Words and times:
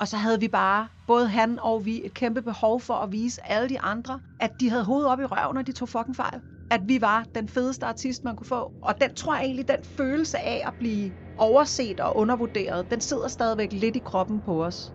Og 0.00 0.08
så 0.08 0.16
havde 0.16 0.40
vi 0.40 0.48
bare, 0.48 0.88
både 1.06 1.28
han 1.28 1.58
og 1.58 1.84
vi, 1.84 2.00
et 2.04 2.14
kæmpe 2.14 2.42
behov 2.42 2.80
for 2.80 2.94
at 2.94 3.12
vise 3.12 3.40
alle 3.50 3.68
de 3.68 3.80
andre, 3.80 4.20
at 4.40 4.50
de 4.60 4.70
havde 4.70 4.84
hovedet 4.84 5.10
op 5.10 5.20
i 5.20 5.24
røven, 5.24 5.54
når 5.54 5.62
de 5.62 5.72
tog 5.72 5.88
fucking 5.88 6.16
fejl. 6.16 6.40
At 6.70 6.80
vi 6.86 7.00
var 7.00 7.24
den 7.34 7.48
fedeste 7.48 7.86
artist, 7.86 8.24
man 8.24 8.36
kunne 8.36 8.46
få. 8.46 8.72
Og 8.82 8.94
den 9.00 9.14
tror 9.14 9.34
jeg 9.34 9.44
egentlig, 9.44 9.68
den 9.68 9.84
følelse 9.96 10.38
af 10.38 10.62
at 10.66 10.74
blive 10.78 11.12
overset 11.38 12.00
og 12.00 12.16
undervurderet, 12.16 12.90
den 12.90 13.00
sidder 13.00 13.28
stadigvæk 13.28 13.72
lidt 13.72 13.96
i 13.96 14.02
kroppen 14.04 14.40
på 14.40 14.64
os. 14.64 14.92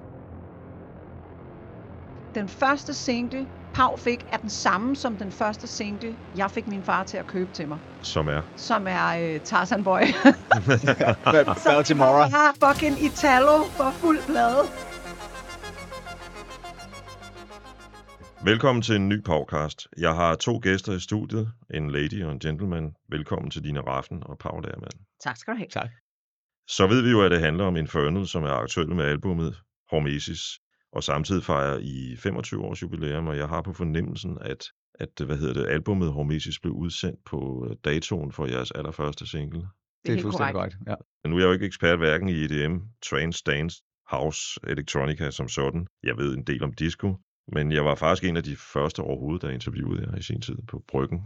Den 2.35 2.49
første 2.49 2.93
single, 2.93 3.47
Pau 3.73 3.97
fik, 3.97 4.25
er 4.31 4.37
den 4.37 4.49
samme 4.49 4.95
som 4.95 5.17
den 5.17 5.31
første 5.31 5.67
single, 5.67 6.17
jeg 6.35 6.51
fik 6.51 6.67
min 6.67 6.83
far 6.83 7.03
til 7.03 7.17
at 7.17 7.27
købe 7.27 7.53
til 7.53 7.67
mig. 7.67 7.79
Som 8.01 8.27
er. 8.27 8.41
Som 8.57 8.87
er 8.87 9.07
øh, 9.07 9.39
Tarzan 9.41 9.83
Boy. 9.83 9.99
Bell 11.63 11.83
Tomorrow. 11.83 12.29
har 12.29 12.55
fucking 12.63 13.03
Italo 13.03 13.63
for 13.77 13.91
fuld 13.91 14.19
plade. 14.27 14.92
Velkommen 18.45 18.81
til 18.81 18.95
en 18.95 19.09
ny 19.09 19.23
podcast. 19.23 19.87
Jeg 19.97 20.15
har 20.15 20.35
to 20.35 20.59
gæster 20.63 20.93
i 20.93 20.99
studiet, 20.99 21.51
en 21.73 21.91
lady 21.91 22.23
og 22.23 22.31
en 22.31 22.39
gentleman. 22.39 22.95
Velkommen 23.09 23.51
til 23.51 23.63
Dine 23.63 23.81
Raffen 23.81 24.23
og 24.25 24.37
Pau 24.37 24.59
Lærmand. 24.59 24.93
Tak 25.23 25.37
skal 25.37 25.53
du 25.53 25.57
have. 25.57 25.67
Tak. 25.67 25.89
Så 26.67 26.87
ved 26.87 27.01
vi 27.01 27.09
jo, 27.09 27.21
at 27.21 27.31
det 27.31 27.39
handler 27.39 27.65
om 27.65 27.75
Infernal, 27.75 28.27
som 28.27 28.43
er 28.43 28.49
aktuel 28.49 28.95
med 28.95 29.05
albumet 29.05 29.55
Hormesis, 29.89 30.41
og 30.91 31.03
samtidig 31.03 31.43
fejrer 31.43 31.77
i 31.77 32.15
25 32.19 32.61
års 32.61 32.81
jubilæum, 32.81 33.27
og 33.27 33.37
jeg 33.37 33.47
har 33.47 33.61
på 33.61 33.73
fornemmelsen, 33.73 34.37
at, 34.41 34.65
at 34.99 35.25
hvad 35.25 35.37
hedder 35.37 35.53
det, 35.53 35.69
albumet 35.69 36.11
Hormesis 36.13 36.59
blev 36.59 36.73
udsendt 36.73 37.19
på 37.25 37.67
øh, 37.69 37.75
datoen 37.85 38.31
for 38.31 38.45
jeres 38.45 38.71
allerførste 38.71 39.27
single. 39.27 39.59
Det 39.59 40.09
er 40.09 40.11
helt 40.11 40.21
fuldstændig 40.21 40.53
korrekt. 40.53 40.75
Ja. 40.87 40.95
Men 41.23 41.31
nu 41.31 41.35
er 41.35 41.41
jeg 41.41 41.47
jo 41.47 41.53
ikke 41.53 41.65
ekspert 41.65 41.97
hverken 41.97 42.29
i 42.29 42.33
EDM, 42.43 42.77
trance, 43.09 43.43
dance, 43.45 43.83
house, 44.09 44.59
electronica 44.67 45.31
som 45.31 45.47
sådan. 45.47 45.87
Jeg 46.03 46.17
ved 46.17 46.37
en 46.37 46.43
del 46.43 46.63
om 46.63 46.73
disco, 46.73 47.15
men 47.47 47.71
jeg 47.71 47.85
var 47.85 47.95
faktisk 47.95 48.29
en 48.29 48.37
af 48.37 48.43
de 48.43 48.55
første 48.55 48.99
overhovedet, 48.99 49.41
der 49.41 49.49
interviewede 49.49 50.07
jer 50.11 50.17
i 50.17 50.21
sin 50.21 50.41
tid 50.41 50.55
på 50.67 50.83
Bryggen, 50.87 51.25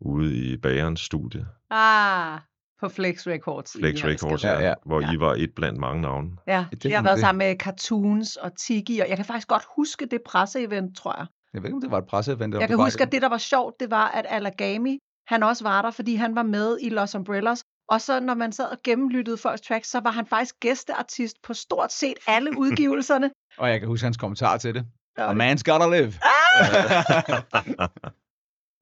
ude 0.00 0.34
i 0.36 0.56
bagerens 0.56 1.00
studie, 1.00 1.46
Ah, 1.70 2.40
på 2.80 2.88
Flex 2.88 3.26
Records. 3.26 3.72
Flex 3.80 4.04
Records, 4.04 4.44
Ja, 4.44 4.52
ja, 4.52 4.66
ja. 4.68 4.74
hvor 4.86 5.00
Ja. 5.00 5.12
I 5.12 5.20
var 5.20 5.34
et 5.34 5.52
blandt 5.56 5.78
mange 5.78 6.02
navne. 6.02 6.30
Ja, 6.46 6.66
Det 6.70 6.82
det 6.82 6.94
har 6.94 7.02
været 7.02 7.16
det. 7.16 7.20
sammen 7.20 7.38
med 7.38 7.56
Cartoons 7.56 8.36
og 8.36 8.56
Tiki, 8.56 8.98
og 8.98 9.08
jeg 9.08 9.16
kan 9.16 9.24
faktisk 9.26 9.48
godt 9.48 9.62
huske 9.76 10.06
det 10.06 10.20
presseevent, 10.26 10.96
tror 10.96 11.14
jeg. 11.18 11.26
Jeg 11.54 11.62
ved 11.62 11.68
ikke, 11.68 11.74
om 11.76 11.80
det 11.80 11.90
var 11.90 11.98
et 11.98 12.06
presseevent. 12.06 12.54
Jeg 12.54 12.68
kan 12.68 12.78
var 12.78 12.84
huske, 12.84 13.02
at 13.02 13.12
det, 13.12 13.22
der 13.22 13.28
var 13.28 13.38
sjovt, 13.38 13.74
det 13.80 13.90
var, 13.90 14.08
at 14.08 14.26
Alagami, 14.28 14.98
han 15.26 15.42
også 15.42 15.64
var 15.64 15.82
der, 15.82 15.90
fordi 15.90 16.14
han 16.14 16.34
var 16.34 16.42
med 16.42 16.78
i 16.80 16.88
Los 16.88 17.14
Umbrellas. 17.14 17.64
Og 17.88 18.00
så 18.00 18.20
når 18.20 18.34
man 18.34 18.52
sad 18.52 18.64
og 18.70 18.78
gennemlyttede 18.84 19.36
folks 19.36 19.60
tracks, 19.60 19.88
så 19.90 20.00
var 20.00 20.10
han 20.10 20.26
faktisk 20.26 20.54
gæsteartist 20.60 21.36
på 21.42 21.54
stort 21.54 21.92
set 21.92 22.14
alle 22.26 22.50
udgivelserne. 22.58 23.30
Og 23.58 23.68
jeg 23.70 23.78
kan 23.80 23.88
huske 23.88 24.04
hans 24.04 24.16
kommentar 24.16 24.56
til 24.58 24.74
det. 24.74 24.86
A 25.18 25.28
det- 25.34 25.36
man's 25.42 25.62
gotta 25.62 25.86
live. 25.96 26.12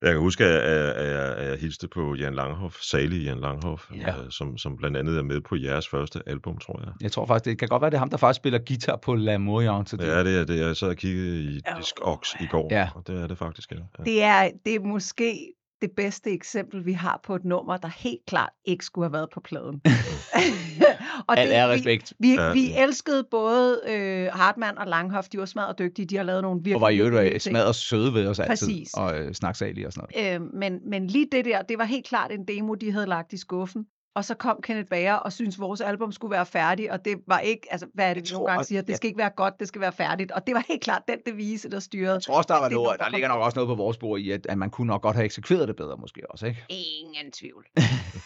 Jeg 0.03 0.13
kan 0.13 0.21
huske, 0.21 0.45
at, 0.45 0.51
at, 0.61 0.89
at, 0.93 1.09
jeg, 1.17 1.37
at 1.37 1.51
jeg 1.51 1.59
hilste 1.59 1.89
på 1.89 2.15
Jan 2.15 2.35
Langhoff, 2.35 2.77
salig 2.81 3.25
Jan 3.25 3.39
Langhoff, 3.41 3.83
Ja. 3.95 4.09
øh, 4.09 4.31
som, 4.31 4.59
som 4.59 4.77
blandt 4.77 4.97
andet 4.97 5.19
er 5.19 5.23
med 5.23 5.41
på 5.41 5.57
jeres 5.57 5.89
første 5.89 6.23
album, 6.27 6.59
tror 6.59 6.81
jeg. 6.85 6.93
Jeg 7.01 7.13
tror 7.13 7.27
faktisk, 7.27 7.45
det 7.45 7.59
kan 7.59 7.69
godt 7.69 7.81
være, 7.83 7.91
det 7.91 7.95
er 7.95 7.99
ham, 7.99 8.11
der 8.11 8.17
faktisk 8.17 8.37
spiller 8.37 8.59
guitar 8.67 8.97
på 8.97 9.15
La 9.15 9.39
Moyante. 9.39 9.97
Ja, 10.01 10.25
det 10.25 10.41
er 10.41 10.45
det. 10.45 10.59
Jeg 10.59 10.77
sad 10.77 10.89
og 10.89 10.97
kiggede 10.97 11.41
i 11.43 11.61
Ja. 11.67 11.75
Discogs 11.81 12.37
i 12.41 12.47
går, 12.47 12.69
Ja. 12.71 12.89
og 12.95 13.07
det 13.07 13.23
er 13.23 13.27
det 13.27 13.39
faktisk, 13.39 13.73
ja. 13.73 13.77
ja. 13.99 14.05
Det 14.05 14.23
er, 14.23 14.51
det 14.67 14.75
er 14.75 14.81
måske 14.81 15.53
det 15.83 15.91
bedste 15.97 16.31
eksempel, 16.31 16.87
vi 16.87 16.93
har 16.93 17.21
på 17.27 17.35
et 17.35 17.45
nummer, 17.45 17.77
der 17.77 17.89
helt 17.89 18.21
klart 18.27 18.51
ikke 18.65 18.85
skulle 18.85 19.05
have 19.05 19.13
været 19.13 19.29
på 19.35 19.41
pladen. 19.41 19.81
og 21.29 21.39
Al 21.39 21.49
ære 21.53 21.69
vi- 21.69 21.75
respekt. 21.75 22.13
Vi, 22.19 22.35
Ja. 22.35 22.53
vi 22.53 22.73
elskede 22.79 23.25
både 23.31 23.81
øh, 23.89 24.29
Hartmann 24.33 24.79
og 24.79 24.87
Langhoff. 24.87 25.29
De 25.29 25.39
var 25.39 25.45
smadret 25.45 25.79
dygtige. 25.79 26.07
De 26.07 26.17
har 26.17 26.23
lavet 26.25 26.43
nogle 26.43 26.57
virkelig 26.59 26.75
Og 26.75 26.81
var 26.81 26.89
i 26.89 26.99
øvrigt 26.99 27.43
smadret 27.43 27.75
søde 27.75 28.15
ved 28.15 28.27
os 28.27 28.39
altid. 28.39 28.67
Præcis. 28.67 28.95
Og 28.95 29.19
øh, 29.19 29.33
snaksalige 29.35 29.87
og 29.87 29.93
sådan 29.93 30.09
noget. 30.15 30.35
Øh, 30.35 30.41
men, 30.55 30.81
men 30.91 31.07
lige 31.07 31.27
det 31.33 31.45
der, 31.45 31.63
det 31.63 31.79
var 31.79 31.85
helt 31.85 32.07
klart 32.07 32.33
en 32.33 32.45
demo, 32.49 32.75
de 32.75 32.93
havde 32.93 33.07
lagt 33.07 33.33
i 33.33 33.37
skuffen. 33.37 33.87
Og 34.17 34.25
så 34.25 34.35
kom 34.35 34.61
Kenneth 34.63 34.89
Bager 34.89 35.15
og 35.15 35.33
syntes, 35.33 35.61
vores 35.61 35.81
album 35.81 36.13
skulle 36.13 36.31
være 36.31 36.47
færdigt, 36.47 36.91
og 36.91 37.05
det 37.05 37.19
var 37.27 37.39
ikke, 37.39 37.67
altså 37.71 37.87
hvad 37.95 38.11
er 38.11 38.15
det, 38.15 38.31
vi 38.31 38.35
nogle 38.35 38.51
gange 38.51 38.65
siger, 38.65 38.81
det 38.83 38.89
ja. 38.89 38.97
skal 38.97 39.07
ikke 39.09 39.19
være 39.19 39.31
godt, 39.31 39.61
det 39.61 39.69
skal 39.69 39.81
være 39.81 39.93
færdigt. 39.93 40.33
Og 40.33 40.47
det 40.47 40.55
var 40.55 40.65
helt 40.69 40.83
klart 40.83 41.03
den 41.09 41.19
devise, 41.27 41.71
der 41.71 41.81
styrede. 41.81 42.15
Jeg 42.15 42.23
tror 42.23 42.37
også, 42.37 42.47
der, 42.49 42.55
var 42.55 42.69
Det 42.69 42.73
noget, 42.73 42.87
noget, 42.87 43.01
der 43.01 43.09
ligger 43.09 43.29
nok 43.29 43.43
også 43.43 43.57
noget 43.57 43.69
på 43.69 43.75
vores 43.75 43.97
bord 43.97 44.21
i, 44.21 44.31
at, 44.31 44.47
at 44.47 44.59
man 44.59 44.71
kunne 44.71 44.87
nok 44.87 45.03
godt 45.03 45.17
have 45.17 45.25
eksekveret 45.25 45.69
det 45.69 45.77
bedre 45.77 45.97
måske 45.97 46.31
også, 46.31 46.47
ikke? 46.47 46.65
Ingen 46.69 47.33
tvivl. 47.33 47.67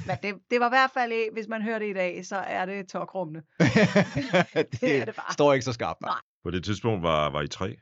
Men 0.06 0.17
det, 0.23 0.34
det 0.51 0.61
var 0.61 0.67
i 0.67 0.75
hvert 0.75 0.91
fald, 0.95 1.33
hvis 1.33 1.49
man 1.49 1.62
hører 1.62 1.78
det 1.78 1.91
i 1.91 1.93
dag, 1.93 2.27
så 2.27 2.37
er 2.37 2.67
det 2.67 2.89
tokrummende. 2.89 3.43
det, 3.61 5.01
er 5.01 5.05
det 5.05 5.15
bare. 5.15 5.33
står 5.33 5.53
ikke 5.53 5.65
så 5.65 5.72
skarpt. 5.72 6.01
Nej. 6.01 6.11
Nej. 6.11 6.21
På 6.45 6.51
det 6.51 6.65
tidspunkt 6.65 7.03
var, 7.03 7.31
var 7.31 7.43
I 7.43 7.49
tre. 7.49 7.77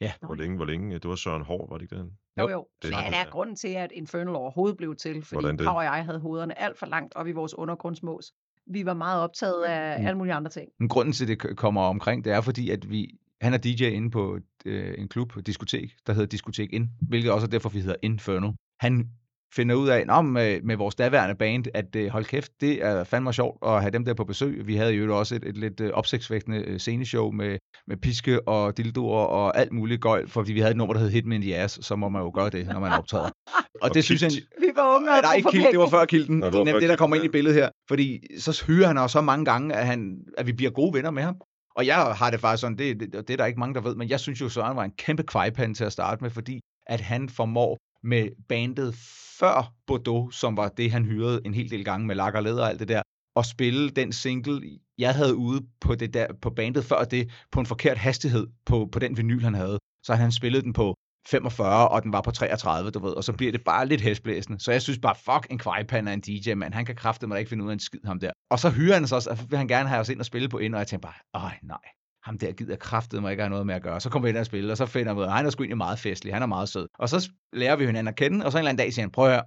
Ja. 0.00 0.12
Hvor 0.22 0.34
længe, 0.34 0.56
hvor 0.56 0.64
længe? 0.64 0.94
Det 0.98 1.08
var 1.08 1.14
Søren 1.14 1.42
Hård, 1.42 1.68
var 1.70 1.76
det 1.78 1.82
ikke 1.82 1.96
det? 1.96 2.10
Jo, 2.38 2.48
Jo, 2.50 2.66
det 2.82 2.90
Det 2.90 2.98
er 2.98 3.02
er 3.02 3.18
ja. 3.18 3.24
grunden 3.30 3.56
til, 3.56 3.68
at 3.68 3.92
Infernal 3.92 4.34
overhovedet 4.34 4.76
blev 4.76 4.96
til, 4.96 5.22
fordi? 5.24 5.56
Pau 5.56 5.76
og 5.76 5.84
jeg 5.84 6.04
havde 6.04 6.18
hovederne 6.20 6.60
alt 6.60 6.78
for 6.78 6.86
langt 6.86 7.14
op 7.16 7.26
i 7.26 7.32
vores 7.32 7.54
undergrundsmås. 7.54 8.32
Vi 8.66 8.86
var 8.86 8.94
meget 8.94 9.22
optaget 9.22 9.64
af 9.64 10.00
Mm. 10.00 10.06
alle 10.06 10.18
mulige 10.18 10.34
andre 10.34 10.50
ting. 10.50 10.68
Men 10.78 10.88
grunden 10.88 11.12
til, 11.12 11.24
at 11.24 11.28
det 11.28 11.56
kommer 11.56 11.82
omkring, 11.82 12.24
det 12.24 12.32
er 12.32 12.40
fordi, 12.40 12.70
at 12.70 12.90
vi, 12.90 13.18
han 13.40 13.54
er 13.54 13.58
DJ 13.58 13.84
inde 13.84 14.10
på 14.10 14.38
øh, 14.64 14.94
en 14.98 15.08
klub, 15.08 15.32
diskotek, 15.46 15.96
der 16.06 16.12
hedder 16.12 16.26
Diskotek 16.28 16.72
Ind, 16.72 16.88
hvilket 17.08 17.32
også 17.32 17.46
er 17.46 17.50
derfor, 17.50 17.68
vi 17.68 17.80
hedder 17.80 17.96
Inferno. 18.02 18.52
Han 18.80 19.10
finder 19.54 19.74
ud 19.74 19.88
af, 19.88 20.06
nå, 20.06 20.22
med, 20.22 20.62
med 20.62 20.76
vores 20.76 20.94
daværende 20.94 21.34
band, 21.34 21.64
at 21.74 21.96
øh, 21.96 22.08
hold 22.08 22.24
kæft, 22.24 22.52
det 22.60 22.84
er 22.84 23.04
fandme 23.04 23.32
sjovt 23.32 23.58
at 23.66 23.80
have 23.80 23.90
dem 23.90 24.04
der 24.04 24.14
på 24.14 24.24
besøg. 24.24 24.66
Vi 24.66 24.76
havde 24.76 24.92
jo 24.92 25.18
også 25.18 25.34
et, 25.34 25.44
et 25.44 25.56
lidt 25.56 25.80
øh, 25.80 25.90
opsigtsvækkende 25.90 26.58
øh, 26.58 26.78
sceneshow 26.78 27.30
med, 27.30 27.58
med 27.86 27.96
piske 27.96 28.48
og 28.48 28.76
dildoer 28.76 29.24
og 29.24 29.58
alt 29.58 29.72
muligt 29.72 30.00
gøjl, 30.00 30.28
fordi 30.28 30.52
vi 30.52 30.60
havde 30.60 30.70
et 30.70 30.76
nummer, 30.76 30.94
der 30.94 31.00
hed 31.00 31.10
Hit 31.10 31.26
Me 31.26 31.34
in 31.34 31.42
the 31.42 31.56
Ass, 31.56 31.86
så 31.86 31.96
må 31.96 32.08
man 32.08 32.22
jo 32.22 32.30
gøre 32.34 32.50
det, 32.50 32.66
når 32.66 32.80
man 32.80 32.92
optræder. 32.92 33.30
Og, 33.74 33.88
Og 33.88 33.94
det 33.94 34.04
synes 34.04 34.22
jeg, 34.22 34.30
kilt. 34.30 34.48
Vi 34.60 34.66
var 34.76 34.96
unge 34.96 35.10
og 35.10 35.22
Nej, 35.22 35.34
ikke 35.34 35.50
Kild, 35.50 35.66
det 35.70 35.78
var 35.78 35.88
før 35.88 36.04
Kilden. 36.04 36.38
Nå, 36.38 36.46
Det 36.46 36.58
var 36.58 36.64
før 36.64 36.78
det, 36.78 36.88
der 36.88 36.96
kommer 36.96 37.16
ind 37.16 37.24
i 37.24 37.28
billedet 37.28 37.56
her. 37.56 37.68
Fordi 37.88 38.20
så 38.38 38.64
hyrer 38.66 38.86
han 38.86 38.98
os 38.98 39.12
så 39.12 39.20
mange 39.20 39.44
gange, 39.44 39.74
at, 39.74 39.86
han, 39.86 40.16
at 40.38 40.46
vi 40.46 40.52
bliver 40.52 40.70
gode 40.70 40.94
venner 40.94 41.10
med 41.10 41.22
ham. 41.22 41.36
Og 41.76 41.86
jeg 41.86 41.96
har 41.96 42.30
det 42.30 42.40
faktisk 42.40 42.60
sådan, 42.60 42.78
det, 42.78 43.00
det, 43.00 43.12
det 43.12 43.30
er 43.30 43.36
der 43.36 43.46
ikke 43.46 43.60
mange, 43.60 43.74
der 43.74 43.80
ved, 43.80 43.94
men 43.94 44.08
jeg 44.08 44.20
synes 44.20 44.40
jo, 44.40 44.48
Søren 44.48 44.76
var 44.76 44.84
en 44.84 44.92
kæmpe 44.98 45.22
kvejpande 45.22 45.74
til 45.74 45.84
at 45.84 45.92
starte 45.92 46.22
med, 46.22 46.30
fordi 46.30 46.60
at 46.86 47.00
han 47.00 47.28
formår 47.28 47.78
med 48.02 48.28
bandet 48.48 48.94
før 49.40 49.74
Bordeaux, 49.86 50.34
som 50.34 50.56
var 50.56 50.68
det, 50.68 50.92
han 50.92 51.04
hyrede 51.04 51.40
en 51.44 51.54
hel 51.54 51.70
del 51.70 51.84
gange 51.84 52.06
med 52.06 52.14
lak 52.14 52.34
og 52.34 52.42
læder 52.42 52.62
og 52.62 52.68
alt 52.68 52.80
det 52.80 52.88
der, 52.88 53.02
og 53.34 53.44
spille 53.44 53.90
den 53.90 54.12
single, 54.12 54.78
jeg 54.98 55.14
havde 55.14 55.36
ude 55.36 55.66
på, 55.80 55.94
det 55.94 56.14
der, 56.14 56.26
på 56.42 56.50
bandet 56.50 56.84
før 56.84 57.04
det, 57.04 57.30
på 57.52 57.60
en 57.60 57.66
forkert 57.66 57.98
hastighed 57.98 58.46
på, 58.66 58.88
på 58.92 58.98
den 58.98 59.16
vinyl, 59.16 59.42
han 59.42 59.54
havde. 59.54 59.78
Så 60.06 60.14
han 60.14 60.32
spillede 60.32 60.62
den 60.62 60.72
på 60.72 60.94
45, 61.28 61.88
og 61.88 62.02
den 62.02 62.12
var 62.12 62.20
på 62.20 62.30
33, 62.30 62.90
du 62.90 62.98
ved, 62.98 63.12
og 63.12 63.24
så 63.24 63.32
bliver 63.32 63.52
det 63.52 63.64
bare 63.64 63.86
lidt 63.86 64.00
hæsblæsende. 64.00 64.60
Så 64.60 64.72
jeg 64.72 64.82
synes 64.82 64.98
bare, 64.98 65.14
fuck 65.14 65.46
en 65.50 65.58
kvejpande 65.58 66.10
af 66.10 66.14
en 66.14 66.20
DJ, 66.20 66.54
mand. 66.54 66.74
Han 66.74 66.84
kan 66.84 66.96
kraftedeme 66.96 67.38
ikke 67.38 67.48
finde 67.48 67.64
ud 67.64 67.68
af 67.68 67.72
en 67.72 67.80
skid, 67.80 68.00
ham 68.04 68.20
der. 68.20 68.30
Og 68.50 68.58
så 68.58 68.70
hyrer 68.70 68.94
han 68.94 69.04
os 69.04 69.12
også, 69.12 69.30
at 69.30 69.50
vil 69.50 69.58
han 69.58 69.68
gerne 69.68 69.88
have 69.88 70.00
os 70.00 70.08
ind 70.08 70.20
og 70.20 70.26
spille 70.26 70.48
på 70.48 70.58
ind, 70.58 70.74
og 70.74 70.78
jeg 70.78 70.86
tænker 70.86 71.08
bare, 71.08 71.44
ej 71.44 71.58
nej, 71.62 71.78
ham 72.22 72.38
der 72.38 72.52
gider 72.52 72.76
kraftedeme 72.76 73.30
ikke 73.30 73.42
have 73.42 73.50
noget 73.50 73.66
med 73.66 73.74
at 73.74 73.82
gøre. 73.82 74.00
Så 74.00 74.10
kommer 74.10 74.26
vi 74.26 74.30
ind 74.30 74.38
og 74.38 74.46
spille, 74.46 74.72
og 74.72 74.76
så 74.76 74.86
finder 74.86 75.14
vi 75.14 75.20
ud 75.20 75.24
af, 75.24 75.32
han 75.32 75.46
er 75.46 75.50
sgu 75.50 75.62
egentlig 75.62 75.76
meget 75.76 75.98
festlig, 75.98 76.32
han 76.34 76.42
er 76.42 76.46
meget 76.46 76.68
sød. 76.68 76.88
Og 76.98 77.08
så 77.08 77.30
lærer 77.52 77.76
vi 77.76 77.86
hinanden 77.86 78.08
at 78.08 78.16
kende, 78.16 78.46
og 78.46 78.52
så 78.52 78.58
en 78.58 78.60
eller 78.60 78.70
anden 78.70 78.84
dag 78.84 78.92
siger 78.92 79.02
han, 79.02 79.10
prøv 79.10 79.26
at 79.26 79.32
høre, 79.32 79.42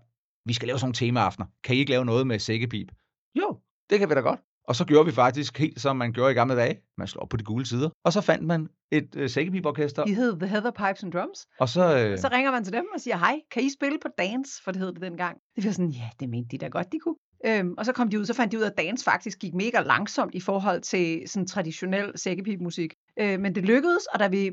vi 0.45 0.53
skal 0.53 0.67
lave 0.67 0.79
sådan 0.79 0.85
nogle 0.85 0.93
temaaftener. 0.93 1.47
Kan 1.63 1.75
I 1.75 1.79
ikke 1.79 1.91
lave 1.91 2.05
noget 2.05 2.27
med 2.27 2.39
sækkepip? 2.39 2.91
Jo, 3.35 3.59
det 3.89 3.99
kan 3.99 4.09
vi 4.09 4.13
da 4.13 4.19
godt. 4.19 4.39
Og 4.67 4.75
så 4.75 4.85
gjorde 4.85 5.05
vi 5.05 5.11
faktisk 5.11 5.57
helt 5.57 5.81
som 5.81 5.95
man 5.97 6.13
gjorde 6.13 6.31
i 6.31 6.33
gamle 6.35 6.55
dage. 6.55 6.77
Man 6.97 7.07
slår 7.07 7.21
op 7.21 7.29
på 7.29 7.37
de 7.37 7.43
gule 7.43 7.65
sider. 7.65 7.89
Og 8.05 8.13
så 8.13 8.21
fandt 8.21 8.45
man 8.45 8.67
et 8.91 9.15
øh, 9.15 9.29
sækkepiporkester. 9.29 10.05
De 10.05 10.15
hed 10.15 10.39
The 10.39 10.47
Heather 10.47 10.71
Pipes 10.71 11.03
and 11.03 11.11
Drums. 11.11 11.47
Og 11.59 11.69
så, 11.69 11.97
øh, 11.97 12.17
Så 12.17 12.29
ringer 12.31 12.51
man 12.51 12.63
til 12.63 12.73
dem 12.73 12.85
og 12.95 13.01
siger, 13.01 13.17
hej, 13.17 13.39
kan 13.51 13.63
I 13.63 13.69
spille 13.69 13.99
på 14.01 14.07
dance? 14.17 14.51
For 14.63 14.71
det 14.71 14.81
hed 14.81 14.93
det 14.93 15.01
dengang. 15.01 15.37
Det 15.55 15.65
var 15.65 15.71
sådan, 15.71 15.89
ja, 15.89 16.09
det 16.19 16.29
mente 16.29 16.47
de 16.51 16.57
da 16.57 16.67
godt, 16.67 16.91
de 16.91 16.99
kunne. 16.99 17.15
Øhm, 17.45 17.73
og 17.77 17.85
så 17.85 17.91
kom 17.91 18.09
de 18.09 18.19
ud, 18.19 18.25
så 18.25 18.33
fandt 18.33 18.51
de 18.51 18.57
ud 18.57 18.63
af, 18.63 18.69
at 18.69 18.77
dance 18.77 19.03
faktisk 19.03 19.39
gik 19.39 19.53
mega 19.53 19.81
langsomt 19.81 20.35
i 20.35 20.39
forhold 20.39 20.81
til 20.81 21.23
sådan 21.27 21.47
traditionel 21.47 22.11
sækkepipmusik. 22.15 22.93
Øh, 23.19 23.39
men 23.39 23.55
det 23.55 23.63
lykkedes, 23.65 24.05
og 24.13 24.19
da 24.19 24.27
vi 24.27 24.51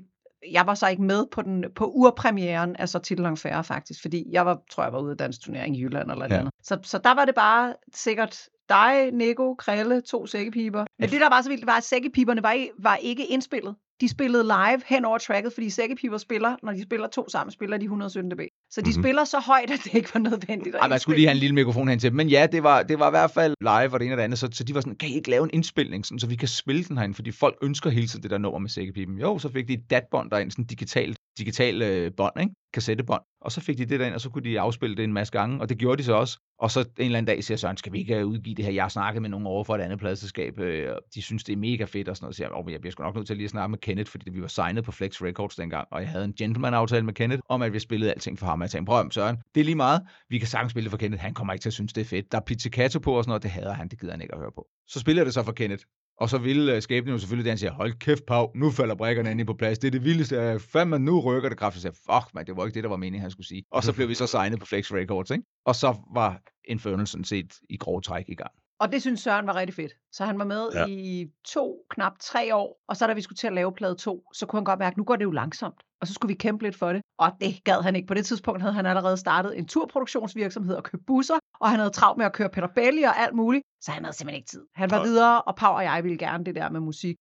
jeg 0.50 0.66
var 0.66 0.74
så 0.74 0.88
ikke 0.88 1.02
med 1.02 1.26
på, 1.32 1.42
den, 1.42 1.64
på 1.74 1.86
urpremieren 1.86 2.76
af 2.76 2.88
så 2.88 2.98
titlen 2.98 3.36
færre 3.36 3.64
faktisk, 3.64 4.00
fordi 4.02 4.26
jeg 4.30 4.46
var, 4.46 4.58
tror 4.70 4.82
jeg 4.82 4.92
var 4.92 5.00
ude 5.00 5.10
af 5.10 5.16
dansk 5.16 5.40
turnering 5.40 5.76
i 5.76 5.82
Jylland 5.82 6.10
eller 6.10 6.26
Ja. 6.30 6.38
andet. 6.38 6.52
Så, 6.62 6.78
så 6.82 6.98
der 6.98 7.14
var 7.14 7.24
det 7.24 7.34
bare 7.34 7.74
sikkert 7.94 8.48
dig, 8.68 9.10
Nico, 9.12 9.54
Krille, 9.54 10.00
to 10.00 10.26
sækkepiber. 10.26 10.84
Men 10.98 11.10
det, 11.10 11.20
der 11.20 11.28
var 11.28 11.42
så 11.42 11.48
vildt, 11.48 11.66
var, 11.66 11.76
at 11.76 11.84
sækkepiberne 11.84 12.42
var, 12.42 12.66
var 12.78 12.96
ikke 12.96 13.26
indspillet. 13.26 13.74
De 14.00 14.08
spillede 14.08 14.44
live 14.44 14.80
hen 14.86 15.04
over 15.04 15.18
tracket, 15.18 15.52
fordi 15.52 15.70
sækkepiber 15.70 16.18
spiller, 16.18 16.56
når 16.62 16.72
de 16.72 16.82
spiller 16.82 17.08
to 17.08 17.28
sammen, 17.28 17.52
spiller 17.52 17.76
de 17.76 17.84
117 17.84 18.30
dB. 18.30 18.40
Så 18.70 18.80
de 18.80 18.84
Mhm. 18.84 18.88
mm-hmm. 18.88 19.02
spiller 19.02 19.24
så 19.24 19.38
højt, 19.46 19.70
at 19.70 19.80
det 19.84 19.94
ikke 19.94 20.10
var 20.14 20.20
nødvendigt 20.20 20.74
at 20.74 20.80
Ej, 20.80 20.88
man 20.88 21.00
skulle 21.00 21.16
lige 21.16 21.26
have 21.26 21.34
en 21.34 21.38
lille 21.40 21.54
mikrofon 21.54 21.88
hen 21.88 21.98
til. 21.98 22.12
Men 22.14 22.28
ja, 22.28 22.46
det 22.52 22.62
var, 22.62 22.82
det 22.82 22.98
var 22.98 23.08
i 23.08 23.10
hvert 23.10 23.30
fald 23.30 23.54
live 23.60 23.92
og 23.94 24.00
det 24.00 24.06
ene 24.06 24.14
og 24.14 24.18
det 24.18 24.22
andet. 24.24 24.38
Så, 24.38 24.48
så 24.52 24.64
de 24.64 24.74
var 24.74 24.80
sådan, 24.80 24.96
kan 24.96 25.08
I 25.08 25.14
ikke 25.14 25.30
lave 25.30 25.44
en 25.44 25.50
indspilning, 25.52 26.06
sådan, 26.06 26.18
så 26.18 26.26
vi 26.26 26.36
kan 26.36 26.48
spille 26.48 26.84
den 26.84 26.96
herinde? 26.98 27.14
Fordi 27.14 27.30
folk 27.30 27.56
ønsker 27.62 27.90
hele 27.90 28.06
tiden 28.06 28.22
det 28.22 28.30
der 28.30 28.38
nummer 28.38 28.58
med 28.58 28.68
sækkepipen. 28.68 29.18
Jo, 29.18 29.38
så 29.38 29.48
fik 29.52 29.68
de 29.68 29.72
et 29.72 29.90
datbånd 29.90 30.30
derinde, 30.30 30.52
sådan 30.52 30.64
digitalt 30.64 31.16
digital 31.40 31.82
øh, 31.82 32.12
bånd, 32.16 32.40
ikke? 32.40 32.54
kassettebånd. 32.74 33.22
Og 33.40 33.52
så 33.52 33.60
fik 33.60 33.78
de 33.78 33.84
det 33.84 34.00
derind, 34.00 34.14
og 34.14 34.20
så 34.20 34.30
kunne 34.30 34.44
de 34.44 34.60
afspille 34.60 34.96
det 34.96 35.04
en 35.04 35.12
masse 35.12 35.32
gange, 35.32 35.60
og 35.60 35.68
det 35.68 35.78
gjorde 35.78 35.98
de 35.98 36.04
så 36.04 36.14
også. 36.14 36.38
Og 36.58 36.70
så 36.70 36.80
en 36.80 36.86
eller 36.98 37.18
anden 37.18 37.34
dag 37.34 37.44
siger 37.44 37.58
Søren, 37.58 37.76
skal 37.76 37.92
vi 37.92 37.98
ikke 37.98 38.16
øh, 38.16 38.26
udgive 38.26 38.54
det 38.54 38.64
her? 38.64 38.72
Jeg 38.72 38.84
har 38.84 38.88
snakket 38.88 39.22
med 39.22 39.30
nogen 39.30 39.46
over 39.46 39.64
for 39.64 39.74
et 39.74 39.80
andet 39.80 39.98
pladselskab, 39.98 40.58
øh, 40.58 40.92
og 40.92 41.00
de 41.14 41.22
synes, 41.22 41.44
det 41.44 41.52
er 41.52 41.56
mega 41.56 41.84
fedt 41.84 42.08
og 42.08 42.16
sådan 42.16 42.24
noget. 42.24 42.36
Så 42.36 42.42
jeg, 42.42 42.52
oh, 42.52 42.72
jeg 42.72 42.80
bliver 42.80 42.92
sgu 42.92 43.02
nok 43.02 43.14
nødt 43.14 43.26
til 43.26 43.34
at 43.34 43.36
lige 43.36 43.44
at 43.44 43.50
snakke 43.50 43.70
med 43.70 43.78
Kenneth, 43.78 44.10
fordi 44.10 44.30
vi 44.30 44.42
var 44.42 44.48
signet 44.48 44.84
på 44.84 44.92
Flex 44.92 45.22
Records 45.22 45.56
dengang, 45.56 45.88
og 45.90 46.00
jeg 46.00 46.08
havde 46.08 46.24
en 46.24 46.32
gentleman-aftale 46.32 47.04
med 47.04 47.14
Kenneth 47.14 47.42
om, 47.48 47.62
at 47.62 47.72
vi 47.72 47.78
spillede 47.78 48.12
alting 48.12 48.38
for 48.38 48.46
ham. 48.46 48.62
Jeg 48.62 48.70
tænkte, 48.70 48.90
prøv 48.90 49.10
Søren, 49.10 49.36
det 49.54 49.60
er 49.60 49.64
lige 49.64 49.74
meget. 49.74 50.02
Vi 50.28 50.38
kan 50.38 50.48
sagtens 50.48 50.70
spille 50.70 50.84
det 50.84 50.90
for 50.90 50.98
Kenneth. 50.98 51.22
Han 51.22 51.34
kommer 51.34 51.52
ikke 51.52 51.62
til 51.62 51.68
at 51.68 51.74
synes, 51.74 51.92
det 51.92 52.00
er 52.00 52.04
fedt. 52.04 52.32
Der 52.32 52.38
er 52.38 52.42
pizzicato 52.42 52.98
på 52.98 53.12
og 53.12 53.24
sådan 53.24 53.30
noget, 53.30 53.42
det 53.42 53.50
hader 53.50 53.72
han, 53.72 53.88
det 53.88 54.00
gider 54.00 54.12
han 54.12 54.20
ikke 54.22 54.34
at 54.34 54.40
høre 54.40 54.52
på. 54.54 54.66
Så 54.86 55.00
spiller 55.00 55.24
det 55.24 55.34
så 55.34 55.42
for 55.42 55.52
Kenneth. 55.52 55.84
Og 56.20 56.28
så 56.28 56.38
ville 56.38 56.76
uh, 56.76 56.82
skæbnen 56.82 57.12
jo 57.12 57.18
selvfølgelig 57.18 57.44
det, 57.44 57.50
han 57.50 57.58
siger, 57.58 57.72
hold 57.72 57.92
kæft, 57.92 58.26
Pau, 58.26 58.50
nu 58.54 58.70
falder 58.70 58.94
brækkerne 58.94 59.30
ind 59.30 59.46
på 59.46 59.54
plads. 59.54 59.78
Det 59.78 59.86
er 59.86 59.90
det 59.90 60.04
vildeste. 60.04 60.36
Jeg 60.36 60.60
fandme, 60.60 60.98
nu 60.98 61.20
rykker 61.20 61.48
det 61.48 61.58
kraftigt. 61.58 61.84
Jeg 61.84 61.92
siger, 61.94 62.20
fuck, 62.20 62.34
man, 62.34 62.46
det 62.46 62.56
var 62.56 62.64
ikke 62.66 62.74
det, 62.74 62.82
der 62.82 62.90
var 62.90 62.96
meningen, 62.96 63.22
han 63.22 63.30
skulle 63.30 63.46
sige. 63.46 63.64
Og 63.70 63.82
så 63.82 63.92
blev 63.92 64.08
vi 64.08 64.14
så 64.14 64.26
signet 64.26 64.60
på 64.60 64.66
Flex 64.66 64.92
Records, 64.92 65.30
ikke? 65.30 65.44
Og 65.64 65.74
så 65.74 65.96
var 66.14 66.40
Infernal 66.64 67.06
sådan 67.06 67.24
set 67.24 67.54
i 67.70 67.76
grov 67.76 68.02
træk 68.02 68.24
i 68.28 68.34
gang. 68.34 68.50
Og 68.80 68.92
det 68.92 69.00
synes 69.00 69.20
Søren 69.20 69.46
var 69.46 69.56
rigtig 69.56 69.74
fedt. 69.74 69.92
Så 70.12 70.24
han 70.24 70.38
var 70.38 70.44
med 70.44 70.68
ja. 70.74 70.86
i 70.88 71.26
to, 71.44 71.86
knap 71.90 72.12
tre 72.20 72.54
år. 72.54 72.80
Og 72.88 72.96
så 72.96 73.06
da 73.06 73.12
vi 73.12 73.20
skulle 73.20 73.36
til 73.36 73.46
at 73.46 73.52
lave 73.52 73.72
plade 73.72 73.94
to, 73.94 74.24
så 74.34 74.46
kunne 74.46 74.60
han 74.60 74.64
godt 74.64 74.78
mærke, 74.78 74.94
at 74.94 74.96
nu 74.96 75.04
går 75.04 75.16
det 75.16 75.24
jo 75.24 75.30
langsomt. 75.30 75.82
Og 76.00 76.06
så 76.06 76.14
skulle 76.14 76.30
vi 76.34 76.38
kæmpe 76.38 76.64
lidt 76.64 76.76
for 76.76 76.92
det. 76.92 77.02
Og 77.18 77.32
det 77.40 77.64
gad 77.64 77.82
han 77.82 77.96
ikke. 77.96 78.08
På 78.08 78.14
det 78.14 78.26
tidspunkt 78.26 78.62
havde 78.62 78.74
han 78.74 78.86
allerede 78.86 79.16
startet 79.16 79.58
en 79.58 79.66
turproduktionsvirksomhed 79.66 80.74
og 80.74 80.84
købt 80.84 81.06
busser. 81.06 81.34
Og 81.60 81.70
han 81.70 81.78
havde 81.78 81.90
travlt 81.90 82.18
med 82.18 82.26
at 82.26 82.32
køre 82.32 82.50
Peter 82.50 82.68
Belli 82.74 83.02
og 83.02 83.18
alt 83.18 83.34
muligt. 83.34 83.64
Så 83.80 83.90
han 83.90 84.04
havde 84.04 84.16
simpelthen 84.16 84.36
ikke 84.38 84.48
tid. 84.50 84.62
Han 84.74 84.90
var 84.90 85.02
videre, 85.02 85.42
og 85.42 85.56
Pau 85.56 85.72
og 85.74 85.84
jeg 85.84 86.04
ville 86.04 86.18
gerne 86.18 86.44
det 86.44 86.54
der 86.54 86.70
med 86.70 86.80
musik. 86.80 87.16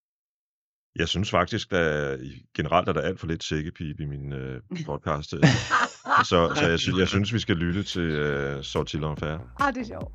Jeg 0.95 1.07
synes 1.07 1.29
faktisk, 1.31 1.71
at 1.73 2.19
generelt 2.55 2.89
er 2.89 2.93
der 2.93 3.01
alt 3.01 3.19
for 3.19 3.27
lidt 3.27 3.43
sækkepip 3.43 3.99
i 3.99 4.05
min 4.05 4.33
øh, 4.33 4.61
podcast. 4.91 5.29
så 5.29 6.53
så 6.55 6.67
jeg, 6.69 6.79
sy- 6.79 6.97
jeg 6.99 7.07
synes, 7.07 7.33
vi 7.33 7.39
skal 7.39 7.55
lytte 7.55 7.83
til 7.83 8.01
øh, 8.01 8.63
Sortil 8.63 9.01
Fair. 9.19 9.37
Ah, 9.59 9.73
det 9.73 9.81
er 9.81 9.85
sjovt. 9.85 10.13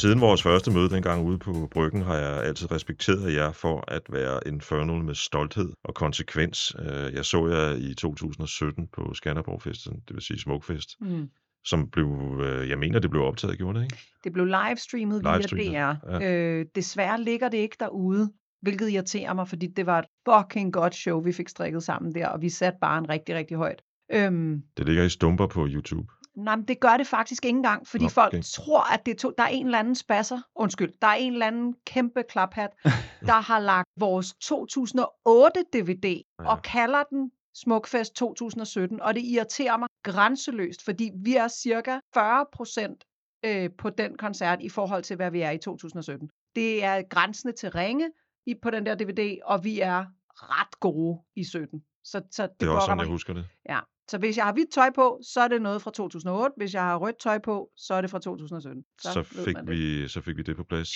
Siden 0.00 0.20
vores 0.20 0.42
første 0.42 0.70
møde 0.70 0.90
dengang 0.90 1.26
ude 1.26 1.38
på 1.38 1.68
Bryggen, 1.72 2.02
har 2.02 2.16
jeg 2.16 2.44
altid 2.44 2.72
respekteret 2.72 3.34
jer 3.34 3.52
for 3.52 3.84
at 3.88 4.02
være 4.10 4.40
infernal 4.46 5.04
med 5.04 5.14
stolthed 5.14 5.72
og 5.84 5.94
konsekvens. 5.94 6.76
Øh, 6.78 7.14
jeg 7.14 7.24
så 7.24 7.46
jer 7.46 7.90
i 7.90 7.94
2017 7.94 8.88
på 8.92 9.14
Skanderborg 9.14 9.62
Festen, 9.62 10.00
det 10.08 10.14
vil 10.14 10.22
sige 10.22 10.40
Smukfest, 10.40 10.88
mm. 11.00 11.28
som 11.64 11.90
blev, 11.90 12.40
øh, 12.42 12.68
jeg 12.68 12.78
mener, 12.78 12.98
det 12.98 13.10
blev 13.10 13.22
optaget, 13.22 13.58
gjorde 13.58 13.78
det 13.78 13.84
ikke? 13.84 13.98
Det 14.24 14.32
blev 14.32 14.44
livestreamet 14.44 15.24
via 15.24 15.38
DR. 15.38 15.94
Ja. 16.10 16.32
Øh, 16.32 16.66
desværre 16.74 17.20
ligger 17.22 17.48
det 17.48 17.58
ikke 17.58 17.76
derude, 17.80 18.32
hvilket 18.62 18.90
irriterer 18.90 19.34
mig, 19.34 19.48
fordi 19.48 19.66
det 19.66 19.86
var 19.86 19.98
et 19.98 20.06
fucking 20.28 20.72
godt 20.72 20.94
show, 20.94 21.20
vi 21.20 21.32
fik 21.32 21.48
strikket 21.48 21.82
sammen 21.82 22.14
der, 22.14 22.28
og 22.28 22.42
vi 22.42 22.48
satte 22.48 22.78
bare 22.80 22.98
en 22.98 23.08
rigtig, 23.08 23.34
rigtig 23.34 23.56
højt. 23.56 23.82
Øhm, 24.12 24.62
det 24.76 24.86
ligger 24.86 25.04
i 25.04 25.08
stumper 25.08 25.46
på 25.46 25.66
YouTube. 25.66 26.12
Nej, 26.44 26.56
men 26.56 26.68
det 26.68 26.80
gør 26.80 26.96
det 26.96 27.06
faktisk 27.06 27.44
ikke 27.44 27.56
engang, 27.56 27.88
fordi 27.88 28.04
okay. 28.04 28.14
folk 28.14 28.34
tror, 28.44 28.94
at 28.94 29.06
det 29.06 29.12
er 29.12 29.16
to, 29.16 29.32
der 29.38 29.44
er 29.44 29.48
en 29.48 29.66
eller 29.66 29.78
anden 29.78 29.94
spasser, 29.94 30.40
undskyld, 30.54 30.92
der 31.02 31.06
er 31.08 31.14
en 31.14 31.32
eller 31.32 31.46
anden 31.46 31.74
kæmpe 31.86 32.22
klaphat, 32.28 32.70
der 33.30 33.40
har 33.40 33.58
lagt 33.58 33.88
vores 33.96 34.34
2008 34.40 35.64
DVD 35.72 36.22
ja. 36.40 36.50
og 36.50 36.62
kalder 36.62 37.02
den 37.02 37.30
Smukfest 37.54 38.14
2017, 38.14 39.02
og 39.02 39.14
det 39.14 39.22
irriterer 39.22 39.76
mig 39.76 39.88
grænseløst, 40.02 40.84
fordi 40.84 41.10
vi 41.14 41.36
er 41.36 41.48
cirka 41.48 41.98
40 42.14 42.46
procent 42.52 43.04
øh, 43.44 43.70
på 43.78 43.90
den 43.90 44.16
koncert 44.16 44.58
i 44.62 44.68
forhold 44.68 45.02
til, 45.02 45.16
hvad 45.16 45.30
vi 45.30 45.40
er 45.40 45.50
i 45.50 45.58
2017. 45.58 46.30
Det 46.54 46.84
er 46.84 47.02
grænsende 47.02 47.54
til 47.54 47.70
ringe 47.70 48.10
i, 48.46 48.54
på 48.62 48.70
den 48.70 48.86
der 48.86 48.94
DVD, 48.94 49.38
og 49.44 49.64
vi 49.64 49.80
er 49.80 50.04
ret 50.34 50.80
gode 50.80 51.20
i 51.36 51.44
17. 51.44 51.82
Så, 52.04 52.22
så 52.30 52.42
det, 52.42 52.60
det 52.60 52.66
er 52.66 52.70
også 52.70 52.84
sådan, 52.84 52.96
mig. 52.96 53.04
jeg 53.04 53.10
husker 53.10 53.32
det. 53.32 53.46
Ja, 53.68 53.80
så 54.10 54.18
hvis 54.18 54.36
jeg 54.36 54.44
har 54.44 54.52
hvidt 54.52 54.72
tøj 54.72 54.90
på, 54.94 55.20
så 55.22 55.40
er 55.40 55.48
det 55.48 55.62
noget 55.62 55.82
fra 55.82 55.90
2008. 55.90 56.54
Hvis 56.56 56.74
jeg 56.74 56.82
har 56.82 56.96
rødt 56.96 57.18
tøj 57.18 57.38
på, 57.38 57.70
så 57.76 57.94
er 57.94 58.00
det 58.00 58.10
fra 58.10 58.18
2017. 58.18 58.84
Så, 59.02 59.12
så, 59.12 59.22
fik, 59.22 59.56
vi, 59.66 60.08
så 60.08 60.20
fik 60.20 60.36
vi 60.36 60.42
det 60.42 60.56
på 60.56 60.64
plads. 60.64 60.88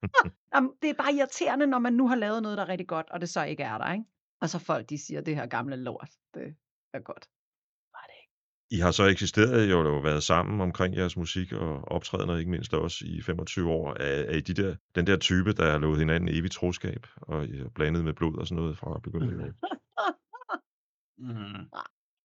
Jamen, 0.54 0.70
det 0.82 0.90
er 0.90 0.94
bare 0.94 1.14
irriterende, 1.14 1.66
når 1.66 1.78
man 1.78 1.92
nu 1.92 2.08
har 2.08 2.16
lavet 2.16 2.42
noget, 2.42 2.58
der 2.58 2.64
er 2.64 2.68
rigtig 2.68 2.88
godt, 2.88 3.10
og 3.10 3.20
det 3.20 3.28
så 3.28 3.44
ikke 3.44 3.62
er 3.62 3.78
der, 3.78 3.92
ikke? 3.92 4.04
Og 4.40 4.48
så 4.48 4.58
folk, 4.58 4.90
de 4.90 4.98
siger, 5.06 5.20
det 5.20 5.36
her 5.36 5.46
gamle 5.46 5.76
lort, 5.76 6.10
det 6.34 6.56
er 6.94 7.00
godt. 7.00 7.28
Var 7.92 8.04
det 8.06 8.14
ikke? 8.22 8.32
I 8.76 8.78
har 8.80 8.90
så 8.90 9.04
eksisteret 9.04 9.70
jo 9.70 9.96
og 9.96 10.04
været 10.04 10.22
sammen 10.22 10.60
omkring 10.60 10.96
jeres 10.96 11.16
musik 11.16 11.52
og 11.52 11.84
optrædener, 11.88 12.36
ikke 12.36 12.50
mindst 12.50 12.74
også 12.74 13.04
i 13.06 13.22
25 13.22 13.70
år. 13.70 13.90
Er, 13.90 14.24
er 14.24 14.36
I 14.36 14.40
de 14.40 14.54
der, 14.54 14.76
den 14.94 15.06
der 15.06 15.16
type, 15.16 15.52
der 15.52 15.70
har 15.70 15.78
lovet 15.78 15.98
hinanden 15.98 16.28
evigt 16.28 16.54
troskab 16.54 17.06
og 17.16 17.46
blandet 17.74 18.04
med 18.04 18.12
blod 18.12 18.38
og 18.38 18.46
sådan 18.46 18.62
noget 18.62 18.78
fra 18.78 18.98
begyndelsen? 18.98 19.40
mm. 21.18 21.68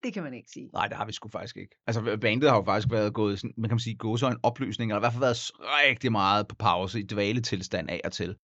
Det 0.03 0.13
kan 0.13 0.23
man 0.23 0.33
ikke 0.33 0.49
sige. 0.51 0.69
Nej, 0.73 0.87
det 0.87 0.97
har 0.97 1.05
vi 1.05 1.11
sgu 1.11 1.29
faktisk 1.29 1.57
ikke. 1.57 1.75
Altså, 1.87 2.17
bandet 2.21 2.49
har 2.49 2.57
jo 2.57 2.63
faktisk 2.63 2.91
været 2.91 3.13
gået, 3.13 3.39
sådan, 3.39 3.53
man 3.57 3.69
kan 3.69 3.79
sige, 3.79 3.95
gået 3.95 4.19
så 4.19 4.27
en 4.27 4.37
opløsning, 4.43 4.91
eller 4.91 4.99
i 4.99 5.03
hvert 5.03 5.13
fald 5.13 5.23
været 5.23 5.51
rigtig 5.59 6.11
meget 6.11 6.47
på 6.47 6.55
pause 6.55 6.99
i 6.99 7.03
dvaletilstand 7.03 7.89
af 7.89 8.01
og 8.05 8.11
til. 8.11 8.35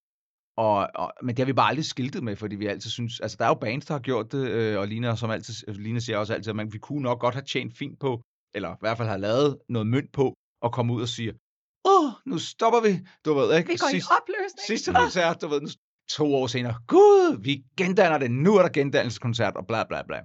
Og, 0.58 0.90
og, 0.96 1.14
men 1.24 1.36
det 1.36 1.40
har 1.40 1.46
vi 1.46 1.54
bare 1.54 1.70
aldrig 1.70 1.86
skiltet 1.86 2.24
med, 2.24 2.36
fordi 2.36 2.56
vi 2.56 2.68
altid 2.68 2.90
synes, 2.90 3.20
altså 3.20 3.38
der 3.40 3.46
er 3.46 3.50
jo 3.50 3.54
bands, 3.54 3.86
der 3.86 3.94
har 3.94 4.00
gjort 4.00 4.32
det, 4.32 4.48
øh, 4.50 4.80
og 4.80 4.88
Lina, 4.88 5.16
som 5.16 5.30
altid, 5.30 5.54
Lina 5.68 6.00
siger 6.00 6.18
også 6.18 6.34
altid, 6.34 6.50
at 6.50 6.56
man, 6.56 6.74
vi 6.74 6.78
kunne 6.78 7.02
nok 7.02 7.20
godt 7.20 7.36
have 7.36 7.46
tjent 7.46 7.78
fint 7.78 8.00
på, 8.00 8.22
eller 8.56 8.74
i 8.74 8.78
hvert 8.80 8.98
fald 8.98 9.08
have 9.08 9.22
lavet 9.22 9.58
noget 9.70 9.88
mønt 9.88 10.12
på, 10.14 10.34
og 10.62 10.74
komme 10.74 10.94
ud 10.94 11.02
og 11.02 11.08
sige, 11.08 11.34
åh, 11.86 12.06
oh, 12.06 12.12
nu 12.26 12.38
stopper 12.38 12.82
vi, 12.82 13.00
du 13.26 13.34
ved 13.34 13.58
ikke. 13.58 13.70
Vi 13.70 13.78
går 13.78 13.90
Sidst, 13.92 14.08
i 14.10 14.14
opløsning. 14.22 14.66
Sidste 14.68 14.94
koncert, 14.94 15.42
du 15.42 15.48
ved, 15.48 15.62
nu, 15.62 15.68
to 16.10 16.36
år 16.36 16.48
senere, 16.48 16.76
gud, 16.88 17.44
vi 17.44 17.64
gendanner 17.78 18.18
det, 18.18 18.32
nu 18.32 18.56
er 18.56 18.62
der 18.62 18.70
gendannelseskoncert, 18.70 19.56
og 19.56 19.68
bla 19.68 19.84
bla 19.84 20.04
bla 20.04 20.22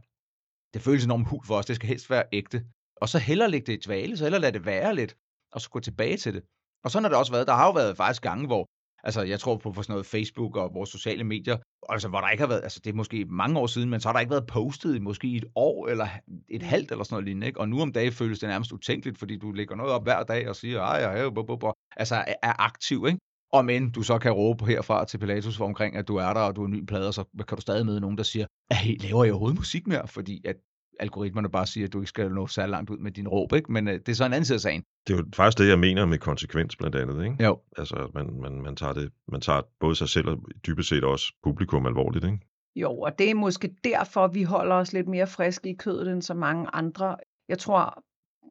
det 0.75 0.83
føles 0.83 1.05
enormt 1.05 1.29
hul 1.29 1.45
for 1.45 1.55
os, 1.55 1.67
det 1.67 1.77
skal 1.77 1.89
helst 1.89 2.11
være 2.11 2.25
ægte. 2.33 2.65
Og 2.97 3.09
så 3.09 3.19
hellere 3.19 3.51
lægge 3.51 3.67
det 3.67 3.73
i 3.73 3.87
dvale, 3.87 4.17
så 4.17 4.25
hellere 4.25 4.41
lade 4.41 4.53
det 4.53 4.67
være 4.67 4.95
lidt, 4.95 5.17
og 5.53 5.61
så 5.61 5.71
gå 5.71 5.81
tilbage 5.81 6.17
til 6.17 6.35
det. 6.35 6.43
Og 6.85 6.91
sådan 6.91 7.05
har 7.05 7.11
det 7.11 7.19
også 7.19 7.33
været. 7.33 7.47
Der 7.47 7.53
har 7.55 7.67
jo 7.67 7.73
været 7.73 7.97
faktisk 7.97 8.23
gange, 8.23 8.47
hvor, 8.47 8.67
altså 9.05 9.23
jeg 9.23 9.41
tror 9.41 9.57
på 9.57 9.73
for 9.73 9.83
sådan 9.83 9.93
noget 9.93 10.07
Facebook 10.07 10.57
og 10.57 10.75
vores 10.75 10.91
sociale 10.91 11.25
medier, 11.25 11.57
altså 11.89 12.09
hvor 12.09 12.21
der 12.21 12.31
ikke 12.31 12.43
har 12.43 12.49
været, 12.49 12.63
altså 12.63 12.81
det 12.85 12.91
er 12.91 12.95
måske 12.95 13.25
mange 13.25 13.59
år 13.59 13.67
siden, 13.67 13.91
men 13.91 14.01
så 14.01 14.09
har 14.09 14.13
der 14.13 14.21
ikke 14.21 14.31
været 14.31 14.47
postet 14.47 14.97
i 14.97 14.99
måske 14.99 15.37
et 15.37 15.45
år 15.55 15.89
eller 15.89 16.09
et 16.49 16.63
halvt 16.63 16.91
eller 16.91 17.05
sådan 17.05 17.15
noget 17.15 17.25
lignende, 17.25 17.47
ikke? 17.47 17.61
Og 17.61 17.69
nu 17.69 17.81
om 17.81 17.93
dagen 17.93 18.13
føles 18.13 18.39
det 18.39 18.49
nærmest 18.49 18.73
utænkeligt, 18.73 19.19
fordi 19.19 19.39
du 19.39 19.53
lægger 19.53 19.77
noget 19.77 19.93
op 19.93 20.03
hver 20.03 20.23
dag 20.23 20.49
og 20.49 20.57
siger, 20.57 20.81
ej, 20.81 20.97
jeg 20.97 21.35
bo. 21.35 21.73
altså 21.97 22.15
er 22.43 22.61
aktiv, 22.63 23.07
ikke? 23.07 23.19
Og 23.53 23.65
men 23.65 23.91
du 23.91 24.03
så 24.03 24.19
kan 24.19 24.33
råbe 24.33 24.67
herfra 24.67 25.05
til 25.05 25.19
Pilatus 25.19 25.57
for 25.57 25.65
omkring, 25.65 25.97
at 25.97 26.09
du 26.09 26.17
er 26.17 26.33
der, 26.33 26.41
og 26.41 26.57
du 26.57 26.63
er 26.63 26.67
en 26.67 26.73
ny 26.73 26.85
plade, 26.85 27.13
så 27.13 27.25
kan 27.49 27.57
du 27.57 27.61
stadig 27.61 27.87
møde 27.87 28.01
nogen, 28.01 28.17
der 28.17 28.23
siger, 28.23 28.47
hey, 28.73 28.97
laver 29.03 29.25
jeg 29.25 29.33
overhovedet 29.33 29.59
musik 29.59 29.87
mere? 29.87 30.09
Fordi 30.09 30.43
at 30.45 30.57
algoritmerne 31.01 31.51
bare 31.51 31.67
siger, 31.67 31.87
at 31.87 31.93
du 31.93 31.99
ikke 31.99 32.09
skal 32.09 32.31
nå 32.31 32.47
så 32.47 32.67
langt 32.67 32.91
ud 32.91 32.99
med 32.99 33.11
din 33.11 33.29
råb, 33.29 33.53
ikke? 33.53 33.73
men 33.73 33.89
øh, 33.89 33.95
det 33.95 34.09
er 34.09 34.15
så 34.15 34.25
en 34.25 34.33
anden 34.33 34.45
side 34.45 34.57
af 34.57 34.61
sagen. 34.61 34.85
Det 35.07 35.15
er 35.15 35.19
jo 35.19 35.25
faktisk 35.35 35.59
det, 35.59 35.69
jeg 35.69 35.79
mener 35.79 36.07
med 36.07 36.19
konsekvens 36.19 36.77
blandt 36.77 36.97
andet. 36.97 37.25
Ikke? 37.25 37.45
Jo. 37.45 37.61
Altså, 37.77 38.11
man, 38.15 38.41
man, 38.41 38.63
man, 38.63 38.77
tager 38.77 38.93
det, 38.93 39.11
man 39.29 39.41
tager 39.41 39.61
både 39.81 39.97
sig 39.97 40.09
selv 40.09 40.29
og 40.29 40.39
dybest 40.67 40.89
set 40.89 41.05
også 41.05 41.33
publikum 41.43 41.87
alvorligt. 41.87 42.25
Ikke? 42.25 42.39
Jo, 42.77 42.99
og 42.99 43.19
det 43.19 43.31
er 43.31 43.35
måske 43.35 43.75
derfor, 43.85 44.27
vi 44.27 44.43
holder 44.43 44.77
os 44.77 44.93
lidt 44.93 45.09
mere 45.09 45.27
friske 45.27 45.71
i 45.71 45.75
kødet 45.75 46.13
end 46.13 46.23
så 46.23 46.35
mange 46.35 46.67
andre. 46.73 47.17
Jeg 47.49 47.59
tror, 47.59 48.03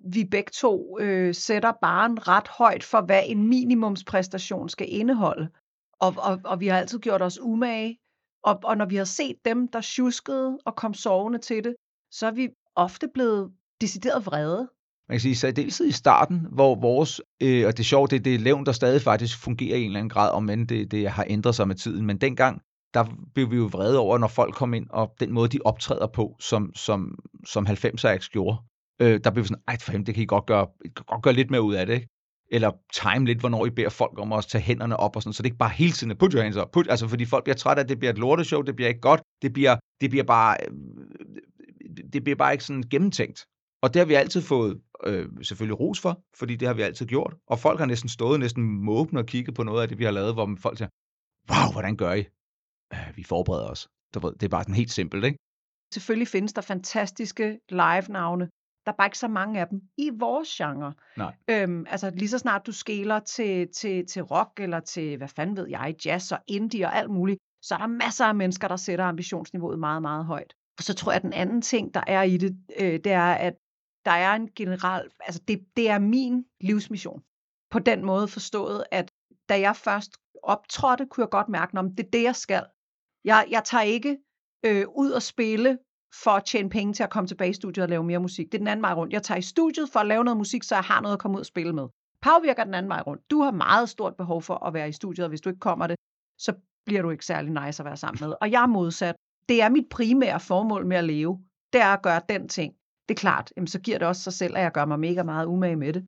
vi 0.04 0.24
begge 0.24 0.52
to 0.54 1.00
øh, 1.00 1.36
sætter 1.36 1.72
baren 1.82 2.28
ret 2.28 2.48
højt 2.48 2.84
for, 2.84 3.02
hvad 3.02 3.24
en 3.26 3.48
minimumspræstation 3.48 4.70
skal 4.70 4.88
indeholde. 4.90 5.50
Og, 6.00 6.14
og, 6.18 6.40
og 6.46 6.60
vi 6.60 6.68
har 6.68 6.78
altid 6.78 7.00
gjort 7.00 7.22
os 7.22 7.40
umage. 7.42 7.98
Og, 8.44 8.60
og 8.64 8.78
når 8.78 8.86
vi 8.86 8.96
har 8.96 9.04
set 9.04 9.36
dem, 9.46 9.68
der 9.68 9.82
tjuskede 9.82 10.58
og 10.66 10.76
kom 10.76 10.94
sovende 10.94 11.40
til 11.40 11.64
det, 11.64 11.76
så 12.12 12.28
er 12.28 12.32
vi 12.32 12.50
ofte 12.76 13.08
blevet 13.14 13.52
decideret 13.82 14.26
vrede. 14.26 14.70
Man 15.10 15.16
kan 15.16 15.20
sige, 15.20 15.36
særdeleshed 15.36 15.88
i 15.88 15.92
starten, 15.92 16.48
hvor 16.52 16.76
vores, 16.76 17.22
øh, 17.42 17.68
og 17.68 17.78
det 17.78 17.80
er 17.80 17.88
sjovt, 17.88 18.12
det, 18.12 18.26
det 18.26 18.36
er 18.36 18.40
levn, 18.40 18.66
der 18.66 18.72
stadig 18.72 19.02
faktisk 19.02 19.44
fungerer 19.44 19.78
i 19.78 19.82
en 19.82 19.86
eller 19.86 20.00
anden 20.00 20.10
grad, 20.10 20.32
om 20.32 20.50
end 20.50 20.68
det, 20.68 20.92
det 20.92 21.10
har 21.10 21.26
ændret 21.30 21.56
sig 21.56 21.68
med 21.68 21.76
tiden, 21.76 22.06
men 22.06 22.18
dengang, 22.18 22.62
der 22.94 23.06
blev 23.34 23.52
vi 23.52 23.56
jo 23.56 23.70
vrede 23.72 24.00
over, 24.00 24.18
når 24.18 24.28
folk 24.28 24.56
kom 24.56 24.74
ind, 24.74 24.88
og 24.90 25.16
den 25.20 25.32
måde, 25.32 25.50
de 25.50 25.60
optræder 25.66 26.08
på, 26.08 26.36
som, 26.40 26.72
som, 26.76 27.20
som 27.46 27.68
90'er 27.68 28.30
gjorde. 28.32 28.58
Øh, 29.02 29.20
der 29.24 29.32
blev 29.32 29.44
vi 29.44 29.48
sådan, 29.48 29.64
ej 29.68 29.78
for 29.80 29.92
helvede, 29.92 30.06
det 30.06 30.16
kan 30.16 30.24
I 30.24 30.26
godt 30.26 30.46
gøre, 30.46 30.68
I 30.86 30.88
kan 30.96 31.06
godt 31.08 31.24
gøre 31.24 31.34
lidt 31.34 31.52
mere 31.52 31.62
ud 31.62 31.74
af 31.74 31.86
det, 31.86 31.94
ikke? 31.94 32.08
Eller 32.52 32.72
time 32.94 33.26
lidt, 33.26 33.40
hvornår 33.40 33.66
I 33.66 33.70
beder 33.70 33.90
folk 33.90 34.20
om 34.20 34.34
at 34.34 34.46
tage 34.46 34.62
hænderne 34.62 34.98
op 34.98 35.16
og 35.16 35.22
sådan, 35.22 35.34
så 35.34 35.44
det 35.44 35.48
ikke 35.48 35.58
bare 35.58 35.70
hele 35.70 35.92
tiden, 35.92 36.18
put 36.18 36.34
your 36.34 36.42
hands 36.42 36.58
up, 36.58 36.72
put, 36.72 36.88
altså 36.90 37.08
fordi 37.08 37.26
folk 37.26 37.44
bliver 37.44 37.56
trætte 37.56 37.80
af, 37.80 37.84
at 37.84 37.90
det 37.90 38.00
bliver 38.00 38.12
et 38.12 38.18
lorteshow, 38.18 38.62
det 38.62 38.76
bliver 38.76 38.90
ikke 38.90 39.02
godt, 39.02 39.22
det 39.42 39.54
bliver, 39.54 39.76
det 40.02 40.10
bliver 40.10 40.24
bare, 40.24 40.58
øh, 40.68 40.74
det 42.14 42.24
bliver 42.24 42.36
bare 42.36 42.52
ikke 42.52 42.64
sådan 42.64 42.84
gennemtænkt. 42.84 43.46
Og 43.84 43.94
det 43.94 44.00
har 44.00 44.06
vi 44.06 44.14
altid 44.14 44.42
fået 44.42 44.82
øh, 45.06 45.30
selvfølgelig 45.42 45.80
ros 45.80 46.00
for, 46.00 46.24
fordi 46.40 46.56
det 46.56 46.68
har 46.68 46.76
vi 46.76 46.82
altid 46.82 47.06
gjort. 47.06 47.36
Og 47.48 47.60
folk 47.60 47.80
har 47.80 47.86
næsten 47.86 48.10
stået 48.10 48.40
næsten 48.40 48.64
måbende 48.64 49.20
og 49.20 49.26
kigget 49.26 49.56
på 49.56 49.64
noget 49.64 49.82
af 49.82 49.88
det, 49.88 50.00
vi 50.00 50.04
har 50.04 50.12
lavet, 50.12 50.34
hvor 50.34 50.58
folk 50.60 50.78
siger, 50.78 50.90
wow, 51.52 51.72
hvordan 51.72 51.98
gør 51.98 52.14
I? 52.14 52.24
Øh, 52.94 53.18
vi 53.18 53.24
forbereder 53.24 53.70
os. 53.70 53.88
Det 54.14 54.44
er 54.44 54.48
bare 54.48 54.64
sådan 54.64 54.76
helt 54.76 54.92
simpelt, 54.92 55.26
ikke? 55.26 55.38
Selvfølgelig 55.94 56.28
findes 56.28 56.54
der 56.54 56.62
fantastiske 56.62 57.60
live-navne. 57.70 58.50
Der 58.86 58.92
er 58.92 58.96
bare 58.96 59.08
ikke 59.08 59.18
så 59.18 59.28
mange 59.28 59.60
af 59.60 59.68
dem 59.68 59.82
i 59.98 60.10
vores 60.20 60.50
genre. 60.50 60.94
Nej. 61.18 61.34
Øhm, 61.48 61.86
altså 61.90 62.10
lige 62.10 62.30
så 62.30 62.38
snart 62.38 62.66
du 62.66 62.72
skæler 62.72 63.20
til, 63.20 63.68
til, 63.74 64.06
til 64.06 64.22
rock, 64.22 64.60
eller 64.60 64.80
til, 64.80 65.18
hvad 65.18 65.28
fanden 65.28 65.58
ved 65.58 65.68
jeg, 65.70 65.96
jazz 66.06 66.32
og 66.32 66.40
indie 66.48 66.86
og 66.86 66.96
alt 66.96 67.10
muligt, 67.10 67.40
så 67.62 67.76
er 67.76 67.80
der 67.80 67.88
masser 67.88 68.26
af 68.26 68.36
mennesker, 68.36 68.68
der 68.68 68.76
sætter 68.76 69.06
ambitionsniveauet 69.06 69.80
meget, 69.80 70.02
meget 70.02 70.26
højt. 70.26 70.54
Og 70.78 70.84
så 70.84 70.94
tror 70.94 71.12
jeg, 71.12 71.16
at 71.16 71.24
den 71.24 71.34
anden 71.34 71.62
ting, 71.62 71.94
der 71.94 72.04
er 72.08 72.24
i 72.24 72.38
det, 72.38 72.58
øh, 72.80 72.94
det 72.94 73.12
er, 73.12 73.34
at 73.34 73.54
der 74.06 74.12
er 74.12 74.34
en 74.36 74.50
general, 74.56 75.10
altså 75.20 75.42
det, 75.48 75.66
det 75.78 75.90
er 75.90 76.00
min 76.00 76.46
livsmission. 76.62 77.24
På 77.72 77.80
den 77.80 78.06
måde 78.06 78.28
forstået, 78.28 78.84
at 78.92 79.12
da 79.50 79.60
jeg 79.60 79.76
først 79.76 80.12
optrådte, 80.44 81.06
kunne 81.06 81.22
jeg 81.22 81.30
godt 81.30 81.50
mærke, 81.50 81.80
at 81.80 81.86
det 81.98 82.06
er 82.06 82.10
det, 82.10 82.24
jeg 82.24 82.36
skal. 82.36 82.66
Jeg, 83.24 83.48
jeg 83.50 83.64
tager 83.64 83.82
ikke 83.82 84.18
øh, 84.66 84.86
ud 84.96 85.12
og 85.12 85.22
spille 85.22 85.78
for 86.24 86.32
at 86.32 86.46
tjene 86.46 86.70
penge 86.70 86.94
til 86.94 87.04
at 87.04 87.10
komme 87.10 87.28
tilbage 87.28 87.50
i 87.50 87.54
studiet 87.54 87.84
og 87.84 87.90
lave 87.90 88.04
mere 88.04 88.20
musik. 88.20 88.46
Det 88.46 88.54
er 88.54 88.58
den 88.60 88.68
anden 88.68 88.82
vej 88.84 88.94
rundt. 88.94 89.14
Jeg 89.14 89.24
tager 89.24 89.38
i 89.38 89.42
studiet 89.42 89.90
for 89.90 90.00
at 90.00 90.08
lave 90.08 90.24
noget 90.24 90.38
musik, 90.38 90.64
så 90.64 90.76
jeg 90.76 90.84
har 90.84 91.02
noget 91.02 91.14
at 91.14 91.20
komme 91.20 91.36
ud 91.36 91.40
og 91.40 91.46
spille 91.46 91.74
med. 91.74 91.88
Påvirker 92.22 92.64
den 92.64 92.74
anden 92.74 92.90
vej 92.90 93.02
rundt. 93.08 93.32
Du 93.32 93.42
har 93.42 93.52
meget 93.52 93.90
stort 93.90 94.16
behov 94.16 94.42
for 94.42 94.66
at 94.66 94.74
være 94.74 94.90
i 94.90 94.92
studiet, 94.92 95.26
og 95.26 95.30
hvis 95.30 95.42
du 95.42 95.50
ikke 95.50 95.60
kommer 95.60 95.88
det, 95.88 95.96
så 96.38 96.54
bliver 96.86 97.02
du 97.02 97.10
ikke 97.10 97.26
særlig 97.26 97.66
nice 97.66 97.82
at 97.82 97.86
være 97.86 97.98
sammen 97.98 98.28
med. 98.28 98.36
Og 98.42 98.52
jeg 98.52 98.64
er 98.64 98.68
modsat. 98.68 99.16
Det 99.50 99.62
er 99.62 99.70
mit 99.70 99.86
primære 99.92 100.40
formål 100.40 100.86
med 100.86 100.98
at 100.98 101.04
leve. 101.04 101.40
Det 101.74 101.82
er 101.82 101.94
at 101.94 102.02
gøre 102.02 102.22
den 102.30 102.50
ting. 102.50 102.74
Det 103.10 103.16
er 103.16 103.20
klart, 103.20 103.54
jamen, 103.58 103.68
så 103.68 103.80
giver 103.80 103.98
det 103.98 104.08
også 104.08 104.22
sig 104.22 104.34
selv, 104.34 104.58
at 104.58 104.64
jeg 104.64 104.72
gør 104.72 104.86
mig 104.86 105.00
mega 105.00 105.24
meget 105.24 105.46
umage 105.46 105.76
med 105.76 105.94
det. 105.94 106.08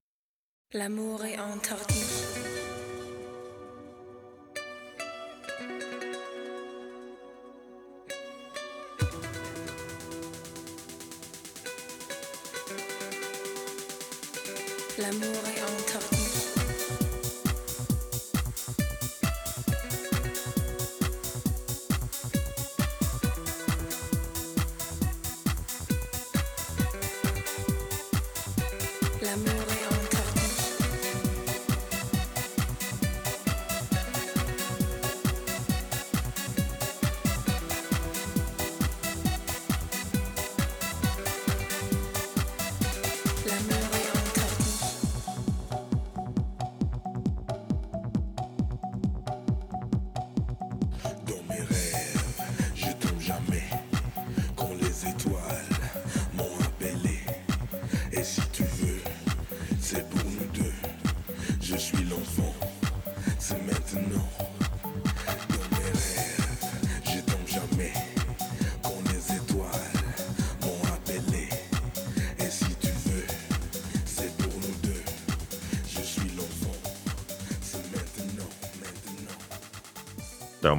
L'amour 0.76 1.22
est 1.24 1.54
interdit. 1.54 2.13
L'amour 15.00 15.63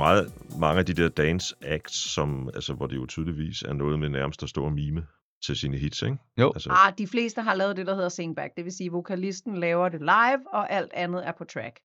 meget, 0.04 0.32
mange 0.58 0.78
af 0.78 0.86
de 0.86 0.94
der 0.94 1.08
dance 1.08 1.54
acts, 1.62 2.12
som, 2.14 2.50
altså, 2.54 2.72
hvor 2.74 2.86
det 2.86 2.96
jo 2.96 3.06
tydeligvis 3.06 3.62
er 3.62 3.72
noget 3.72 3.98
med 3.98 4.08
nærmest 4.08 4.42
at 4.42 4.48
stå 4.48 4.64
og 4.64 4.72
mime 4.72 5.06
til 5.46 5.56
sine 5.56 5.76
hits, 5.76 6.02
ikke? 6.02 6.16
Jo. 6.38 6.52
Altså... 6.54 6.70
Ah, 6.70 6.92
de 6.98 7.06
fleste 7.06 7.42
har 7.42 7.54
lavet 7.54 7.76
det, 7.76 7.86
der 7.86 7.94
hedder 7.94 8.08
singback. 8.08 8.56
Det 8.56 8.64
vil 8.64 8.72
sige, 8.72 8.86
at 8.86 8.92
vokalisten 8.92 9.56
laver 9.56 9.88
det 9.88 10.00
live, 10.00 10.52
og 10.52 10.72
alt 10.72 10.92
andet 10.94 11.26
er 11.26 11.32
på 11.38 11.44
track. 11.44 11.80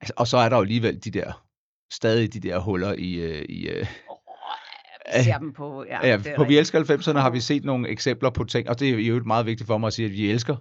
Altså, 0.00 0.14
og 0.16 0.26
så 0.26 0.36
er 0.36 0.48
der 0.48 0.56
jo 0.56 0.62
alligevel 0.62 1.04
de 1.04 1.10
der, 1.10 1.44
stadig 1.92 2.32
de 2.32 2.40
der 2.40 2.58
huller 2.58 2.94
i... 2.98 3.12
Øh, 3.14 3.44
i 3.48 3.68
øh... 3.68 3.86
Vi 5.16 5.22
ser 5.22 5.38
dem 5.38 5.52
på, 5.52 5.84
ja, 5.84 6.08
ja 6.08 6.36
på 6.36 6.44
Vi 6.44 6.58
Elsker 6.58 6.84
90'erne 6.84 7.18
har 7.18 7.30
vi 7.30 7.40
set 7.40 7.64
nogle 7.64 7.88
eksempler 7.88 8.30
på 8.30 8.44
ting, 8.44 8.68
og 8.68 8.80
det 8.80 8.88
er 8.88 9.06
jo 9.06 9.22
meget 9.24 9.46
vigtigt 9.46 9.66
for 9.66 9.78
mig 9.78 9.86
at 9.86 9.92
sige, 9.92 10.06
at 10.06 10.12
vi 10.12 10.30
elsker, 10.30 10.56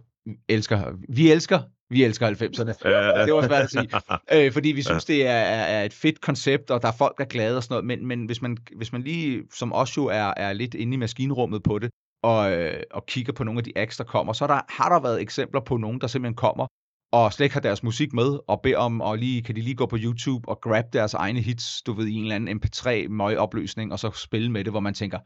elsker, 0.50 0.98
vi 1.10 1.32
elsker 1.32 1.60
vi 1.92 2.04
elsker 2.04 2.28
90'erne. 2.28 2.90
Ja, 2.90 3.26
det 3.26 3.34
var 3.34 3.48
svært 3.48 3.64
at 3.64 3.72
sige. 3.72 3.90
Øh, 4.34 4.54
fordi 4.54 4.70
vi 4.70 4.82
synes, 4.82 5.06
det 5.06 5.28
er, 5.28 5.32
er 5.32 5.84
et 5.84 5.94
fedt 5.94 6.22
koncept, 6.22 6.72
og 6.72 6.82
der 6.82 6.88
er 6.88 6.98
folk, 6.98 7.18
der 7.18 7.24
er 7.24 7.28
glade 7.28 7.58
og 7.58 7.64
sådan 7.64 7.74
noget. 7.74 7.86
Men, 7.86 8.08
men 8.08 8.26
hvis, 8.26 8.42
man, 8.42 8.58
hvis 8.76 8.92
man 8.92 9.02
lige, 9.02 9.44
som 9.54 9.74
også 9.74 9.94
jo 9.98 10.06
er, 10.06 10.34
er 10.38 10.54
lidt 10.54 10.74
inde 10.74 10.94
i 10.94 10.98
maskinrummet 10.98 11.64
på 11.64 11.80
det, 11.80 11.90
og, 12.24 12.52
øh, 12.52 12.84
og 12.92 13.06
kigger 13.06 13.34
på 13.34 13.44
nogle 13.44 13.58
af 13.58 13.64
de 13.64 13.72
acts, 13.76 13.98
der 13.98 14.04
kommer, 14.04 14.34
så 14.34 14.48
der, 14.48 14.60
har 14.70 14.90
der 14.90 15.00
været 15.00 15.22
eksempler 15.22 15.62
på 15.62 15.78
nogen, 15.78 16.02
der 16.02 16.08
simpelthen 16.08 16.36
kommer 16.36 16.68
og 17.12 17.34
slet 17.34 17.46
ikke 17.46 17.54
har 17.54 17.62
deres 17.62 17.84
musik 17.84 18.14
med, 18.14 18.40
og 18.48 18.62
beder 18.62 18.78
om, 18.78 19.02
og 19.02 19.18
lige, 19.18 19.44
kan 19.44 19.56
de 19.56 19.62
lige 19.62 19.76
gå 19.76 19.86
på 19.86 19.98
YouTube 20.00 20.50
og 20.50 20.62
grab 20.62 20.94
deres 20.94 21.14
egne 21.14 21.40
hits, 21.40 21.82
du 21.82 21.94
ved, 21.94 22.08
i 22.08 22.14
en 22.14 22.22
eller 22.22 22.36
anden 22.36 22.62
MP3 22.62 23.36
opløsning 23.38 23.92
og 23.92 24.00
så 24.00 24.12
spille 24.12 24.52
med 24.52 24.64
det, 24.64 24.74
hvor 24.74 24.80
man 24.80 24.94
tænker, 24.94 25.20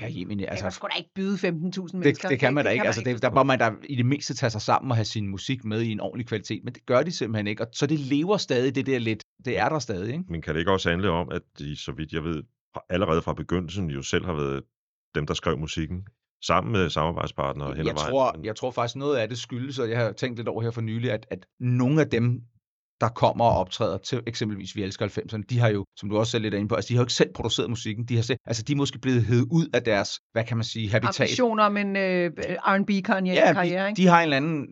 Ja, 0.00 0.08
jamen, 0.08 0.40
altså, 0.40 0.64
det 0.64 0.80
kan 0.80 0.90
da 0.90 0.96
ikke 0.96 1.10
byde 1.14 1.34
15.000 1.34 1.48
mennesker. 1.48 2.02
Det, 2.02 2.22
det 2.30 2.38
kan 2.38 2.54
man 2.54 2.64
da 2.64 2.70
ikke. 2.70 2.86
Altså, 2.86 3.02
det, 3.04 3.22
der 3.22 3.30
må 3.30 3.42
man 3.42 3.58
da 3.58 3.70
i 3.84 3.96
det 3.96 4.06
mindste 4.06 4.34
tage 4.34 4.50
sig 4.50 4.62
sammen 4.62 4.90
og 4.90 4.96
have 4.96 5.04
sin 5.04 5.28
musik 5.28 5.64
med 5.64 5.82
i 5.82 5.92
en 5.92 6.00
ordentlig 6.00 6.26
kvalitet, 6.26 6.64
men 6.64 6.74
det 6.74 6.86
gør 6.86 7.02
de 7.02 7.12
simpelthen 7.12 7.46
ikke. 7.46 7.62
Og 7.62 7.68
så 7.72 7.86
det 7.86 8.00
lever 8.00 8.36
stadig, 8.36 8.74
det 8.74 8.86
der 8.86 8.98
lidt. 8.98 9.24
Det 9.44 9.58
er 9.58 9.68
der 9.68 9.78
stadig, 9.78 10.12
ikke? 10.12 10.24
Men 10.28 10.42
kan 10.42 10.54
det 10.54 10.60
ikke 10.60 10.72
også 10.72 10.90
handle 10.90 11.10
om, 11.10 11.28
at 11.30 11.42
de, 11.58 11.76
så 11.76 11.92
vidt 11.92 12.12
jeg 12.12 12.24
ved, 12.24 12.42
allerede 12.90 13.22
fra 13.22 13.32
begyndelsen 13.32 13.90
jo 13.90 14.02
selv 14.02 14.24
har 14.24 14.34
været 14.34 14.62
dem, 15.14 15.26
der 15.26 15.34
skrev 15.34 15.58
musikken, 15.58 16.04
sammen 16.44 16.72
med 16.72 16.90
samarbejdspartnere 16.90 17.74
hen 17.74 17.86
jeg 17.86 17.96
tror, 17.96 18.40
jeg 18.44 18.56
tror 18.56 18.70
faktisk 18.70 18.96
noget 18.96 19.16
af 19.16 19.28
det 19.28 19.38
skyldes, 19.38 19.78
og 19.78 19.90
jeg 19.90 19.98
har 19.98 20.12
tænkt 20.12 20.36
lidt 20.36 20.48
over 20.48 20.62
her 20.62 20.70
for 20.70 20.80
nylig, 20.80 21.12
at, 21.12 21.26
at 21.30 21.46
nogle 21.60 22.00
af 22.00 22.10
dem, 22.10 22.42
der 23.00 23.08
kommer 23.08 23.44
og 23.44 23.58
optræder 23.58 23.98
til 23.98 24.22
eksempelvis 24.26 24.76
Vi 24.76 24.82
Elsker 24.82 25.06
90'erne, 25.06 25.42
de 25.50 25.58
har 25.58 25.68
jo, 25.68 25.84
som 25.96 26.08
du 26.08 26.18
også 26.18 26.30
selv 26.30 26.42
lidt 26.42 26.54
inde 26.54 26.68
på, 26.68 26.74
altså 26.74 26.88
de 26.88 26.94
har 26.94 27.00
jo 27.00 27.04
ikke 27.04 27.12
selv 27.12 27.32
produceret 27.34 27.70
musikken, 27.70 28.04
de 28.04 28.14
har 28.14 28.22
selv, 28.22 28.38
altså 28.46 28.62
de 28.62 28.72
er 28.72 28.76
måske 28.76 28.98
blevet 28.98 29.24
hævet 29.24 29.46
ud 29.50 29.66
af 29.74 29.82
deres, 29.82 30.20
hvad 30.32 30.44
kan 30.44 30.56
man 30.56 30.64
sige, 30.64 30.90
habitat. 30.90 31.20
Ambitioner 31.20 31.64
om 31.64 31.76
en 31.76 31.96
øh, 31.96 32.30
R&B-karriere, 32.66 33.58
ja, 33.66 33.88
de, 33.90 33.94
de, 33.96 34.06
har 34.06 34.18
en 34.18 34.22
eller 34.22 34.36
anden, 34.36 34.66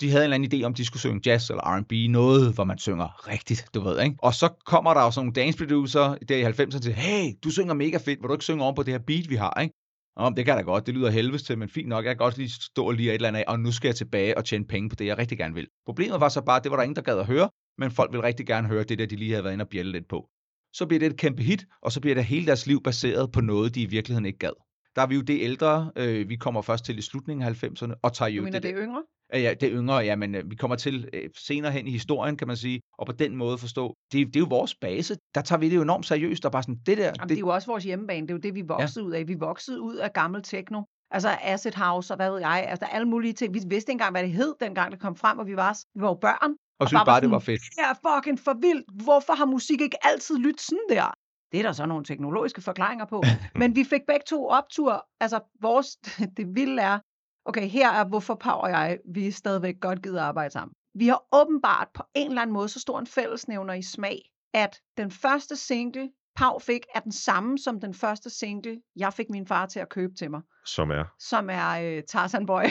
de 0.00 0.10
havde 0.10 0.24
en 0.24 0.32
eller 0.32 0.34
anden 0.34 0.62
idé 0.62 0.66
om, 0.66 0.74
de 0.74 0.84
skulle 0.84 1.00
synge 1.00 1.20
jazz 1.26 1.50
eller 1.50 1.76
R&B, 1.76 1.92
noget, 2.10 2.54
hvor 2.54 2.64
man 2.64 2.78
synger 2.78 3.28
rigtigt, 3.28 3.66
du 3.74 3.80
ved, 3.80 4.02
ikke? 4.02 4.16
Og 4.18 4.34
så 4.34 4.48
kommer 4.66 4.94
der 4.94 5.02
jo 5.02 5.10
sådan 5.10 5.26
nogle 5.26 5.32
dance 5.32 5.58
producer 5.58 6.14
der 6.28 6.36
i 6.36 6.44
90'erne 6.44 6.80
til, 6.80 6.92
hey, 6.92 7.32
du 7.44 7.50
synger 7.50 7.74
mega 7.74 7.96
fedt, 7.96 8.22
vil 8.22 8.28
du 8.28 8.32
ikke 8.32 8.44
synge 8.44 8.64
om 8.64 8.74
på 8.74 8.82
det 8.82 8.94
her 8.94 9.00
beat, 9.06 9.30
vi 9.30 9.34
har, 9.34 9.60
ikke? 9.62 9.74
Om 10.16 10.34
det 10.34 10.44
kan 10.44 10.56
da 10.56 10.62
godt, 10.62 10.86
det 10.86 10.94
lyder 10.94 11.10
helvedes 11.10 11.42
til, 11.42 11.58
men 11.58 11.68
fint 11.68 11.88
nok, 11.88 12.04
jeg 12.04 12.10
kan 12.10 12.16
godt 12.16 12.38
lige 12.38 12.50
stå 12.50 12.86
og 12.86 12.92
lige 12.92 13.08
et 13.08 13.14
eller 13.14 13.28
andet 13.28 13.40
af, 13.40 13.44
og 13.48 13.60
nu 13.60 13.72
skal 13.72 13.88
jeg 13.88 13.96
tilbage 13.96 14.36
og 14.36 14.44
tjene 14.44 14.66
penge 14.66 14.88
på 14.88 14.96
det, 14.96 15.06
jeg 15.06 15.18
rigtig 15.18 15.38
gerne 15.38 15.54
vil. 15.54 15.68
Problemet 15.86 16.20
var 16.20 16.28
så 16.28 16.42
bare, 16.42 16.56
at 16.56 16.64
det 16.64 16.70
var 16.70 16.76
der 16.76 16.84
ingen, 16.84 16.96
der 16.96 17.02
gad 17.02 17.18
at 17.18 17.26
høre, 17.26 17.50
men 17.78 17.90
folk 17.90 18.12
vil 18.12 18.20
rigtig 18.20 18.46
gerne 18.46 18.68
høre 18.68 18.84
det 18.84 18.98
der, 18.98 19.06
de 19.06 19.16
lige 19.16 19.30
havde 19.30 19.44
været 19.44 19.52
inde 19.52 19.62
og 19.62 19.68
bjælle 19.68 19.92
lidt 19.92 20.08
på. 20.08 20.28
Så 20.72 20.86
bliver 20.86 20.98
det 20.98 21.06
et 21.06 21.16
kæmpe 21.16 21.42
hit, 21.42 21.66
og 21.82 21.92
så 21.92 22.00
bliver 22.00 22.14
det 22.14 22.24
hele 22.24 22.46
deres 22.46 22.66
liv 22.66 22.82
baseret 22.82 23.32
på 23.32 23.40
noget, 23.40 23.74
de 23.74 23.82
i 23.82 23.86
virkeligheden 23.86 24.26
ikke 24.26 24.38
gad. 24.38 24.52
der 24.96 25.02
er 25.02 25.06
vi 25.06 25.14
jo 25.14 25.20
det 25.20 25.40
ældre. 25.40 25.92
Øh, 25.96 26.28
vi 26.28 26.36
kommer 26.36 26.62
først 26.62 26.84
til 26.84 26.98
i 26.98 27.02
slutningen 27.02 27.48
af 27.48 27.64
90'erne, 27.64 27.94
og 28.02 28.12
tager 28.12 28.28
Du 28.28 28.34
jo 28.36 28.42
mener, 28.42 28.58
det, 28.58 28.62
det 28.62 28.78
er 28.78 28.84
yngre? 28.86 29.02
Ja, 29.32 29.54
det 29.60 29.70
yngre, 29.72 29.96
ja, 29.96 30.16
men 30.16 30.34
øh, 30.34 30.50
vi 30.50 30.56
kommer 30.56 30.76
til 30.76 31.08
øh, 31.12 31.30
senere 31.38 31.72
hen 31.72 31.86
i 31.86 31.90
historien, 31.90 32.36
kan 32.36 32.46
man 32.46 32.56
sige, 32.56 32.80
og 32.98 33.06
på 33.06 33.12
den 33.12 33.36
måde 33.36 33.58
forstå, 33.58 33.94
det, 34.12 34.26
det 34.26 34.36
er 34.36 34.40
jo 34.40 34.46
vores 34.50 34.74
base. 34.74 35.16
Der 35.34 35.40
tager 35.40 35.60
vi 35.60 35.68
det 35.68 35.76
jo 35.76 35.82
enormt 35.82 36.06
seriøst, 36.06 36.44
og 36.44 36.52
bare 36.52 36.62
sådan, 36.62 36.80
det 36.86 36.98
der, 36.98 37.04
Jamen, 37.04 37.28
det 37.28 37.34
er 37.34 37.38
jo 37.38 37.48
også 37.48 37.66
vores 37.66 37.84
hjemmebane. 37.84 38.26
Det 38.26 38.30
er 38.30 38.34
jo 38.34 38.40
det, 38.40 38.54
vi 38.54 38.62
voksede 38.62 39.04
ja. 39.04 39.08
ud 39.08 39.12
af. 39.12 39.28
Vi 39.28 39.34
voksede 39.34 39.80
ud 39.80 39.96
af 39.96 40.12
gammel 40.12 40.42
techno. 40.42 40.82
Altså 41.10 41.36
acid 41.42 41.72
house 41.76 42.12
og 42.12 42.16
hvad 42.16 42.30
ved 42.30 42.38
jeg. 42.38 42.66
Altså 42.68 42.84
alle 42.84 43.08
mulige 43.08 43.32
ting. 43.32 43.54
Vi 43.54 43.60
vidste 43.66 43.90
ikke 43.90 43.92
engang, 43.92 44.12
hvad 44.12 44.22
det 44.22 44.32
hed, 44.32 44.54
dengang 44.60 44.92
det 44.92 45.00
kom 45.00 45.16
frem, 45.16 45.38
og 45.38 45.46
vi 45.46 45.56
var, 45.56 45.78
vi 45.94 46.02
var 46.02 46.08
jo 46.08 46.14
børn. 46.14 46.56
og 46.80 46.88
synes 46.88 47.02
bare 47.06 47.20
det 47.20 47.30
var 47.30 47.38
fedt. 47.38 47.62
Det 47.76 47.84
er 47.90 47.94
fucking 48.08 48.38
for 48.40 48.54
vildt. 48.60 49.04
Hvorfor 49.04 49.32
har 49.32 49.44
musik 49.44 49.80
ikke 49.80 50.06
altid 50.06 50.38
lyttet 50.38 50.60
sådan 50.60 50.86
der? 50.90 51.12
Det 51.52 51.58
er 51.60 51.62
der 51.62 51.72
så 51.72 51.86
nogle 51.86 52.04
teknologiske 52.04 52.60
forklaringer 52.60 53.04
på. 53.04 53.22
Men 53.60 53.76
vi 53.76 53.84
fik 53.84 54.00
begge 54.06 54.24
to 54.26 54.48
optur. 54.48 55.06
Altså 55.20 55.40
vores, 55.60 55.96
det 56.36 56.46
vilde 56.54 56.82
er, 56.82 56.98
okay, 57.44 57.68
her 57.68 57.90
er 57.90 58.04
hvorfor 58.04 58.34
Pau 58.34 58.56
og 58.56 58.70
jeg, 58.70 58.98
vi 59.14 59.26
er 59.26 59.32
stadigvæk 59.32 59.74
godt 59.80 60.02
gider 60.02 60.22
arbejde 60.22 60.50
sammen. 60.50 60.74
Vi 60.94 61.08
har 61.08 61.22
åbenbart 61.32 61.88
på 61.94 62.02
en 62.14 62.28
eller 62.28 62.42
anden 62.42 62.54
måde 62.54 62.68
så 62.68 62.80
stor 62.80 62.98
en 62.98 63.06
fællesnævner 63.06 63.74
i 63.74 63.82
smag, 63.82 64.22
at 64.54 64.80
den 64.96 65.10
første 65.10 65.56
single, 65.56 66.10
Pau 66.36 66.58
fik, 66.58 66.80
er 66.94 67.00
den 67.00 67.12
samme 67.12 67.58
som 67.58 67.80
den 67.80 67.94
første 67.94 68.30
single, 68.30 68.80
jeg 68.96 69.12
fik 69.12 69.30
min 69.30 69.46
far 69.46 69.66
til 69.66 69.80
at 69.80 69.88
købe 69.88 70.14
til 70.14 70.30
mig, 70.30 70.40
som 70.66 70.90
er. 70.90 71.04
som 71.18 71.50
er 71.50 71.70
øh, 71.70 72.02
Tarzan 72.08 72.46
Boy. 72.46 72.62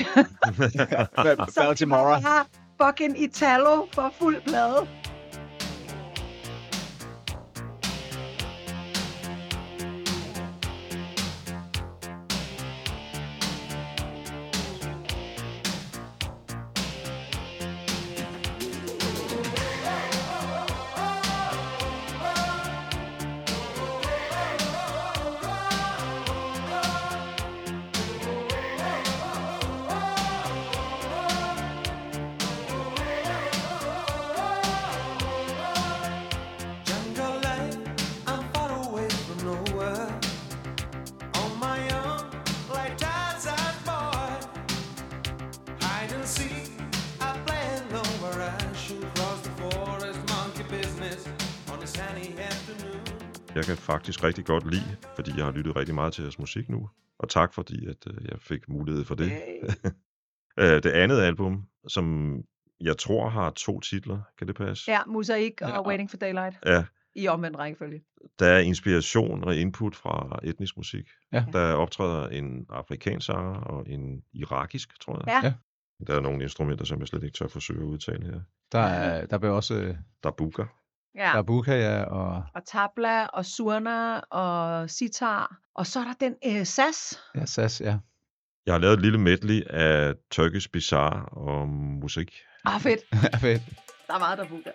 Har 2.22 2.48
fucking 2.82 3.22
Italo 3.22 3.86
for 3.94 4.14
fuld 4.20 4.42
plade. 4.42 4.88
Faktisk 54.20 54.28
rigtig 54.28 54.46
godt 54.46 54.72
lide, 54.74 54.98
fordi 55.16 55.32
jeg 55.38 55.46
har 55.46 55.52
lyttet 55.52 55.76
rigtig 55.76 55.96
meget 55.96 56.14
til 56.14 56.22
jeres 56.22 56.40
musik 56.40 56.70
nu. 56.70 56.90
Og 57.20 57.30
tak 57.30 57.54
fordi, 57.54 57.86
at 57.86 58.08
øh, 58.08 58.26
jeg 58.26 58.40
fik 58.40 58.70
mulighed 58.70 59.06
for 59.06 59.16
det. 59.16 59.32
Øh, 60.60 60.84
det 60.84 60.86
andet 60.92 61.22
album, 61.22 61.64
som 61.88 62.36
jeg 62.82 62.98
tror 62.98 63.30
har 63.30 63.50
to 63.50 63.80
titler, 63.80 64.20
kan 64.38 64.48
det 64.48 64.56
passe? 64.56 64.92
Ja, 64.92 65.00
Mosaik 65.08 65.62
og 65.62 65.70
Ja. 65.70 65.88
Waiting 65.88 66.10
for 66.10 66.18
Daylight 66.18 66.58
ja 66.66 66.84
i 67.16 67.28
omvendt 67.28 67.58
rækkefølge. 67.60 68.02
der 68.40 68.46
er 68.48 68.60
inspiration 68.60 69.44
og 69.44 69.56
input 69.56 69.96
fra 69.96 70.40
etnisk 70.44 70.78
musik. 70.78 71.10
Ja. 71.34 71.46
Der 71.54 71.74
optræder 71.74 72.28
en 72.28 72.66
afrikansk 72.70 73.26
sanger 73.26 73.56
og 73.56 73.86
en 73.90 74.22
irakisk, 74.34 75.00
tror 75.02 75.18
jeg. 75.18 75.28
Ja. 75.44 75.48
Ja. 75.48 75.54
Der 76.08 76.16
er 76.18 76.22
nogle 76.22 76.44
instrumenter, 76.44 76.86
som 76.86 77.00
jeg 77.00 77.08
slet 77.08 77.24
ikke 77.24 77.34
tør 77.38 77.48
forsøge 77.48 77.80
at 77.80 77.86
udtale 77.86 78.26
her. 78.26 78.42
Der, 78.72 78.80
er, 78.80 79.26
der 79.26 79.38
bliver 79.38 79.54
også 79.54 79.76
øh, 79.76 79.96
Der 80.24 80.30
er 80.30 80.34
buka. 80.38 80.64
Ja. 81.20 81.32
der 81.34 81.38
er 81.38 82.06
og 82.06 82.44
Og 82.56 82.66
tabla, 82.66 83.26
og 83.26 83.46
surna, 83.46 84.20
og 84.20 84.90
sitar. 84.90 85.58
Og 85.76 85.88
så 85.88 86.00
er 86.00 86.04
der 86.04 86.14
den 86.20 86.36
øh, 86.46 86.66
sas. 86.66 87.20
ja, 87.36 87.46
sas, 87.46 87.82
ja. 87.82 87.98
Jeg 88.66 88.74
har 88.74 88.80
lavet 88.80 88.94
et 88.94 89.02
lille 89.02 89.18
medley 89.18 89.64
af 89.70 90.14
Turkish 90.32 90.70
Bizarre 90.70 91.26
og 91.26 91.68
musik. 92.04 92.34
Ah, 92.66 92.82
fedt. 92.82 93.00
Fedt. 93.42 93.62
Der 94.08 94.14
er 94.14 94.20
meget, 94.20 94.38
der 94.38 94.48
bukker. 94.48 94.72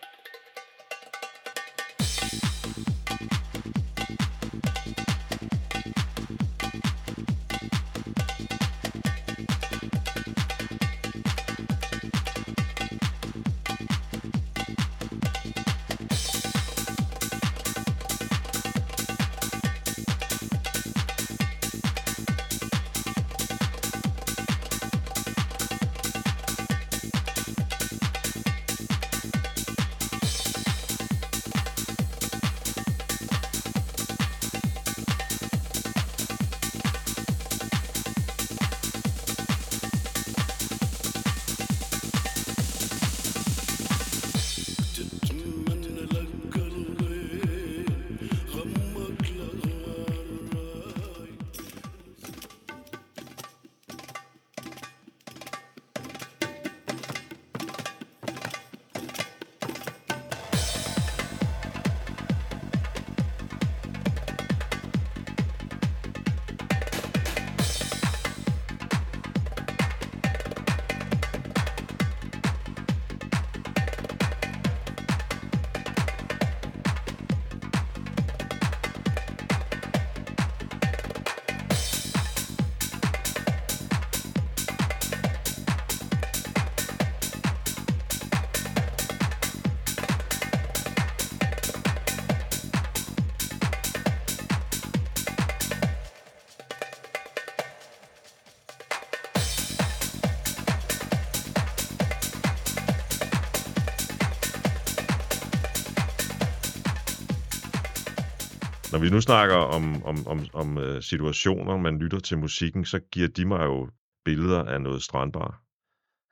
Vi 109.04 109.10
nu 109.10 109.20
snakker 109.20 109.56
om, 109.56 110.04
om, 110.04 110.16
om, 110.26 110.38
om 110.52 110.78
øh, 110.78 111.02
situationer, 111.02 111.76
man 111.76 111.98
lytter 111.98 112.18
til 112.18 112.38
musikken, 112.38 112.84
så 112.84 112.98
giver 112.98 113.28
de 113.28 113.44
mig 113.44 113.64
jo 113.64 113.88
billeder 114.24 114.64
af 114.64 114.80
noget 114.80 115.02
strandbar. 115.02 115.62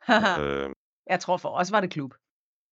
øh, 0.42 0.70
jeg 1.10 1.20
tror 1.20 1.36
for 1.36 1.48
os 1.48 1.72
var 1.72 1.80
det 1.80 1.90
klub. 1.90 2.14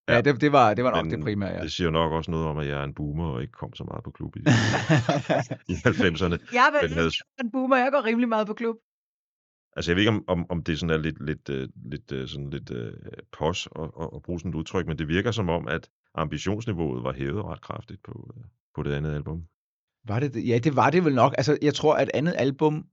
Ja, 0.09 0.15
Ja. 0.15 0.21
det, 0.21 0.41
det, 0.41 0.53
var, 0.53 0.75
det 0.75 0.85
var 0.85 0.91
nok 0.91 1.05
Men 1.05 1.15
det 1.15 1.25
primære, 1.25 1.53
ja. 1.53 1.63
det 1.63 1.73
siger 1.73 1.91
nok 1.91 2.13
også 2.13 2.31
noget 2.31 2.47
om, 2.47 2.59
at 2.59 2.67
jeg 2.67 2.81
er 2.81 2.85
en 2.85 2.95
boomer 2.95 3.29
og 3.29 3.43
ikke 3.43 3.53
kom 3.53 3.75
så 3.75 3.85
meget 3.85 4.05
på 4.05 4.11
klub 4.11 4.37
i, 4.37 4.41
i 5.73 5.75
90'erne. 5.75 6.37
Jeg, 6.53 6.69
Men 6.73 6.83
vil, 6.83 6.95
havde, 6.95 7.11
en 7.41 7.51
boomer, 7.51 7.77
jeg 7.77 7.91
går 7.93 8.05
rimelig 8.05 8.29
meget 8.29 8.47
på 8.47 8.55
klub. 8.55 8.77
altså 9.77 9.91
jeg 9.91 9.97
ved 9.97 10.03
ikke, 10.03 10.11
om, 10.11 10.25
om, 10.27 10.47
om 10.49 10.63
det 10.63 10.79
sådan 10.79 10.95
er 10.97 11.03
lidt, 11.03 11.27
lidt, 11.27 11.49
øh, 11.49 11.69
lidt, 11.93 12.13
øh, 12.13 12.29
sådan 12.29 12.51
lidt 12.51 12.71
uh, 12.71 12.93
pos 13.39 13.69
at, 13.77 13.83
at, 14.01 14.09
at 14.15 14.23
bruge 14.23 14.41
sådan 14.41 14.51
et 14.51 14.55
udtryk, 14.55 14.87
men 14.87 14.99
det 14.99 15.09
virker 15.09 15.31
som 15.31 15.49
om, 15.49 15.69
at 15.69 15.91
ambitionsniveauet 16.15 17.05
var 17.05 17.13
hævet 17.13 17.45
ret 17.45 17.61
kraftigt 17.61 18.03
på, 18.03 18.35
øh, 18.37 18.45
på 18.75 18.83
det 18.83 18.93
andet 18.93 19.15
album. 19.15 19.47
Var 20.09 20.21
det 20.21 20.35
det? 20.35 20.49
Ja, 20.49 20.59
det 20.59 20.77
var 20.77 20.91
det 20.91 21.05
vel 21.05 21.15
nok. 21.15 21.35
Altså, 21.39 21.59
jeg 21.63 21.75
tror, 21.75 21.95
at 21.95 22.11
andet 22.15 22.35
album 22.39 22.85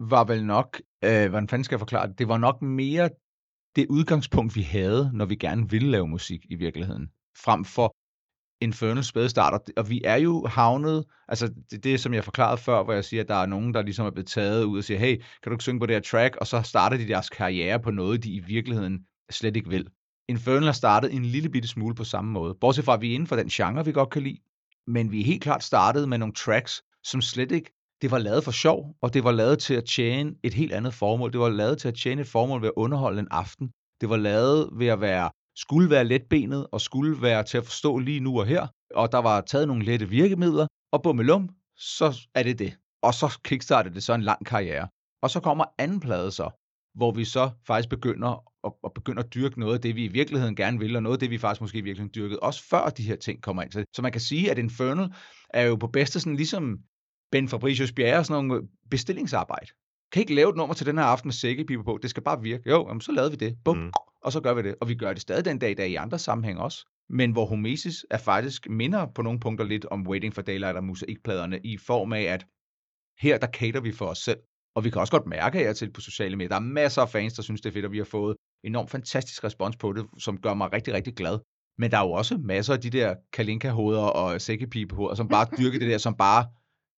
var 0.00 0.24
vel 0.24 0.44
nok, 0.44 0.80
øh, 1.04 1.28
hvordan 1.28 1.48
fanden 1.48 1.64
skal 1.64 1.74
jeg 1.74 1.80
forklare 1.80 2.08
det, 2.08 2.18
det 2.18 2.28
var 2.28 2.38
nok 2.38 2.62
mere 2.62 3.10
det 3.76 3.86
udgangspunkt, 3.90 4.56
vi 4.56 4.62
havde, 4.62 5.10
når 5.14 5.24
vi 5.24 5.36
gerne 5.36 5.70
ville 5.70 5.90
lave 5.90 6.08
musik 6.08 6.46
i 6.50 6.54
virkeligheden, 6.54 7.08
frem 7.44 7.64
for 7.64 7.94
Infernal 8.60 9.04
spæde 9.04 9.28
og 9.76 9.90
vi 9.90 10.02
er 10.04 10.16
jo 10.16 10.46
havnet, 10.46 11.04
altså 11.28 11.54
det, 11.70 11.84
det 11.84 12.00
som 12.00 12.14
jeg 12.14 12.24
forklarede 12.24 12.58
før, 12.58 12.82
hvor 12.82 12.92
jeg 12.92 13.04
siger, 13.04 13.22
at 13.22 13.28
der 13.28 13.34
er 13.34 13.46
nogen, 13.46 13.74
der 13.74 13.82
ligesom 13.82 14.06
er 14.06 14.10
blevet 14.10 14.26
taget 14.26 14.64
ud 14.64 14.78
og 14.78 14.84
siger, 14.84 14.98
hey, 14.98 15.16
kan 15.16 15.50
du 15.50 15.52
ikke 15.52 15.62
synge 15.62 15.80
på 15.80 15.86
det 15.86 15.94
her 15.94 16.00
track, 16.00 16.36
og 16.36 16.46
så 16.46 16.62
starter 16.62 16.96
de 16.96 17.08
deres 17.08 17.30
karriere 17.30 17.80
på 17.80 17.90
noget, 17.90 18.24
de 18.24 18.32
i 18.32 18.38
virkeligheden 18.38 19.06
slet 19.30 19.56
ikke 19.56 19.68
vil. 19.68 19.88
Infernal 20.28 20.64
har 20.64 20.72
startet 20.72 21.14
en 21.14 21.24
lille 21.24 21.48
bitte 21.48 21.68
smule 21.68 21.94
på 21.94 22.04
samme 22.04 22.30
måde, 22.30 22.54
bortset 22.60 22.84
fra, 22.84 22.94
at 22.94 23.00
vi 23.00 23.10
er 23.10 23.14
inden 23.14 23.26
for 23.26 23.36
den 23.36 23.48
genre, 23.48 23.84
vi 23.84 23.92
godt 23.92 24.10
kan 24.10 24.22
lide, 24.22 24.38
men 24.88 25.12
vi 25.12 25.20
er 25.20 25.24
helt 25.24 25.42
klart 25.42 25.64
startet 25.64 26.08
med 26.08 26.18
nogle 26.18 26.34
tracks, 26.34 26.82
som 27.04 27.20
slet 27.20 27.52
ikke, 27.52 27.70
det 28.02 28.10
var 28.10 28.18
lavet 28.18 28.44
for 28.44 28.50
sjov, 28.50 28.96
og 29.02 29.14
det 29.14 29.24
var 29.24 29.32
lavet 29.32 29.58
til 29.58 29.74
at 29.74 29.84
tjene 29.84 30.34
et 30.42 30.54
helt 30.54 30.72
andet 30.72 30.94
formål. 30.94 31.32
Det 31.32 31.40
var 31.40 31.48
lavet 31.48 31.78
til 31.78 31.88
at 31.88 31.94
tjene 31.94 32.20
et 32.20 32.28
formål 32.28 32.62
ved 32.62 32.68
at 32.68 32.74
underholde 32.76 33.20
en 33.20 33.28
aften. 33.30 33.70
Det 34.00 34.08
var 34.10 34.16
lavet 34.16 34.68
ved 34.72 34.86
at 34.86 35.00
være 35.00 35.30
skulle 35.56 35.90
være 35.90 36.04
letbenet 36.04 36.66
og 36.72 36.80
skulle 36.80 37.22
være 37.22 37.42
til 37.42 37.58
at 37.58 37.64
forstå 37.64 37.98
lige 37.98 38.20
nu 38.20 38.40
og 38.40 38.46
her, 38.46 38.66
og 38.94 39.12
der 39.12 39.18
var 39.18 39.40
taget 39.40 39.68
nogle 39.68 39.84
lette 39.84 40.08
virkemidler, 40.08 40.66
og 40.92 41.02
bummelum, 41.02 41.48
så 41.76 42.28
er 42.34 42.42
det 42.42 42.58
det. 42.58 42.76
Og 43.02 43.14
så 43.14 43.38
kickstartede 43.44 43.94
det 43.94 44.02
så 44.02 44.14
en 44.14 44.22
lang 44.22 44.46
karriere. 44.46 44.88
Og 45.22 45.30
så 45.30 45.40
kommer 45.40 45.64
anden 45.78 46.00
plade 46.00 46.30
så, 46.30 46.50
hvor 46.94 47.12
vi 47.12 47.24
så 47.24 47.50
faktisk 47.66 47.88
begynder 47.88 48.44
at, 48.68 48.72
at 48.84 48.92
begynde 48.94 49.22
at 49.22 49.34
dyrke 49.34 49.60
noget 49.60 49.74
af 49.74 49.80
det, 49.80 49.96
vi 49.96 50.04
i 50.04 50.08
virkeligheden 50.08 50.56
gerne 50.56 50.78
vil, 50.78 50.96
og 50.96 51.02
noget 51.02 51.16
af 51.16 51.20
det, 51.20 51.30
vi 51.30 51.38
faktisk 51.38 51.60
måske 51.60 51.78
i 51.78 51.80
virkeligheden 51.80 52.14
dyrkede, 52.14 52.40
også 52.40 52.64
før 52.70 52.88
de 52.88 53.02
her 53.02 53.16
ting 53.16 53.42
kommer 53.42 53.62
ind. 53.62 53.72
Så, 53.72 53.84
så 53.92 54.02
man 54.02 54.12
kan 54.12 54.20
sige, 54.20 54.50
at 54.50 54.58
Infernal 54.58 55.12
er 55.50 55.62
jo 55.62 55.76
på 55.76 55.86
bedste 55.86 56.20
sådan 56.20 56.36
ligesom 56.36 56.78
Ben 57.32 57.48
Fabricius 57.48 57.92
Bjerre, 57.92 58.24
sådan 58.24 58.44
nogle 58.44 58.68
bestillingsarbejde. 58.90 59.66
Kan 60.12 60.20
ikke 60.20 60.34
lave 60.34 60.50
et 60.50 60.56
nummer 60.56 60.74
til 60.74 60.86
den 60.86 60.98
her 60.98 61.04
aften 61.04 61.28
med 61.28 61.32
sækkepiber 61.32 61.82
på, 61.82 61.98
det 62.02 62.10
skal 62.10 62.22
bare 62.22 62.42
virke. 62.42 62.70
Jo, 62.70 62.88
jamen, 62.88 63.00
så 63.00 63.12
lavede 63.12 63.30
vi 63.30 63.36
det. 63.36 63.56
Bum, 63.64 63.76
mm. 63.76 63.92
og 64.22 64.32
så 64.32 64.40
gør 64.40 64.54
vi 64.54 64.62
det. 64.62 64.74
Og 64.80 64.88
vi 64.88 64.94
gør 64.94 65.12
det 65.12 65.22
stadig 65.22 65.44
den 65.44 65.58
dag 65.58 65.70
i 65.70 65.74
dag 65.74 65.88
i 65.90 65.94
andre 65.94 66.18
sammenhæng 66.18 66.58
også. 66.60 66.86
Men 67.08 67.32
hvor 67.32 67.46
Homesis 67.46 68.06
er 68.10 68.18
faktisk 68.18 68.68
minder 68.70 69.06
på 69.14 69.22
nogle 69.22 69.40
punkter 69.40 69.64
lidt 69.64 69.84
om 69.84 70.06
Waiting 70.06 70.34
for 70.34 70.42
Daylight 70.42 70.76
og 70.76 70.84
musikpladerne 70.84 71.60
i 71.64 71.76
form 71.76 72.12
af, 72.12 72.22
at 72.22 72.46
her 73.20 73.38
der 73.38 73.46
cater 73.46 73.80
vi 73.80 73.92
for 73.92 74.06
os 74.06 74.18
selv. 74.18 74.38
Og 74.74 74.84
vi 74.84 74.90
kan 74.90 75.00
også 75.00 75.10
godt 75.10 75.26
mærke 75.26 75.60
jer 75.60 75.72
til 75.72 75.92
på 75.92 76.00
sociale 76.00 76.36
medier. 76.36 76.48
Der 76.48 76.56
er 76.56 76.60
masser 76.60 77.02
af 77.02 77.08
fans, 77.08 77.34
der 77.34 77.42
synes, 77.42 77.60
det 77.60 77.68
er 77.68 77.72
fedt, 77.72 77.84
at 77.84 77.92
vi 77.92 77.98
har 77.98 78.04
fået 78.04 78.36
enormt 78.64 78.90
fantastisk 78.90 79.44
respons 79.44 79.76
på 79.76 79.92
det, 79.92 80.06
som 80.18 80.40
gør 80.40 80.54
mig 80.54 80.72
rigtig, 80.72 80.94
rigtig 80.94 81.14
glad. 81.14 81.38
Men 81.78 81.90
der 81.90 81.98
er 81.98 82.04
jo 82.04 82.12
også 82.12 82.38
masser 82.38 82.74
af 82.74 82.80
de 82.80 82.90
der 82.90 83.14
kalinka-hoveder 83.32 84.02
og 84.02 84.40
sækkepibehoveder, 84.40 85.14
som 85.14 85.28
bare 85.28 85.46
dyrker 85.58 85.78
det 85.78 85.88
der, 85.88 85.98
som 85.98 86.14
bare, 86.14 86.46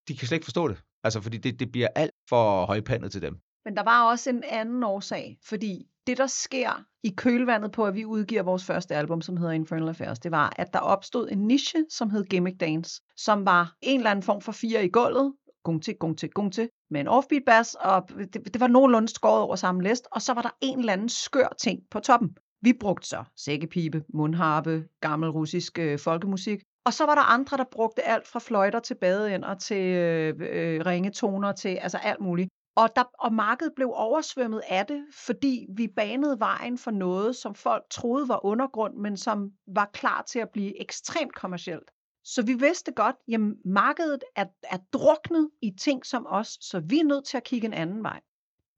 de 0.09 0.16
kan 0.16 0.29
slet 0.29 0.37
ikke 0.37 0.44
forstå 0.44 0.68
det. 0.68 0.83
Altså, 1.05 1.20
fordi 1.20 1.38
det, 1.38 1.61
det 1.61 1.73
bliver 1.73 1.88
alt 1.94 2.12
for 2.29 2.66
højpandet 2.66 3.12
til 3.12 3.23
dem. 3.23 3.40
Men 3.64 3.77
der 3.77 3.83
var 3.83 4.11
også 4.11 4.31
en 4.31 4.42
anden 4.51 4.83
årsag, 4.83 5.38
fordi 5.44 5.87
det, 6.07 6.18
der 6.18 6.27
sker 6.27 6.85
i 7.03 7.14
kølvandet 7.16 7.73
på, 7.73 7.85
at 7.85 7.94
vi 7.94 8.05
udgiver 8.05 8.42
vores 8.42 8.64
første 8.64 8.94
album, 8.94 9.23
som 9.23 9.37
hedder 9.37 9.53
Infernal 9.53 9.88
Affairs, 9.88 10.18
det 10.18 10.31
var, 10.31 10.53
at 10.57 10.73
der 10.73 10.79
opstod 10.79 11.29
en 11.31 11.38
niche, 11.38 11.85
som 11.90 12.11
hed 12.11 12.25
Gimmick 12.25 12.61
Dance, 12.61 13.03
som 13.16 13.46
var 13.46 13.77
en 13.83 14.01
eller 14.01 14.11
anden 14.11 14.23
form 14.23 14.40
for 14.40 14.53
fire 14.53 14.85
i 14.85 14.88
gulvet, 14.88 15.35
gung 15.64 15.83
til, 15.83 15.94
gung 15.96 16.18
til, 16.18 16.31
gung 16.31 16.53
til, 16.53 16.68
med 16.90 17.01
en 17.01 17.09
offbeat 17.09 17.42
bass, 17.46 17.77
og 17.81 18.09
det, 18.09 18.35
det 18.35 18.61
var 18.61 18.66
nogenlunde 18.66 19.09
skåret 19.09 19.42
over 19.42 19.57
samme 19.57 19.83
list, 19.83 20.07
og 20.12 20.23
så 20.23 20.35
var 20.35 20.42
der 20.42 20.51
en 20.61 20.79
eller 20.79 20.92
anden 20.92 21.09
skør 21.09 21.49
ting 21.59 21.81
på 21.90 22.01
toppen. 22.01 22.37
Vi 22.62 22.73
brugte 22.81 23.09
så 23.09 23.25
sækkepipe, 23.37 24.05
mundharpe, 24.14 24.85
gammel 25.01 25.31
russisk 25.31 25.79
øh, 25.79 25.99
folkemusik, 25.99 26.62
og 26.87 26.92
så 26.92 27.07
var 27.07 27.14
der 27.14 27.23
andre, 27.23 27.57
der 27.57 27.64
brugte 27.73 28.03
alt 28.03 28.27
fra 28.27 28.40
fløjter 28.40 28.81
til 28.81 28.94
badeender 28.94 29.55
til 29.55 29.87
øh, 29.87 30.35
øh, 30.40 30.87
ringetoner 30.87 31.53
til 31.53 31.68
altså 31.68 31.99
alt 31.99 32.20
muligt. 32.20 32.51
Og, 32.77 32.88
der, 32.96 33.03
og 33.18 33.33
markedet 33.33 33.73
blev 33.77 33.90
oversvømmet 33.94 34.62
af 34.68 34.87
det, 34.87 35.05
fordi 35.27 35.66
vi 35.77 35.88
banede 35.96 36.40
vejen 36.40 36.79
for 36.79 36.90
noget, 36.90 37.37
som 37.37 37.55
folk 37.55 37.85
troede 37.90 38.29
var 38.29 38.44
undergrund, 38.44 38.94
men 38.94 39.16
som 39.16 39.51
var 39.66 39.90
klar 39.92 40.23
til 40.23 40.38
at 40.38 40.51
blive 40.53 40.81
ekstremt 40.81 41.35
kommercielt. 41.35 41.90
Så 42.25 42.43
vi 42.43 42.55
vidste 42.55 42.93
godt, 42.93 43.17
at 43.33 43.41
markedet 43.65 44.25
er, 44.37 44.45
er 44.63 44.79
druknet 44.93 45.51
i 45.63 45.71
ting 45.71 46.07
som 46.07 46.27
os, 46.29 46.59
så 46.61 46.81
vi 46.81 46.99
er 46.99 47.05
nødt 47.05 47.25
til 47.25 47.37
at 47.37 47.45
kigge 47.45 47.67
en 47.67 47.75
anden 47.75 48.03
vej. 48.03 48.21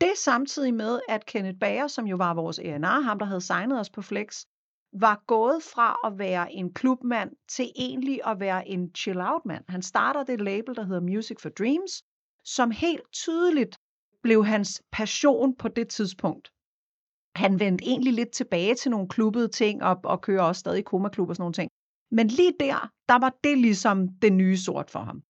Det 0.01 0.13
samtidig 0.17 0.75
med, 0.75 1.01
at 1.09 1.27
Kenneth 1.27 1.59
Bager, 1.59 1.87
som 1.87 2.07
jo 2.07 2.17
var 2.17 2.35
vores 2.35 2.59
A&R, 2.59 3.01
ham 3.01 3.19
der 3.19 3.27
havde 3.27 3.41
signet 3.41 3.81
os 3.81 3.91
på 3.91 4.03
Flex, 4.03 4.45
var 4.93 5.23
gået 5.27 5.63
fra 5.63 5.97
at 6.05 6.19
være 6.19 6.53
en 6.53 6.75
klubmand 6.75 7.31
til 7.49 7.73
egentlig 7.77 8.21
at 8.27 8.41
være 8.41 8.69
en 8.69 8.95
chill-out-mand. 8.95 9.65
Han 9.69 9.83
starter 9.83 10.25
det 10.25 10.41
label, 10.41 10.77
der 10.77 10.85
hedder 10.85 11.01
Music 11.01 11.41
for 11.41 11.49
Dreams, 11.49 12.03
som 12.45 12.71
helt 12.71 13.13
tydeligt 13.13 13.77
blev 14.23 14.45
hans 14.45 14.83
passion 14.93 15.57
på 15.57 15.69
det 15.69 15.89
tidspunkt. 15.89 16.53
Han 17.37 17.61
vendte 17.61 17.85
egentlig 17.85 18.13
lidt 18.13 18.31
tilbage 18.31 18.75
til 18.75 18.91
nogle 18.91 19.09
klubbede 19.09 19.49
ting 19.49 19.83
og, 19.83 20.01
og 20.05 20.21
kører 20.21 20.43
også 20.43 20.61
stadig 20.61 20.85
komaklub 20.85 21.29
og 21.29 21.37
sådan 21.37 21.43
nogle 21.43 21.55
ting. 21.55 21.71
Men 22.12 22.27
lige 22.27 22.53
der, 22.61 22.90
der 23.09 23.18
var 23.18 23.33
det 23.44 23.59
ligesom 23.59 24.09
det 24.22 24.33
nye 24.33 24.57
sort 24.57 24.90
for 24.90 24.98
ham. 24.98 25.22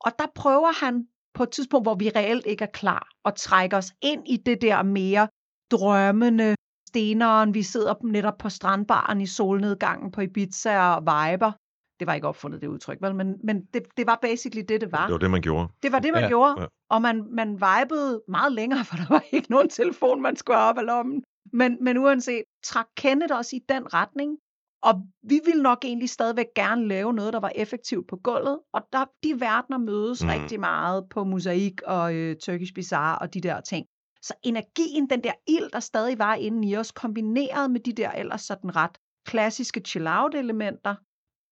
Og 0.00 0.12
der 0.18 0.26
prøver 0.34 0.84
han 0.84 1.06
på 1.34 1.42
et 1.42 1.50
tidspunkt, 1.50 1.84
hvor 1.84 1.94
vi 1.94 2.10
reelt 2.16 2.46
ikke 2.46 2.64
er 2.64 2.72
klar, 2.72 3.08
at 3.24 3.34
trække 3.34 3.76
os 3.76 3.92
ind 4.02 4.22
i 4.28 4.36
det 4.36 4.62
der 4.62 4.82
mere 4.82 5.28
drømmende, 5.70 6.54
steneren, 6.88 7.54
vi 7.54 7.62
sidder 7.62 7.94
netop 8.04 8.38
på 8.38 8.48
strandbaren 8.48 9.20
i 9.20 9.26
solnedgangen 9.26 10.10
på 10.12 10.20
Ibiza 10.20 10.80
og 10.80 11.02
viber. 11.02 11.52
Det 12.00 12.06
var 12.06 12.14
ikke 12.14 12.28
opfundet, 12.28 12.60
det 12.60 12.66
udtryk, 12.66 12.98
vel? 13.00 13.14
men, 13.14 13.34
men 13.44 13.64
det, 13.74 13.82
det 13.96 14.06
var 14.06 14.18
basically 14.22 14.64
det, 14.68 14.80
det 14.80 14.92
var. 14.92 15.06
Det 15.06 15.12
var 15.12 15.18
det, 15.18 15.30
man 15.30 15.42
gjorde. 15.42 15.68
Det 15.82 15.92
var 15.92 15.98
det, 15.98 16.12
man 16.12 16.22
Ja, 16.22 16.28
gjorde, 16.28 16.60
ja. 16.60 16.66
og 16.90 17.02
man, 17.02 17.24
man 17.30 17.48
vibede 17.48 18.22
meget 18.28 18.52
længere, 18.52 18.84
for 18.88 18.96
der 18.96 19.06
var 19.08 19.24
ikke 19.32 19.50
nogen 19.50 19.68
telefon, 19.68 20.22
man 20.22 20.36
skulle 20.36 20.56
have 20.56 20.68
op 20.68 20.78
af 20.78 20.86
lommen. 20.86 21.24
Men, 21.52 21.84
men 21.84 21.98
uanset, 21.98 22.42
trak 22.64 22.86
Kenneth 22.96 23.34
os 23.34 23.52
i 23.52 23.60
den 23.68 23.94
retning, 23.94 24.38
og 24.82 24.94
vi 25.22 25.40
ville 25.44 25.62
nok 25.62 25.78
egentlig 25.84 26.10
stadigvæk 26.10 26.46
gerne 26.56 26.88
lave 26.88 27.12
noget, 27.12 27.32
der 27.32 27.40
var 27.40 27.52
effektivt 27.54 28.08
på 28.08 28.16
gulvet, 28.16 28.58
og 28.72 28.82
der, 28.92 29.04
de 29.22 29.40
verdener 29.40 29.78
mødes 29.78 30.22
Mm. 30.24 30.28
rigtig 30.28 30.60
meget 30.60 31.04
på 31.10 31.24
mosaik 31.24 31.82
og 31.86 32.14
øh, 32.14 32.36
Turkish 32.36 32.74
Bazaar 32.74 33.16
og 33.18 33.34
de 33.34 33.40
der 33.40 33.60
ting. 33.60 33.86
Så 34.22 34.34
energien, 34.42 35.10
den 35.10 35.24
der 35.24 35.32
ild, 35.48 35.70
der 35.72 35.80
stadig 35.80 36.18
var 36.18 36.34
inde 36.34 36.68
i 36.68 36.76
os, 36.76 36.90
kombineret 36.92 37.70
med 37.70 37.80
de 37.80 37.92
der 37.92 38.10
ellers 38.10 38.40
sådan 38.42 38.76
ret 38.76 38.98
klassiske 39.26 39.80
chill-out-elementer, 39.86 40.94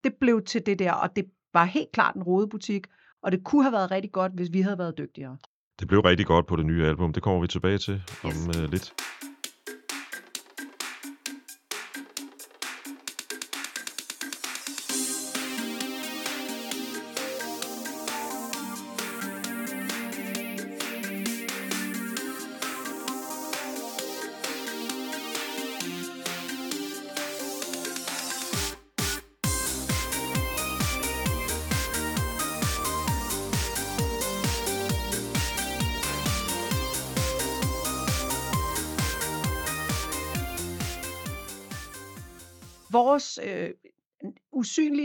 det 0.05 0.15
blev 0.21 0.43
til 0.45 0.67
det 0.67 0.79
der, 0.79 0.93
og 0.93 1.17
det 1.17 1.25
var 1.55 1.65
helt 1.65 1.93
klart 1.93 2.15
en 2.15 2.23
rodebutik, 2.23 2.87
og 3.23 3.33
det 3.33 3.45
kunne 3.45 3.63
have 3.63 3.73
været 3.73 3.91
rigtig 3.91 4.13
godt, 4.13 4.33
hvis 4.33 4.49
vi 4.53 4.61
havde 4.61 4.79
været 4.79 4.99
dygtigere. 4.99 5.37
Det 5.81 5.89
blev 5.89 6.01
rigtig 6.01 6.27
godt 6.27 6.47
på 6.47 6.57
det 6.57 6.67
nye 6.67 6.87
album. 6.87 7.13
Det 7.13 7.23
kommer 7.23 7.41
vi 7.41 7.47
tilbage 7.47 7.79
til 7.79 8.03
om 8.25 8.31
Yes. 8.31 8.57
øh, 8.59 8.71
lidt. 8.71 8.95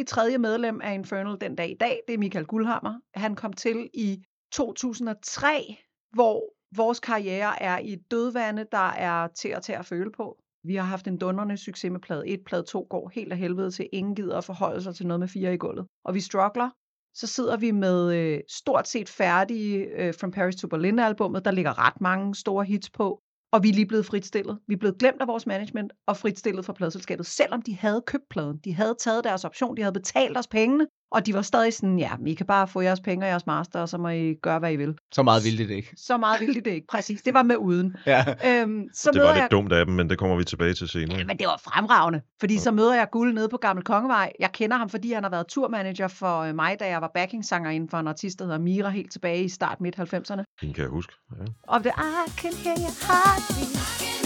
Endelige 0.01 0.15
tredje 0.15 0.37
medlem 0.37 0.81
af 0.81 0.93
Infernal 0.93 1.37
den 1.41 1.55
dag 1.55 1.69
i 1.71 1.77
dag, 1.79 2.01
det 2.07 2.13
er 2.13 2.17
Michael 2.17 2.45
Guldhammer. 2.45 2.99
Han 3.13 3.35
kom 3.35 3.53
til 3.53 3.89
i 3.93 4.23
2003, 4.51 5.77
hvor 6.13 6.41
vores 6.75 6.99
karriere 6.99 7.63
er 7.63 7.79
i 7.79 7.95
dødvande, 8.11 8.65
der 8.71 8.89
er 8.97 9.27
til 9.27 9.49
at 9.49 9.63
tage 9.63 9.79
at 9.79 9.85
føle 9.85 10.11
på. 10.11 10.37
Vi 10.63 10.75
har 10.75 10.83
haft 10.83 11.07
en 11.07 11.17
dundrende 11.17 11.57
succes 11.57 11.91
med 11.91 11.99
plade 11.99 12.27
1, 12.27 12.39
plade 12.45 12.63
2 12.63 12.87
går 12.89 13.11
helt 13.13 13.31
af 13.31 13.37
helvede 13.37 13.71
til. 13.71 13.89
Ingen 13.93 14.15
gider 14.15 14.37
at 14.37 14.43
forholde 14.43 14.81
sig 14.81 14.95
til 14.95 15.07
noget 15.07 15.19
med 15.19 15.27
fire 15.27 15.53
i 15.53 15.57
gulvet. 15.57 15.85
Og 16.05 16.13
vi 16.13 16.19
struggler. 16.19 16.69
Så 17.13 17.27
sidder 17.27 17.57
vi 17.57 17.71
med 17.71 18.13
øh, 18.15 18.39
stort 18.49 18.87
set 18.87 19.09
færdige 19.09 19.77
øh, 19.77 20.13
From 20.19 20.31
Paris 20.31 20.55
to 20.55 20.67
Berlin 20.67 20.99
albummet. 20.99 21.45
Der 21.45 21.51
ligger 21.51 21.85
ret 21.87 22.01
mange 22.01 22.35
store 22.35 22.65
hits 22.65 22.89
på. 22.89 23.21
Og 23.51 23.63
vi 23.63 23.69
er 23.69 23.73
lige 23.73 23.85
blevet 23.85 24.05
fritstillet. 24.05 24.59
Vi 24.67 24.73
er 24.73 24.77
blevet 24.77 24.97
glemt 24.97 25.21
af 25.21 25.27
vores 25.27 25.45
management 25.45 25.93
og 26.07 26.17
fritstillet 26.17 26.65
fra 26.65 26.73
pladselskabet, 26.73 27.25
selvom 27.25 27.61
de 27.61 27.75
havde 27.75 28.01
købt 28.07 28.29
pladen. 28.29 28.57
De 28.57 28.73
havde 28.73 28.95
taget 28.99 29.23
deres 29.23 29.45
option, 29.45 29.77
de 29.77 29.81
havde 29.81 29.93
betalt 29.93 30.37
os 30.37 30.47
pengene, 30.47 30.87
og 31.11 31.25
de 31.25 31.33
var 31.33 31.41
stadig 31.41 31.73
sådan, 31.73 31.99
ja, 31.99 32.11
I 32.25 32.33
kan 32.33 32.45
bare 32.45 32.67
få 32.67 32.81
jeres 32.81 32.99
penge 32.99 33.25
og 33.25 33.29
jeres 33.29 33.45
master, 33.45 33.79
og 33.81 33.89
så 33.89 33.97
må 33.97 34.09
I 34.09 34.33
gøre, 34.33 34.59
hvad 34.59 34.71
I 34.73 34.75
vil. 34.75 34.95
Så 35.11 35.23
meget 35.23 35.43
ville 35.43 35.67
det 35.67 35.73
ikke. 35.75 35.93
Så 35.97 36.17
meget 36.17 36.39
ville 36.39 36.53
de 36.55 36.61
det 36.61 36.71
ikke. 36.71 36.87
Præcis, 36.87 37.21
det 37.21 37.33
var 37.33 37.43
med 37.43 37.55
uden. 37.57 37.95
Ja. 38.05 38.25
Øhm, 38.45 38.83
så 38.93 39.09
Det 39.13 39.21
var 39.21 39.27
lidt 39.33 39.41
jeg... 39.41 39.47
dumt 39.51 39.73
af 39.73 39.85
dem, 39.85 39.95
men 39.95 40.09
det 40.09 40.17
kommer 40.17 40.35
vi 40.37 40.43
tilbage 40.43 40.73
til 40.73 40.87
senere. 40.87 41.17
Ja, 41.17 41.25
men 41.25 41.37
det 41.37 41.47
var 41.47 41.61
fremragende, 41.63 42.21
fordi 42.39 42.57
så 42.57 42.71
møder 42.71 42.95
jeg 42.95 43.07
Guld 43.11 43.33
nede 43.33 43.49
på 43.49 43.57
Gammel 43.57 43.85
Kongevej. 43.85 44.31
Jeg 44.39 44.51
kender 44.51 44.77
ham, 44.77 44.89
fordi 44.89 45.13
han 45.13 45.23
har 45.23 45.29
været 45.29 45.47
turmanager 45.47 46.07
for 46.07 46.39
øh, 46.39 46.55
mig, 46.55 46.79
da 46.79 46.87
jeg 46.87 47.01
var 47.01 47.11
backingsanger 47.13 47.69
inden 47.69 47.89
for 47.89 47.97
en 47.97 48.07
artist, 48.07 48.39
der 48.39 48.45
hedder 48.45 48.59
Mira, 48.59 48.89
helt 48.89 49.11
tilbage 49.11 49.43
i 49.43 49.49
start 49.49 49.81
midt 49.81 49.99
90'erne. 49.99 50.43
Den 50.61 50.73
kan 50.73 50.81
jeg 50.83 50.89
huske. 50.89 51.13
Ja. 51.39 51.45
Og 51.67 51.83
det, 51.83 51.91
I 52.27 52.31
can 52.37 52.53
hear 52.53 52.75
your 52.77 53.07
heartbeat. 53.07 54.20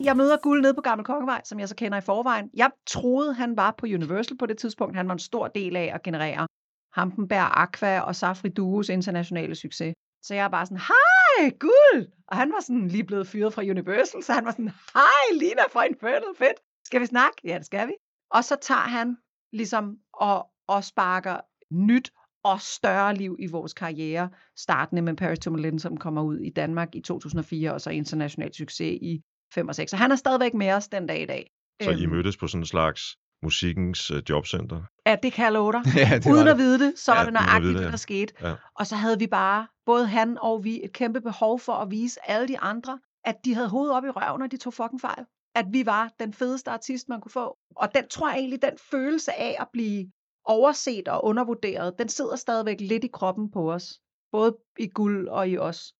Jeg 0.00 0.16
møder 0.16 0.36
Guld 0.36 0.62
nede 0.62 0.74
på 0.74 0.80
Gammel 0.80 1.04
Kongevej, 1.04 1.40
som 1.44 1.60
jeg 1.60 1.68
så 1.68 1.76
kender 1.76 1.98
i 1.98 2.00
forvejen. 2.00 2.50
Jeg 2.54 2.70
troede, 2.86 3.34
han 3.34 3.56
var 3.56 3.74
på 3.78 3.86
Universal 3.86 4.36
på 4.38 4.46
det 4.46 4.58
tidspunkt. 4.58 4.96
Han 4.96 5.08
var 5.08 5.12
en 5.12 5.18
stor 5.18 5.48
del 5.48 5.76
af 5.76 5.90
at 5.94 6.02
generere 6.02 6.46
Hampenberg, 6.92 7.60
Aqua 7.62 8.00
og 8.00 8.16
Safri 8.16 8.48
Duos 8.48 8.88
internationale 8.88 9.54
succes. 9.54 9.94
Så 10.22 10.34
jeg 10.34 10.44
er 10.44 10.48
bare 10.48 10.66
sådan, 10.66 10.78
hej, 10.78 11.50
Guld! 11.50 12.06
Og 12.28 12.36
han 12.36 12.52
var 12.52 12.60
sådan 12.60 12.88
lige 12.88 13.04
blevet 13.04 13.26
fyret 13.26 13.54
fra 13.54 13.62
Universal, 13.62 14.22
så 14.22 14.32
han 14.32 14.44
var 14.44 14.50
sådan, 14.50 14.70
hej, 14.94 15.38
Lina 15.40 15.62
fra 15.72 15.84
Infernal, 15.84 16.34
fedt. 16.38 16.58
Skal 16.84 17.00
vi 17.00 17.06
snakke? 17.06 17.36
Ja, 17.44 17.58
det 17.58 17.66
skal 17.66 17.88
vi. 17.88 17.92
Og 18.30 18.44
så 18.44 18.56
tager 18.60 18.88
han 18.98 19.16
ligesom 19.52 19.96
og, 20.12 20.46
og 20.68 20.84
sparker 20.84 21.40
nyt 21.70 22.12
og 22.44 22.60
større 22.60 23.14
liv 23.14 23.36
i 23.38 23.46
vores 23.46 23.74
karriere, 23.74 24.30
startende 24.56 25.02
med 25.02 25.16
Paris 25.16 25.38
to 25.38 25.50
Berlin, 25.50 25.78
som 25.78 25.96
kommer 25.96 26.22
ud 26.22 26.38
i 26.38 26.50
Danmark 26.50 26.94
i 26.94 27.00
2004, 27.00 27.72
og 27.72 27.80
så 27.80 27.90
international 27.90 28.54
succes 28.54 28.98
i 29.02 29.22
5 29.54 29.68
og 29.68 29.74
6. 29.74 29.90
Så 29.90 29.96
han 29.96 30.12
er 30.12 30.16
stadigvæk 30.16 30.54
med 30.54 30.72
os 30.72 30.88
den 30.88 31.06
dag 31.06 31.22
i 31.22 31.26
dag. 31.26 31.50
Så 31.82 31.90
I 31.90 32.02
Øhm, 32.02 32.12
mødtes 32.12 32.36
på 32.36 32.46
sådan 32.46 32.62
en 32.62 32.66
slags 32.66 33.16
musikkens 33.42 34.10
øh, 34.10 34.22
jobcenter? 34.28 34.82
Ja, 35.06 35.16
det 35.22 35.32
kan 35.32 35.44
jeg 35.44 35.52
love 35.52 35.72
dig. 35.72 35.82
ja, 35.96 36.18
det 36.18 36.26
Uden 36.32 36.46
det. 36.46 36.52
at 36.52 36.58
vide 36.58 36.78
det, 36.86 36.98
så 36.98 37.14
Ja, 37.14 37.24
det 37.24 37.32
nøjagtigt 37.32 37.74
det, 37.74 37.82
det, 37.82 37.90
der 37.90 37.96
skete. 37.96 38.34
Ja. 38.42 38.54
Og 38.74 38.86
så 38.86 38.96
havde 38.96 39.18
vi 39.18 39.26
bare, 39.26 39.66
både 39.86 40.06
han 40.06 40.38
og 40.40 40.64
vi, 40.64 40.80
et 40.84 40.92
kæmpe 40.92 41.20
behov 41.20 41.60
for 41.60 41.72
at 41.72 41.90
vise 41.90 42.30
alle 42.30 42.48
de 42.48 42.58
andre, 42.58 42.98
at 43.24 43.34
de 43.44 43.54
havde 43.54 43.68
hovedet 43.68 43.94
op 43.96 44.04
i 44.04 44.08
røven, 44.10 44.42
og 44.42 44.50
de 44.50 44.56
tog 44.56 44.74
fucking 44.74 45.00
fejl. 45.00 45.24
At 45.54 45.66
vi 45.72 45.86
var 45.86 46.12
den 46.20 46.32
fedeste 46.32 46.70
artist, 46.70 47.08
man 47.08 47.20
kunne 47.20 47.32
få. 47.32 47.56
Og 47.76 47.94
den 47.94 48.08
tror 48.08 48.28
jeg 48.30 48.38
egentlig, 48.38 48.62
den 48.62 48.78
følelse 48.90 49.32
af 49.32 49.56
at 49.60 49.66
blive 49.72 50.10
overset 50.44 51.08
og 51.08 51.24
undervurderet, 51.24 51.98
den 51.98 52.08
sidder 52.08 52.36
stadigvæk 52.36 52.80
lidt 52.80 53.04
i 53.04 53.08
kroppen 53.12 53.50
på 53.50 53.72
os. 53.72 54.00
Både 54.32 54.56
i 54.78 54.86
guld 54.88 55.28
og 55.28 55.48
i 55.48 55.58
os. 55.58 55.92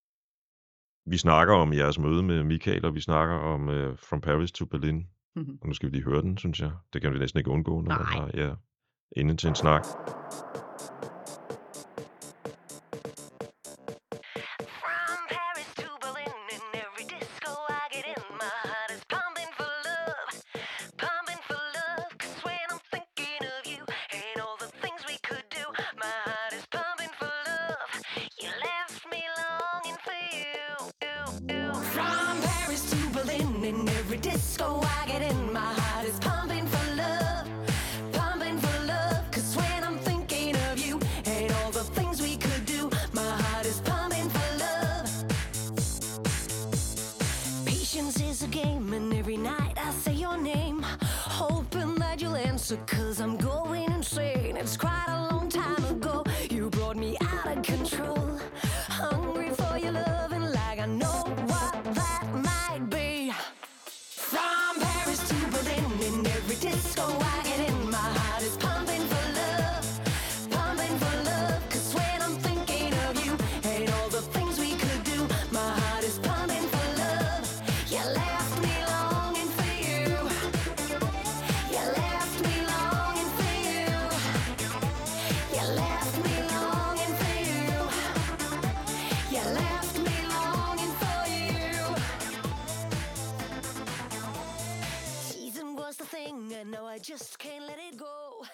Vi 1.11 1.17
snakker 1.17 1.55
om 1.55 1.73
jeres 1.73 1.99
møde 1.99 2.23
med 2.23 2.45
Michael, 2.45 2.85
og 2.85 2.95
vi 2.95 3.01
snakker 3.01 3.35
om 3.35 3.69
uh, 3.69 3.97
From 4.09 4.21
Paris 4.21 4.53
to 4.53 4.65
Berlin. 4.65 5.07
Mhm. 5.37 5.59
Og 5.63 5.69
nu 5.69 5.75
skal 5.75 5.91
vi 5.91 5.97
lige 5.97 6.05
høre 6.05 6.23
den, 6.23 6.39
synes 6.39 6.61
jeg. 6.61 6.71
Det 6.93 7.03
kan 7.03 7.13
vi 7.13 7.19
næsten 7.19 7.39
ikke 7.39 7.51
undgå, 7.51 7.81
når 7.81 7.91
man 7.91 7.99
Nej. 7.99 8.05
har 8.05 8.31
ja, 8.35 8.55
inde 9.17 9.37
til 9.37 9.49
en 9.49 9.55
snak. 9.55 9.87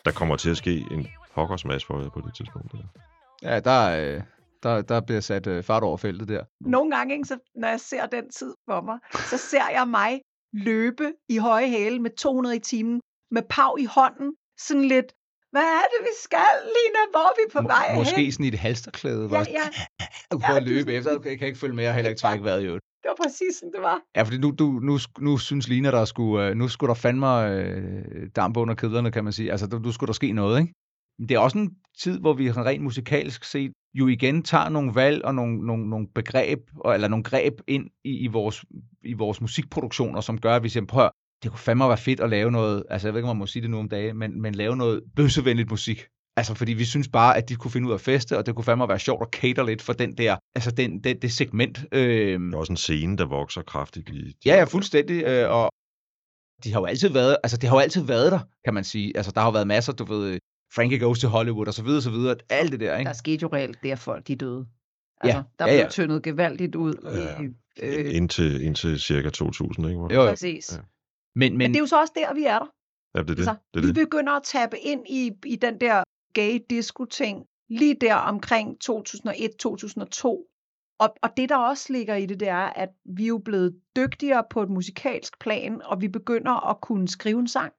Der 0.05 0.13
kommer 0.13 0.37
til 0.37 0.51
at 0.51 0.57
ske 0.57 0.85
en 0.91 1.07
pokkers 1.35 1.65
masse 1.65 1.87
for 1.87 2.01
jer 2.03 2.09
på 2.11 2.21
det 2.27 2.35
tidspunkt. 2.37 2.73
Der. 2.73 2.79
Ja, 3.43 3.61
der, 3.61 4.15
øh, 4.17 4.23
der, 4.63 4.83
der 4.83 5.01
bliver 5.01 5.21
sat 5.21 5.47
øh, 5.47 5.63
fart 5.65 5.83
over 5.83 5.97
feltet 5.97 6.29
der. 6.29 6.45
Nogle 6.61 6.97
gange, 6.97 7.15
ikke, 7.15 7.25
så, 7.29 7.39
når 7.55 7.69
jeg 7.69 7.81
ser 7.81 8.07
den 8.07 8.31
tid 8.31 8.55
for 8.69 8.81
mig, 8.81 8.99
så 9.31 9.39
ser 9.39 9.69
jeg 9.71 9.89
mig 9.89 10.21
løbe 10.53 11.13
i 11.29 11.37
høje 11.39 11.69
hæle 11.69 11.99
med 11.99 12.11
200 12.19 12.57
i 12.57 12.59
timen, 12.59 13.01
med 13.31 13.43
pav 13.51 13.77
i 13.81 13.85
hånden, 13.85 14.35
sådan 14.61 14.85
lidt, 14.85 15.13
hvad 15.53 15.63
er 15.63 15.85
det, 15.93 16.01
vi 16.09 16.13
skal, 16.23 16.55
Lina? 16.77 17.03
Hvor 17.11 17.21
er 17.31 17.35
vi 17.41 17.53
på 17.53 17.61
Må- 17.61 17.69
vej 17.69 17.95
Måske 17.95 18.17
hen? 18.17 18.33
sådan 18.33 18.45
i 18.45 18.49
et 18.49 18.59
halsterklæde, 18.59 19.29
hvor 19.29 19.37
Ja, 19.37 19.45
ja, 19.51 20.07
du 20.33 20.39
prøver 20.39 20.57
at 20.61 20.63
ja, 20.67 20.69
løbe 20.69 20.91
det- 20.91 20.99
efter. 20.99 21.11
Jeg 21.25 21.39
kan 21.39 21.47
ikke 21.49 21.59
følge 21.59 21.75
med, 21.75 21.89
og 21.89 21.95
heller 21.95 22.09
ikke 22.11 22.21
trække 22.21 22.45
vejret 22.45 22.63
i 22.63 22.67
øvrigt 22.67 22.85
det 23.05 23.09
var 23.19 23.25
præcis 23.25 23.57
som 23.61 23.69
det 23.75 23.83
var. 23.83 24.01
Ja, 24.17 24.23
fordi 24.23 24.39
nu, 24.39 24.51
du, 24.59 24.67
nu, 24.83 24.99
nu 25.19 25.39
synes 25.39 25.69
Lina, 25.69 25.91
der 25.91 26.05
skulle, 26.05 26.49
øh, 26.49 26.55
nu 26.57 26.69
skulle 26.69 26.89
der 26.89 26.95
fandme 26.95 27.49
øh, 27.51 28.29
dampe 28.37 28.61
under 28.61 28.75
kedlerne, 28.75 29.11
kan 29.11 29.25
man 29.25 29.33
sige. 29.33 29.51
Altså, 29.51 29.67
du, 29.67 29.79
du 29.79 29.93
skulle 29.93 30.09
der 30.09 30.13
ske 30.13 30.33
noget, 30.33 30.61
ikke? 30.61 30.73
Men 31.19 31.29
det 31.29 31.35
er 31.35 31.39
også 31.39 31.59
en 31.59 31.71
tid, 31.99 32.21
hvor 32.21 32.33
vi 32.33 32.51
rent 32.51 32.83
musikalsk 32.83 33.45
set 33.45 33.73
jo 33.95 34.07
igen 34.07 34.43
tager 34.43 34.69
nogle 34.69 34.95
valg 34.95 35.25
og 35.25 35.35
nogle, 35.35 35.67
nogle, 35.67 35.91
nogle 35.91 36.07
begreb, 36.15 36.59
og- 36.77 36.95
eller 36.95 37.09
nogle 37.09 37.25
greb 37.25 37.55
ind 37.67 37.91
i, 38.05 38.19
i, 38.19 38.27
vores, 38.27 38.65
i 39.05 39.13
vores 39.13 39.41
musikproduktioner, 39.41 40.21
som 40.21 40.39
gør, 40.41 40.57
at 40.57 40.63
vi 40.63 40.69
siger, 40.69 40.87
prøv 40.87 41.11
det 41.43 41.51
kunne 41.51 41.59
fandme 41.59 41.89
være 41.89 41.97
fedt 41.97 42.21
at 42.21 42.31
lave 42.31 42.51
noget, 42.51 42.85
altså 42.91 43.09
jeg 43.09 43.15
ved 43.15 43.19
ikke, 43.21 43.29
om 43.31 43.37
man 43.37 43.39
må 43.41 43.47
sige 43.47 43.63
det 43.63 43.71
nu 43.71 43.79
om 43.79 43.89
dagen, 43.89 44.19
men, 44.19 44.43
men 44.43 44.55
lave 44.55 44.77
noget 44.77 45.03
bøssevenligt 45.17 45.71
musik. 45.71 46.07
Altså, 46.37 46.55
fordi 46.55 46.73
vi 46.73 46.85
synes 46.85 47.09
bare, 47.09 47.37
at 47.37 47.49
de 47.49 47.57
kunne 47.57 47.71
finde 47.71 47.87
ud 47.87 47.93
af 47.93 47.97
at 47.97 48.01
feste, 48.01 48.39
og 48.39 48.47
det 48.47 48.55
kunne 48.55 48.65
fandme 48.65 48.89
være 48.89 48.99
sjovt 48.99 49.23
at 49.23 49.29
cater 49.41 49.65
lidt 49.65 49.83
for 49.83 49.93
den 49.93 50.19
der, 50.19 50.37
altså 50.55 50.71
den, 50.71 51.05
det, 51.05 51.23
det 51.23 51.33
segment. 51.33 51.85
Øh, 51.93 52.41
Der 52.41 52.55
er 52.55 52.59
også 52.59 52.73
en 52.73 52.77
scene, 52.77 53.17
der 53.17 53.25
vokser 53.27 53.63
kraftigt 53.63 54.09
i... 54.09 54.35
Ja, 54.47 54.55
ja, 54.57 54.65
fuldstændig. 54.65 55.25
Øh, 55.25 55.51
og 55.51 55.71
de 56.65 56.73
har 56.73 56.81
jo 56.81 56.87
altid 56.87 57.09
været, 57.09 57.37
altså 57.43 57.57
det 57.57 57.69
har 57.69 57.77
jo 57.77 57.81
altid 57.81 58.03
været 58.05 58.33
der, 58.33 58.41
kan 58.65 58.75
man 58.75 58.85
sige. 58.85 59.17
Altså 59.17 59.33
der 59.33 59.41
har 59.41 59.47
jo 59.49 59.53
været 59.53 59.67
masser, 59.67 59.93
du 59.93 60.05
ved, 60.05 60.39
Frankie 60.75 60.99
Goes 61.01 61.21
to 61.21 61.29
Hollywood 61.29 61.67
og 61.67 61.75
så 61.75 61.83
videre, 61.83 62.03
så 62.03 62.11
videre. 62.11 62.37
Alt 62.51 62.73
det 62.73 62.81
der, 62.81 62.99
ikke? 62.99 63.09
Der 63.09 63.15
skete 63.15 63.43
jo 63.43 63.49
reelt 63.53 63.83
det, 63.83 63.91
at 63.91 63.99
folk 63.99 64.29
de 64.29 64.37
døde. 64.37 64.67
Ja, 65.25 65.29
Altså, 65.29 65.43
der 65.59 65.65
ja, 65.67 65.71
blev 65.73 65.79
ja. 65.81 65.89
tyndet 65.89 66.23
gevaldigt 66.23 66.75
ud. 66.75 66.95
Ja. 67.05 67.43
i, 67.43 67.47
øh, 67.83 68.17
Indtil, 68.17 68.63
indtil 68.63 69.01
cirka 69.01 69.31
2000, 69.31 69.87
ikke? 69.89 70.01
Jo, 70.01 70.09
jo. 70.13 70.27
præcis. 70.31 70.73
Ja. 70.73 70.77
Men, 71.35 71.53
Men 71.53 71.59
men, 71.59 71.71
det 71.71 71.77
er 71.77 71.81
jo 71.81 71.87
så 71.87 72.01
også 72.01 72.13
der, 72.17 72.35
vi 72.35 72.45
er 72.45 72.59
der. 72.59 72.67
Ja, 73.15 73.23
det 73.23 73.31
er 73.31 73.35
det. 73.35 73.39
Altså, 73.39 73.55
det, 73.75 73.81
er 73.81 73.87
vi 73.87 73.93
det. 73.93 73.95
begynder 74.07 74.33
at 74.33 74.43
tappe 74.45 74.77
ind 74.79 75.07
i, 75.09 75.31
i 75.47 75.57
den 75.57 75.81
der 75.81 76.03
gay 76.35 76.59
disco-ting 76.71 77.47
lige 77.69 77.95
der 78.01 78.15
omkring 78.15 78.77
2001-2002. 78.85 80.27
Og, 80.99 81.17
og 81.23 81.37
det, 81.37 81.49
der 81.49 81.57
også 81.57 81.93
ligger 81.93 82.15
i 82.15 82.27
det, 82.27 82.41
det 82.41 82.49
er, 82.49 82.67
at 82.67 82.89
vi 83.05 83.23
er 83.23 83.29
jo 83.29 83.39
blevet 83.39 83.81
dygtigere 83.97 84.45
på 84.51 84.63
et 84.63 84.71
musikalsk 84.71 85.39
plan, 85.39 85.83
og 85.83 86.01
vi 86.01 86.09
begynder 86.09 86.71
at 86.71 86.81
kunne 86.81 87.09
skrive 87.09 87.41
en 87.41 87.49
sang 87.49 87.73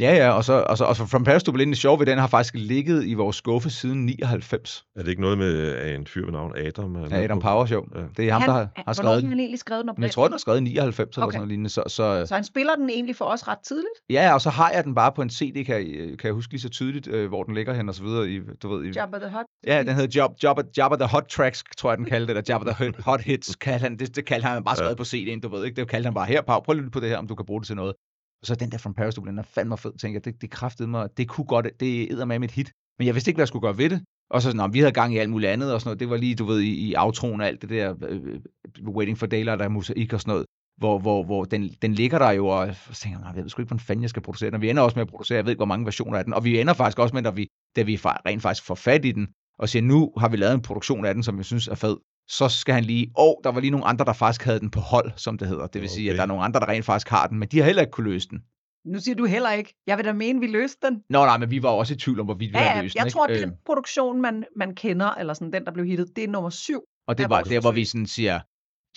ja, 0.00 0.14
ja, 0.16 0.30
og 0.30 0.44
så, 0.44 0.52
og 0.52 0.78
så, 0.78 0.84
og 0.84 0.96
så 0.96 1.06
From 1.06 1.24
Paris 1.24 1.42
to 1.42 1.52
Berlin, 1.52 1.68
det 1.68 1.78
sjove 1.78 1.98
ved 1.98 2.06
den 2.06 2.18
har 2.18 2.26
faktisk 2.26 2.54
ligget 2.56 3.06
i 3.06 3.14
vores 3.14 3.36
skuffe 3.36 3.70
siden 3.70 4.06
99. 4.06 4.84
Er 4.96 5.02
det 5.02 5.08
ikke 5.10 5.20
noget 5.22 5.38
med 5.38 5.66
at 5.76 5.94
en 5.94 6.06
fyr 6.06 6.24
ved 6.24 6.32
navn 6.32 6.52
Adam? 6.56 6.94
er 6.96 7.00
med 7.00 7.08
Ja, 7.10 7.24
Adam 7.24 7.38
på? 7.38 7.42
Power 7.48 7.66
Show. 7.66 7.82
Ja. 7.94 8.00
Det 8.16 8.28
er 8.28 8.32
ham, 8.32 8.40
han, 8.42 8.48
der 8.48 8.54
har, 8.54 8.68
han- 8.76 8.84
har 8.86 8.92
skrevet 8.92 9.14
har 9.14 9.20
den. 9.20 9.28
han 9.28 9.40
egentlig 9.40 9.58
skrevet 9.58 9.84
den 9.84 9.90
Men 9.96 10.02
jeg 10.02 10.10
tror, 10.10 10.24
den 10.24 10.34
er 10.34 10.38
skrevet 10.38 10.58
i 10.58 10.62
99 10.62 11.16
eller 11.16 11.26
Okay. 11.26 11.32
sådan 11.32 11.38
noget 11.40 11.48
lignende. 11.48 11.70
Så, 11.70 11.82
så, 11.86 12.26
Så 12.26 12.34
han 12.34 12.44
spiller 12.44 12.74
den 12.74 12.90
egentlig 12.90 13.16
for 13.16 13.24
os 13.24 13.48
ret 13.48 13.58
tidligt. 13.68 13.94
ja, 14.10 14.34
og 14.34 14.40
så 14.40 14.50
har 14.50 14.70
jeg 14.70 14.84
den 14.84 14.94
bare 14.94 15.12
på 15.16 15.22
en 15.22 15.30
CD, 15.30 15.64
kan, 15.66 15.74
jeg- 15.76 16.18
kan 16.18 16.24
jeg 16.24 16.32
huske 16.32 16.52
lige 16.52 16.60
så 16.60 16.68
tydeligt, 16.68 17.06
øh, 17.08 17.28
hvor 17.28 17.42
den 17.42 17.54
ligger 17.54 17.72
hen 17.74 17.88
og 17.88 17.94
så 17.94 18.02
videre. 18.02 18.28
I, 18.30 18.40
du 18.62 18.68
ved, 18.74 18.84
i, 18.84 18.90
Jabba 18.96 19.18
the 19.18 19.28
Hutt. 19.28 19.46
Ja, 19.66 19.82
den 19.82 19.94
hedder 19.94 20.20
Job, 20.20 20.30
Jabba, 20.42 20.62
Jabba 20.76 20.96
the 20.96 21.06
Hot 21.08 21.24
Tracks, 21.30 21.64
tror 21.78 21.90
jeg, 21.90 21.98
den 21.98 22.06
kaldte 22.06 22.26
det, 22.26 22.30
eller 22.30 22.42
Jabba 22.54 22.72
the 22.72 22.84
Hot, 22.84 22.94
hot 23.04 23.20
Hits, 23.20 23.56
kaldte 23.56 23.82
han, 23.82 23.96
det, 23.96 24.16
det 24.16 24.24
kaldte 24.24 24.48
han 24.48 24.64
bare 24.64 24.76
skrevet 24.76 24.90
Ja. 24.90 24.96
på 24.96 25.02
CD'en, 25.02 25.40
du 25.40 25.48
ved 25.48 25.64
ikke, 25.64 25.76
det 25.80 25.88
kaldte 25.90 26.06
han 26.06 26.14
bare 26.14 26.26
her, 26.26 26.42
Pau, 26.42 26.60
prøv 26.60 26.72
at 26.72 26.76
lytte 26.76 26.90
på 26.90 27.00
det 27.00 27.08
her, 27.08 27.16
om 27.16 27.26
du 27.26 27.34
kan 27.34 27.46
bruge 27.46 27.60
det 27.60 27.66
til 27.66 27.76
noget. 27.76 27.94
Og 28.40 28.46
så 28.46 28.54
den 28.54 28.70
der 28.72 28.78
From 28.78 28.94
Paris 28.94 29.14
to 29.14 29.20
Berlin, 29.20 29.38
er 29.38 29.42
fandme 29.42 29.78
fed, 29.78 29.92
tænker 29.98 30.16
jeg, 30.16 30.24
det, 30.24 30.42
det 30.42 30.50
kræftede 30.50 30.88
mig, 30.88 31.08
det 31.16 31.28
kunne 31.28 31.44
godt, 31.44 31.66
det 31.80 32.12
æder 32.12 32.24
med 32.24 32.38
mit 32.38 32.50
hit, 32.50 32.72
men 32.98 33.06
jeg 33.06 33.14
vidste 33.14 33.30
ikke, 33.30 33.36
hvad 33.36 33.42
jeg 33.42 33.48
skulle 33.48 33.62
gøre 33.62 33.78
ved 33.78 33.90
det. 33.90 34.02
Og 34.30 34.42
så, 34.42 34.50
sådan, 34.50 34.72
vi 34.72 34.78
havde 34.78 34.92
gang 34.92 35.14
i 35.14 35.18
alt 35.18 35.30
muligt 35.30 35.50
andet 35.50 35.74
og 35.74 35.80
sådan 35.80 35.88
noget, 35.88 36.00
det 36.00 36.10
var 36.10 36.16
lige, 36.16 36.34
du 36.34 36.44
ved, 36.44 36.60
i, 36.60 36.72
i 36.88 36.94
aftroen 36.94 37.40
og 37.40 37.46
alt 37.46 37.62
det 37.62 37.70
der, 37.70 37.94
øh, 38.08 38.22
øh 38.24 38.40
Waiting 38.86 39.18
for 39.18 39.26
Daylight, 39.26 39.60
der 39.60 39.68
mosaik 39.68 40.12
og 40.12 40.20
sådan 40.20 40.30
noget, 40.32 40.46
hvor, 40.76 40.98
hvor, 40.98 41.22
hvor 41.22 41.44
den, 41.44 41.68
den 41.82 41.94
ligger 41.94 42.18
der 42.18 42.30
jo, 42.30 42.46
og 42.46 42.74
så 42.74 43.00
tænker 43.02 43.18
jeg, 43.18 43.36
jeg 43.36 43.42
ved 43.42 43.50
sgu 43.50 43.62
ikke, 43.62 43.68
hvordan 43.68 43.80
fanden 43.80 44.02
jeg 44.02 44.10
skal 44.10 44.22
producere 44.22 44.50
den, 44.50 44.54
og 44.54 44.62
vi 44.62 44.70
ender 44.70 44.82
også 44.82 44.96
med 44.98 45.02
at 45.02 45.08
producere, 45.08 45.36
jeg 45.36 45.44
ved 45.44 45.52
ikke, 45.52 45.58
hvor 45.58 45.72
mange 45.72 45.84
versioner 45.84 46.18
af 46.18 46.24
den, 46.24 46.34
og 46.34 46.44
vi 46.44 46.60
ender 46.60 46.74
faktisk 46.74 46.98
også 46.98 47.14
med, 47.14 47.26
at 47.26 47.36
vi, 47.36 47.48
da 47.76 47.82
vi 47.82 47.96
rent 47.96 48.42
faktisk 48.42 48.66
får 48.66 48.74
fat 48.74 49.04
i 49.04 49.12
den, 49.12 49.28
og 49.58 49.68
siger, 49.68 49.82
nu 49.82 50.12
har 50.18 50.28
vi 50.28 50.36
lavet 50.36 50.54
en 50.54 50.62
produktion 50.62 51.04
af 51.04 51.14
den, 51.14 51.22
som 51.22 51.36
jeg 51.36 51.44
synes 51.44 51.68
er 51.68 51.74
fed, 51.74 51.96
så 52.28 52.48
skal 52.48 52.74
han 52.74 52.84
lige, 52.84 53.10
åh, 53.18 53.34
der 53.44 53.50
var 53.52 53.60
lige 53.60 53.70
nogle 53.70 53.86
andre, 53.86 54.04
der 54.04 54.12
faktisk 54.12 54.44
havde 54.44 54.60
den 54.60 54.70
på 54.70 54.80
hold, 54.80 55.12
som 55.16 55.38
det 55.38 55.48
hedder. 55.48 55.66
Det 55.66 55.80
vil 55.80 55.90
sige, 55.90 56.08
at 56.08 56.12
Okay. 56.12 56.16
der 56.16 56.22
er 56.22 56.26
nogle 56.26 56.42
andre, 56.44 56.60
der 56.60 56.68
rent 56.68 56.84
faktisk 56.84 57.08
har 57.08 57.26
den, 57.26 57.38
men 57.38 57.48
de 57.48 57.58
har 57.58 57.64
heller 57.64 57.82
ikke 57.82 57.90
kunne 57.90 58.10
løse 58.10 58.28
den. 58.28 58.42
Nu 58.84 58.98
siger 59.00 59.14
du 59.14 59.24
heller 59.24 59.52
ikke. 59.52 59.74
Jeg 59.86 59.96
vil 59.98 60.04
da 60.04 60.12
mene, 60.12 60.40
vi 60.40 60.46
løste 60.46 60.86
den. 60.86 61.02
Nå 61.10 61.24
nej, 61.24 61.38
men 61.38 61.50
vi 61.50 61.62
var 61.62 61.68
også 61.68 61.94
i 61.94 61.96
tvivl 61.96 62.20
om, 62.20 62.26
hvorvidt 62.26 62.52
vi 62.52 62.58
Ja, 62.58 62.64
havde 62.64 62.76
ja, 62.76 62.82
løst 62.82 62.94
jeg 62.96 63.04
den. 63.04 63.12
tror, 63.12 63.24
at 63.24 63.30
ikke? 63.30 63.42
den 63.42 63.50
Øh, 63.50 63.56
produktion, 63.66 64.20
man, 64.22 64.44
man 64.56 64.74
kender, 64.74 65.10
eller 65.14 65.34
sådan 65.34 65.52
den, 65.52 65.64
der 65.64 65.72
blev 65.72 65.86
hittet, 65.86 66.08
det 66.16 66.24
er 66.24 66.28
nummer 66.28 66.50
syv. 66.50 66.80
Og 67.08 67.18
det 67.18 67.30
var 67.30 67.42
der, 67.42 67.60
hvor 67.60 67.72
vi 67.72 67.84
sådan 67.84 68.06
siger, 68.06 68.40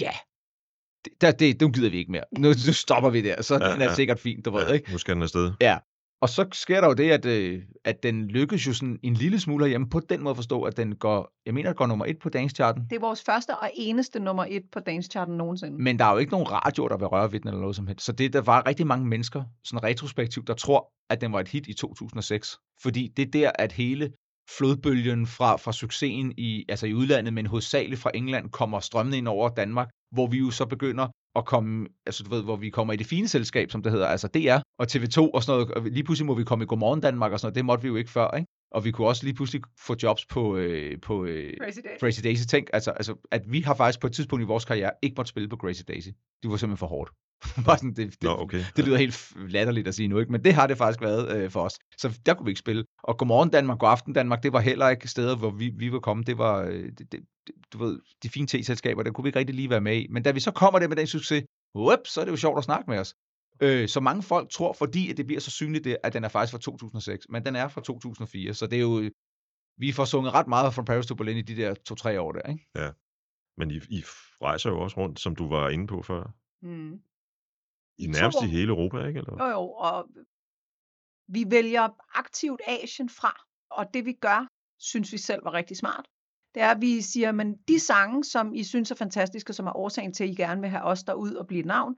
ja, 0.01 0.11
det, 1.05 1.13
der, 1.21 1.31
det, 1.31 1.61
nu 1.61 1.69
gider 1.69 1.89
vi 1.89 1.97
ikke 1.97 2.11
mere. 2.11 2.23
Nu, 2.37 2.47
nu 2.67 2.73
stopper 2.73 3.09
vi 3.09 3.21
der, 3.21 3.41
så 3.41 3.55
Ja, 3.55 3.67
ja, 3.67 3.73
den 3.73 3.81
er 3.81 3.85
ja. 3.85 3.93
sikkert 3.95 4.19
fint, 4.19 4.45
du 4.45 4.51
ved, 4.51 4.67
Ja, 4.67 4.73
ikke? 4.73 4.91
nu 4.91 4.97
skal 4.97 5.13
den 5.15 5.23
afsted. 5.23 5.51
Og 6.21 6.29
så 6.29 6.45
sker 6.51 6.81
der 6.81 6.87
jo 6.87 6.93
det, 6.93 7.11
at, 7.11 7.25
øh, 7.25 7.61
at 7.85 8.03
den 8.03 8.27
lykkes 8.27 8.67
jo 8.67 8.73
sådan 8.73 8.99
en 9.03 9.13
lille 9.13 9.39
smule 9.39 9.67
hjemme 9.67 9.89
på 9.89 9.99
den 9.99 10.23
måde 10.23 10.31
at 10.31 10.37
forstå, 10.37 10.61
at 10.61 10.77
den 10.77 10.95
går, 10.95 11.31
jeg 11.45 11.53
mener, 11.53 11.73
går 11.73 11.87
nummer 11.87 12.05
et 12.05 12.19
på 12.19 12.29
dancecharten. 12.29 12.83
Det 12.89 12.95
er 12.95 12.99
vores 12.99 13.23
første 13.23 13.57
og 13.57 13.71
eneste 13.73 14.19
nummer 14.19 14.45
et 14.49 14.63
på 14.71 14.79
Dance-charten 14.79 15.37
nogensinde. 15.37 15.83
Men 15.83 15.99
der 15.99 16.05
er 16.05 16.11
jo 16.11 16.17
ikke 16.17 16.31
nogen 16.31 16.51
radio, 16.51 16.87
der 16.87 16.97
vil 16.97 17.07
røre 17.07 17.31
ved 17.31 17.39
den 17.39 17.47
eller 17.47 17.61
noget 17.61 17.75
som 17.75 17.87
helst. 17.87 18.05
Så 18.05 18.11
det, 18.11 18.33
der 18.33 18.41
var 18.41 18.67
rigtig 18.67 18.87
mange 18.87 19.05
mennesker, 19.05 19.43
sådan 19.63 19.83
retrospektivt, 19.83 20.47
der 20.47 20.53
tror, 20.53 20.91
at 21.09 21.21
den 21.21 21.33
var 21.33 21.39
et 21.39 21.47
hit 21.47 21.67
i 21.67 21.73
2006. 21.73 22.57
Fordi 22.83 23.07
det 23.17 23.27
er 23.27 23.31
der, 23.31 23.51
at 23.55 23.71
hele 23.71 24.11
flodbølgen 24.57 25.27
fra, 25.27 25.55
fra 25.55 25.73
succesen 25.73 26.33
i, 26.37 26.65
altså 26.69 26.87
i 26.87 26.93
udlandet, 26.93 27.33
men 27.33 27.45
hovedsageligt 27.45 28.01
fra 28.01 28.11
England, 28.13 28.49
kommer 28.49 28.79
strømmende 28.79 29.17
ind 29.17 29.27
over 29.27 29.49
Danmark, 29.49 29.89
hvor 30.11 30.27
vi 30.27 30.37
jo 30.37 30.51
så 30.51 30.65
begynder 30.65 31.07
at 31.35 31.45
komme, 31.45 31.87
altså 32.05 32.23
du 32.23 32.29
ved, 32.29 32.43
hvor 32.43 32.55
vi 32.55 32.69
kommer 32.69 32.93
i 32.93 32.97
det 32.97 33.07
fine 33.07 33.27
selskab, 33.27 33.71
som 33.71 33.83
det 33.83 33.91
hedder, 33.91 34.07
altså 34.07 34.27
DR 34.27 34.59
og 34.79 34.87
TV2 34.91 35.19
og 35.33 35.43
sådan 35.43 35.59
noget. 35.59 35.71
Og 35.71 35.83
lige 35.83 36.03
pludselig 36.03 36.25
må 36.25 36.33
vi 36.33 36.43
komme 36.43 36.63
i 36.63 36.67
Godmorgen 36.67 37.01
Danmark 37.01 37.31
og 37.31 37.39
sådan 37.39 37.47
noget. 37.47 37.55
Det 37.55 37.65
måtte 37.65 37.81
vi 37.81 37.87
jo 37.87 37.95
ikke 37.95 38.11
før, 38.11 38.31
ikke? 38.31 38.47
Og 38.71 38.85
vi 38.85 38.91
kunne 38.91 39.07
også 39.07 39.23
lige 39.23 39.33
pludselig 39.33 39.61
få 39.79 39.95
jobs 40.03 40.25
på, 40.25 40.55
øh, 40.57 41.01
på 41.01 41.25
øh, 41.25 41.53
Crazy 41.99 42.19
Daisy. 42.23 42.43
Tænk, 42.47 42.69
altså, 42.73 42.91
altså, 42.91 43.15
at 43.31 43.41
vi 43.47 43.61
har 43.61 43.75
faktisk 43.75 43.99
på 43.99 44.07
et 44.07 44.13
tidspunkt 44.13 44.43
i 44.43 44.45
vores 44.45 44.65
karriere 44.65 44.91
ikke 45.01 45.13
måtte 45.17 45.29
spille 45.29 45.49
på 45.49 45.55
Crazy 45.55 45.81
Daisy. 45.87 46.09
Det 46.43 46.51
var 46.51 46.57
simpelthen 46.57 46.77
for 46.77 46.87
hårdt. 46.87 47.11
Bare 47.65 47.77
sådan, 47.77 47.93
det, 47.93 47.97
det, 47.97 48.23
Nå, 48.23 48.37
okay. 48.37 48.63
det 48.75 48.85
lyder 48.85 48.97
helt 48.97 49.33
latterligt 49.35 49.87
at 49.87 49.95
sige 49.95 50.07
nu, 50.07 50.19
ikke? 50.19 50.31
men 50.31 50.43
det 50.43 50.53
har 50.53 50.67
det 50.67 50.77
faktisk 50.77 51.01
været 51.01 51.37
øh, 51.37 51.51
for 51.51 51.61
os. 51.61 51.73
Så 51.97 52.19
der 52.25 52.33
kunne 52.33 52.45
vi 52.45 52.51
ikke 52.51 52.59
spille. 52.59 52.85
Og 53.03 53.17
Godmorgen 53.17 53.49
Danmark, 53.49 53.79
Godaften 53.79 54.13
Danmark, 54.13 54.43
det 54.43 54.53
var 54.53 54.59
heller 54.59 54.89
ikke 54.89 55.07
steder, 55.07 55.35
hvor 55.35 55.49
vi, 55.49 55.71
vi 55.77 55.91
var 55.91 55.99
kommet. 55.99 56.27
Det 56.27 56.37
var, 56.37 56.61
øh, 56.61 56.91
det, 56.97 57.11
det, 57.11 57.19
du 57.73 57.77
ved, 57.77 57.99
de 58.23 58.29
fine 58.29 58.47
te-selskaber, 58.47 59.03
der 59.03 59.11
kunne 59.11 59.23
vi 59.23 59.29
ikke 59.29 59.39
rigtig 59.39 59.55
lige 59.55 59.69
være 59.69 59.81
med 59.81 59.97
i. 59.97 60.07
Men 60.09 60.23
da 60.23 60.31
vi 60.31 60.39
så 60.39 60.51
kommer 60.51 60.79
der 60.79 60.87
med 60.87 60.95
den 60.95 61.07
succes, 61.07 61.43
whoop, 61.75 61.99
så 62.05 62.21
er 62.21 62.25
det 62.25 62.31
jo 62.31 62.37
sjovt 62.37 62.57
at 62.57 62.63
snakke 62.63 62.89
med 62.91 62.99
os. 62.99 63.13
Øh, 63.61 63.87
så 63.87 63.99
mange 63.99 64.23
folk 64.23 64.49
tror, 64.49 64.73
fordi 64.73 65.11
at 65.11 65.17
det 65.17 65.25
bliver 65.25 65.41
så 65.41 65.51
synligt, 65.51 65.83
det, 65.83 65.97
at 66.03 66.13
den 66.13 66.23
er 66.23 66.29
faktisk 66.29 66.51
fra 66.51 66.59
2006, 66.59 67.25
men 67.29 67.45
den 67.45 67.55
er 67.55 67.67
fra 67.67 67.81
2004, 67.81 68.53
så 68.53 68.67
det 68.67 68.77
er 68.77 68.81
jo, 68.81 69.09
vi 69.77 69.91
får 69.91 70.05
sunget 70.05 70.33
ret 70.33 70.47
meget 70.47 70.73
fra 70.73 70.83
Paris 70.83 71.05
to 71.05 71.15
Berlin 71.15 71.37
i 71.37 71.41
de 71.41 71.55
der 71.55 71.73
to-tre 71.73 72.21
år 72.21 72.31
der, 72.31 72.49
ikke? 72.51 72.67
Men 73.57 73.71
I, 73.71 73.75
I 73.75 74.03
rejser 74.41 74.69
jo 74.69 74.79
også 74.79 74.97
rundt, 74.97 75.19
som 75.19 75.35
du 75.35 75.47
var 75.49 75.69
inde 75.69 75.87
på 75.87 76.01
før. 76.01 76.33
Mm. 76.61 77.01
I, 78.01 78.07
nærmest 78.07 78.43
i 78.43 78.47
hele 78.47 78.69
Europa, 78.69 78.97
ikke? 79.07 79.19
Eller? 79.19 79.45
Jo, 79.45 79.49
jo, 79.49 79.71
og 79.71 80.07
vi 81.27 81.45
vælger 81.47 81.89
aktivt 82.13 82.61
Asien 82.67 83.09
fra, 83.09 83.33
og 83.71 83.93
det 83.93 84.05
vi 84.05 84.13
gør, 84.13 84.47
synes 84.79 85.11
vi 85.13 85.17
selv 85.17 85.45
var 85.45 85.53
rigtig 85.53 85.77
smart. 85.77 86.05
Det 86.53 86.61
er, 86.63 86.71
at 86.71 86.81
vi 86.81 87.01
siger, 87.01 87.31
men 87.31 87.57
de 87.67 87.79
sange, 87.79 88.23
som 88.23 88.53
I 88.53 88.63
synes 88.63 88.91
er 88.91 88.95
fantastiske, 88.95 89.53
som 89.53 89.67
er 89.67 89.75
årsagen 89.77 90.13
til, 90.13 90.23
at 90.23 90.29
I 90.29 90.35
gerne 90.35 90.61
vil 90.61 90.69
have 90.69 90.83
os 90.83 91.03
derud 91.03 91.33
og 91.33 91.47
blive 91.47 91.59
et 91.59 91.65
navn, 91.65 91.95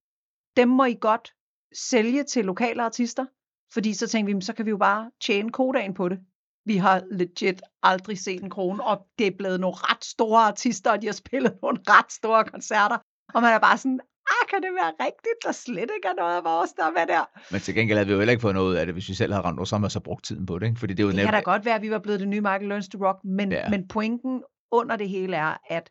dem 0.58 0.70
må 0.70 0.86
I 0.86 0.98
godt 1.02 1.34
sælge 1.76 2.24
til 2.24 2.46
lokale 2.46 2.84
artister, 2.84 3.26
fordi 3.74 3.94
så 3.94 4.08
tænker 4.08 4.26
vi, 4.26 4.34
"Men 4.34 4.42
så 4.42 4.54
kan 4.54 4.66
vi 4.66 4.70
jo 4.70 4.78
bare 4.78 5.12
tjene 5.22 5.52
kodagen 5.52 5.94
på 5.94 6.10
det. 6.10 6.20
Vi 6.66 6.78
har 6.78 7.04
legit 7.12 7.62
aldrig 7.84 8.18
set 8.20 8.44
en 8.44 8.50
krone, 8.50 8.84
og 8.84 9.08
det 9.18 9.28
er 9.28 9.38
blevet 9.38 9.60
nogle 9.60 9.76
ret 9.78 10.04
store 10.06 10.42
artister, 10.42 10.92
og 10.92 11.02
de 11.02 11.08
har 11.08 11.14
spillet 11.14 11.58
nogle 11.62 11.80
ret 11.88 12.12
store 12.12 12.44
koncerter, 12.46 12.98
og 13.34 13.42
man 13.42 13.54
er 13.54 13.60
bare 13.60 13.78
sådan, 13.78 14.00
ah, 14.32 14.44
kan 14.50 14.62
det 14.62 14.72
være 14.82 14.92
rigtigt, 15.06 15.38
der 15.46 15.52
slet 15.52 15.90
ikke 15.96 16.08
er 16.08 16.16
noget 16.22 16.36
af 16.38 16.44
vores, 16.44 16.72
der 16.72 16.84
er 16.86 16.92
med 16.92 17.08
der? 17.16 17.24
Men 17.52 17.62
til 17.62 17.76
gengæld 17.76 17.98
havde 17.98 18.08
vi 18.08 18.14
jo 18.14 18.20
heller 18.20 18.32
ikke 18.32 18.42
fået 18.42 18.54
noget 18.54 18.70
ud 18.70 18.76
af 18.76 18.86
det, 18.86 18.96
hvis 18.96 19.10
vi 19.10 19.14
selv 19.14 19.34
havde 19.34 19.46
over, 19.46 19.66
så 19.66 19.76
havde 19.76 19.88
vi 19.88 19.90
så 19.90 20.00
brugt 20.00 20.26
tiden 20.26 20.46
på 20.46 20.60
det, 20.60 20.66
ikke? 20.68 20.80
Fordi 20.80 20.94
det 20.94 21.04
er 21.04 21.08
jo 21.08 21.12
Det 21.12 21.20
kan 21.20 21.34
da 21.34 21.40
godt 21.40 21.66
være, 21.66 21.76
at 21.76 21.82
vi 21.82 21.92
var 21.92 22.00
blevet 22.00 22.20
det 22.20 22.28
nye 22.28 22.42
Michael 22.42 22.68
Learns 22.68 22.88
to 22.88 22.98
Rock, 23.08 23.20
men, 23.24 23.52
Ja. 23.52 23.70
men 23.70 23.88
pointen 23.88 24.44
under 24.72 24.96
det 24.96 25.10
hele 25.10 25.36
er, 25.36 25.58
at 25.70 25.90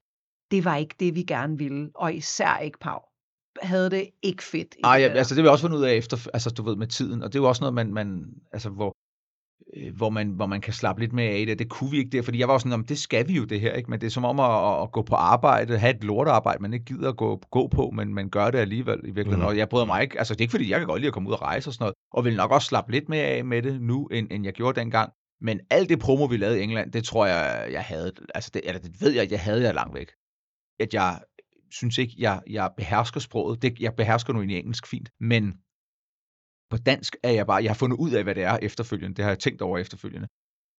det 0.50 0.64
var 0.64 0.76
ikke 0.76 0.94
det, 1.00 1.14
vi 1.14 1.22
gerne 1.22 1.58
ville, 1.58 1.90
og 1.94 2.14
især 2.14 2.58
ikke 2.58 2.78
Pau. 2.78 2.98
Havde 3.62 3.90
det 3.90 4.10
ikke 4.22 4.42
fedt. 4.42 4.76
Nej, 4.82 4.96
ja, 5.00 5.08
altså 5.08 5.34
det 5.34 5.42
vil 5.42 5.46
jeg 5.48 5.52
også 5.52 5.64
finde 5.64 5.76
ud 5.78 5.84
af 5.84 5.92
efter, 5.94 6.28
altså 6.34 6.50
du 6.50 6.62
ved, 6.62 6.76
med 6.76 6.86
tiden, 6.86 7.22
og 7.22 7.32
det 7.32 7.38
er 7.38 7.42
jo 7.42 7.48
også 7.48 7.62
noget, 7.62 7.74
man, 7.74 7.92
man 7.94 8.24
altså 8.52 8.68
hvor, 8.68 8.96
hvor, 9.96 10.10
man, 10.10 10.28
hvor 10.28 10.46
man 10.46 10.60
kan 10.60 10.72
slappe 10.72 11.02
lidt 11.02 11.12
mere 11.12 11.30
af 11.30 11.46
det. 11.46 11.58
Det 11.58 11.68
kunne 11.68 11.90
vi 11.90 11.98
ikke 11.98 12.10
der, 12.10 12.22
fordi 12.22 12.38
jeg 12.38 12.48
var 12.48 12.58
sådan, 12.58 12.72
om 12.72 12.84
det 12.84 12.98
skal 12.98 13.28
vi 13.28 13.32
jo 13.32 13.44
det 13.44 13.60
her, 13.60 13.72
ikke? 13.72 13.90
Men 13.90 14.00
det 14.00 14.06
er 14.06 14.10
som 14.10 14.24
om 14.24 14.40
at, 14.40 14.82
at 14.82 14.92
gå 14.92 15.02
på 15.02 15.14
arbejde, 15.14 15.78
have 15.78 15.94
et 15.94 16.04
lortearbejde, 16.04 16.62
man 16.62 16.72
ikke 16.72 16.84
gider 16.84 17.08
at 17.08 17.16
gå, 17.16 17.40
gå 17.50 17.68
på, 17.68 17.90
men 17.90 18.14
man 18.14 18.28
gør 18.28 18.50
det 18.50 18.58
alligevel 18.58 18.98
i 18.98 19.06
virkeligheden. 19.06 19.40
Mm. 19.40 19.46
Og 19.46 19.56
jeg 19.56 19.68
bryder 19.68 19.86
mig 19.86 20.02
ikke, 20.02 20.18
altså 20.18 20.34
det 20.34 20.40
er 20.40 20.42
ikke 20.42 20.50
fordi, 20.50 20.70
jeg 20.70 20.78
kan 20.78 20.88
godt 20.88 21.00
lide 21.00 21.08
at 21.08 21.14
komme 21.14 21.28
ud 21.28 21.34
og 21.34 21.42
rejse 21.42 21.68
og 21.68 21.74
sådan 21.74 21.82
noget, 21.82 21.94
og 22.12 22.24
vil 22.24 22.36
nok 22.36 22.50
også 22.50 22.66
slappe 22.66 22.92
lidt 22.92 23.08
mere 23.08 23.24
af 23.24 23.44
med 23.44 23.62
det 23.62 23.80
nu, 23.80 24.06
end, 24.06 24.28
end 24.30 24.44
jeg 24.44 24.52
gjorde 24.52 24.80
dengang. 24.80 25.12
Men 25.40 25.60
alt 25.70 25.88
det 25.88 25.98
promo, 25.98 26.24
vi 26.24 26.36
lavede 26.36 26.60
i 26.60 26.62
England, 26.62 26.92
det 26.92 27.04
tror 27.04 27.26
jeg, 27.26 27.68
jeg 27.72 27.82
havde, 27.82 28.12
altså 28.34 28.50
det, 28.54 28.62
eller 28.64 28.80
det 28.80 29.00
ved 29.00 29.10
jeg, 29.10 29.30
jeg 29.30 29.40
havde 29.40 29.62
jeg 29.62 29.74
langt 29.74 29.94
væk. 29.94 30.08
At 30.80 30.94
jeg 30.94 31.20
synes 31.70 31.98
ikke, 31.98 32.14
jeg, 32.18 32.40
jeg 32.50 32.70
behersker 32.76 33.20
sproget. 33.20 33.62
Det, 33.62 33.80
jeg 33.80 33.94
behersker 33.94 34.32
nu 34.32 34.40
i 34.40 34.58
engelsk 34.58 34.86
fint, 34.86 35.08
men 35.20 35.54
på 36.72 36.78
dansk 36.90 37.16
er 37.22 37.30
jeg 37.30 37.46
bare, 37.46 37.62
jeg 37.62 37.70
har 37.70 37.74
fundet 37.82 37.96
ud 37.96 38.10
af, 38.10 38.22
hvad 38.24 38.34
det 38.34 38.42
er 38.42 38.58
efterfølgende. 38.62 39.16
Det 39.16 39.24
har 39.24 39.30
jeg 39.30 39.38
tænkt 39.38 39.62
over 39.62 39.78
efterfølgende. 39.78 40.28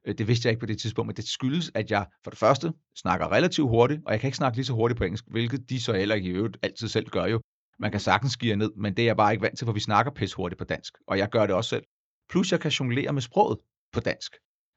Øh, 0.08 0.16
Det 0.18 0.28
vidste 0.28 0.46
jeg 0.48 0.52
ikke 0.52 0.60
på 0.60 0.66
det 0.66 0.80
tidspunkt, 0.80 1.08
men 1.08 1.16
det 1.16 1.28
skyldes, 1.28 1.72
at 1.76 1.92
jeg 1.92 2.06
for 2.24 2.30
det 2.32 2.40
første 2.40 2.74
snakker 2.98 3.32
relativt 3.32 3.70
hurtigt, 3.70 4.02
og 4.06 4.12
jeg 4.12 4.20
kan 4.20 4.28
ikke 4.28 4.38
snakke 4.38 4.58
lige 4.58 4.66
så 4.66 4.74
hurtigt 4.74 4.98
på 4.98 5.04
engelsk, 5.04 5.26
hvilket 5.28 5.70
de 5.70 5.82
så 5.82 5.94
heller 5.94 6.16
ikke 6.16 6.30
i 6.30 6.32
øvrigt 6.32 6.58
altid 6.62 6.88
selv 6.88 7.08
gør 7.10 7.26
jo. 7.26 7.42
Man 7.80 7.92
kan 7.92 8.00
sagtens 8.00 8.38
give 8.38 8.56
ned, 8.56 8.72
men 8.78 8.94
det 8.98 9.04
er 9.04 9.08
jeg 9.08 9.18
bare 9.18 9.32
ikke 9.34 9.42
vant 9.44 9.58
til, 9.58 9.66
for 9.66 9.74
vi 9.74 9.80
snakker 9.80 10.12
pis 10.12 10.34
hurtigt 10.34 10.60
på 10.60 10.66
dansk, 10.66 10.94
og 11.08 11.18
jeg 11.18 11.30
gør 11.30 11.46
det 11.46 11.56
også 11.56 11.70
selv. 11.70 11.84
Plus 12.30 12.52
jeg 12.52 12.60
kan 12.60 12.72
jonglere 12.72 13.14
med 13.14 13.22
sproget 13.22 13.58
på 13.94 14.00
dansk. 14.00 14.32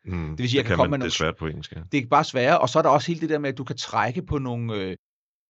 Mm, 0.05 0.31
Det 0.31 0.38
vil 0.38 0.48
sige, 0.50 0.59
jeg 0.59 0.64
det 0.64 0.68
kan 0.68 0.76
komme 0.76 0.90
med 0.90 0.98
man, 0.98 1.00
nogle- 1.00 1.11
Det 1.11 1.14
er 1.14 1.18
svært 1.18 1.37
på 1.37 1.46
engelsk, 1.46 1.72
ja. 1.72 1.81
Det 1.92 2.02
er 2.02 2.07
bare 2.07 2.24
sværere, 2.24 2.59
og 2.61 2.68
så 2.68 2.79
er 2.79 2.83
der 2.83 2.90
også 2.90 3.07
hele 3.09 3.20
det 3.20 3.31
der 3.31 3.38
med, 3.38 3.48
at 3.50 3.59
du 3.59 3.64
kan 3.64 3.76
trække 3.76 4.22
på 4.22 4.38
nogle, 4.38 4.74
øh, 4.74 4.96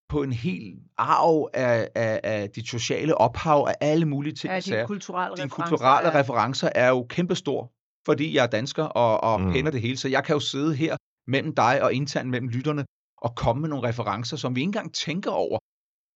på 0.09 0.23
en 0.23 0.33
hel 0.33 0.75
arv 0.99 1.51
af, 1.55 1.89
af, 1.95 2.21
af 2.25 2.51
dit 2.51 2.69
sociale 2.69 3.15
ophav, 3.19 3.67
af 3.69 3.75
alle 3.81 4.07
mulige 4.07 4.35
ting. 4.35 4.53
ja, 4.53 4.61
de 4.83 4.87
kulturelle 4.87 5.37
dine 5.37 5.45
referencer 5.47 5.69
kulturelle 5.77 6.11
er- 6.11 6.19
referencer 6.19 6.69
er 6.75 6.89
jo 6.89 7.07
kæmpestor, 7.09 7.73
fordi 8.07 8.35
jeg 8.37 8.43
er 8.43 8.47
dansker 8.47 8.85
og, 8.85 9.21
og 9.21 9.41
Mm. 9.41 9.53
kender 9.53 9.71
det 9.71 9.81
hele. 9.81 9.97
Så 9.97 10.09
jeg 10.09 10.25
kan 10.25 10.33
jo 10.35 10.41
sidde 10.41 10.75
her 10.77 10.97
mellem 11.27 11.55
dig 11.55 11.83
og 11.83 11.93
internt 11.95 12.31
mellem 12.31 12.49
lytterne 12.49 12.85
og 13.19 13.37
komme 13.37 13.61
med 13.61 13.69
nogle 13.69 13.89
referencer, 13.89 14.37
som 14.37 14.55
vi 14.57 14.61
ikke 14.61 14.69
engang 14.69 14.95
tænker 14.95 15.31
over. 15.31 15.59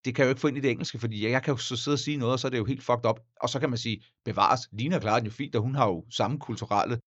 Det 0.04 0.14
kan 0.14 0.22
jeg 0.22 0.26
jo 0.26 0.30
ikke 0.30 0.40
få 0.40 0.48
ind 0.48 0.56
i 0.56 0.60
det 0.60 0.70
engelske, 0.70 0.98
fordi 0.98 1.30
jeg 1.30 1.42
kan 1.42 1.52
jo 1.52 1.58
så 1.58 1.76
sidde 1.76 1.94
og 1.94 1.98
sige 1.98 2.16
noget, 2.16 2.32
og 2.32 2.38
så 2.38 2.46
er 2.48 2.50
det 2.50 2.58
jo 2.58 2.64
helt 2.64 2.82
fucked 2.82 3.06
up. 3.10 3.20
Og 3.40 3.48
så 3.48 3.60
kan 3.60 3.68
man 3.70 3.78
sige, 3.78 4.02
bevares, 4.24 4.60
Lina 4.72 4.98
klarer 4.98 5.18
den 5.18 5.26
jo 5.26 5.32
fint, 5.32 5.56
og 5.56 5.62
hun 5.62 5.74
har 5.74 5.86
jo 5.86 6.04
samme 6.10 6.38
kulturelle 6.38 7.00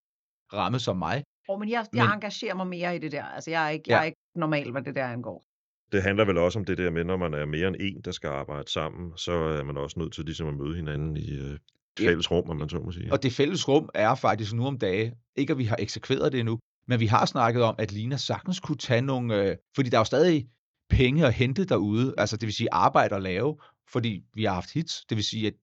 ramme 0.52 0.78
som 0.78 0.96
mig. 0.96 1.24
Oh, 1.48 1.60
men 1.60 1.68
jeg, 1.68 1.86
jeg 1.94 2.04
Men- 2.04 2.12
engagerer 2.14 2.54
mig 2.54 2.66
mere 2.66 2.96
i 2.96 2.98
det 2.98 3.12
der. 3.12 3.24
Altså, 3.24 3.50
jeg 3.50 3.64
er 3.66 3.68
ikke, 3.68 3.84
Ja. 3.88 3.94
jeg 3.94 4.00
er 4.00 4.04
ikke 4.04 4.18
normal, 4.34 4.70
hvad 4.70 4.82
det 4.82 4.94
der 4.94 5.06
angår. 5.06 5.44
Det 5.92 6.02
handler 6.02 6.24
vel 6.24 6.38
også 6.38 6.58
om 6.58 6.64
det 6.64 6.78
der 6.78 6.90
med, 6.90 7.04
når 7.04 7.16
man 7.16 7.34
er 7.34 7.46
mere 7.46 7.68
end 7.68 7.76
en, 7.80 8.00
der 8.04 8.10
skal 8.10 8.28
arbejde 8.28 8.70
sammen, 8.70 9.12
så 9.16 9.32
er 9.32 9.64
man 9.64 9.76
også 9.76 9.98
nødt 9.98 10.12
til 10.12 10.24
ligesom 10.24 10.48
at 10.48 10.54
møde 10.54 10.76
hinanden 10.76 11.16
i 11.16 11.30
øh, 11.30 11.58
fælles 11.98 12.30
rum, 12.30 12.50
om 12.50 12.56
man 12.56 12.68
så 12.68 12.78
må 12.78 12.92
sige. 12.92 13.12
Og 13.12 13.22
det 13.22 13.32
fælles 13.32 13.68
rum 13.68 13.88
er 13.94 14.14
faktisk 14.14 14.54
nu 14.54 14.66
om 14.66 14.78
dage, 14.78 15.12
ikke 15.36 15.50
at 15.50 15.58
vi 15.58 15.64
har 15.64 15.76
eksekveret 15.78 16.32
det 16.32 16.40
endnu, 16.40 16.58
men 16.88 17.00
vi 17.00 17.06
har 17.06 17.26
snakket 17.26 17.62
om, 17.62 17.74
at 17.78 17.92
Lina 17.92 18.16
sagtens 18.16 18.60
kunne 18.60 18.76
tage 18.76 19.02
nogle, 19.02 19.42
øh, 19.42 19.56
fordi 19.76 19.88
der 19.90 19.96
er 19.96 20.00
jo 20.00 20.04
stadig 20.04 20.46
penge 20.90 21.26
at 21.26 21.34
hente 21.34 21.64
derude, 21.64 22.14
altså 22.18 22.36
det 22.36 22.46
vil 22.46 22.54
sige 22.54 22.68
arbejde 22.72 23.14
at 23.14 23.22
lave, 23.22 23.56
fordi 23.92 24.22
vi 24.34 24.44
har 24.44 24.54
haft 24.54 24.72
hits, 24.72 25.04
det 25.08 25.16
vil 25.16 25.24
sige, 25.24 25.46
at, 25.46 25.54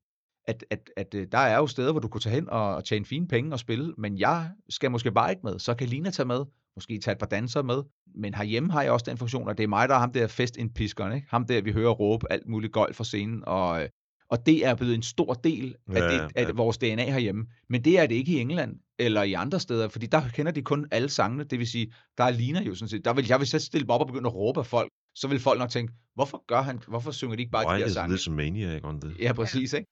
at, 0.47 0.65
at, 0.69 0.89
at 0.97 1.13
øh, 1.15 1.27
der 1.31 1.37
er 1.37 1.57
jo 1.57 1.67
steder, 1.67 1.91
hvor 1.91 1.99
du 1.99 2.07
kunne 2.07 2.21
tage 2.21 2.35
hen 2.35 2.49
og, 2.49 2.75
og 2.75 2.85
tjene 2.85 3.05
fine 3.05 3.27
penge 3.27 3.53
og 3.53 3.59
spille, 3.59 3.93
men 3.97 4.19
jeg 4.19 4.51
skal 4.69 4.91
måske 4.91 5.11
bare 5.11 5.29
ikke 5.31 5.41
med, 5.43 5.59
så 5.59 5.73
kan 5.73 5.87
Lina 5.87 6.09
tage 6.09 6.27
med, 6.27 6.45
måske 6.75 6.99
tage 6.99 7.11
et 7.11 7.19
par 7.19 7.25
danser 7.25 7.63
med, 7.63 7.83
men 8.15 8.33
herhjemme 8.33 8.71
har 8.71 8.81
jeg 8.81 8.91
også 8.91 9.05
den 9.09 9.17
funktion, 9.17 9.49
at 9.49 9.57
det 9.57 9.63
er 9.63 9.67
mig, 9.67 9.89
der 9.89 9.95
er 9.95 9.99
ham 9.99 10.11
der 10.11 10.27
festindpiskeren, 10.27 11.15
ikke? 11.15 11.27
ham 11.29 11.45
der, 11.45 11.61
vi 11.61 11.71
hører 11.71 11.91
råbe 11.91 12.31
alt 12.31 12.47
muligt 12.47 12.73
gøjl 12.73 12.93
fra 12.93 13.03
scenen, 13.03 13.43
og, 13.47 13.83
øh, 13.83 13.89
og 14.29 14.45
det 14.45 14.65
er 14.65 14.75
blevet 14.75 14.95
en 14.95 15.03
stor 15.03 15.33
del 15.33 15.75
af, 15.89 15.93
Ja, 15.93 16.13
det, 16.13 16.31
af 16.35 16.45
ja. 16.45 16.51
vores 16.51 16.77
DNA 16.77 17.11
herhjemme. 17.11 17.45
Men 17.69 17.83
det 17.83 17.99
er 17.99 18.05
det 18.07 18.15
ikke 18.15 18.31
i 18.31 18.39
England 18.39 18.75
eller 18.99 19.23
i 19.23 19.33
andre 19.33 19.59
steder, 19.59 19.89
fordi 19.89 20.05
der 20.05 20.21
kender 20.33 20.51
de 20.51 20.61
kun 20.61 20.87
alle 20.91 21.09
sangene. 21.09 21.43
Det 21.43 21.59
vil 21.59 21.67
sige, 21.67 21.93
der 22.17 22.23
er 22.23 22.29
Lina 22.31 22.61
jo 22.63 22.75
sådan 22.75 22.89
set. 22.89 23.05
Der 23.05 23.13
vil, 23.13 23.25
jeg 23.27 23.39
vil 23.39 23.47
selv 23.47 23.61
stille 23.61 23.85
mig 23.85 23.95
op 23.95 24.01
og 24.01 24.07
begynde 24.07 24.27
at 24.27 24.35
råbe 24.35 24.59
af 24.59 24.65
folk, 24.65 24.89
så 25.15 25.27
vil 25.27 25.39
folk 25.39 25.59
nok 25.59 25.69
tænke, 25.69 25.93
hvorfor 26.15 26.43
gør 26.47 26.61
han, 26.61 26.79
hvorfor 26.87 27.11
synger 27.11 27.35
de 27.35 27.41
ikke 27.41 27.51
bare 27.51 27.67
Why 27.67 27.81
de 27.81 27.85
is 27.85 27.93
sange? 27.93 28.15
this 28.15 28.29
maniac 28.29 28.81
on 28.83 29.01
the... 29.01 29.11
Ja, 29.19 29.33
præcis, 29.33 29.73
ikke? 29.73 29.87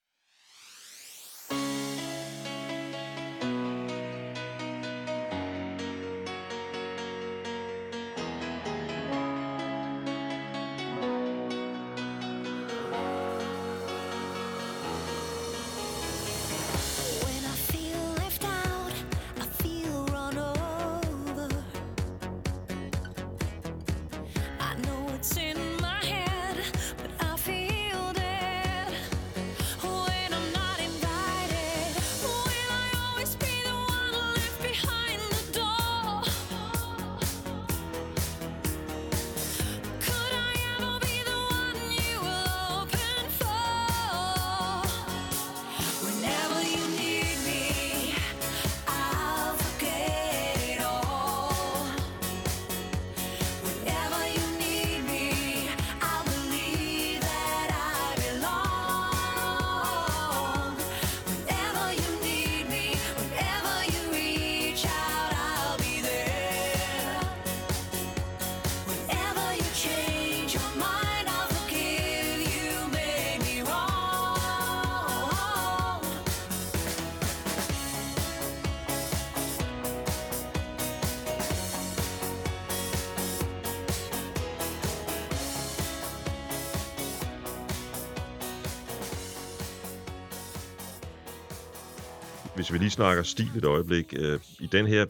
Hvis 92.70 92.74
vi 92.74 92.84
lige 92.84 92.89
snakker 92.91 93.24
stil 93.24 93.57
et 93.57 93.65
øjeblik, 93.65 94.13
øh, 94.20 94.39
i 94.59 94.67
den 94.67 94.88
her 94.88 95.05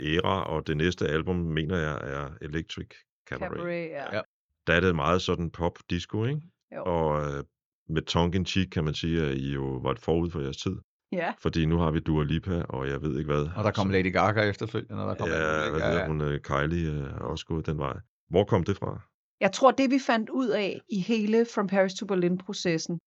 æra, 0.00 0.44
og 0.44 0.66
det 0.66 0.76
næste 0.76 1.08
album, 1.08 1.36
mener 1.36 1.76
jeg, 1.76 1.98
er 2.02 2.28
Electric 2.42 2.86
Cabaret. 3.28 3.52
Cabaret, 3.56 3.88
ja. 3.88 4.16
Ja. 4.16 4.20
Der 4.66 4.72
er 4.74 4.80
det 4.80 4.94
meget 4.94 5.22
sådan 5.22 5.50
pop-disco, 5.50 6.24
ikke? 6.24 6.40
Jo. 6.76 6.82
Og 6.84 7.20
øh, 7.36 7.44
med 7.88 8.02
tongue 8.02 8.36
in 8.36 8.46
cheek 8.46 8.68
kan 8.70 8.84
man 8.84 8.94
sige, 8.94 9.22
at 9.22 9.36
I 9.36 9.52
jo 9.54 9.62
var 9.64 9.94
forud 9.98 10.30
for 10.30 10.40
jeres 10.40 10.56
tid. 10.56 10.76
ja. 11.12 11.32
Fordi 11.38 11.66
nu 11.66 11.78
har 11.78 11.90
vi 11.90 12.00
Dua 12.00 12.24
Lipa, 12.24 12.62
og 12.62 12.88
jeg 12.88 13.02
ved 13.02 13.18
ikke 13.18 13.32
hvad. 13.32 13.48
Og 13.56 13.64
der 13.64 13.70
kom 13.70 13.86
Så- 13.88 13.92
Lady 13.92 14.12
Gaga 14.12 14.42
efterfølgende. 14.42 15.02
Og 15.04 15.08
der 15.08 15.14
kom 15.14 15.28
Ja, 15.28 15.34
muligt, 15.34 15.70
hvad 15.70 15.74
ikke? 15.80 15.86
hedder 15.86 16.06
hun? 16.06 16.20
øh, 16.20 16.40
Kylie 16.40 17.00
er 17.04 17.18
også 17.18 17.46
gået 17.46 17.66
den 17.66 17.78
vej. 17.78 17.96
Hvor 18.30 18.44
kom 18.44 18.64
det 18.64 18.76
fra? 18.76 19.00
Jeg 19.40 19.52
tror, 19.52 19.70
det 19.70 19.90
vi 19.90 19.98
fandt 20.06 20.30
ud 20.30 20.48
af 20.48 20.80
i 20.88 21.00
hele 21.00 21.46
From 21.54 21.66
Paris 21.66 21.94
to 21.94 22.06
Berlin-processen, 22.06 22.98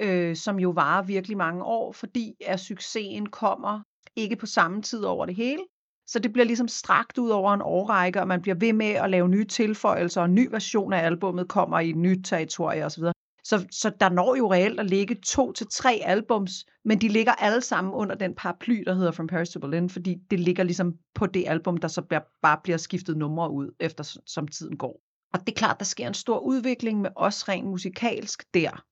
øh, 0.00 0.36
som 0.36 0.60
jo 0.60 0.70
varer 0.70 1.02
virkelig 1.02 1.36
mange 1.36 1.64
år, 1.64 1.92
fordi 1.92 2.34
at 2.46 2.60
succesen 2.60 3.26
kommer 3.26 3.80
ikke 4.16 4.36
på 4.36 4.46
samme 4.46 4.82
tid 4.82 5.02
over 5.04 5.26
det 5.26 5.34
hele. 5.34 5.62
Så 6.06 6.18
det 6.18 6.32
bliver 6.32 6.46
ligesom 6.46 6.68
strakt 6.68 7.18
ud 7.18 7.30
over 7.30 7.54
en 7.54 7.62
årrække, 7.62 8.20
og 8.20 8.28
man 8.28 8.42
bliver 8.42 8.54
ved 8.54 8.72
med 8.72 8.86
at 8.86 9.10
lave 9.10 9.28
nye 9.28 9.44
tilføjelser, 9.44 10.20
og 10.20 10.24
en 10.24 10.34
ny 10.34 10.48
version 10.50 10.92
af 10.92 11.06
albummet 11.06 11.48
kommer 11.48 11.80
i 11.80 11.90
et 11.90 11.96
nyt 11.96 12.24
territorie 12.24 12.84
osv. 12.84 13.04
Så, 13.44 13.66
så 13.70 13.92
der 14.00 14.08
når 14.08 14.36
jo 14.36 14.52
reelt 14.52 14.80
at 14.80 14.90
ligge 14.90 15.14
to 15.14 15.52
til 15.52 15.66
tre 15.72 16.00
albums, 16.04 16.52
men 16.84 17.00
de 17.00 17.08
ligger 17.08 17.32
alle 17.32 17.60
sammen 17.60 17.94
under 17.94 18.14
den 18.14 18.34
paraply, 18.34 18.82
der 18.86 18.94
hedder 18.94 19.12
From 19.12 19.26
Paris 19.26 19.50
to 19.50 19.60
Berlin, 19.60 19.90
fordi 19.90 20.16
det 20.30 20.40
ligger 20.40 20.62
ligesom 20.62 20.94
på 21.14 21.26
det 21.26 21.44
album, 21.46 21.76
der 21.76 21.88
så 21.88 22.02
bliver, 22.02 22.20
bare 22.42 22.60
bliver 22.64 22.76
skiftet 22.76 23.16
numre 23.16 23.50
ud, 23.50 23.70
efter 23.80 24.18
som 24.26 24.48
tiden 24.48 24.76
går. 24.76 25.00
Og 25.32 25.40
det 25.40 25.48
er 25.48 25.56
klart, 25.56 25.78
der 25.78 25.84
sker 25.84 26.06
en 26.06 26.14
stor 26.14 26.38
udvikling 26.38 27.00
med 27.00 27.10
os 27.16 27.48
rent 27.48 27.66
musikalsk 27.66 28.54
der. 28.54 28.84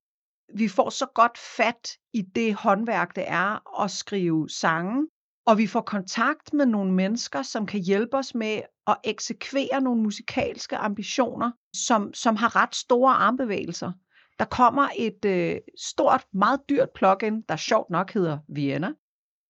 Vi 0.55 0.69
får 0.69 0.91
så 0.91 1.07
godt 1.15 1.39
fat 1.39 1.99
i 2.13 2.23
det 2.23 2.55
håndværk, 2.55 3.17
det 3.17 3.25
er 3.27 3.83
at 3.83 3.91
skrive 3.91 4.49
sange, 4.49 5.09
og 5.47 5.59
vi 5.59 5.67
får 5.67 5.81
kontakt 5.81 6.53
med 6.53 6.67
nogle 6.67 6.93
mennesker, 6.93 7.43
som 7.43 7.67
kan 7.67 7.81
hjælpe 7.81 8.17
os 8.17 8.35
med 8.35 8.61
at 8.87 8.97
eksekvere 9.05 9.81
nogle 9.81 10.03
musikalske 10.03 10.77
ambitioner, 10.77 11.51
som, 11.77 12.15
som 12.15 12.37
har 12.37 12.57
ret 12.57 12.75
store 12.75 13.13
armbevægelser. 13.13 13.93
Der 14.39 14.45
kommer 14.45 14.89
et 14.97 15.25
øh, 15.25 15.57
stort, 15.79 16.25
meget 16.33 16.61
dyrt 16.69 16.91
plugin, 16.95 17.43
der 17.49 17.57
sjovt 17.57 17.91
nok 17.91 18.13
hedder 18.13 18.39
Vienna, 18.49 18.93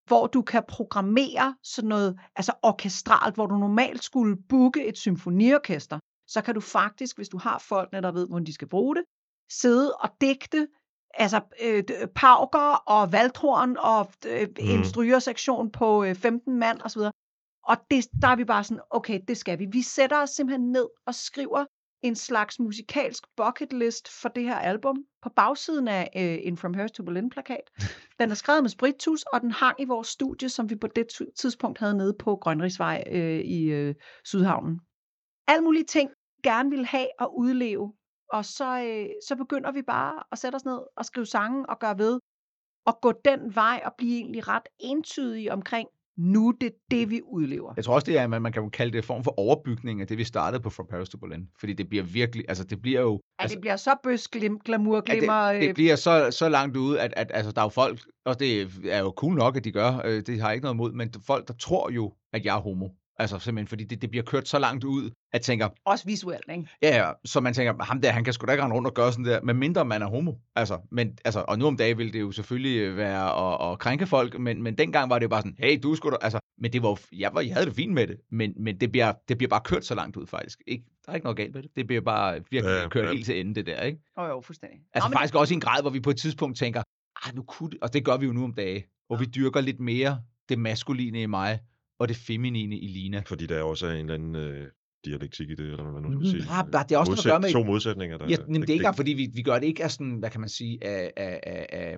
hvor 0.07 0.27
du 0.27 0.43
kan 0.43 0.63
programmere 0.69 1.57
sådan 1.63 1.89
noget 1.89 2.21
altså 2.37 2.53
orkestralt, 2.63 3.35
hvor 3.35 3.47
du 3.47 3.59
normalt 3.59 4.05
skulle 4.05 4.37
booke 4.49 4.87
et 4.87 4.99
symfoniorkester, 4.99 5.99
så 6.27 6.43
kan 6.43 6.55
du 6.55 6.61
faktisk, 6.61 7.17
hvis 7.17 7.29
du 7.29 7.39
har 7.39 7.59
folkene, 7.59 8.03
der 8.03 8.13
ved, 8.13 8.27
hvordan 8.29 8.47
de 8.47 8.53
skal 8.53 8.69
bruge 8.69 8.97
det, 8.97 9.05
sidde 9.51 9.93
og 9.95 10.11
digte 10.21 10.69
altså 11.15 11.41
øh, 11.63 11.83
pauker 12.15 12.75
og 12.87 13.13
valthorn 13.13 13.77
og 13.79 14.13
øh, 14.27 14.41
Mhm. 14.49 14.71
en 14.71 14.85
strygersektion 14.85 15.71
på 15.71 16.05
øh, 16.05 16.15
15 16.15 16.59
mand 16.59 16.81
osv. 16.85 17.01
Og 17.65 17.77
det, 17.91 18.07
der 18.23 18.29
er 18.29 18.37
vi 18.37 18.45
bare 18.45 18.65
sådan, 18.65 18.83
okay, 18.91 19.21
det 19.29 19.37
skal 19.37 19.59
vi. 19.59 19.67
Vi 19.73 19.83
sætter 19.83 20.23
os 20.23 20.31
simpelthen 20.31 20.73
ned 20.73 20.89
og 21.07 21.15
skriver 21.15 21.65
en 22.03 22.15
slags 22.17 22.59
musikalsk 22.61 23.25
bucket 23.37 23.73
list 23.73 24.09
for 24.23 24.29
det 24.29 24.43
her 24.43 24.55
album 24.57 24.97
på 25.23 25.29
bagsiden 25.37 25.89
af 25.89 26.11
øh, 26.17 26.39
en 26.49 26.57
From 26.57 26.73
Paris 26.73 26.91
to 26.93 27.03
Berlin 27.03 27.31
plakat. 27.31 27.71
Den 28.21 28.31
er 28.31 28.35
skrevet 28.35 28.63
med 28.63 28.71
spritus, 28.71 29.23
og 29.23 29.41
den 29.41 29.51
hang 29.51 29.81
i 29.81 29.85
vores 29.85 30.09
studie, 30.09 30.49
som 30.49 30.71
vi 30.71 30.77
på 30.77 30.87
det 30.87 31.07
tidspunkt 31.39 31.79
havde 31.79 31.97
nede 31.97 32.15
på 32.19 32.37
Grønrigsvej 32.37 33.05
øh, 33.11 33.41
i 33.41 33.65
øh, 33.65 33.95
Sydhavnen. 34.25 34.81
Alle 35.49 35.65
mulige 35.65 35.85
ting, 35.85 36.11
gerne 36.43 36.71
ville 36.71 36.87
have 36.87 37.07
og 37.21 37.39
udleve. 37.39 37.93
Og 38.33 38.45
så, 38.45 38.83
øh, 38.85 39.07
så 39.28 39.37
begynder 39.37 39.72
vi 39.72 39.83
bare 39.83 40.22
at 40.33 40.39
sætte 40.39 40.57
os 40.57 40.64
ned 40.64 40.78
og 40.97 41.05
skrive 41.05 41.26
sange 41.26 41.66
og 41.70 41.78
gøre 41.78 41.99
ved. 41.99 42.20
Og 42.87 42.99
gå 43.03 43.12
den 43.24 43.55
vej 43.55 43.80
og 43.85 43.93
blive 43.99 44.16
egentlig 44.16 44.49
ret 44.49 44.68
entydige 44.80 45.53
omkring, 45.53 45.89
nu 46.16 46.49
er 46.49 46.53
det 46.61 46.72
det, 46.91 47.11
vi 47.11 47.20
udlever. 47.24 47.72
Jeg 47.76 47.85
tror 47.85 47.95
også, 47.95 48.05
det 48.05 48.18
er, 48.18 48.26
man, 48.26 48.43
man 48.43 48.53
kan 48.53 48.62
jo 48.62 48.68
kalde 48.68 48.93
det 48.93 48.99
en 48.99 49.05
form 49.05 49.24
for 49.24 49.35
overbygning 49.39 50.01
af 50.01 50.07
det, 50.07 50.18
vi 50.18 50.24
startede 50.24 50.62
på 50.62 50.70
From 50.70 50.87
Paris 50.87 51.09
to 51.09 51.18
Berlin. 51.18 51.49
Fordi 51.61 51.72
det 51.72 51.89
bliver 51.89 52.05
virkelig, 52.05 52.45
altså 52.49 52.64
det 52.64 52.83
bliver 52.83 53.01
jo... 53.01 53.12
Ja, 53.12 53.43
altså, 53.43 53.55
det 53.55 53.61
bliver 53.61 53.76
så 53.76 53.97
bøs, 54.03 54.28
glim, 54.28 54.59
glamour, 54.59 55.03
Ja, 55.09 55.14
glimmer. 55.14 55.53
det, 55.53 55.62
det 55.62 55.68
øh, 55.68 55.74
bliver 55.74 55.97
så, 55.97 56.30
så 56.30 56.49
langt 56.49 56.76
ude, 56.76 57.01
at, 57.01 57.14
at 57.16 57.30
altså, 57.35 57.53
der 57.53 57.61
er 57.61 57.64
jo 57.64 57.68
folk, 57.68 58.01
og 58.24 58.41
det 58.41 58.70
er 58.85 58.99
jo 58.99 59.12
cool 59.16 59.35
nok, 59.35 59.57
at 59.57 59.64
de 59.64 59.72
gør, 59.72 60.03
øh, 60.05 60.22
det 60.26 60.41
har 60.41 60.49
jeg 60.49 60.55
ikke 60.55 60.64
noget 60.64 60.74
imod, 60.74 60.93
men 60.93 61.14
folk, 61.26 61.49
der 61.49 61.55
tror 61.55 61.91
jo, 61.91 62.12
at 62.33 62.45
jeg 62.45 62.57
er 62.57 62.61
homo. 62.61 62.89
Altså 63.19 63.39
simpelthen, 63.39 63.67
fordi 63.69 63.85
det, 63.85 64.03
det 64.03 64.11
bliver 64.11 64.23
kørt 64.25 64.49
så 64.49 64.59
langt 64.59 64.85
ud, 64.85 65.11
at 65.33 65.41
tænker, 65.41 65.69
Også 65.85 66.05
visuelt, 66.05 66.45
ikke? 66.51 66.69
ja, 66.83 66.97
ja, 67.07 67.13
så 67.25 67.41
man 67.41 67.55
tænker, 67.55 67.85
ham 67.85 68.01
der, 68.01 68.11
han 68.13 68.25
kan 68.25 68.33
sgu 68.33 68.47
da 68.47 68.53
ikke 68.53 68.65
rende 68.65 68.77
rundt 68.77 68.89
og 68.89 68.95
gøre 68.95 69.13
sådan 69.13 69.25
der, 69.25 69.43
medmindre 69.43 69.85
man 69.85 70.03
er 70.03 70.07
homo. 70.07 70.33
Altså, 70.57 70.79
men, 70.91 71.19
altså, 71.25 71.45
og 71.49 71.59
nu 71.59 71.67
om 71.67 71.77
dagen 71.77 71.99
ville 71.99 72.13
det 72.13 72.21
jo 72.21 72.33
selvfølgelig 72.33 72.97
være 72.97 73.53
at, 73.65 73.73
at 73.73 73.79
krænke 73.79 74.07
folk, 74.07 74.39
men, 74.39 74.63
men 74.63 74.79
dengang 74.79 75.11
var 75.11 75.19
det 75.19 75.25
jo 75.25 75.29
bare 75.29 75.43
sådan, 75.43 75.57
hey, 75.59 75.79
du 75.83 75.95
skulle 75.95 76.17
da, 76.21 76.25
altså, 76.25 76.39
men 76.59 76.73
det 76.73 76.83
var, 76.83 76.89
jo- 76.89 77.19
jeg, 77.19 77.31
var, 77.35 77.41
jeg 77.41 77.53
havde 77.55 77.67
det 77.67 77.75
fint 77.75 77.93
med 77.93 78.07
det, 78.07 78.17
men, 78.31 78.55
men 78.57 78.81
det, 78.81 78.93
bliver, 78.93 79.13
det 79.29 79.39
bliver 79.39 79.49
bare 79.49 79.61
kørt 79.65 79.85
så 79.85 79.95
langt 79.95 80.17
ud 80.17 80.27
faktisk. 80.27 80.63
Ikke, 80.67 80.85
der 81.07 81.13
er 81.13 81.15
ikke 81.15 81.25
noget 81.25 81.37
galt 81.37 81.55
med 81.55 81.63
det. 81.63 81.71
Det 81.77 81.87
bliver 81.87 82.03
bare 82.03 82.35
virkelig 82.51 82.81
Ja, 82.83 82.89
kørt 82.89 83.05
ja. 83.05 83.13
helt 83.13 83.27
til 83.27 83.41
ende, 83.41 83.55
det 83.55 83.67
der, 83.67 83.81
ikke? 83.83 83.99
Åh 84.19 84.25
oh, 84.25 84.29
jo, 84.31 84.41
fuldstændig. 84.41 84.79
Altså 84.95 85.09
Nå, 85.09 85.13
faktisk 85.15 85.35
også 85.35 85.55
i 85.55 85.57
en 85.57 85.61
grad, 85.61 85.83
hvor 85.83 85.91
vi 85.91 86.01
på 86.01 86.11
et 86.11 86.17
tidspunkt 86.17 86.59
tænker, 86.59 86.83
ah, 87.27 87.35
nu 87.35 87.43
kunne 87.43 87.71
det, 87.71 87.79
og 87.83 87.93
det 87.93 88.05
gør 88.05 88.17
vi 88.17 88.27
jo 88.27 88.33
nu 88.33 88.45
om 88.45 88.55
dage, 88.55 88.85
hvor 89.07 89.17
vi 89.17 89.25
dyrker 89.25 89.61
lidt 89.61 89.81
mere 89.81 90.21
det 90.49 90.59
maskuline 90.59 91.23
i 91.23 91.27
mig, 91.27 91.61
og 92.03 92.09
det 92.09 92.17
feminine 92.17 92.79
i 92.79 92.87
Lina. 92.89 93.23
Fordi 93.27 93.47
der 93.47 93.63
også 93.63 93.87
er 93.87 93.91
en 93.93 93.97
eller 93.99 94.15
anden 94.15 94.37
øh, 94.37 94.67
dialektik 95.05 95.51
i 95.51 95.55
det, 95.55 95.61
eller 95.67 95.83
hvad 95.83 95.93
man 95.93 96.03
nu 96.03 96.09
skal 96.09 96.17
Mhm. 96.19 96.41
sige. 96.47 96.57
Ja, 96.57 96.63
der- 96.73 96.83
det 96.83 96.95
er 96.95 96.99
også 96.99 97.11
noget 97.13 97.27
at 97.27 97.31
gøre 97.31 97.41
med- 97.41 97.53
To 97.53 97.63
modsætninger. 97.65 98.19
Der, 98.19 98.29
Ja, 98.29 98.37
men 98.49 98.55
det 98.63 98.69
er 98.69 98.73
ikke 98.73 98.75
engang, 98.75 98.97
fordi 98.97 99.13
vi, 99.13 99.29
vi 99.35 99.43
gør 99.43 99.59
det 99.59 99.67
ikke 99.67 99.85
af 99.85 99.91
sådan, 99.91 100.13
hvad 100.19 100.31
kan 100.31 100.41
man 100.41 100.49
sige, 100.49 100.85
af, 100.85 101.13
af, 101.17 101.41
af, 101.43 101.67
af 101.73 101.97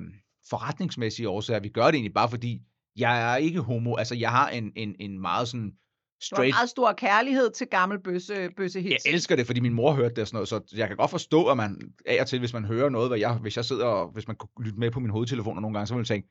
forretningsmæssige 0.51 1.29
årsager. 1.29 1.61
Vi 1.61 1.69
gør 1.69 1.85
det 1.87 1.95
egentlig 1.95 2.15
bare 2.15 2.31
fordi, 2.31 2.61
jeg 2.97 3.33
er 3.33 3.37
ikke 3.37 3.61
homo. 3.61 3.97
Altså, 3.97 4.15
jeg 4.15 4.31
har 4.31 4.49
en, 4.49 4.73
en, 4.77 4.95
en 5.01 5.21
meget 5.21 5.49
sådan 5.49 5.71
Du 5.71 6.37
har 6.37 6.37
straight... 6.37 6.55
meget 6.55 6.71
stor 6.71 6.93
kærlighed 6.93 7.51
til 7.51 7.67
gammel 7.67 7.99
bøsse, 8.03 8.49
bøsse 8.57 8.81
Jeg 8.89 8.97
elsker 9.07 9.37
det, 9.37 9.47
fordi 9.47 9.61
min 9.61 9.75
mor 9.75 9.93
hørte 9.93 10.15
det 10.15 10.19
og 10.19 10.27
sådan 10.27 10.37
noget, 10.37 10.49
så 10.49 10.61
jeg 10.77 10.89
kan 10.89 10.97
godt 10.97 11.11
forstå, 11.11 11.47
at 11.47 11.57
man 11.57 11.81
af 12.07 12.21
og 12.21 12.27
til, 12.27 12.39
hvis 12.39 12.53
man 12.53 12.65
hører 12.65 12.89
noget, 12.89 13.11
hvad 13.11 13.19
jeg, 13.19 13.35
hvis 13.37 13.57
jeg 13.57 13.65
sidder 13.65 13.85
og, 13.87 14.11
hvis 14.13 14.27
man 14.29 14.37
kunne 14.37 14.65
lytte 14.65 14.79
med 14.79 14.91
på 14.91 15.01
min 15.01 15.11
hovedtelefon 15.11 15.63
nogle 15.63 15.75
gange, 15.79 15.87
så 15.87 15.95
vil 15.95 16.01
jeg 16.01 16.07
tænke, 16.07 16.29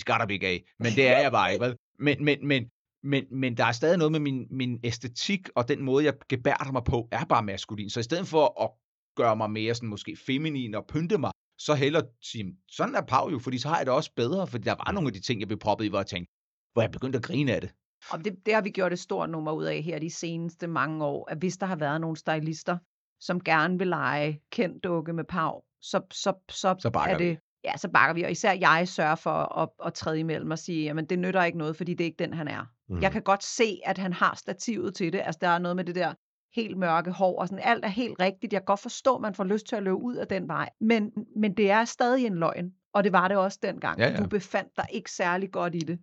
he's 0.00 0.04
gotta 0.12 0.26
be 0.26 0.38
gay. 0.38 0.58
Men 0.78 0.92
det 0.96 1.06
er 1.08 1.18
jeg 1.18 1.32
bare 1.32 1.52
ikke, 1.52 1.64
vel? 1.64 1.76
Men, 1.98 2.24
men, 2.24 2.46
men, 2.48 2.64
men, 3.06 3.24
men 3.30 3.56
der 3.56 3.64
er 3.64 3.72
stadig 3.72 3.98
noget 3.98 4.12
med 4.12 4.20
min, 4.20 4.46
min 4.50 4.80
æstetik, 4.84 5.48
og 5.56 5.68
den 5.68 5.82
måde, 5.82 6.04
jeg 6.04 6.14
gebærder 6.28 6.72
mig 6.72 6.84
på, 6.84 7.08
er 7.12 7.24
bare 7.24 7.42
maskulin. 7.42 7.90
Så 7.90 8.00
i 8.00 8.02
stedet 8.02 8.26
for 8.26 8.62
at 8.64 8.70
gøre 9.16 9.36
mig 9.36 9.50
mere 9.50 9.74
sådan 9.74 9.88
måske 9.88 10.16
feminin 10.26 10.74
og 10.74 10.86
pynte 10.86 11.18
mig, 11.18 11.30
så 11.58 11.74
hellere 11.74 12.02
sige, 12.22 12.56
sådan 12.68 12.94
er 12.94 13.02
Pau 13.02 13.30
jo, 13.30 13.38
fordi 13.38 13.58
så 13.58 13.68
har 13.68 13.76
jeg 13.76 13.86
det 13.86 13.94
også 13.94 14.12
bedre, 14.16 14.46
fordi 14.46 14.64
der 14.64 14.74
var 14.74 14.92
nogle 14.92 15.06
af 15.06 15.12
de 15.12 15.20
ting, 15.20 15.40
jeg 15.40 15.48
blev 15.48 15.58
proppet 15.58 15.84
i, 15.84 15.88
hvor 15.88 15.98
jeg 15.98 16.06
tænkte, 16.06 16.32
hvor 16.72 16.82
jeg 16.82 16.90
begyndte 16.90 17.16
at 17.16 17.22
grine 17.22 17.54
af 17.54 17.60
det. 17.60 17.74
Og 18.10 18.24
det, 18.24 18.46
det 18.46 18.54
har 18.54 18.62
vi 18.62 18.70
gjort 18.70 18.92
et 18.92 18.98
stort 18.98 19.30
nummer 19.30 19.52
ud 19.52 19.64
af 19.64 19.82
her 19.82 19.98
de 19.98 20.10
seneste 20.10 20.66
mange 20.66 21.04
år, 21.04 21.30
at 21.30 21.38
hvis 21.38 21.56
der 21.56 21.66
har 21.66 21.76
været 21.76 22.00
nogle 22.00 22.16
stylister, 22.16 22.78
som 23.20 23.40
gerne 23.40 23.78
vil 23.78 23.88
lege 23.88 24.40
kendt 24.52 24.84
dukke 24.84 25.12
med 25.12 25.24
Pau, 25.24 25.62
så, 25.80 26.00
så, 26.12 26.32
så, 26.48 26.74
Så 26.78 26.90
er 26.94 27.18
vi. 27.18 27.24
det, 27.24 27.38
Ja, 27.64 27.76
så 27.76 27.88
bakker 27.88 28.14
vi, 28.14 28.22
og 28.22 28.30
især 28.30 28.52
jeg 28.52 28.88
sørger 28.88 29.14
for 29.14 29.58
at, 29.58 29.68
at 29.86 29.94
træde 29.94 30.18
imellem 30.18 30.50
og 30.50 30.58
sige, 30.58 30.84
jamen 30.84 31.06
det 31.06 31.18
nytter 31.18 31.44
ikke 31.44 31.58
noget, 31.58 31.76
fordi 31.76 31.94
det 31.94 32.04
er 32.04 32.06
ikke 32.06 32.24
den, 32.24 32.32
han 32.32 32.48
er. 32.48 32.64
Mm. 32.88 33.02
Jeg 33.02 33.12
kan 33.12 33.22
godt 33.22 33.44
se, 33.44 33.80
at 33.84 33.98
han 33.98 34.12
har 34.12 34.34
stativet 34.34 34.94
til 34.94 35.12
det. 35.12 35.20
Altså, 35.24 35.38
der 35.40 35.48
er 35.48 35.58
noget 35.58 35.76
med 35.76 35.84
det 35.84 35.94
der 35.94 36.14
helt 36.54 36.78
mørke 36.78 37.10
hår, 37.10 37.40
og 37.40 37.48
sådan 37.48 37.64
alt 37.64 37.84
er 37.84 37.88
helt 37.88 38.20
rigtigt. 38.20 38.52
Jeg 38.52 38.60
kan 38.60 38.66
godt 38.66 38.80
forstå, 38.80 39.14
at 39.14 39.22
man 39.22 39.34
får 39.34 39.44
lyst 39.44 39.66
til 39.66 39.76
at 39.76 39.82
løbe 39.82 39.96
ud 39.96 40.14
af 40.16 40.26
den 40.26 40.48
vej. 40.48 40.70
Men, 40.80 41.12
men 41.36 41.56
det 41.56 41.70
er 41.70 41.84
stadig 41.84 42.26
en 42.26 42.34
løgn, 42.34 42.72
og 42.92 43.04
det 43.04 43.12
var 43.12 43.28
det 43.28 43.36
også 43.36 43.58
dengang. 43.62 43.98
Ja, 43.98 44.08
ja. 44.08 44.16
Du 44.16 44.28
befandt 44.28 44.76
dig 44.76 44.86
ikke 44.92 45.10
særlig 45.10 45.50
godt 45.50 45.74
i 45.74 45.78
det. 45.78 45.98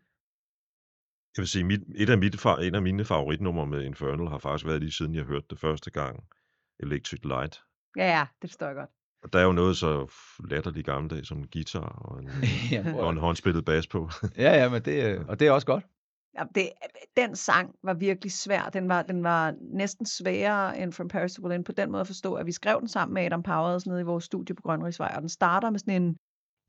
Jeg 1.38 1.42
vil 1.42 1.48
sige, 1.48 1.64
mit, 1.64 1.82
et 1.96 2.10
af 2.10 2.18
mit, 2.18 2.46
en 2.62 2.76
af 2.76 2.82
mine 2.82 3.06
favoritnumre 3.06 3.68
med 3.68 3.84
Infernal 3.84 4.28
har 4.28 4.38
faktisk 4.38 4.66
været 4.66 4.80
lige 4.80 4.92
siden 4.92 5.16
jeg 5.16 5.24
hørte 5.24 5.46
det 5.50 5.60
første 5.60 5.92
gang, 5.92 6.24
Electric 6.80 7.20
Light. 7.24 7.62
Ja, 7.98 8.18
ja, 8.18 8.26
det 8.42 8.50
forstår 8.50 8.66
jeg 8.66 8.76
godt. 8.76 8.90
Og 9.24 9.34
der 9.34 9.40
er 9.40 9.44
jo 9.44 9.52
noget 9.52 9.78
så 9.78 10.08
latterligt 10.50 10.86
gammeldags 10.86 11.28
som 11.28 11.38
en 11.38 11.48
guitar 11.54 12.02
og 12.06 12.20
en, 12.20 12.30
ja, 12.72 12.94
og 12.96 13.10
en 13.10 13.18
håndspillet 13.18 13.66
bas 13.66 13.88
på. 13.88 14.10
ja, 14.38 14.62
ja, 14.62 14.70
men 14.70 14.82
det, 14.86 15.04
øh, 15.04 15.26
og 15.28 15.40
det 15.40 15.48
er 15.48 15.52
også 15.52 15.68
godt. 15.68 15.86
Ja, 16.38 16.44
det, 16.56 16.70
den 17.18 17.36
sang 17.36 17.76
var 17.84 17.94
virkelig 17.94 18.32
svær. 18.32 18.70
Den 18.70 18.90
var, 18.90 19.02
den 19.02 19.24
var 19.24 19.54
næsten 19.62 20.06
sværere 20.06 20.80
end 20.80 20.94
From 20.94 21.08
Paris 21.08 21.34
to 21.34 21.42
Berlin 21.42 21.64
på 21.64 21.72
den 21.72 21.92
måde 21.92 22.02
at 22.02 22.08
forstå, 22.08 22.34
at 22.34 22.46
vi 22.46 22.52
skrev 22.52 22.80
den 22.80 22.88
sammen 22.88 23.14
med 23.14 23.24
Adam 23.24 23.44
Powers 23.44 23.86
nede 23.86 24.02
i 24.02 24.04
vores 24.04 24.24
studie 24.24 24.56
på 24.56 24.62
Grønrigsvej, 24.62 25.12
og 25.16 25.22
den 25.22 25.30
starter 25.30 25.70
med 25.70 25.80
sådan 25.80 26.02
en, 26.04 26.18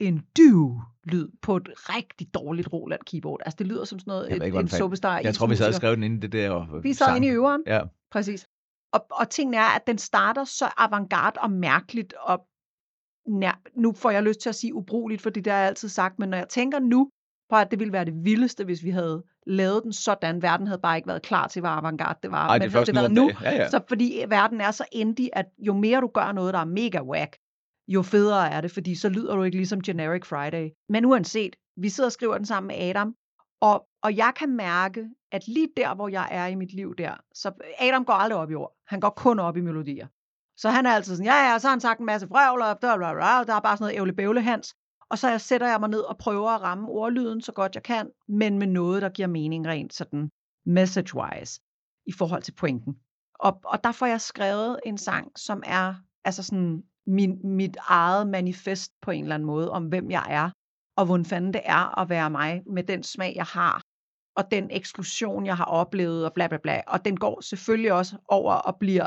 en 0.00 0.26
du-lyd 0.36 1.28
på 1.42 1.56
et 1.56 1.68
rigtig 1.74 2.34
dårligt 2.34 2.72
Roland 2.72 3.00
keyboard. 3.06 3.40
Altså 3.44 3.56
det 3.56 3.66
lyder 3.66 3.84
som 3.84 3.98
sådan 3.98 4.10
noget, 4.10 4.28
Jeg 4.28 4.36
et, 4.36 4.42
ikke, 4.42 4.58
en 4.58 4.68
superstar 4.68 5.18
Jeg 5.18 5.34
tror, 5.34 5.46
vi 5.46 5.56
sad 5.56 5.68
og 5.68 5.74
skrev 5.74 5.94
den 5.94 6.02
inden 6.02 6.22
det 6.22 6.32
der. 6.32 6.50
Og, 6.50 6.84
Vi 6.84 6.92
sad 6.92 7.16
inde 7.16 7.28
i 7.28 7.30
øveren, 7.30 7.62
Ja, 7.66 7.82
præcis. 8.10 8.46
Og, 8.92 9.06
og 9.10 9.30
tingen 9.30 9.54
er, 9.54 9.76
at 9.76 9.86
den 9.86 9.98
starter 9.98 10.44
så 10.44 10.64
avantgarde 10.76 11.40
og 11.40 11.50
mærkeligt, 11.50 12.12
og 12.12 12.46
nær, 13.28 13.60
nu 13.76 13.92
får 13.92 14.10
jeg 14.10 14.22
lyst 14.22 14.40
til 14.40 14.48
at 14.48 14.54
sige 14.54 14.74
ubrugeligt, 14.74 15.22
for 15.22 15.30
det 15.30 15.44
der 15.44 15.54
jeg 15.54 15.66
altid 15.66 15.88
sagt, 15.88 16.18
men 16.18 16.28
når 16.28 16.36
jeg 16.36 16.48
tænker 16.48 16.78
nu 16.78 17.10
på, 17.50 17.56
at 17.56 17.70
det 17.70 17.78
ville 17.78 17.92
være 17.92 18.04
det 18.04 18.24
vildeste, 18.24 18.64
hvis 18.64 18.84
vi 18.84 18.90
havde 18.90 19.24
lavet 19.46 19.82
den 19.82 19.92
sådan, 19.92 20.42
verden 20.42 20.66
havde 20.66 20.80
bare 20.80 20.96
ikke 20.96 21.08
været 21.08 21.22
klar 21.22 21.46
til, 21.46 21.60
hvor 21.60 21.68
avantgarde 21.68 22.18
det 22.22 22.30
var. 22.30 22.48
Ej, 22.48 22.58
men 22.58 22.62
det 22.62 22.68
er 22.68 22.72
havde 22.72 22.86
det 22.86 22.94
nu 22.94 23.00
været 23.00 23.12
nu. 23.12 23.30
Ja, 23.42 23.50
ja. 23.50 23.70
så 23.70 23.80
fordi 23.88 24.24
verden 24.28 24.60
er 24.60 24.70
så 24.70 24.84
indie, 24.92 25.38
at 25.38 25.46
jo 25.58 25.74
mere 25.74 26.00
du 26.00 26.06
gør 26.06 26.32
noget, 26.32 26.54
der 26.54 26.60
er 26.60 26.64
mega 26.64 27.00
whack, 27.02 27.36
jo 27.88 28.02
federe 28.02 28.50
er 28.50 28.60
det, 28.60 28.70
fordi 28.70 28.94
så 28.94 29.08
lyder 29.08 29.36
du 29.36 29.42
ikke 29.42 29.56
ligesom 29.56 29.80
Generic 29.80 30.26
Friday. 30.26 30.70
Men 30.88 31.04
uanset, 31.04 31.56
vi 31.76 31.88
sidder 31.88 32.08
og 32.08 32.12
skriver 32.12 32.36
den 32.36 32.46
sammen 32.46 32.68
med 32.68 32.88
Adam, 32.88 33.14
Og, 33.60 33.86
og 34.02 34.16
jeg 34.16 34.32
kan 34.36 34.56
mærke, 34.56 35.08
at 35.32 35.48
lige 35.48 35.68
der, 35.76 35.94
hvor 35.94 36.08
jeg 36.08 36.28
er 36.30 36.46
i 36.46 36.54
mit 36.54 36.72
liv 36.72 36.94
der, 36.96 37.14
så 37.34 37.52
Adam 37.78 38.04
går 38.04 38.12
aldrig 38.12 38.38
op 38.38 38.50
i 38.50 38.54
ord. 38.54 38.72
Han 38.86 39.00
går 39.00 39.10
kun 39.10 39.38
op 39.38 39.56
i 39.56 39.60
melodier. 39.60 40.06
Så 40.56 40.70
han 40.70 40.86
er 40.86 40.90
altid 40.90 41.16
sådan, 41.16 41.26
ja, 41.26 41.50
ja, 41.50 41.58
så 41.58 41.66
har 41.66 41.72
han 41.72 41.80
sagt 41.80 42.00
en 42.00 42.06
masse 42.06 42.28
vrøvl, 42.28 42.62
og 42.62 42.78
bla, 42.80 42.96
bla, 42.96 43.12
bla, 43.12 43.44
der 43.44 43.54
er 43.54 43.60
bare 43.60 43.76
sådan 43.76 43.94
noget 43.96 44.20
ævle 44.20 44.42
hans. 44.42 44.74
Og 45.10 45.18
så 45.18 45.38
sætter 45.38 45.66
jeg 45.66 45.80
mig 45.80 45.88
ned 45.88 46.00
og 46.00 46.18
prøver 46.18 46.50
at 46.50 46.62
ramme 46.62 46.88
ordlyden 46.88 47.40
så 47.40 47.52
godt 47.52 47.74
jeg 47.74 47.82
kan, 47.82 48.10
men 48.28 48.58
med 48.58 48.66
noget, 48.66 49.02
der 49.02 49.08
giver 49.08 49.28
mening 49.28 49.66
rent 49.66 49.94
sådan 49.94 50.30
message-wise 50.66 51.60
i 52.06 52.12
forhold 52.12 52.42
til 52.42 52.54
pointen. 52.54 52.96
Og, 53.34 53.60
og 53.64 53.84
der 53.84 53.92
får 53.92 54.06
jeg 54.06 54.20
skrevet 54.20 54.80
en 54.86 54.98
sang, 54.98 55.38
som 55.38 55.62
er 55.66 55.94
altså 56.24 56.42
sådan 56.42 56.82
min, 57.06 57.56
mit 57.56 57.76
eget 57.80 58.26
manifest 58.26 58.92
på 59.02 59.10
en 59.10 59.22
eller 59.22 59.34
anden 59.34 59.46
måde, 59.46 59.70
om 59.70 59.86
hvem 59.86 60.10
jeg 60.10 60.26
er, 60.28 60.50
og 60.96 61.06
hvordan 61.06 61.24
fanden 61.24 61.52
det 61.52 61.62
er 61.64 61.98
at 61.98 62.08
være 62.08 62.30
mig, 62.30 62.62
med 62.66 62.84
den 62.84 63.02
smag, 63.02 63.32
jeg 63.36 63.44
har, 63.44 63.82
og 64.36 64.50
den 64.50 64.70
eksklusion, 64.70 65.46
jeg 65.46 65.56
har 65.56 65.64
oplevet, 65.64 66.24
og 66.24 66.32
bla 66.32 66.46
bla 66.46 66.58
bla. 66.62 66.80
Og 66.86 67.04
den 67.04 67.16
går 67.16 67.40
selvfølgelig 67.40 67.92
også 67.92 68.16
over 68.28 68.54
og 68.54 68.76
bliver 68.78 69.06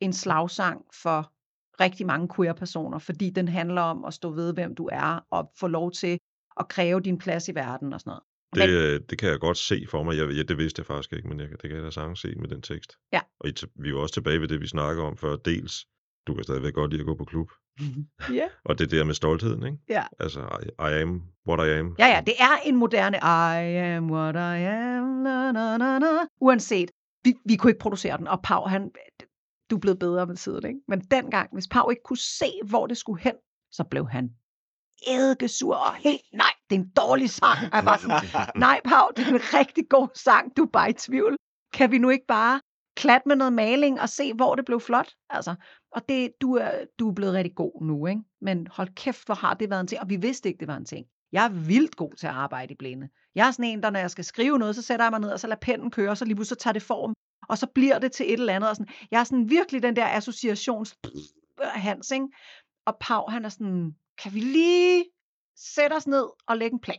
en 0.00 0.12
slagsang 0.12 0.84
for 1.02 1.32
rigtig 1.80 2.06
mange 2.06 2.28
queer-personer, 2.36 2.98
fordi 2.98 3.30
den 3.30 3.48
handler 3.48 3.82
om 3.82 4.04
at 4.04 4.14
stå 4.14 4.30
ved, 4.30 4.54
hvem 4.54 4.74
du 4.74 4.88
er, 4.92 5.26
og 5.30 5.52
få 5.60 5.66
lov 5.66 5.92
til 5.92 6.18
at 6.60 6.68
kræve 6.68 7.00
din 7.00 7.18
plads 7.18 7.48
i 7.48 7.54
verden 7.54 7.92
og 7.92 8.00
sådan 8.00 8.10
noget. 8.10 8.22
Det, 8.54 8.68
øh, 8.68 9.00
det 9.10 9.18
kan 9.18 9.30
jeg 9.30 9.40
godt 9.40 9.58
se 9.58 9.86
for 9.90 10.02
mig. 10.02 10.16
Jeg, 10.16 10.30
ja, 10.30 10.42
det 10.42 10.58
vidste 10.58 10.80
jeg 10.80 10.86
faktisk 10.86 11.12
ikke, 11.12 11.28
men 11.28 11.40
jeg, 11.40 11.48
det 11.50 11.60
kan 11.60 11.76
jeg 11.76 11.82
da 11.84 11.90
sagtens 11.90 12.20
se 12.20 12.34
med 12.36 12.48
den 12.48 12.62
tekst. 12.62 12.92
Ja. 13.12 13.20
Og 13.40 13.50
vi 13.74 13.88
er 13.88 13.90
jo 13.90 14.02
også 14.02 14.14
tilbage 14.14 14.40
ved 14.40 14.48
det, 14.48 14.60
vi 14.60 14.66
snakker 14.66 15.02
om 15.02 15.16
før. 15.16 15.36
Dels, 15.36 15.86
du 16.26 16.34
kan 16.34 16.44
stadigvæk 16.44 16.74
godt 16.74 16.90
lide 16.90 17.00
at 17.00 17.06
gå 17.06 17.14
på 17.14 17.24
klub. 17.24 17.50
Ja. 18.32 18.48
Og 18.64 18.78
det 18.78 18.90
der 18.90 19.04
med 19.04 19.14
stoltheden, 19.14 19.66
ikke? 19.66 19.78
Ja. 19.88 20.04
Altså, 20.20 20.40
I, 20.40 20.90
I 20.90 21.00
am 21.02 21.22
what 21.48 21.68
I 21.68 21.70
am. 21.70 21.94
Ja, 21.98 22.06
ja, 22.06 22.20
det 22.26 22.34
er 22.38 22.56
en 22.64 22.76
moderne 22.76 23.16
I 23.16 23.94
am 23.94 24.10
what 24.10 24.34
I 24.34 24.64
am, 24.64 25.04
na, 25.04 25.52
na, 25.52 25.76
na, 25.76 25.98
na. 25.98 26.06
Uanset, 26.40 26.90
vi, 27.24 27.34
vi 27.44 27.56
kunne 27.56 27.70
ikke 27.70 27.80
producere 27.80 28.18
den, 28.18 28.28
og 28.28 28.42
Pau, 28.42 28.66
han, 28.66 28.90
du 29.70 29.76
er 29.76 29.80
blevet 29.80 29.98
bedre 29.98 30.26
med 30.26 30.36
tiden, 30.36 30.66
ikke? 30.66 30.80
Men 30.88 31.00
dengang, 31.00 31.48
hvis 31.52 31.68
Pau 31.68 31.90
ikke 31.90 32.02
kunne 32.02 32.18
se, 32.38 32.60
hvor 32.64 32.86
det 32.86 32.96
skulle 32.96 33.22
hen, 33.22 33.34
så 33.70 33.84
blev 33.84 34.08
han 34.08 34.30
eddikesur 35.06 35.74
og 35.74 35.94
helt, 35.94 36.22
nej, 36.32 36.52
det 36.70 36.76
er 36.76 36.80
en 36.80 36.90
dårlig 36.96 37.30
sang. 37.30 37.58
Jeg 37.72 37.84
var 37.84 37.96
sådan, 37.96 38.50
nej 38.56 38.80
Pau, 38.84 39.08
det 39.16 39.26
er 39.26 39.28
en 39.28 39.40
rigtig 39.60 39.88
god 39.88 40.08
sang, 40.14 40.56
du 40.56 40.62
er 40.62 40.70
bare 40.72 40.90
i 40.90 40.92
tvivl. 40.92 41.36
Kan 41.72 41.90
vi 41.90 41.98
nu 41.98 42.08
ikke 42.08 42.26
bare 42.26 42.60
klat 42.96 43.22
med 43.26 43.36
noget 43.36 43.52
maling 43.52 44.00
og 44.00 44.08
se, 44.08 44.34
hvor 44.34 44.54
det 44.54 44.64
blev 44.64 44.80
flot? 44.80 45.12
Altså, 45.30 45.54
og 45.92 46.08
det, 46.08 46.32
du, 46.40 46.54
er, 46.54 46.70
du 46.98 47.08
er 47.08 47.14
blevet 47.14 47.34
rigtig 47.34 47.54
god 47.54 47.82
nu, 47.82 48.06
ikke? 48.06 48.22
Men 48.40 48.66
hold 48.70 48.88
kæft, 48.94 49.26
hvor 49.26 49.34
har 49.34 49.54
det 49.54 49.70
været 49.70 49.80
en 49.80 49.86
ting. 49.86 50.00
Og 50.00 50.08
vi 50.08 50.16
vidste 50.16 50.48
ikke, 50.48 50.60
det 50.60 50.68
var 50.68 50.76
en 50.76 50.84
ting. 50.84 51.06
Jeg 51.32 51.44
er 51.44 51.48
vildt 51.48 51.96
god 51.96 52.14
til 52.14 52.26
at 52.26 52.32
arbejde 52.32 52.72
i 52.72 52.76
blinde. 52.76 53.08
Jeg 53.34 53.46
er 53.46 53.50
sådan 53.50 53.64
en, 53.64 53.82
der 53.82 53.90
når 53.90 54.00
jeg 54.00 54.10
skal 54.10 54.24
skrive 54.24 54.58
noget, 54.58 54.74
så 54.74 54.82
sætter 54.82 55.04
jeg 55.04 55.10
mig 55.10 55.20
ned, 55.20 55.30
og 55.30 55.40
så 55.40 55.46
lader 55.46 55.60
pennen 55.60 55.90
køre, 55.90 56.10
og 56.10 56.16
så 56.16 56.24
lige 56.24 56.34
pludselig 56.34 56.58
så 56.58 56.62
tager 56.64 56.72
det 56.72 56.82
form, 56.82 57.14
og 57.48 57.58
så 57.58 57.66
bliver 57.74 57.98
det 57.98 58.12
til 58.12 58.26
et 58.26 58.32
eller 58.40 58.54
andet. 58.54 58.70
Og 58.70 58.76
sådan. 58.76 58.92
Jeg 59.10 59.20
er 59.20 59.24
sådan 59.24 59.50
virkelig 59.50 59.82
den 59.82 59.96
der 59.96 60.06
associations 60.06 60.96
Hans, 61.62 62.10
ikke? 62.10 62.26
Og 62.86 62.96
Pau, 63.00 63.24
han 63.28 63.44
er 63.44 63.48
sådan, 63.48 63.94
kan 64.22 64.34
vi 64.34 64.40
lige 64.40 65.04
sætte 65.56 65.94
os 65.94 66.06
ned 66.06 66.24
og 66.48 66.56
lægge 66.56 66.74
en 66.74 66.80
plan? 66.80 66.98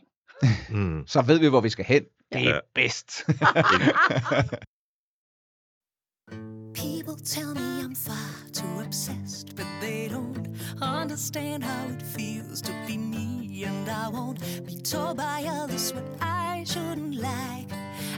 Mm. 0.70 1.06
Så 1.06 1.22
ved 1.22 1.38
vi, 1.38 1.48
hvor 1.48 1.60
vi 1.60 1.68
skal 1.68 1.84
hen. 1.84 2.04
Det 2.32 2.40
er 2.48 2.54
Ja. 2.54 2.58
bedst. 2.74 3.12
People 6.74 7.16
tell 7.24 7.54
me 7.54 7.82
I'm 7.84 7.94
far 7.94 8.34
too 8.52 8.80
obsessed, 8.86 9.56
but 9.56 9.66
they 9.80 10.08
don't 10.08 10.48
understand 10.80 11.64
how 11.64 11.88
it 11.94 12.02
feels 12.02 12.62
to 12.62 12.72
be 12.86 12.96
me. 12.96 13.64
And 13.64 13.88
I 13.88 14.08
won't 14.08 14.40
be 14.66 14.76
told 14.82 15.16
by 15.16 15.44
others 15.62 15.92
what 15.94 16.04
I 16.22 16.64
shouldn't 16.64 17.14
like. 17.14 17.68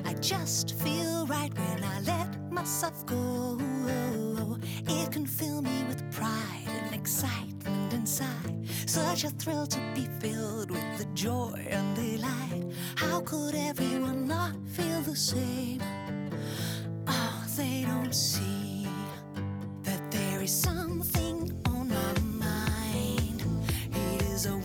I 0.04 0.14
just 0.14 0.74
feel 0.80 1.26
right 1.26 1.52
when 1.56 1.84
I 1.84 2.00
let 2.00 2.52
myself 2.52 3.04
go. 3.06 3.58
It 4.86 5.10
can 5.12 5.26
fill 5.26 5.62
me 5.62 5.84
with 5.88 6.02
pride 6.12 6.68
and 6.68 6.94
excitement 6.94 7.92
inside. 7.92 8.66
Such 8.86 9.24
a 9.24 9.30
thrill 9.30 9.66
to 9.66 9.80
be 9.94 10.06
filled 10.20 10.70
with 10.70 10.98
the 10.98 11.06
joy 11.14 11.66
and 11.68 11.96
delight. 11.96 12.64
How 12.96 13.20
could 13.20 13.54
everyone 13.54 14.26
not 14.26 14.54
feel 14.66 15.00
the 15.02 15.16
same? 15.16 15.82
Oh, 17.06 17.44
they 17.56 17.84
don't 17.86 18.14
see 18.14 18.86
that 19.82 20.10
there 20.10 20.42
is 20.42 20.52
something 20.52 21.52
on 21.66 21.88
my 21.88 22.20
mind. 22.46 23.42
It 23.94 24.22
is 24.22 24.46
a 24.46 24.56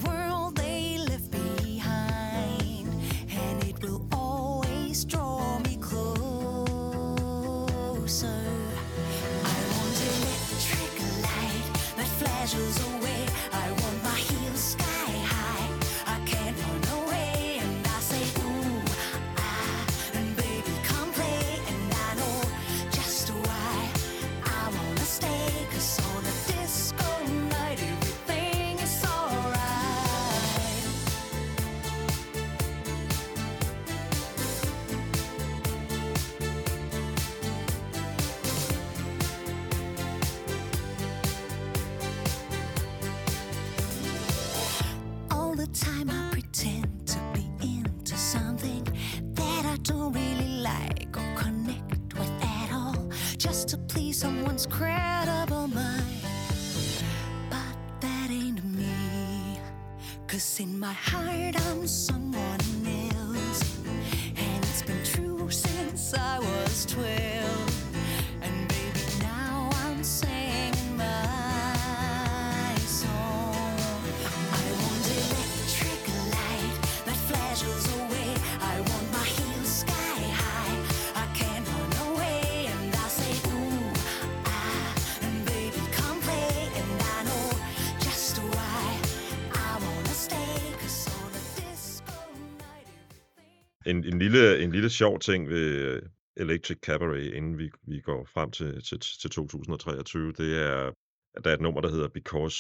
En, 93.88 94.03
en, 94.05 94.19
lille, 94.19 94.63
en 94.63 94.71
lille 94.71 94.89
sjov 94.89 95.19
ting 95.19 95.49
ved 95.49 95.67
øh, 95.75 96.01
Electric 96.38 96.77
Cabaret, 96.77 97.33
inden 97.33 97.57
vi, 97.57 97.69
vi 97.88 97.99
går 97.99 98.25
frem 98.33 98.51
til, 98.51 98.83
til, 98.83 98.99
til 98.99 99.29
2023, 99.29 100.31
det 100.33 100.57
er, 100.65 100.91
at 101.35 101.43
der 101.43 101.49
er 101.49 101.53
et 101.53 101.61
nummer, 101.61 101.81
der 101.81 101.89
hedder 101.89 102.07
Because 102.07 102.57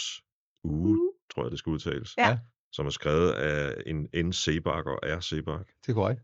Uge, 0.63 0.97
Uh. 0.97 1.13
tror 1.35 1.43
jeg, 1.43 1.51
det 1.51 1.59
skal 1.59 1.69
udtales. 1.69 2.17
Ja. 2.17 2.37
Som 2.71 2.85
er 2.85 2.89
skrevet 2.89 3.31
af 3.31 3.81
en 3.85 4.07
N. 4.27 4.31
Sebak 4.33 4.85
og 4.85 4.99
R. 5.03 5.19
Sebak. 5.19 5.67
Det 5.81 5.89
er 5.89 5.93
korrekt. 5.93 6.21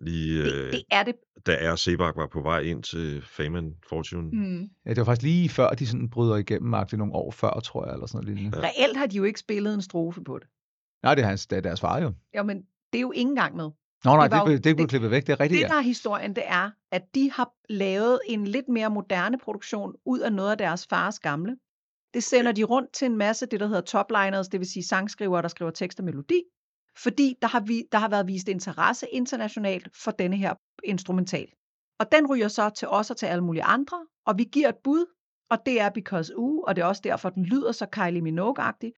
Lige 0.00 0.42
Det, 0.42 0.52
øh, 0.64 0.72
det 0.72 0.82
er 0.90 1.02
det. 1.02 1.14
da 1.46 1.72
R. 1.72 1.76
Sebak 1.76 2.16
var 2.16 2.26
på 2.26 2.42
vej 2.42 2.60
ind 2.60 2.82
til 2.82 3.22
Fame 3.22 3.58
and 3.58 3.74
Fortune. 3.88 4.30
Mm. 4.30 4.70
Ja, 4.86 4.90
det 4.90 4.96
var 4.98 5.04
faktisk 5.04 5.22
lige 5.22 5.48
før, 5.48 5.68
de 5.70 5.86
sådan 5.86 6.10
bryder 6.10 6.36
igennem, 6.36 6.74
agtigt 6.74 6.98
nogle 6.98 7.14
år 7.14 7.30
før, 7.30 7.60
tror 7.64 7.84
jeg, 7.86 7.92
eller 7.94 8.06
sådan 8.06 8.24
noget 8.24 8.36
lignende. 8.38 8.58
Ja. 8.58 8.64
Reelt 8.68 8.96
har 8.96 9.06
de 9.06 9.16
jo 9.16 9.24
ikke 9.24 9.40
spillet 9.40 9.74
en 9.74 9.82
strofe 9.82 10.24
på 10.24 10.38
det. 10.38 10.48
Nej, 11.02 11.14
det 11.14 11.22
er, 11.24 11.26
hans, 11.28 11.46
det 11.46 11.56
er 11.56 11.60
deres 11.60 11.80
far 11.80 12.00
jo. 12.02 12.12
Jo, 12.36 12.42
men 12.42 12.56
det 12.92 12.98
er 12.98 13.00
jo 13.02 13.12
ikke 13.12 13.28
engang 13.28 13.56
med. 13.56 13.70
Nå 14.04 14.16
nej, 14.16 14.28
Det 14.28 14.36
var 14.36 14.38
det, 14.38 14.46
blev, 14.46 14.58
det 14.58 14.76
blev 14.76 14.88
klippet 14.88 15.10
væk, 15.10 15.26
det 15.26 15.32
er 15.32 15.40
rigtigt, 15.40 15.62
Det, 15.62 15.70
der 15.70 15.76
er 15.76 15.80
historien, 15.80 16.36
det 16.36 16.44
er, 16.46 16.70
at 16.92 17.02
de 17.14 17.30
har 17.30 17.52
lavet 17.68 18.20
en 18.26 18.46
lidt 18.46 18.68
mere 18.68 18.90
moderne 18.90 19.38
produktion 19.38 19.94
ud 20.06 20.20
af 20.20 20.32
noget 20.32 20.50
af 20.50 20.58
deres 20.58 20.86
fars 20.86 21.18
gamle. 21.18 21.56
Det 22.14 22.24
sender 22.24 22.52
de 22.52 22.62
rundt 22.64 22.92
til 22.92 23.06
en 23.06 23.16
masse, 23.16 23.46
det 23.46 23.60
der 23.60 23.66
hedder 23.66 23.80
topliners, 23.80 24.48
det 24.48 24.60
vil 24.60 24.70
sige 24.70 24.82
sangskrivere, 24.82 25.42
der 25.42 25.48
skriver 25.48 25.70
tekst 25.70 25.98
og 25.98 26.04
melodi, 26.04 26.42
fordi 26.96 27.34
der 27.42 27.48
har, 27.48 27.60
vi, 27.60 27.84
der 27.92 27.98
har 27.98 28.08
været 28.08 28.26
vist 28.26 28.48
interesse 28.48 29.06
internationalt 29.12 29.88
for 30.04 30.10
denne 30.10 30.36
her 30.36 30.54
instrumental. 30.84 31.48
Og 32.00 32.06
den 32.12 32.26
ryger 32.26 32.48
så 32.48 32.70
til 32.70 32.88
os 32.88 33.10
og 33.10 33.16
til 33.16 33.26
alle 33.26 33.44
mulige 33.44 33.64
andre, 33.64 34.06
og 34.26 34.38
vi 34.38 34.44
giver 34.44 34.68
et 34.68 34.76
bud, 34.84 35.06
og 35.50 35.58
det 35.66 35.80
er 35.80 35.90
Because 35.90 36.38
U, 36.38 36.64
og 36.66 36.76
det 36.76 36.82
er 36.82 36.86
også 36.86 37.02
derfor, 37.04 37.30
den 37.30 37.44
lyder 37.44 37.72
så 37.72 37.86
Kylie 37.86 38.22
Minogue-agtig, 38.22 38.92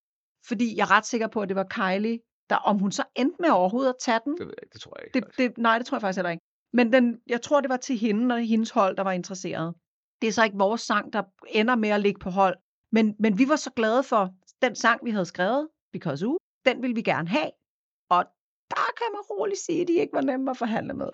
fordi 0.49 0.77
jeg 0.77 0.83
er 0.83 0.91
ret 0.91 1.07
sikker 1.07 1.27
på, 1.27 1.41
at 1.41 1.49
det 1.49 1.57
var 1.57 1.65
Kylie, 1.65 2.19
Der, 2.51 2.57
om 2.57 2.79
hun 2.79 2.93
så 2.93 3.05
endte 3.17 3.37
med 3.41 3.51
overhovedet 3.51 3.89
at 3.89 3.97
tage 4.01 4.21
den, 4.25 4.33
Det, 4.33 4.47
ved 4.47 4.55
jeg 4.57 4.63
ikke, 4.63 4.73
det 4.73 4.81
tror 4.81 4.97
jeg 4.99 5.07
ikke. 5.07 5.21
det, 5.21 5.39
det, 5.39 5.59
nej, 5.59 5.79
det 5.79 5.87
tror 5.87 5.97
jeg 5.97 6.01
faktisk 6.01 6.19
heller 6.19 6.31
ikke. 6.31 6.45
Men 6.73 6.93
den, 6.93 7.21
jeg 7.27 7.43
tror, 7.43 7.61
det 7.61 7.71
var 7.71 7.77
til 7.77 7.99
hende 7.99 8.35
og 8.35 8.41
hendes 8.41 8.71
hold, 8.71 8.97
der 8.97 9.03
var 9.03 9.13
interesseret. 9.13 9.75
Det 10.23 10.29
er 10.29 10.33
så 10.33 10.45
ikke 10.45 10.59
vores 10.59 10.81
sang, 10.81 11.13
der 11.13 11.23
ender 11.49 11.77
med 11.77 11.89
at 11.89 12.01
ligge 12.01 12.21
på 12.21 12.31
hold. 12.31 12.57
Men, 12.93 13.17
men 13.19 13.39
vi 13.39 13.49
var 13.49 13.57
så 13.57 13.71
glade 13.71 14.03
for 14.03 14.35
den 14.63 14.75
sang, 14.75 15.05
vi 15.05 15.11
havde 15.11 15.27
skrevet, 15.27 15.69
Because 15.93 16.27
U, 16.27 16.37
den 16.67 16.83
ville 16.83 16.95
vi 16.95 17.03
gerne 17.03 17.29
have. 17.29 17.51
Og 18.11 18.25
der 18.71 18.87
kan 18.99 19.07
man 19.13 19.21
roligt 19.31 19.61
sige, 19.61 19.83
at 19.83 19.89
de 19.89 19.93
ikke 19.93 20.13
var 20.13 20.21
nemme 20.21 20.51
at 20.51 20.57
forhandle 20.57 20.95
med. 20.95 21.09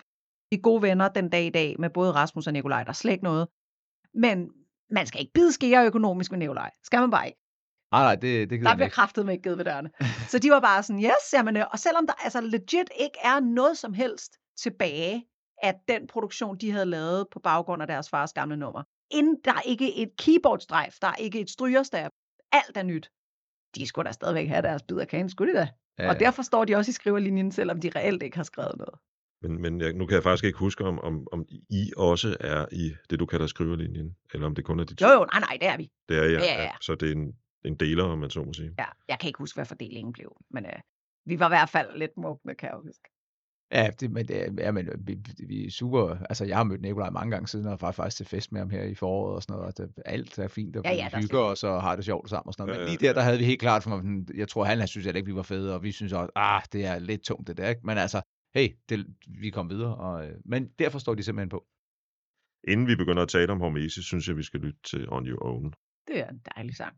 Vi 0.51 0.57
er 0.57 0.61
gode 0.61 0.81
venner 0.81 1.09
den 1.09 1.29
dag 1.29 1.45
i 1.45 1.49
dag 1.49 1.75
med 1.79 1.89
både 1.89 2.11
Rasmus 2.11 2.47
og 2.47 2.53
Nikolaj, 2.53 2.83
der 2.83 2.89
er 2.89 2.93
slet 2.93 3.11
ikke 3.11 3.23
noget. 3.23 3.47
Men 4.13 4.51
man 4.89 5.07
skal 5.07 5.21
ikke 5.21 5.33
bide 5.33 5.51
skære 5.51 5.85
økonomisk 5.85 6.31
med 6.31 6.39
Nikolaj. 6.39 6.71
Skal 6.83 6.99
man 6.99 7.11
bare 7.11 7.27
ikke. 7.27 7.40
Nej, 7.91 8.03
nej, 8.03 8.15
det, 8.15 8.49
det 8.49 8.49
gider 8.49 8.63
Der 8.63 8.69
jeg 8.69 8.77
bliver 8.77 8.89
kraftet 8.89 9.25
med 9.25 9.33
ikke 9.33 9.43
givet 9.43 9.57
ved 9.57 9.65
dørene. 9.65 9.89
Så 10.27 10.39
de 10.39 10.51
var 10.51 10.59
bare 10.59 10.83
sådan, 10.83 11.03
yes, 11.03 11.33
jamen, 11.33 11.57
øh, 11.57 11.65
og 11.71 11.79
selvom 11.79 12.07
der 12.07 12.13
altså 12.23 12.41
legit 12.41 12.89
ikke 12.99 13.17
er 13.23 13.39
noget 13.39 13.77
som 13.77 13.93
helst 13.93 14.31
tilbage 14.57 15.25
af 15.63 15.75
den 15.87 16.07
produktion, 16.07 16.57
de 16.57 16.71
havde 16.71 16.85
lavet 16.85 17.27
på 17.31 17.39
baggrund 17.39 17.81
af 17.81 17.87
deres 17.87 18.09
fars 18.09 18.33
gamle 18.33 18.57
nummer. 18.57 18.83
Inden 19.11 19.35
der 19.45 19.53
er 19.53 19.61
ikke 19.61 19.97
et 19.97 20.09
keyboardstrejf, 20.17 20.95
der 21.01 21.07
er 21.07 21.15
ikke 21.15 21.39
et 21.39 21.49
strygerstab, 21.49 22.11
alt 22.51 22.77
er 22.77 22.83
nyt. 22.83 23.11
De 23.75 23.87
skulle 23.87 24.07
da 24.07 24.11
stadigvæk 24.11 24.47
have 24.47 24.61
deres 24.61 24.83
bid 24.83 24.97
af 24.97 25.07
kagen, 25.07 25.29
skulle 25.29 25.53
de 25.53 25.59
da? 25.59 25.67
Ja, 25.99 26.09
Og 26.09 26.19
derfor 26.19 26.41
står 26.41 26.65
de 26.65 26.75
også 26.75 26.89
i 26.89 26.93
skriverlinjen, 26.93 27.51
selvom 27.51 27.81
de 27.81 27.89
reelt 27.95 28.23
ikke 28.23 28.37
har 28.37 28.43
skrevet 28.43 28.77
noget. 28.77 28.95
Men, 29.41 29.61
men 29.61 29.81
jeg, 29.81 29.93
nu 29.93 30.05
kan 30.05 30.15
jeg 30.15 30.23
faktisk 30.23 30.43
ikke 30.43 30.59
huske, 30.59 30.85
om, 30.85 30.99
om, 30.99 31.27
om 31.31 31.45
I 31.69 31.91
også 31.97 32.37
er 32.39 32.65
i 32.71 32.93
det, 33.09 33.19
du 33.19 33.25
kalder 33.25 33.47
skriverlinjen, 33.47 34.15
eller 34.33 34.45
om 34.45 34.55
det 34.55 34.65
kun 34.65 34.79
er 34.79 34.83
de 34.83 34.95
to. 34.95 35.07
Jo, 35.07 35.13
jo, 35.13 35.25
nej, 35.33 35.39
nej, 35.39 35.57
det 35.61 35.67
er 35.67 35.77
vi. 35.77 35.89
Det 36.09 36.17
er 36.17 36.23
jeg. 36.23 36.41
Ja, 36.41 36.53
ja, 36.53 36.63
ja. 36.63 36.71
Så 36.81 36.95
det 36.95 37.07
er 37.07 37.15
en, 37.15 37.33
en 37.65 37.75
deler, 37.75 38.03
om 38.03 38.19
man 38.19 38.29
så 38.29 38.43
må 38.43 38.53
sige. 38.53 38.75
Ja, 38.79 38.85
jeg 39.07 39.19
kan 39.19 39.27
ikke 39.27 39.39
huske, 39.39 39.57
hvad 39.57 39.65
fordelingen 39.65 40.13
blev, 40.13 40.37
men 40.49 40.65
øh, 40.65 40.79
vi 41.25 41.39
var 41.39 41.47
i 41.47 41.49
hvert 41.49 41.69
fald 41.69 41.97
lidt 41.97 42.17
mugne, 42.17 42.55
kan 42.55 42.69
jeg 42.69 42.77
huske. 42.83 43.09
Ja, 43.71 43.89
det, 43.99 44.11
men, 44.11 44.27
det, 44.27 44.59
ja, 44.59 44.71
men 44.71 44.89
vi, 44.99 45.17
vi 45.47 45.65
er 45.65 45.71
super... 45.71 46.17
Altså, 46.29 46.45
jeg 46.45 46.57
har 46.57 46.63
mødt 46.63 46.81
Nikolaj 46.81 47.09
mange 47.09 47.31
gange 47.31 47.47
siden, 47.47 47.67
og 47.67 47.81
var 47.81 47.91
faktisk 47.91 48.17
til 48.17 48.25
fest 48.25 48.51
med 48.51 48.61
ham 48.61 48.69
her 48.69 48.83
i 48.83 48.95
foråret 48.95 49.35
og 49.35 49.43
sådan 49.43 49.53
noget. 49.53 49.67
Og 49.67 49.77
det, 49.77 50.03
alt 50.05 50.39
er 50.39 50.47
fint, 50.47 50.75
og 50.75 50.83
Ja, 50.85 50.91
vi 50.91 50.97
ja, 50.97 51.09
er 51.13 51.21
hygger 51.21 51.39
os 51.39 51.63
og 51.63 51.81
har 51.81 51.95
det 51.95 52.05
sjovt 52.05 52.29
sammen 52.29 52.47
og 52.47 52.53
sådan 52.53 52.67
noget. 52.67 52.79
Ja, 52.79 52.85
Men 52.85 52.89
lige 52.89 53.07
der, 53.07 53.13
der 53.13 53.21
havde 53.21 53.37
vi 53.37 53.45
helt 53.45 53.59
klart, 53.59 53.83
for 53.83 53.89
mig, 53.89 54.25
jeg 54.37 54.47
tror, 54.47 54.63
han 54.63 54.87
synes 54.87 55.05
heller 55.05 55.17
ikke, 55.17 55.31
vi 55.31 55.35
var 55.35 55.41
fede, 55.41 55.75
og 55.75 55.83
vi 55.83 55.91
synes 55.91 56.13
også, 56.13 56.31
ah, 56.35 56.61
det 56.73 56.85
er 56.85 56.99
lidt 56.99 57.21
tungt 57.21 57.47
det 57.47 57.57
der, 57.57 57.69
ikke? 57.69 57.81
Men 57.83 57.97
altså, 57.97 58.21
hey, 58.55 58.75
det, 58.89 59.05
vi 59.27 59.49
kom 59.49 59.69
videre, 59.69 59.95
og, 59.95 60.27
øh, 60.27 60.35
men 60.45 60.69
derfor 60.79 60.99
står 60.99 61.15
de 61.15 61.23
simpelthen 61.23 61.49
på. 61.49 61.65
Inden 62.67 62.87
vi 62.87 62.95
begynder 62.95 63.23
at 63.23 63.29
tale 63.29 63.51
om 63.51 63.59
Hormesis, 63.59 64.05
synes 64.05 64.27
jeg, 64.27 64.37
vi 64.37 64.43
skal 64.43 64.59
lytte 64.59 64.79
til 64.83 65.09
On 65.09 65.27
Your 65.27 65.45
Own. 65.45 65.73
Det 66.07 66.19
er 66.19 66.29
en 66.29 66.41
dejlig 66.55 66.75
sang. 66.75 66.95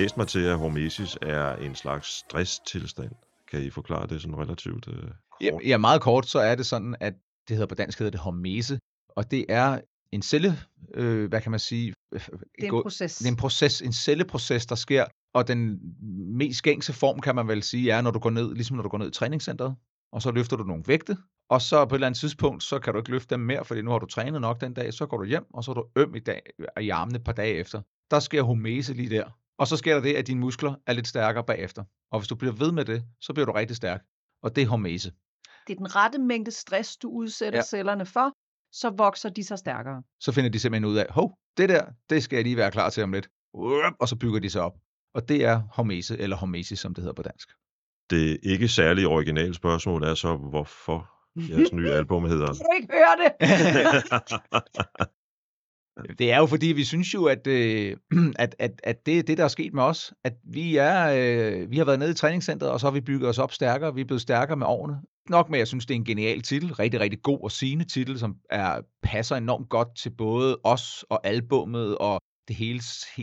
Læst 0.00 0.16
mig 0.16 0.28
til, 0.28 0.40
at 0.40 0.58
hormesis 0.58 1.18
er 1.22 1.56
en 1.56 1.74
slags 1.74 2.08
stresstilstand. 2.08 3.10
Kan 3.50 3.62
I 3.62 3.70
forklare 3.70 4.06
det 4.06 4.20
sådan 4.22 4.38
relativt 4.38 4.88
øh, 4.88 5.10
Ja, 5.40 5.50
kort? 5.50 5.62
ja, 5.64 5.76
meget 5.78 6.00
kort, 6.00 6.26
så 6.26 6.38
er 6.38 6.54
det 6.54 6.66
sådan, 6.66 6.96
at 7.00 7.14
det 7.48 7.56
hedder 7.56 7.66
på 7.66 7.74
dansk 7.74 7.98
hedder 7.98 8.10
det 8.10 8.20
hormese, 8.20 8.78
og 9.08 9.30
det 9.30 9.44
er 9.48 9.80
en 10.12 10.22
celle, 10.22 10.58
øh, 10.94 11.28
hvad 11.28 11.40
kan 11.40 11.50
man 11.50 11.60
sige? 11.60 11.94
Det 12.12 12.22
er 12.58 12.64
en 12.64 12.82
proces. 12.82 13.18
Det 13.18 13.26
er 13.26 13.30
en 13.30 13.36
proces, 13.36 13.82
en 13.82 13.92
celleproces, 13.92 14.66
der 14.66 14.74
sker, 14.74 15.04
og 15.34 15.48
den 15.48 15.80
mest 16.38 16.62
gængse 16.62 16.92
form, 16.92 17.20
kan 17.20 17.34
man 17.34 17.48
vel 17.48 17.62
sige, 17.62 17.90
er, 17.90 18.00
når 18.00 18.10
du 18.10 18.18
går 18.18 18.30
ned, 18.30 18.54
ligesom 18.54 18.76
når 18.76 18.82
du 18.82 18.88
går 18.88 18.98
ned 18.98 19.08
i 19.08 19.12
træningscenteret, 19.12 19.74
og 20.12 20.22
så 20.22 20.30
løfter 20.30 20.56
du 20.56 20.64
nogle 20.64 20.84
vægte, 20.86 21.16
og 21.50 21.62
så 21.62 21.84
på 21.84 21.94
et 21.94 21.96
eller 21.96 22.06
andet 22.06 22.20
tidspunkt, 22.20 22.62
så 22.62 22.78
kan 22.78 22.92
du 22.92 22.98
ikke 22.98 23.10
løfte 23.10 23.34
dem 23.34 23.40
mere, 23.40 23.64
fordi 23.64 23.82
nu 23.82 23.90
har 23.90 23.98
du 23.98 24.06
trænet 24.06 24.40
nok 24.40 24.60
den 24.60 24.74
dag, 24.74 24.94
så 24.94 25.06
går 25.06 25.16
du 25.16 25.24
hjem, 25.24 25.54
og 25.54 25.64
så 25.64 25.70
er 25.70 25.74
du 25.74 25.86
øm 25.96 26.14
i, 26.14 26.20
dag, 26.20 26.42
i 26.80 26.88
armene 26.88 27.18
et 27.18 27.24
par 27.24 27.32
dage 27.32 27.54
efter. 27.54 27.82
Der 28.10 28.20
sker 28.20 28.42
homese 28.42 28.94
lige 28.94 29.10
der. 29.10 29.24
Og 29.60 29.66
så 29.66 29.76
sker 29.76 29.94
der 29.94 30.02
det, 30.02 30.14
at 30.14 30.26
dine 30.26 30.40
muskler 30.40 30.74
er 30.86 30.92
lidt 30.92 31.08
stærkere 31.08 31.44
bagefter. 31.44 31.84
Og 32.12 32.20
hvis 32.20 32.28
du 32.28 32.34
bliver 32.34 32.52
ved 32.52 32.72
med 32.72 32.84
det, 32.84 33.04
så 33.20 33.32
bliver 33.32 33.46
du 33.46 33.52
rigtig 33.52 33.76
stærk. 33.76 34.00
Og 34.42 34.56
det 34.56 34.62
er 34.62 34.66
hormese. 34.68 35.12
Det 35.66 35.72
er 35.72 35.76
den 35.76 35.96
rette 35.96 36.18
mængde 36.18 36.50
stress, 36.50 36.96
du 36.96 37.08
udsætter 37.10 37.58
Ja. 37.58 37.62
cellerne 37.62 38.06
for, 38.06 38.32
så 38.72 38.90
vokser 38.90 39.28
de 39.28 39.44
sig 39.44 39.58
stærkere. 39.58 40.02
så 40.20 40.32
finder 40.32 40.50
de 40.50 40.58
simpelthen 40.58 40.90
ud 40.90 40.96
af, 40.96 41.06
hov, 41.10 41.38
det 41.56 41.68
der, 41.68 41.84
det 42.10 42.22
skal 42.22 42.36
jeg 42.36 42.44
lige 42.44 42.56
være 42.56 42.70
klar 42.70 42.90
til 42.90 43.02
om 43.02 43.12
lidt. 43.12 43.28
Og 44.00 44.08
så 44.08 44.16
bygger 44.16 44.40
de 44.40 44.50
sig 44.50 44.62
op. 44.62 44.72
Og 45.14 45.28
det 45.28 45.44
er 45.44 45.62
hormese, 45.72 46.18
eller 46.18 46.36
hormesis, 46.36 46.78
som 46.78 46.94
det 46.94 47.02
hedder 47.02 47.14
på 47.14 47.22
dansk. 47.22 47.48
Det 48.10 48.38
ikke 48.42 48.68
særlig 48.68 49.06
originale 49.06 49.54
spørgsmål 49.54 50.02
er 50.02 50.14
så, 50.14 50.36
hvorfor 50.36 51.10
jeres 51.48 51.72
nye 51.72 51.90
album 51.90 52.24
hedder... 52.24 52.46
Kan 52.54 52.56
du 52.56 52.72
ikke 52.80 52.92
høre 52.92 53.16
det? 53.22 53.32
Det 56.18 56.32
er 56.32 56.38
jo 56.38 56.46
fordi, 56.46 56.66
vi 56.66 56.84
synes 56.84 57.14
jo, 57.14 57.24
at, 57.24 57.46
øh, 57.46 57.96
at, 58.38 58.56
at, 58.58 58.80
at 58.84 59.06
det 59.06 59.18
er 59.18 59.22
det, 59.22 59.38
der 59.38 59.44
er 59.44 59.48
sket 59.48 59.74
med 59.74 59.82
os. 59.82 60.12
At 60.24 60.32
vi, 60.44 60.76
er, 60.76 61.10
øh, 61.16 61.70
vi 61.70 61.78
har 61.78 61.84
været 61.84 61.98
nede 61.98 62.10
i 62.10 62.14
træningscenteret, 62.14 62.72
og 62.72 62.80
så 62.80 62.86
har 62.86 62.92
vi 62.92 63.00
bygget 63.00 63.28
os 63.28 63.38
op 63.38 63.52
stærkere. 63.52 63.94
Vi 63.94 64.00
er 64.00 64.04
blevet 64.04 64.22
stærkere 64.22 64.56
med 64.56 64.66
årene. 64.66 65.00
Nok 65.28 65.50
med, 65.50 65.58
at 65.58 65.60
jeg 65.60 65.68
synes, 65.68 65.86
det 65.86 65.94
er 65.94 65.98
en 65.98 66.04
genial 66.04 66.42
titel. 66.42 66.74
Rigtig, 66.74 67.00
rigtig 67.00 67.22
god 67.22 67.40
og 67.42 67.52
sigende 67.52 67.84
titel, 67.84 68.18
som 68.18 68.36
er, 68.50 68.80
passer 69.02 69.36
enormt 69.36 69.68
godt 69.68 69.88
til 69.96 70.10
både 70.10 70.58
os 70.64 71.04
og 71.08 71.26
albummet, 71.26 71.98
og 71.98 72.20
det 72.48 72.56
hele, 72.56 72.80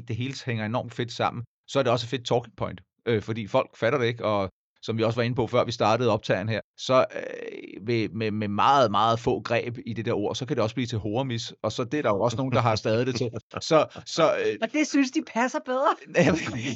det 0.07 0.15
hele 0.15 0.33
hænger 0.45 0.65
enormt 0.65 0.93
fedt 0.93 1.11
sammen. 1.11 1.43
Så 1.67 1.79
er 1.79 1.83
det 1.83 1.91
også 1.91 2.05
et 2.05 2.09
fedt 2.09 2.25
talking 2.25 2.55
point, 2.57 2.81
øh, 3.05 3.21
fordi 3.21 3.47
folk 3.47 3.77
fatter 3.77 3.99
det 3.99 4.05
ikke, 4.05 4.25
og 4.25 4.49
som 4.87 4.97
vi 4.97 5.03
også 5.03 5.15
var 5.15 5.23
inde 5.23 5.35
på, 5.35 5.47
før 5.47 5.63
vi 5.63 5.71
startede 5.71 6.09
optagen 6.09 6.49
her, 6.49 6.61
så 6.77 7.05
øh, 7.15 7.85
med, 7.85 8.09
med, 8.09 8.31
med 8.31 8.47
meget, 8.47 8.91
meget 8.91 9.19
få 9.19 9.41
greb 9.41 9.77
i 9.85 9.93
det 9.93 10.05
der 10.05 10.13
ord, 10.13 10.35
så 10.35 10.45
kan 10.45 10.55
det 10.55 10.63
også 10.63 10.75
blive 10.75 10.87
til 10.87 10.97
horemis, 10.97 11.53
og 11.63 11.71
så 11.71 11.83
det 11.83 11.97
er 11.97 12.01
der 12.01 12.09
jo 12.09 12.21
også 12.21 12.37
nogen, 12.37 12.51
der 12.51 12.61
har 12.61 12.75
stadig 12.75 13.07
det 13.07 13.15
til. 13.15 13.29
Så, 13.61 14.01
så 14.05 14.35
øh, 14.37 14.55
Og 14.61 14.67
det 14.73 14.87
synes 14.87 15.11
de 15.11 15.21
passer 15.33 15.59
bedre. 15.65 15.95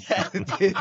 ja, 0.09 0.23
det, 0.33 0.77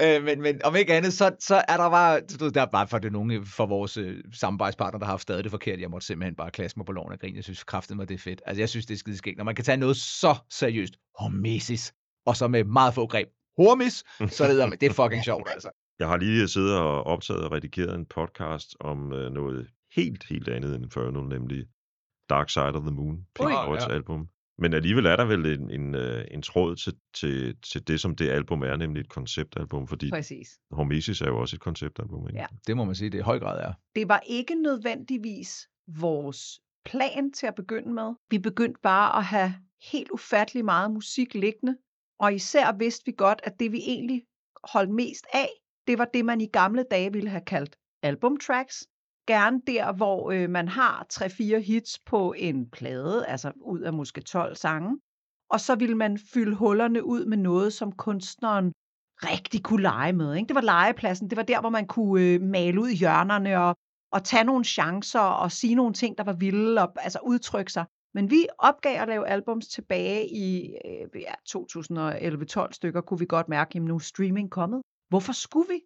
øh, 0.00 0.24
men, 0.24 0.42
men 0.42 0.64
om 0.64 0.76
ikke 0.76 0.94
andet, 0.94 1.12
så, 1.12 1.30
så 1.40 1.64
er 1.68 1.76
der 1.76 1.90
bare, 1.90 2.20
du 2.20 2.44
ved, 2.44 2.52
der 2.52 2.62
er 2.62 2.66
bare 2.66 2.88
for 2.88 2.98
det 2.98 3.12
nogle 3.12 3.46
for 3.46 3.66
vores 3.66 3.96
øh, 3.96 4.24
samarbejdspartnere, 4.34 5.00
der 5.00 5.06
har 5.06 5.12
haft 5.12 5.22
stadig 5.22 5.44
det 5.44 5.50
forkert. 5.50 5.80
Jeg 5.80 5.90
måtte 5.90 6.06
simpelthen 6.06 6.34
bare 6.34 6.50
klasse 6.50 6.78
mig 6.78 6.86
på 6.86 6.92
loven 6.92 7.12
og 7.12 7.20
grine. 7.20 7.36
Jeg 7.36 7.44
synes 7.44 7.64
kraften 7.64 7.96
mig, 7.96 8.08
det 8.08 8.14
er 8.14 8.18
fedt. 8.18 8.42
Altså, 8.46 8.62
jeg 8.62 8.68
synes, 8.68 8.86
det 8.86 8.94
er 8.94 8.98
skideskægt. 8.98 9.36
Når 9.36 9.44
man 9.44 9.54
kan 9.54 9.64
tage 9.64 9.76
noget 9.76 9.96
så 9.96 10.34
seriøst, 10.50 10.94
hormesis, 11.18 11.92
og 12.26 12.36
så 12.36 12.48
med 12.48 12.64
meget 12.64 12.94
få 12.94 13.06
greb, 13.06 13.28
hormis, 13.56 14.04
så 14.36 14.48
det, 14.48 14.80
det 14.80 14.90
er 14.90 14.92
fucking 14.92 15.24
sjovt, 15.24 15.48
altså. 15.50 15.70
Jeg 15.98 16.08
har 16.08 16.16
lige 16.16 16.48
siddet 16.48 16.78
og 16.78 17.02
optaget 17.04 17.44
og 17.44 17.52
redigeret 17.52 17.94
en 17.94 18.06
podcast 18.06 18.76
om 18.80 19.12
øh, 19.12 19.32
noget 19.32 19.70
helt, 19.94 20.24
helt 20.24 20.48
andet 20.48 20.74
end 20.74 20.84
Infernal, 20.84 21.22
nemlig 21.24 21.66
Dark 22.30 22.50
Side 22.50 22.74
of 22.74 22.82
the 22.82 22.90
Moon, 22.90 23.16
Pink. 23.34 23.50
Floyds 23.64 23.86
Ja. 23.88 23.92
album. 23.94 24.28
Men 24.58 24.74
alligevel 24.74 25.06
er 25.06 25.16
der 25.16 25.24
vel 25.24 25.46
en, 25.46 25.70
en, 25.70 25.94
øh, 25.94 26.24
en 26.30 26.42
tråd 26.42 26.76
til, 26.76 26.94
til, 27.14 27.56
til 27.60 27.88
det, 27.88 28.00
som 28.00 28.16
det 28.16 28.28
album 28.28 28.62
er, 28.62 28.76
nemlig 28.76 29.00
et 29.00 29.08
konceptalbum, 29.08 29.86
fordi 29.88 30.10
Præcis. 30.10 30.58
Hormesis 30.70 31.20
er 31.20 31.26
jo 31.26 31.38
også 31.40 31.56
et 31.56 31.60
konceptalbum. 31.60 32.28
Ikke? 32.28 32.38
Ja. 32.38 32.46
Det 32.66 32.76
må 32.76 32.84
man 32.84 32.94
sige, 32.94 33.10
det 33.10 33.18
i 33.18 33.20
høj 33.20 33.38
grad 33.38 33.60
er. 33.60 33.72
Det 33.94 34.08
var 34.08 34.20
ikke 34.26 34.54
nødvendigvis 34.62 35.68
vores 36.00 36.60
plan 36.84 37.32
til 37.32 37.46
at 37.46 37.54
begynde 37.54 37.92
med. 37.92 38.14
Vi 38.30 38.38
begyndte 38.38 38.80
bare 38.82 39.18
at 39.18 39.24
have 39.24 39.54
helt 39.92 40.10
ufattelig 40.10 40.64
meget 40.64 40.90
musik 40.90 41.34
liggende, 41.34 41.76
og 42.20 42.34
især 42.34 42.72
vidste 42.78 43.02
vi 43.06 43.12
godt, 43.16 43.40
at 43.44 43.60
det 43.60 43.72
vi 43.72 43.78
egentlig 43.78 44.22
holdt 44.64 44.90
mest 44.90 45.26
af, 45.34 45.48
det 45.86 45.98
var 45.98 46.04
det, 46.04 46.24
man 46.24 46.40
i 46.40 46.46
gamle 46.46 46.84
dage 46.90 47.12
ville 47.12 47.28
have 47.28 47.44
kaldt 47.46 47.76
albumtracks. 48.02 48.86
Gerne 49.26 49.60
der, 49.66 49.92
hvor 49.92 50.30
øh, 50.30 50.50
man 50.50 50.68
har 50.68 51.06
3-4 51.12 51.58
hits 51.58 51.98
på 51.98 52.34
en 52.36 52.70
plade, 52.70 53.26
altså 53.26 53.52
ud 53.60 53.80
af 53.80 53.92
måske 53.92 54.20
12 54.20 54.54
sange, 54.54 54.98
og 55.50 55.60
så 55.60 55.74
ville 55.74 55.94
man 55.96 56.18
fylde 56.18 56.56
hullerne 56.56 57.04
ud 57.04 57.24
med 57.24 57.36
noget, 57.36 57.72
som 57.72 57.92
kunstneren 57.92 58.72
rigtig 59.22 59.62
kunne 59.62 59.82
lege 59.82 60.12
med. 60.12 60.34
Ikke? 60.34 60.48
Det 60.48 60.54
var 60.54 60.60
legepladsen, 60.60 61.30
det 61.30 61.36
var 61.36 61.42
der, 61.42 61.60
hvor 61.60 61.70
man 61.70 61.86
kunne 61.86 62.22
øh, 62.22 62.40
male 62.40 62.80
ud 62.80 62.88
i 62.88 62.96
hjørnerne 62.96 63.60
og, 63.60 63.76
og 64.12 64.24
tage 64.24 64.44
nogle 64.44 64.64
chancer 64.64 65.20
og 65.20 65.52
sige 65.52 65.74
nogle 65.74 65.94
ting, 65.94 66.18
der 66.18 66.24
var 66.24 66.32
vilde, 66.32 66.82
og 66.82 66.92
altså 67.00 67.18
udtrykke 67.22 67.72
sig. 67.72 67.84
Men 68.14 68.30
vi 68.30 68.46
opgav 68.58 69.02
at 69.02 69.08
lave 69.08 69.28
albums 69.28 69.68
tilbage 69.68 70.28
i 70.28 70.74
øh, 70.84 71.20
ja, 71.20 71.32
2011-12 71.48 72.72
stykker, 72.72 73.00
kunne 73.00 73.18
vi 73.18 73.26
godt 73.26 73.48
mærke, 73.48 73.76
at 73.76 73.82
nu 73.82 73.94
er 73.94 73.98
streaming 73.98 74.50
kommet. 74.50 74.82
Hvorfor 75.08 75.32
skulle 75.32 75.68
vi? 75.68 75.80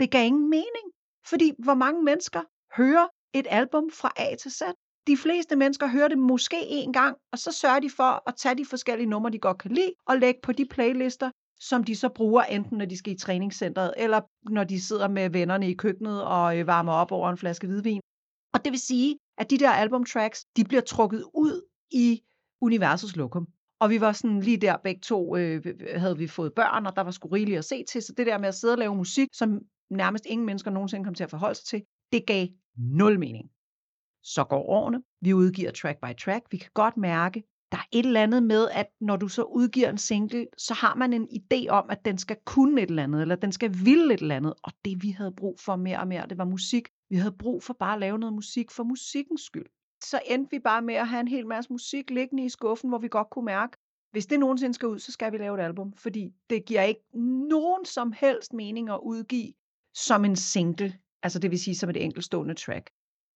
Det 0.00 0.10
gav 0.10 0.26
ingen 0.26 0.50
mening. 0.50 0.86
Fordi 1.26 1.52
hvor 1.58 1.74
mange 1.74 2.04
mennesker 2.04 2.42
hører 2.76 3.06
et 3.34 3.46
album 3.50 3.90
fra 3.90 4.12
A 4.16 4.36
til 4.36 4.50
Z? 4.50 4.62
De 5.06 5.16
fleste 5.16 5.56
mennesker 5.56 5.86
hører 5.86 6.08
det 6.08 6.18
måske 6.18 6.56
én 6.56 6.92
gang, 6.92 7.16
og 7.32 7.38
så 7.38 7.52
sørger 7.52 7.80
de 7.80 7.90
for 7.90 8.28
at 8.28 8.34
tage 8.36 8.54
de 8.54 8.64
forskellige 8.64 9.08
numre, 9.08 9.30
de 9.30 9.38
godt 9.38 9.58
kan 9.58 9.70
lide, 9.70 9.92
og 10.06 10.18
lægge 10.18 10.40
på 10.42 10.52
de 10.52 10.66
playlister, 10.70 11.30
som 11.60 11.84
de 11.84 11.96
så 11.96 12.08
bruger, 12.08 12.42
enten 12.42 12.78
når 12.78 12.84
de 12.84 12.98
skal 12.98 13.12
i 13.12 13.18
træningscenteret, 13.18 13.94
eller 13.96 14.20
når 14.50 14.64
de 14.64 14.80
sidder 14.80 15.08
med 15.08 15.30
vennerne 15.30 15.70
i 15.70 15.74
køkkenet 15.74 16.24
og 16.24 16.58
øh, 16.58 16.66
varmer 16.66 16.92
op 16.92 17.12
over 17.12 17.30
en 17.30 17.38
flaske 17.38 17.66
hvidvin. 17.66 18.00
Og 18.54 18.64
det 18.64 18.72
vil 18.72 18.80
sige, 18.80 19.18
at 19.38 19.50
de 19.50 19.58
der 19.58 19.70
albumtracks, 19.70 20.44
de 20.56 20.64
bliver 20.64 20.80
trukket 20.82 21.24
ud 21.34 21.62
i 21.90 22.22
universets 22.60 23.16
lokum. 23.16 23.46
Og 23.80 23.90
vi 23.90 24.00
var 24.00 24.12
sådan 24.12 24.40
lige 24.40 24.56
der 24.56 24.76
begge 24.76 25.00
to, 25.00 25.36
øh, 25.36 25.64
havde 25.96 26.18
vi 26.18 26.26
fået 26.26 26.54
børn, 26.54 26.86
og 26.86 26.96
der 26.96 27.02
var 27.02 27.10
sgu 27.10 27.28
rigeligt 27.28 27.58
at 27.58 27.64
se 27.64 27.84
til. 27.84 28.02
Så 28.02 28.12
det 28.16 28.26
der 28.26 28.38
med 28.38 28.48
at 28.48 28.54
sidde 28.54 28.74
og 28.74 28.78
lave 28.78 28.96
musik, 28.96 29.28
som 29.32 29.60
nærmest 29.90 30.26
ingen 30.26 30.46
mennesker 30.46 30.70
nogensinde 30.70 31.04
kom 31.04 31.14
til 31.14 31.24
at 31.24 31.30
forholde 31.30 31.54
sig 31.54 31.66
til, 31.66 31.82
det 32.12 32.26
gav 32.26 32.46
nul 32.76 33.18
mening. 33.18 33.50
Så 34.22 34.44
går 34.44 34.62
årene, 34.62 35.02
vi 35.20 35.32
udgiver 35.34 35.70
track 35.70 35.98
by 36.00 36.16
track, 36.24 36.46
vi 36.50 36.56
kan 36.56 36.70
godt 36.74 36.96
mærke, 36.96 37.42
der 37.72 37.78
er 37.78 37.86
et 37.92 38.06
eller 38.06 38.22
andet 38.22 38.42
med, 38.42 38.68
at 38.72 38.86
når 39.00 39.16
du 39.16 39.28
så 39.28 39.42
udgiver 39.42 39.90
en 39.90 39.98
single, 39.98 40.46
så 40.58 40.74
har 40.74 40.94
man 40.94 41.12
en 41.12 41.28
idé 41.32 41.68
om, 41.68 41.90
at 41.90 42.04
den 42.04 42.18
skal 42.18 42.36
kunne 42.44 42.82
et 42.82 42.90
eller 42.90 43.02
andet, 43.02 43.22
eller 43.22 43.36
den 43.36 43.52
skal 43.52 43.74
ville 43.84 44.14
et 44.14 44.20
eller 44.20 44.36
andet. 44.36 44.54
Og 44.62 44.72
det 44.84 45.02
vi 45.02 45.10
havde 45.10 45.32
brug 45.32 45.60
for 45.60 45.76
mere 45.76 46.00
og 46.00 46.08
mere, 46.08 46.26
det 46.26 46.38
var 46.38 46.44
musik. 46.44 46.88
Vi 47.10 47.16
havde 47.16 47.36
brug 47.38 47.62
for 47.62 47.76
bare 47.78 47.94
at 47.94 48.00
lave 48.00 48.18
noget 48.18 48.34
musik 48.34 48.70
for 48.70 48.84
musikkens 48.84 49.40
skyld. 49.40 49.66
Så 50.04 50.20
endte 50.26 50.50
vi 50.50 50.58
bare 50.58 50.82
med 50.82 50.94
at 50.94 51.08
have 51.08 51.20
en 51.20 51.28
hel 51.28 51.46
masse 51.46 51.72
musik 51.72 52.10
liggende 52.10 52.44
i 52.44 52.48
skuffen, 52.48 52.88
hvor 52.88 52.98
vi 52.98 53.08
godt 53.08 53.30
kunne 53.30 53.44
mærke, 53.44 53.76
hvis 54.10 54.26
det 54.26 54.40
nogensinde 54.40 54.74
skal 54.74 54.88
ud, 54.88 54.98
så 54.98 55.12
skal 55.12 55.32
vi 55.32 55.38
lave 55.38 55.60
et 55.60 55.64
album, 55.64 55.92
fordi 55.92 56.32
det 56.50 56.64
giver 56.64 56.82
ikke 56.82 57.00
nogen 57.48 57.84
som 57.84 58.12
helst 58.12 58.52
mening 58.52 58.90
at 58.90 59.00
udgive 59.02 59.52
som 59.94 60.24
en 60.24 60.36
single, 60.36 60.98
altså 61.22 61.38
det 61.38 61.50
vil 61.50 61.58
sige 61.58 61.74
som 61.74 61.90
et 61.90 62.04
enkeltstående 62.04 62.54
track. 62.54 62.90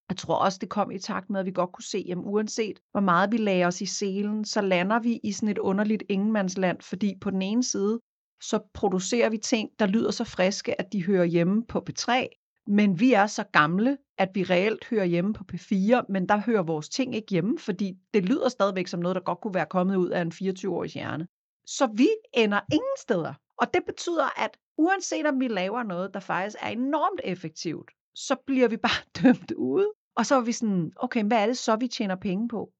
Jeg 0.08 0.16
tror 0.16 0.34
også, 0.34 0.58
det 0.60 0.68
kom 0.68 0.90
i 0.90 0.98
takt 0.98 1.30
med, 1.30 1.40
at 1.40 1.46
vi 1.46 1.50
godt 1.50 1.72
kunne 1.72 1.84
se, 1.84 2.06
at 2.10 2.16
uanset 2.16 2.80
hvor 2.90 3.00
meget 3.00 3.32
vi 3.32 3.36
lagde 3.36 3.64
os 3.64 3.80
i 3.80 3.86
selen, 3.86 4.44
så 4.44 4.60
lander 4.60 4.98
vi 4.98 5.20
i 5.24 5.32
sådan 5.32 5.48
et 5.48 5.58
underligt 5.58 6.02
ingenmandsland, 6.08 6.80
fordi 6.80 7.14
på 7.20 7.30
den 7.30 7.42
ene 7.42 7.64
side, 7.64 8.00
så 8.42 8.60
producerer 8.74 9.30
vi 9.30 9.38
ting, 9.38 9.70
der 9.78 9.86
lyder 9.86 10.10
så 10.10 10.24
friske, 10.24 10.80
at 10.80 10.92
de 10.92 11.04
hører 11.04 11.24
hjemme 11.24 11.66
på 11.66 11.84
P3, 11.90 12.26
men 12.70 13.00
vi 13.00 13.12
er 13.12 13.26
så 13.26 13.44
gamle, 13.52 13.98
at 14.18 14.28
vi 14.34 14.42
reelt 14.42 14.84
hører 14.90 15.04
hjemme 15.04 15.32
på 15.32 15.44
P4, 15.54 16.02
men 16.08 16.28
der 16.28 16.36
hører 16.46 16.62
vores 16.62 16.88
ting 16.88 17.14
ikke 17.14 17.30
hjemme, 17.30 17.58
fordi 17.58 17.94
det 18.14 18.24
lyder 18.24 18.48
stadigvæk 18.48 18.86
som 18.86 19.00
noget, 19.00 19.14
der 19.14 19.22
godt 19.22 19.40
kunne 19.40 19.54
være 19.54 19.66
kommet 19.70 19.96
ud 19.96 20.08
af 20.08 20.20
en 20.22 20.32
24-årig 20.34 20.90
hjerne. 20.90 21.26
Så 21.66 21.86
vi 21.96 22.08
ender 22.34 22.60
ingen 22.72 22.96
steder. 22.98 23.34
Og 23.58 23.74
det 23.74 23.82
betyder, 23.86 24.42
at 24.44 24.50
uanset 24.78 25.26
om 25.26 25.40
vi 25.40 25.48
laver 25.48 25.82
noget, 25.82 26.14
der 26.14 26.20
faktisk 26.20 26.56
er 26.62 26.68
enormt 26.68 27.20
effektivt, 27.24 27.90
så 28.14 28.36
bliver 28.46 28.68
vi 28.68 28.76
bare 28.76 29.00
dømt 29.22 29.52
ude. 29.52 29.88
Og 30.16 30.26
så 30.26 30.34
er 30.36 30.40
vi 30.40 30.52
sådan, 30.52 30.92
okay, 30.96 31.24
hvad 31.24 31.38
er 31.42 31.46
det 31.46 31.58
så, 31.58 31.76
vi 31.76 31.88
tjener 31.88 32.16
penge 32.16 32.48
på? 32.48 32.70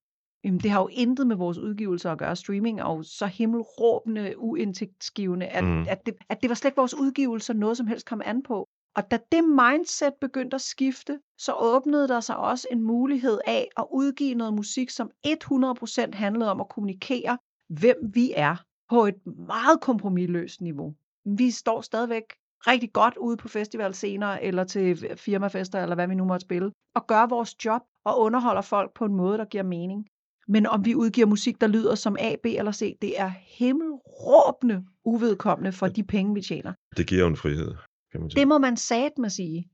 Jamen, 0.44 0.60
det 0.60 0.70
har 0.70 0.80
jo 0.80 0.88
intet 0.92 1.26
med 1.26 1.36
vores 1.36 1.58
udgivelser 1.58 2.12
at 2.12 2.18
gøre. 2.18 2.36
Streaming 2.36 2.82
og 2.82 3.04
så 3.04 3.26
himmelråbende 3.26 4.34
uindtægtsgivende, 4.38 5.46
at, 5.46 5.64
Mm. 5.64 5.86
at, 5.88 6.06
det, 6.06 6.14
at 6.28 6.38
det 6.42 6.48
var 6.48 6.54
slet 6.54 6.68
ikke 6.68 6.76
vores 6.76 6.94
udgivelser 6.94 7.54
noget 7.54 7.76
som 7.76 7.86
helst 7.86 8.06
kom 8.06 8.22
an 8.24 8.42
på. 8.42 8.68
Og 8.96 9.10
da 9.10 9.18
det 9.32 9.44
mindset 9.44 10.14
begyndte 10.20 10.54
at 10.54 10.60
skifte, 10.60 11.20
så 11.38 11.52
åbnede 11.60 12.08
der 12.08 12.20
sig 12.20 12.36
også 12.36 12.68
en 12.70 12.82
mulighed 12.82 13.38
af 13.46 13.68
at 13.76 13.84
udgive 13.92 14.34
noget 14.34 14.54
musik, 14.54 14.90
som 14.90 15.10
100% 15.26 16.12
handlede 16.12 16.50
om 16.50 16.60
at 16.60 16.68
kommunikere, 16.68 17.38
hvem 17.68 17.96
vi 18.14 18.32
er 18.36 18.56
på 18.90 19.06
et 19.06 19.26
meget 19.26 19.80
kompromilløst 19.80 20.60
niveau. 20.60 20.94
Vi 21.24 21.50
står 21.50 21.80
stadigvæk 21.80 22.22
rigtig 22.66 22.92
godt 22.92 23.16
ude 23.16 23.36
på 23.36 23.48
festivalscener 23.48 24.26
eller 24.26 24.64
til 24.64 25.16
firmafester, 25.16 25.82
eller 25.82 25.94
hvad 25.94 26.08
vi 26.08 26.14
nu 26.14 26.24
måtte 26.24 26.44
spille, 26.44 26.72
og 26.94 27.06
gør 27.06 27.26
vores 27.26 27.64
job 27.64 27.82
og 28.04 28.20
underholder 28.20 28.62
folk 28.62 28.94
på 28.94 29.04
en 29.04 29.14
måde, 29.14 29.38
der 29.38 29.44
giver 29.44 29.64
mening. 29.64 30.06
Men 30.48 30.66
om 30.66 30.84
vi 30.84 30.94
udgiver 30.94 31.26
musik, 31.26 31.60
der 31.60 31.66
lyder 31.66 31.94
som 31.94 32.16
A, 32.20 32.36
B 32.42 32.46
eller 32.46 32.72
C, 32.72 32.98
det 33.02 33.20
er 33.20 33.32
himmelråbende 33.58 34.84
uvedkommende 35.04 35.72
for 35.72 35.86
de 35.86 36.02
penge, 36.04 36.34
vi 36.34 36.40
tjener. 36.40 36.72
Det 36.96 37.06
giver 37.06 37.20
jo 37.20 37.26
en 37.26 37.36
frihed, 37.36 37.74
kan 38.12 38.20
man 38.20 38.30
sige. 38.30 38.40
Det 38.40 38.48
må 38.48 38.58
man 38.58 38.76
satme 38.76 39.30
sige. 39.30 39.70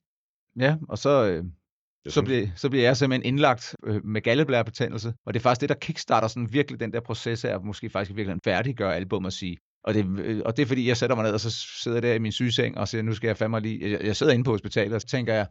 Ja, 0.59 0.77
og 0.89 0.99
så, 0.99 1.27
øh, 1.27 1.45
så, 2.09 2.23
bliver, 2.23 2.47
så 2.57 2.69
bliver 2.71 2.85
jeg 2.85 2.97
simpelthen 2.97 3.29
indlagt 3.35 3.77
øh, 3.85 4.05
med 4.05 4.21
galleblærebetændelse, 4.21 5.15
og 5.27 5.35
det 5.35 5.41
er 5.41 5.43
faktisk 5.43 5.61
det, 5.61 5.69
der 5.69 5.75
kickstarter 5.75 6.29
sådan 6.29 6.53
virkelig 6.53 6.81
den 6.81 6.93
der 6.93 7.01
proces 7.01 7.45
af 7.45 7.55
at 7.55 7.65
måske 7.65 7.91
faktisk 7.91 8.17
virkelig 8.17 8.41
færdiggøre 8.45 8.97
album 8.97 9.25
og 9.25 9.33
sige, 9.33 9.57
og 9.85 9.95
det, 9.95 10.19
øh, 10.19 10.43
og 10.45 10.57
det 10.57 10.63
er 10.63 10.67
fordi, 10.67 10.89
jeg 10.89 10.97
sætter 10.97 11.17
mig 11.17 11.25
ned, 11.25 11.33
og 11.33 11.41
så 11.41 11.51
sidder 11.83 11.97
jeg 11.97 12.03
der 12.03 12.15
i 12.15 12.19
min 12.19 12.33
sygeseng, 12.33 12.79
og 12.79 12.89
siger, 12.89 13.03
nu 13.03 13.15
skal 13.15 13.29
jeg 13.29 13.37
fandme 13.37 13.61
lige, 13.61 13.91
jeg, 13.91 14.05
jeg 14.05 14.17
sidder 14.17 14.33
inde 14.33 14.45
på 14.45 14.51
hospitalet, 14.51 14.95
og 14.95 15.01
så 15.01 15.07
tænker 15.07 15.35
jeg, 15.35 15.47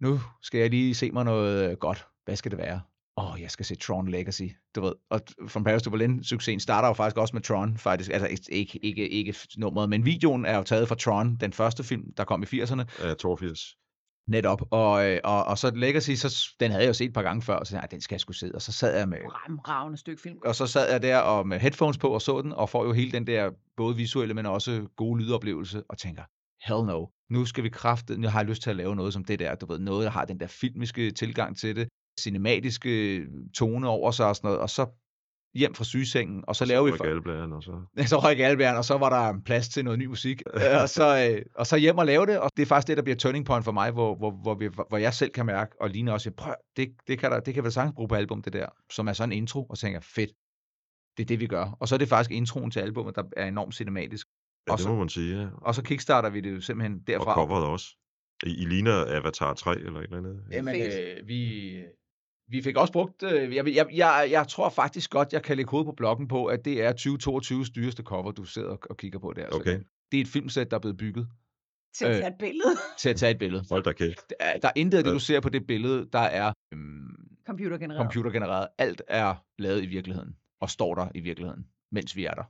nu 0.00 0.20
skal 0.42 0.60
jeg 0.60 0.70
lige 0.70 0.94
se 0.94 1.10
mig 1.10 1.24
noget 1.24 1.70
øh, 1.70 1.76
godt. 1.76 2.06
Hvad 2.24 2.36
skal 2.36 2.50
det 2.50 2.58
være? 2.58 2.80
Åh, 3.16 3.32
oh, 3.32 3.40
jeg 3.40 3.50
skal 3.50 3.66
se 3.66 3.74
Tron 3.74 4.08
Legacy, 4.08 4.42
du 4.74 4.80
ved. 4.80 4.92
Og 5.10 5.20
From 5.48 5.64
Paris 5.64 5.82
to 5.82 5.90
Berlin, 5.90 6.24
succesen 6.24 6.60
starter 6.60 6.88
jo 6.88 6.94
faktisk 6.94 7.16
også 7.16 7.36
med 7.36 7.42
Tron, 7.42 7.76
faktisk. 7.78 8.10
Altså 8.10 8.28
ikke, 8.28 8.48
ikke, 8.52 8.78
ikke, 8.84 9.08
ikke 9.08 9.34
nummeret, 9.56 9.88
men 9.90 10.04
videoen 10.04 10.44
er 10.44 10.56
jo 10.56 10.62
taget 10.62 10.88
fra 10.88 10.94
Tron, 10.94 11.36
den 11.36 11.52
første 11.52 11.84
film, 11.84 12.12
der 12.16 12.24
kom 12.24 12.42
i 12.42 12.46
80'erne. 12.46 13.04
Ja, 13.06 13.14
82. 13.14 13.76
Netop. 14.28 14.62
Og, 14.70 15.06
øh, 15.10 15.20
og, 15.24 15.44
og 15.44 15.58
så 15.58 15.70
Legacy, 15.74 16.10
så, 16.10 16.48
den 16.60 16.70
havde 16.70 16.82
jeg 16.82 16.88
jo 16.88 16.94
set 16.94 17.06
et 17.06 17.14
par 17.14 17.22
gange 17.22 17.42
før, 17.42 17.54
og 17.56 17.66
så 17.66 17.70
tænkte 17.70 17.76
jeg, 17.76 17.82
"Ej, 17.82 17.90
den 17.90 18.00
skal 18.00 18.14
jeg 18.14 18.20
sgu 18.20 18.32
se. 18.32 18.50
Og 18.54 18.62
så 18.62 18.72
sad 18.72 18.98
jeg 18.98 19.08
med, 19.08 19.18
Fremragende 19.44 19.98
stykke 19.98 20.22
film. 20.22 20.38
og 20.44 20.54
så 20.54 20.66
sad 20.66 20.90
jeg 20.90 21.02
der 21.02 21.18
og 21.18 21.48
med 21.48 21.58
headphones 21.58 21.98
på 21.98 22.08
og 22.08 22.22
så 22.22 22.40
den, 22.42 22.52
og 22.52 22.68
får 22.68 22.84
jo 22.84 22.92
hele 22.92 23.12
den 23.12 23.26
der 23.26 23.50
både 23.76 23.96
visuelle, 23.96 24.34
men 24.34 24.46
også 24.46 24.86
gode 24.96 25.22
lydoplevelse, 25.22 25.82
og 25.88 25.98
tænker, 25.98 26.22
hell 26.68 26.86
no. 26.86 27.06
Nu 27.30 27.44
skal 27.44 27.64
vi 27.64 27.68
krafte, 27.68 28.16
nu 28.20 28.28
har 28.28 28.40
jeg 28.40 28.48
lyst 28.48 28.62
til 28.62 28.70
at 28.70 28.76
lave 28.76 28.96
noget 28.96 29.12
som 29.12 29.24
det 29.24 29.38
der, 29.38 29.54
du 29.54 29.66
ved, 29.66 29.78
noget, 29.78 30.04
der 30.04 30.10
har 30.10 30.24
den 30.24 30.40
der 30.40 30.46
filmiske 30.46 31.10
tilgang 31.10 31.58
til 31.58 31.76
det, 31.76 31.88
cinematiske 32.20 33.26
tone 33.54 33.88
over 33.88 34.10
sig 34.10 34.26
og 34.26 34.36
sådan 34.36 34.48
noget, 34.48 34.60
og 34.60 34.70
så 34.70 34.86
hjem 35.54 35.74
fra 35.74 35.84
sygesengen, 35.84 36.44
og 36.46 36.56
så 36.56 36.64
laver 36.64 36.84
vi... 36.84 36.90
for... 36.96 37.54
Og 37.56 37.62
så... 37.62 38.06
så 38.14 38.18
røg 38.18 38.40
Alberg, 38.40 38.76
og 38.76 38.84
så 38.84 38.98
var 38.98 39.10
der 39.32 39.40
plads 39.44 39.68
til 39.68 39.84
noget 39.84 39.98
ny 39.98 40.06
musik. 40.06 40.42
Øh, 40.54 40.82
og, 40.82 40.88
så, 40.88 41.30
øh, 41.36 41.42
og 41.54 41.66
så 41.66 41.76
hjem 41.76 41.98
og 41.98 42.06
lave 42.06 42.26
det, 42.26 42.38
og 42.40 42.50
det 42.56 42.62
er 42.62 42.66
faktisk 42.66 42.88
det, 42.88 42.96
der 42.96 43.02
bliver 43.02 43.16
turning 43.16 43.46
point 43.46 43.64
for 43.64 43.72
mig, 43.72 43.90
hvor, 43.90 44.14
hvor, 44.14 44.30
hvor, 44.30 44.54
vi, 44.54 44.68
hvor 44.88 44.96
jeg 44.96 45.14
selv 45.14 45.30
kan 45.30 45.46
mærke, 45.46 45.72
og 45.80 45.90
Line 45.90 46.12
også, 46.12 46.30
prøv, 46.30 46.54
det, 46.76 46.88
det, 47.06 47.18
kan 47.18 47.30
der, 47.30 47.40
det 47.40 47.54
kan 47.54 47.64
vi 47.64 47.70
sagtens 47.70 47.94
bruge 47.94 48.08
på 48.08 48.14
album, 48.14 48.42
det 48.42 48.52
der, 48.52 48.66
som 48.92 49.08
er 49.08 49.12
sådan 49.12 49.32
en 49.32 49.38
intro, 49.38 49.64
og 49.64 49.76
så 49.76 49.80
tænker 49.80 49.96
jeg, 49.98 50.04
fedt, 50.04 50.30
det 51.16 51.22
er 51.22 51.26
det, 51.26 51.40
vi 51.40 51.46
gør. 51.46 51.76
Og 51.80 51.88
så 51.88 51.94
er 51.94 51.98
det 51.98 52.08
faktisk 52.08 52.30
introen 52.30 52.70
til 52.70 52.80
albumet, 52.80 53.16
der 53.16 53.22
er 53.36 53.48
enormt 53.48 53.74
cinematisk. 53.74 54.26
Ja, 54.66 54.72
Og 54.72 54.78
det 54.78 54.82
så- 54.84 54.90
må 54.90 54.98
man 54.98 55.08
sige, 55.08 55.40
ja. 55.40 55.48
Og 55.62 55.74
så 55.74 55.82
kickstarter 55.82 56.30
vi 56.30 56.40
det 56.40 56.52
jo 56.54 56.60
simpelthen 56.60 56.98
Og 57.00 57.06
derfra. 57.06 57.34
coveret 57.34 57.64
også. 57.66 57.86
I, 58.46 58.50
I 58.50 58.64
ligner 58.64 59.04
Avatar 59.08 59.54
3 59.54 59.76
eller 59.78 59.98
et 60.00 60.04
eller 60.04 60.18
andet. 60.18 60.44
Jamen, 60.52 60.74
Fedt. 60.74 61.18
øh, 61.20 61.28
vi, 61.28 61.70
vi 62.52 62.62
fik 62.62 62.76
også 62.76 62.92
brugt, 62.92 63.22
øh, 63.22 63.54
jeg, 63.54 63.66
jeg, 63.74 63.86
jeg, 63.94 64.28
jeg 64.30 64.48
tror 64.48 64.68
faktisk 64.68 65.10
godt, 65.10 65.32
jeg 65.32 65.42
kan 65.42 65.56
lægge 65.56 65.70
hovedet 65.70 65.86
på 65.86 65.92
bloggen 65.92 66.28
på, 66.28 66.46
at 66.46 66.64
det 66.64 66.82
er 66.82 66.92
2022's 66.92 67.72
dyreste 67.72 68.02
cover, 68.02 68.32
du 68.32 68.44
sidder 68.44 68.76
og, 68.90 68.96
kigger 68.96 69.18
på 69.18 69.32
der. 69.36 69.46
Så 69.50 69.56
Okay. 69.56 69.80
Det 70.12 70.18
er 70.18 70.22
et 70.22 70.28
filmsæt, 70.28 70.70
der 70.70 70.76
er 70.76 70.80
blevet 70.80 70.96
bygget 70.96 71.28
Til 71.94 72.04
at 72.04 72.10
Øh. 72.10 72.16
tage 72.16 72.28
et 72.28 72.38
billede. 72.38 72.70
til 72.98 73.08
at 73.08 73.16
tage 73.16 73.30
et 73.32 73.38
billede. 73.38 73.64
Hold 73.70 73.82
da 73.84 73.92
kæft. 73.92 74.28
Der 74.30 74.34
er, 74.40 74.58
der 74.58 74.68
er 74.68 74.72
intet 74.76 74.98
af 74.98 75.04
det, 75.04 75.12
du 75.12 75.18
ser 75.18 75.40
på 75.40 75.48
det 75.48 75.66
billede, 75.66 76.08
der 76.12 76.18
er 76.18 76.52
øhm, 76.72 77.26
Computergenereret. 77.46 78.00
computergenereret. 78.04 78.68
Alt 78.78 79.02
er 79.08 79.34
lavet 79.58 79.82
i 79.82 79.86
virkeligheden, 79.86 80.36
og 80.60 80.70
står 80.70 80.94
der 80.94 81.08
i 81.14 81.20
virkeligheden, 81.20 81.66
mens 81.92 82.16
vi 82.16 82.24
er 82.24 82.34
der. 82.34 82.44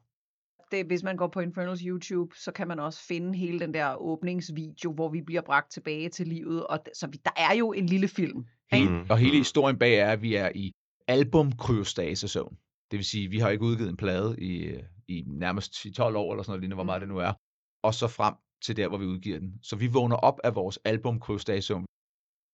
det, 0.71 0.87
hvis 0.87 1.03
man 1.03 1.17
går 1.17 1.29
på 1.29 1.41
Infernals 1.41 1.81
YouTube, 1.81 2.35
så 2.37 2.53
kan 2.53 2.69
man 2.69 2.79
også 2.79 3.07
finde 3.07 3.39
hele 3.39 3.61
den 3.61 3.75
der 3.75 4.03
åbningsvideo, 4.03 4.93
hvor 4.93 5.09
vi 5.09 5.23
bliver 5.23 5.43
bragt 5.43 5.73
tilbage 5.73 6.09
til 6.09 6.27
livet. 6.29 6.67
Og 6.67 6.79
så 6.95 7.07
vi, 7.07 7.19
der 7.25 7.31
er 7.37 7.55
jo 7.55 7.73
en 7.73 7.87
lille 7.87 8.09
film. 8.09 8.45
Mm, 8.73 9.07
Og 9.11 9.19
hele 9.19 9.33
mm. 9.33 9.39
historien 9.39 9.79
bag 9.79 9.95
er, 9.95 10.11
at 10.13 10.23
vi 10.23 10.35
er 10.35 10.51
i 10.55 10.73
album-kryostasesøvn. 11.09 12.57
Det 12.91 12.97
vil 12.97 13.05
sige, 13.05 13.29
vi 13.29 13.39
har 13.39 13.49
ikke 13.49 13.65
udgivet 13.65 13.91
en 13.91 13.97
plade 13.97 14.37
i, 14.39 14.75
i 15.09 15.25
nærmest 15.27 15.73
10-12 15.75 16.03
år, 16.03 16.33
eller 16.33 16.43
sådan 16.43 16.51
noget 16.51 16.61
lignende, 16.61 16.75
hvor 16.75 16.85
meget 16.85 17.01
det 17.01 17.09
nu 17.09 17.19
er. 17.19 17.33
Og 17.83 17.95
så 17.95 18.09
frem 18.09 18.35
til 18.65 18.77
der, 18.77 18.89
hvor 18.89 18.99
vi 18.99 19.07
udgiver 19.07 19.39
den. 19.39 19.53
Så 19.63 19.77
vi 19.77 19.87
vågner 19.87 20.17
op 20.17 20.41
af 20.45 20.55
vores 20.55 20.79
albumkrydstagsum. 20.85 21.85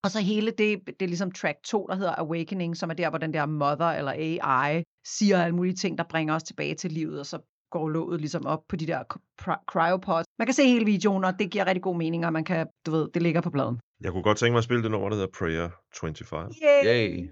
Og 0.04 0.10
så 0.10 0.20
hele 0.20 0.50
det, 0.50 0.80
det 0.86 1.02
er 1.02 1.06
ligesom 1.06 1.32
track 1.32 1.58
2, 1.64 1.86
der 1.86 1.94
hedder 1.94 2.14
Awakening, 2.18 2.76
som 2.76 2.90
er 2.90 2.94
der, 2.94 3.10
hvor 3.10 3.18
den 3.18 3.34
der 3.34 3.46
mother 3.46 3.86
eller 3.86 4.12
AI 4.12 4.82
siger 5.06 5.42
alle 5.44 5.56
mulige 5.56 5.74
ting, 5.74 5.98
der 5.98 6.04
bringer 6.10 6.34
os 6.34 6.42
tilbage 6.42 6.74
til 6.74 6.92
livet, 6.92 7.20
og 7.20 7.26
så 7.26 7.38
går 7.70 7.88
låget 7.88 8.20
ligesom 8.20 8.46
op 8.46 8.62
på 8.68 8.76
de 8.76 8.86
der 8.86 9.02
cry- 9.42 9.64
cryopods. 9.66 10.24
Man 10.38 10.46
kan 10.46 10.54
se 10.54 10.64
hele 10.64 10.84
videoen, 10.84 11.24
og 11.24 11.38
det 11.38 11.50
giver 11.50 11.66
rigtig 11.66 11.82
god 11.82 11.96
mening, 11.96 12.26
og 12.26 12.32
man 12.32 12.44
kan, 12.44 12.66
du 12.86 12.90
ved, 12.90 13.08
det 13.14 13.22
ligger 13.22 13.40
på 13.40 13.50
pladen. 13.50 13.78
Jeg 14.00 14.12
kunne 14.12 14.22
godt 14.22 14.38
tænke 14.38 14.52
mig 14.52 14.58
at 14.58 14.64
spille 14.64 14.82
det 14.82 14.90
nummer, 14.90 15.08
der 15.08 15.16
hedder 15.16 15.30
Prayer 15.38 15.70
25. 16.00 16.50
Yay! 16.62 16.84
Yay. 16.84 17.30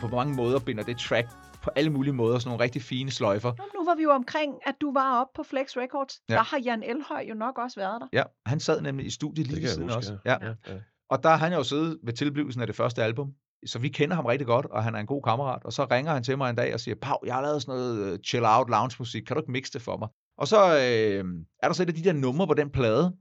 På 0.00 0.08
mange 0.08 0.34
måder 0.34 0.58
binder 0.58 0.84
det 0.84 0.98
track 0.98 1.28
på 1.62 1.70
alle 1.76 1.90
mulige 1.90 2.12
måder, 2.14 2.38
sådan 2.38 2.48
nogle 2.48 2.64
rigtig 2.64 2.82
fine 2.82 3.10
sløjfer. 3.10 3.52
Nu 3.74 3.84
var 3.84 3.94
vi 3.94 4.02
jo 4.02 4.10
omkring, 4.10 4.54
at 4.66 4.74
du 4.80 4.92
var 4.92 5.20
oppe 5.20 5.32
på 5.36 5.42
Flex 5.42 5.76
Records. 5.76 6.20
Ja. 6.28 6.34
Der 6.34 6.42
har 6.42 6.58
Jan 6.64 6.82
Elhøj 6.82 7.24
jo 7.28 7.34
nok 7.34 7.58
også 7.58 7.80
været 7.80 8.00
der. 8.00 8.06
Ja, 8.12 8.22
han 8.46 8.60
sad 8.60 8.80
nemlig 8.80 9.06
i 9.06 9.10
studiet 9.10 9.46
lige 9.46 9.62
ved 9.62 9.68
siden 9.68 9.82
huske, 9.82 9.96
også. 9.96 10.16
ja. 10.24 10.36
Ja. 10.42 10.52
Ja. 10.68 10.74
Og 11.10 11.22
der 11.22 11.28
har 11.28 11.36
han 11.36 11.52
jo 11.52 11.62
siddet 11.62 11.98
ved 12.04 12.12
tilblivelsen 12.12 12.60
af 12.60 12.66
det 12.66 12.76
første 12.76 13.02
album. 13.02 13.28
Så 13.66 13.78
vi 13.78 13.88
kender 13.88 14.16
ham 14.16 14.26
rigtig 14.26 14.46
godt, 14.46 14.66
og 14.66 14.84
han 14.84 14.94
er 14.94 14.98
en 14.98 15.06
god 15.06 15.22
kammerat. 15.22 15.64
Og 15.64 15.72
så 15.72 15.86
ringer 15.90 16.12
han 16.12 16.22
til 16.22 16.38
mig 16.38 16.50
en 16.50 16.56
dag 16.56 16.74
og 16.74 16.80
siger, 16.80 16.94
Pau, 17.02 17.16
jeg 17.26 17.34
har 17.34 17.42
lavet 17.42 17.62
sådan 17.62 17.80
noget 17.80 18.12
øh, 18.12 18.18
chill-out 18.26 18.68
lounge 18.70 18.96
musik. 18.98 19.22
Kan 19.22 19.36
du 19.36 19.40
ikke 19.42 19.52
mixe 19.52 19.72
det 19.72 19.82
for 19.82 19.96
mig? 19.96 20.08
Og 20.38 20.48
så 20.48 20.56
øh, 20.56 21.24
er 21.62 21.66
der 21.68 21.72
så 21.72 21.82
et 21.82 21.88
af 21.88 21.94
de 21.94 22.04
der 22.04 22.12
numre 22.12 22.46
på 22.46 22.54
den 22.54 22.70
plade. 22.70 23.16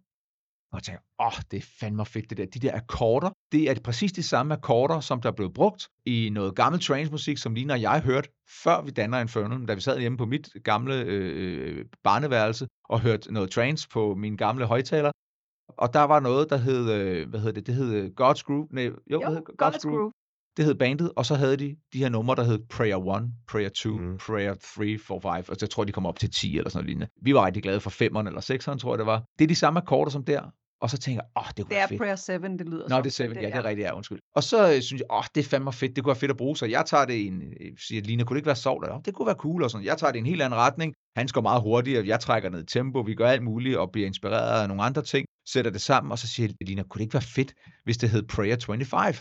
Og 0.73 0.83
tænker, 0.83 1.01
åh, 1.19 1.25
oh, 1.27 1.33
det 1.51 1.57
er 1.57 1.65
fandme 1.79 2.05
fedt 2.05 2.29
det 2.29 2.37
der. 2.37 2.45
De 2.45 2.59
der 2.59 2.75
akkorder, 2.75 3.29
det 3.51 3.69
er 3.69 3.75
præcis 3.83 4.11
de 4.11 4.23
samme 4.23 4.53
akkorder, 4.53 4.99
som 4.99 5.21
der 5.21 5.31
blev 5.31 5.53
brugt 5.53 5.87
i 6.05 6.29
noget 6.29 6.55
gammel 6.55 6.81
trance-musik, 6.81 7.37
som 7.37 7.53
Lina 7.53 7.73
og 7.73 7.81
jeg 7.81 8.01
hørte, 8.01 8.29
før 8.63 8.81
vi 8.81 8.91
danner 8.91 9.19
Infernal, 9.19 9.67
da 9.67 9.73
vi 9.73 9.81
sad 9.81 9.99
hjemme 9.99 10.17
på 10.17 10.25
mit 10.25 10.49
gamle 10.63 10.95
øh, 10.95 11.85
barneværelse 12.03 12.67
og 12.89 13.01
hørte 13.01 13.33
noget 13.33 13.51
trance 13.51 13.89
på 13.89 14.15
min 14.15 14.37
gamle 14.37 14.65
højtaler. 14.65 15.11
Og 15.67 15.93
der 15.93 16.03
var 16.03 16.19
noget, 16.19 16.49
der 16.49 16.57
hed, 16.57 16.91
øh, 16.91 17.29
hvad 17.29 17.39
hedder 17.39 17.53
det, 17.53 17.67
det 17.67 17.75
hed 17.75 17.93
øh, 17.93 18.05
God's 18.21 18.43
Groove. 18.43 18.67
Nej, 18.71 18.83
jo, 18.83 18.95
Jo, 19.11 19.19
hvad 19.19 19.29
hed 19.29 19.43
God's 19.61 19.89
Groove. 19.89 20.11
Det 20.57 20.65
hed 20.65 20.75
bandet, 20.75 21.11
og 21.15 21.25
så 21.25 21.35
havde 21.35 21.57
de 21.57 21.75
de 21.93 21.97
her 21.99 22.09
numre, 22.09 22.35
der 22.35 22.43
hed 22.43 22.59
Prayer 22.69 23.15
1, 23.17 23.23
Prayer 23.47 23.69
2, 23.69 23.89
Mm. 23.89 24.17
Prayer 24.17 24.53
3, 24.53 24.97
4, 24.97 24.97
5, 24.97 25.21
og 25.23 25.43
så 25.43 25.57
jeg 25.61 25.69
tror, 25.69 25.83
de 25.83 25.91
kom 25.91 26.05
op 26.05 26.19
til 26.19 26.31
10 26.31 26.57
eller 26.57 26.69
sådan 26.69 26.77
noget 26.77 26.87
lignende. 26.87 27.07
Vi 27.21 27.33
var 27.33 27.45
rigtig 27.45 27.63
glade 27.63 27.79
for 27.79 27.89
5'eren 27.89 28.27
eller 28.27 28.41
6'eren, 28.41 28.77
tror 28.77 28.93
jeg 28.93 28.97
det 28.99 29.05
var. 29.05 29.23
Det 29.39 29.43
er 29.45 29.47
de 29.47 29.55
samme 29.55 29.79
akkorder 29.79 30.11
som 30.11 30.23
der, 30.23 30.41
og 30.81 30.89
så 30.89 30.97
tænker 30.97 31.21
jeg, 31.21 31.41
åh, 31.43 31.47
det 31.47 31.55
kunne 31.55 31.63
Det 31.69 31.75
være 31.75 31.83
er 31.83 31.87
fedt. 31.87 31.99
Prayer 32.01 32.15
7, 32.15 32.33
det 32.33 32.69
lyder 32.69 32.89
Nå, 32.89 32.97
det 32.97 33.05
er 33.05 33.09
7, 33.09 33.23
men 33.23 33.33
ja, 33.41 33.47
det 33.47 33.55
er 33.55 33.65
rigtigt, 33.65 33.85
ja, 33.85 33.95
undskyld. 33.95 34.19
Og 34.35 34.43
så 34.43 34.73
øh, 34.73 34.81
synes 34.81 34.99
jeg, 34.99 35.17
åh, 35.17 35.23
det 35.35 35.45
er 35.45 35.49
fandme 35.49 35.73
fedt, 35.73 35.95
det 35.95 36.03
kunne 36.03 36.09
være 36.11 36.19
fedt 36.19 36.31
at 36.31 36.37
bruge, 36.37 36.57
så 36.57 36.65
jeg 36.65 36.83
tager 36.85 37.05
det 37.05 37.13
i 37.13 37.27
en, 37.27 37.41
øh, 37.41 37.71
siger, 37.87 38.01
Lina, 38.01 38.23
kunne 38.23 38.35
det 38.35 38.39
ikke 38.39 38.47
være 38.47 38.55
sovt? 38.55 38.85
Ja, 38.87 38.97
det 39.05 39.13
kunne 39.13 39.25
være 39.25 39.35
cool 39.35 39.63
og 39.63 39.71
sådan. 39.71 39.85
Jeg 39.85 39.97
tager 39.97 40.11
det 40.11 40.17
i 40.17 40.19
en 40.19 40.25
helt 40.25 40.41
anden 40.41 40.59
retning. 40.59 40.93
Han 41.17 41.27
går 41.33 41.41
meget 41.41 41.61
hurtigere, 41.61 42.07
jeg 42.07 42.19
trækker 42.19 42.49
ned 42.49 42.61
i 42.63 42.65
tempo, 42.65 42.99
vi 42.99 43.15
gør 43.15 43.27
alt 43.27 43.43
muligt 43.43 43.77
og 43.77 43.91
bliver 43.91 44.07
inspireret 44.07 44.61
af 44.61 44.67
nogle 44.67 44.83
andre 44.83 45.01
ting, 45.01 45.25
sætter 45.47 45.71
det 45.71 45.81
sammen, 45.81 46.11
og 46.11 46.19
så 46.19 46.27
siger 46.27 46.47
jeg, 46.47 46.67
Lina, 46.67 46.83
kunne 46.83 46.99
det 46.99 47.03
ikke 47.03 47.13
være 47.13 47.21
fedt, 47.21 47.53
hvis 47.83 47.97
det 47.97 48.09
hed 48.09 48.23
Prayer 48.23 48.57
25? 48.65 49.13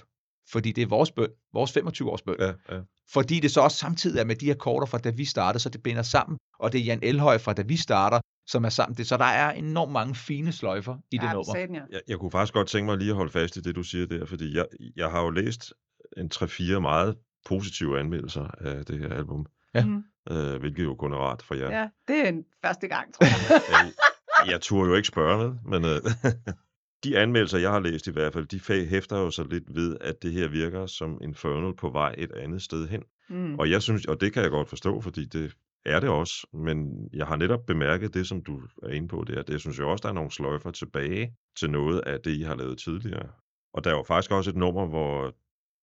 Fordi 0.53 0.73
det 0.73 0.83
er 0.83 0.87
vores 0.87 1.11
bøn, 1.11 1.29
vores 1.53 1.77
25-års 1.77 2.23
bøn. 2.23 2.37
Ja, 2.39 2.47
ja. 2.71 2.81
Fordi 3.13 3.41
det 3.41 3.51
så 3.51 3.61
også 3.61 3.77
samtidig 3.77 4.21
er 4.21 4.25
med 4.25 4.37
de 4.37 4.51
akkorder 4.51 4.87
fra 4.87 4.99
da 4.99 5.11
vi 5.11 5.25
startede, 5.25 5.63
så 5.63 5.69
det 5.69 5.83
binder 5.83 6.03
sammen. 6.03 6.39
Og 6.59 6.73
det 6.73 6.81
er 6.81 6.85
Jan 6.85 6.99
Elhøj 7.03 7.39
fra 7.39 7.53
da 7.53 7.63
vi 7.63 7.77
starter, 7.77 8.21
som 8.47 8.65
er 8.65 8.69
sammen. 8.69 8.97
Det, 8.97 9.07
så 9.07 9.17
der 9.17 9.25
er 9.25 9.51
enormt 9.53 9.93
mange 9.93 10.15
fine 10.15 10.53
sløjfer 10.53 10.97
i 11.11 11.17
det 11.19 11.23
ja, 11.27 11.33
nummer. 11.33 11.55
Satan, 11.55 11.75
ja. 11.75 11.81
Jeg, 11.91 12.01
jeg 12.09 12.19
kunne 12.19 12.31
faktisk 12.31 12.55
godt 12.55 12.69
tænke 12.69 12.87
mig 12.87 12.99
lige 12.99 13.11
at 13.11 13.17
holde 13.17 13.33
fast 13.33 13.57
i 13.57 13.61
det, 13.61 13.77
du 13.77 13.83
siger 13.83 14.07
der, 14.07 14.27
fordi 14.27 14.57
jeg, 14.57 14.67
jeg 14.97 15.11
har 15.11 15.23
jo 15.23 15.31
læst 15.31 15.73
en 16.17 16.31
3-4 16.35 16.79
meget 16.79 17.17
positive 17.47 18.01
anmeldelser 18.01 18.45
af 18.61 18.85
det 18.85 18.99
her 18.99 19.09
album, 19.09 19.47
Ja. 19.75 19.85
Mm. 19.85 20.05
øh, 20.31 20.61
hvilket 20.61 20.85
jo 20.85 20.95
kun 20.95 21.13
er 21.13 21.17
rart 21.17 21.43
for 21.43 21.55
jer. 21.55 21.79
ja, 21.81 21.89
det 22.09 22.25
er 22.25 22.29
en 22.29 22.45
første 22.65 22.89
gang, 22.89 23.15
tror 23.15 23.25
jeg. 23.53 23.63
Jeg, 23.71 24.53
jeg 24.53 24.61
turde 24.61 24.91
jo 24.91 24.97
ikke 24.97 25.09
spørge, 25.09 25.59
med, 25.65 25.81
men 25.81 25.91
øh, 25.91 26.01
de 27.05 27.19
anmeldelser, 27.19 27.59
jeg 27.59 27.71
har 27.71 27.81
læst 27.81 28.07
i 28.07 28.13
hvert 28.13 28.33
fald, 28.33 28.47
de 28.47 28.87
hæfter 28.87 29.19
jo 29.19 29.31
så 29.31 29.45
lidt 29.45 29.75
ved, 29.75 29.97
at 30.01 30.23
det 30.23 30.33
her 30.33 30.49
virker 30.49 30.87
som 30.87 31.19
Infernal 31.23 31.75
på 31.77 31.91
vej 31.91 32.15
et 32.19 32.33
andet 32.33 32.63
sted 32.63 32.89
hen. 32.89 33.03
Mm. 33.29 33.59
Og 33.59 33.71
jeg 33.71 33.83
synes, 33.83 34.07
og 34.07 34.21
det 34.21 34.33
kan 34.33 34.43
jeg 34.43 34.51
godt 34.51 34.69
forstå, 34.69 35.01
fordi 35.01 35.25
det 35.25 35.57
er 35.87 36.01
det 36.01 36.09
også, 36.09 36.47
men 36.53 37.09
jeg 37.13 37.27
har 37.27 37.37
netop 37.37 37.67
bemærket 37.67 38.15
det, 38.15 38.27
som 38.27 38.43
du 38.43 38.61
er 38.83 38.89
inde 38.89 39.09
på 39.09 39.25
der. 39.27 39.43
Det 39.43 39.53
jeg 39.53 39.61
synes 39.61 39.79
jeg 39.79 39.87
også, 39.87 40.03
der 40.03 40.09
er 40.09 40.13
nogle 40.13 40.31
sløjfer 40.31 40.71
tilbage 40.71 41.37
til 41.59 41.71
noget 41.71 42.01
af 42.01 42.21
det, 42.21 42.31
I 42.31 42.43
har 42.43 42.55
lavet 42.55 42.79
tidligere. 42.79 43.29
Og 43.75 43.85
der 43.85 43.91
er 43.91 43.97
jo 43.97 44.03
faktisk 44.03 44.31
også 44.31 44.51
et 44.51 44.57
nummer, 44.57 44.87
hvor 44.87 45.35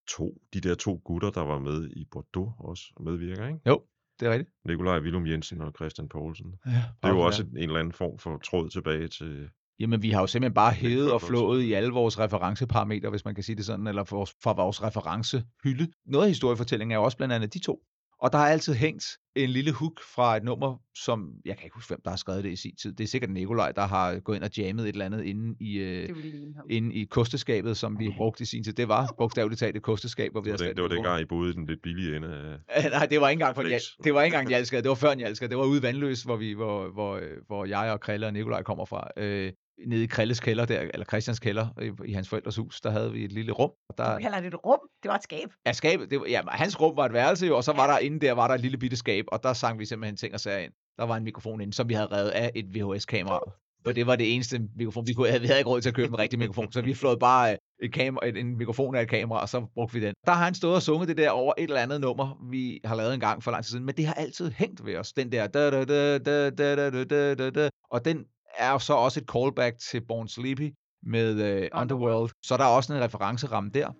to, 0.09 0.41
de 0.53 0.61
der 0.61 0.75
to 0.75 1.01
gutter, 1.05 1.29
der 1.29 1.41
var 1.41 1.59
med 1.59 1.89
i 1.89 2.05
Bordeaux, 2.11 2.53
også 2.59 2.83
medvirker, 2.99 3.47
ikke? 3.47 3.59
Jo, 3.67 3.83
det 4.19 4.27
er 4.27 4.31
rigtigt. 4.31 4.49
Nikolaj 4.65 4.99
Willum 4.99 5.27
Jensen 5.27 5.61
og 5.61 5.73
Christian 5.75 6.09
Poulsen. 6.09 6.55
Ja, 6.65 6.71
Det 6.71 7.09
er 7.09 7.09
jo 7.09 7.19
også 7.19 7.43
en 7.43 7.57
eller 7.57 7.79
anden 7.79 7.93
form 7.93 8.19
for 8.19 8.37
tråd 8.37 8.69
tilbage 8.69 9.07
til... 9.07 9.49
Jamen, 9.81 10.01
vi 10.01 10.09
har 10.09 10.21
jo 10.21 10.27
simpelthen 10.27 10.53
bare 10.53 10.71
hævet 10.71 11.11
og 11.11 11.21
flået 11.21 11.63
i 11.63 11.73
alle 11.73 11.89
vores 11.89 12.19
referenceparametre, 12.19 13.09
hvis 13.09 13.25
man 13.25 13.35
kan 13.35 13.43
sige 13.43 13.55
det 13.55 13.65
sådan, 13.65 13.87
eller 13.87 14.03
for 14.03 14.15
vores, 14.15 14.33
fra 14.43 14.53
vores 14.53 14.83
referencehylde. 14.83 15.87
Noget 16.05 16.25
af 16.25 16.29
historiefortællingen 16.29 16.91
er 16.91 16.95
jo 16.95 17.03
også 17.03 17.17
blandt 17.17 17.33
andet 17.33 17.53
de 17.53 17.59
to. 17.59 17.79
Og 18.21 18.31
der 18.31 18.37
har 18.37 18.47
altid 18.47 18.73
hængt 18.73 19.05
en 19.35 19.49
lille 19.49 19.71
hook 19.71 19.99
fra 20.15 20.37
et 20.37 20.43
nummer, 20.43 20.77
som, 20.95 21.29
jeg 21.45 21.57
kan 21.57 21.63
ikke 21.63 21.75
huske, 21.75 21.89
hvem 21.89 22.01
der 22.03 22.09
har 22.09 22.17
skrevet 22.17 22.43
det 22.43 22.51
i 22.51 22.55
sin 22.55 22.75
tid. 22.81 22.93
Det 22.93 23.03
er 23.03 23.07
sikkert 23.07 23.31
Nikolaj, 23.31 23.71
der 23.71 23.81
har 23.81 24.19
gået 24.19 24.35
ind 24.35 24.43
og 24.43 24.57
jammet 24.57 24.83
et 24.83 24.89
eller 24.89 25.05
andet 25.05 25.23
inde 25.23 25.55
i, 25.59 25.77
øh, 25.77 26.09
Det 26.09 26.35
inde 26.69 26.95
i 26.95 27.05
kosteskabet, 27.05 27.77
som 27.77 27.99
vi 27.99 28.13
brugte 28.17 28.41
i 28.41 28.45
sin 28.45 28.63
tid. 28.63 28.73
Det 28.73 28.87
var 28.87 29.15
bogstaveligt 29.17 29.59
talt 29.59 29.75
et 29.75 29.81
kosteskab, 29.81 30.31
hvor 30.31 30.41
vi 30.41 30.51
Det 30.51 30.59
var, 30.59 30.65
havde 30.65 30.69
den, 30.69 30.75
det 30.75 30.83
var 30.83 30.89
dengang, 30.89 31.21
I 31.21 31.25
boede 31.25 31.49
i 31.49 31.53
den 31.53 31.65
lidt 31.65 31.81
billige 31.81 32.15
ende 32.15 32.57
af... 32.67 32.83
Nej, 32.91 33.05
det 33.05 33.21
var 33.21 33.29
ikke 33.29 33.41
engang, 33.41 33.55
for. 33.55 33.63
Njal- 33.63 33.97
det 34.03 34.13
var 34.13 34.21
ikke 34.21 34.35
engang 34.35 34.49
Njalskade, 34.51 34.81
det 34.81 34.89
var 34.89 34.95
før 34.95 35.15
Njalskade. 35.15 35.49
Det 35.49 35.57
var 35.57 35.65
ude 35.65 35.79
i 35.79 35.81
Vandløs, 35.81 36.23
hvor, 36.23 36.35
vi, 36.35 36.53
hvor, 36.53 36.87
hvor, 36.93 37.15
øh, 37.15 37.37
hvor 37.47 37.65
jeg 37.65 37.91
og 37.91 37.99
Krille 37.99 38.25
og 38.27 38.33
Nikolaj 38.33 38.63
kommer 38.63 38.85
fra. 38.85 39.07
Øh, 39.17 39.51
nede 39.87 40.03
i 40.03 40.07
Krilles 40.07 40.39
kælder, 40.39 40.65
der, 40.65 40.79
eller 40.79 41.05
Christians 41.05 41.39
kælder, 41.39 41.67
i, 41.81 42.09
i 42.09 42.13
hans 42.13 42.29
forældres 42.29 42.55
hus, 42.55 42.81
der 42.81 42.89
havde 42.89 43.11
vi 43.11 43.25
et 43.25 43.31
lille 43.31 43.51
rum. 43.51 43.71
Og 43.89 43.97
der, 43.97 44.13
Du 44.15 44.21
kalder 44.21 44.39
det 44.39 44.47
et 44.47 44.65
rum. 44.65 44.79
Det 45.03 45.09
var 45.09 45.15
et 45.15 45.23
skab. 45.23 45.49
ja, 45.65 45.73
skabet, 45.73 46.11
det, 46.11 46.19
var- 46.19 46.27
ja, 46.27 46.41
hans 46.49 46.81
rum 46.81 46.97
var 46.97 47.05
et 47.05 47.13
værelse 47.13 47.47
jo, 47.47 47.57
og 47.57 47.63
så 47.63 47.73
var 47.73 47.87
der 47.91 47.97
inde 47.99 48.19
der, 48.19 48.31
var 48.31 48.47
der 48.47 48.55
et 48.55 48.61
lille 48.61 48.77
bitte 48.77 48.97
skab, 48.97 49.25
og 49.27 49.43
der 49.43 49.53
sang 49.53 49.79
vi 49.79 49.85
simpelthen 49.85 50.15
ting 50.17 50.33
og 50.33 50.39
sager 50.39 50.59
ind. 50.59 50.71
Der 50.97 51.03
var 51.05 51.17
en 51.17 51.23
mikrofon 51.23 51.61
inde, 51.61 51.73
som 51.73 51.89
vi 51.89 51.93
havde 51.93 52.07
revet 52.11 52.29
af 52.29 52.51
et 52.55 52.65
VHS-kamera. 52.75 53.39
Og 53.85 53.95
det 53.95 54.07
var 54.07 54.15
det 54.15 54.35
eneste 54.35 54.61
mikrofon, 54.75 55.07
vi, 55.07 55.13
kunne, 55.13 55.39
vi 55.41 55.47
havde 55.47 55.59
ikke 55.59 55.69
råd 55.69 55.81
til 55.81 55.89
at 55.89 55.95
købe 55.95 56.07
en 56.07 56.19
rigtig 56.19 56.39
mikrofon, 56.39 56.71
så 56.71 56.81
vi 56.81 56.93
flåede 56.93 57.17
bare 57.17 57.57
et 57.83 57.93
kamera, 57.93 58.27
en 58.27 58.57
mikrofon 58.57 58.95
af 58.95 59.01
et 59.01 59.09
kamera, 59.09 59.41
og 59.41 59.49
så 59.49 59.65
brugte 59.73 59.93
vi 59.93 60.05
den. 60.05 60.13
Der 60.25 60.31
har 60.31 60.43
han 60.45 60.53
stået 60.53 60.75
og 60.75 60.81
sunget 60.81 61.07
det 61.07 61.17
der 61.17 61.29
over 61.29 61.53
et 61.57 61.63
eller 61.63 61.81
andet 61.81 62.01
nummer, 62.01 62.47
vi 62.51 62.79
har 62.85 62.95
lavet 62.95 63.13
en 63.13 63.19
gang 63.19 63.43
for 63.43 63.51
lang 63.51 63.63
tid 63.63 63.69
siden, 63.69 63.85
men 63.85 63.95
det 63.95 64.05
har 64.05 64.13
altid 64.13 64.51
hængt 64.51 64.85
ved 64.85 64.95
os, 64.97 65.13
den 65.13 65.31
der 65.31 65.47
da, 65.47 65.69
da, 65.71 65.85
da, 65.85 66.17
da, 66.17 66.49
da, 66.49 66.75
da, 66.75 66.89
da, 66.89 67.03
da, 67.03 67.35
da, 67.35 67.49
da. 67.49 67.69
og 67.91 68.05
den 68.05 68.25
er 68.57 68.77
så 68.77 68.93
også 68.93 69.19
et 69.19 69.25
callback 69.31 69.79
til 69.79 70.01
Born 70.07 70.27
Sleepy 70.27 70.73
med 71.03 71.31
uh, 71.33 71.81
Underworld, 71.81 72.31
så 72.43 72.57
der 72.57 72.63
er 72.63 72.67
også 72.67 72.93
en 72.93 73.01
referenceramme 73.01 73.69
der. 73.73 73.91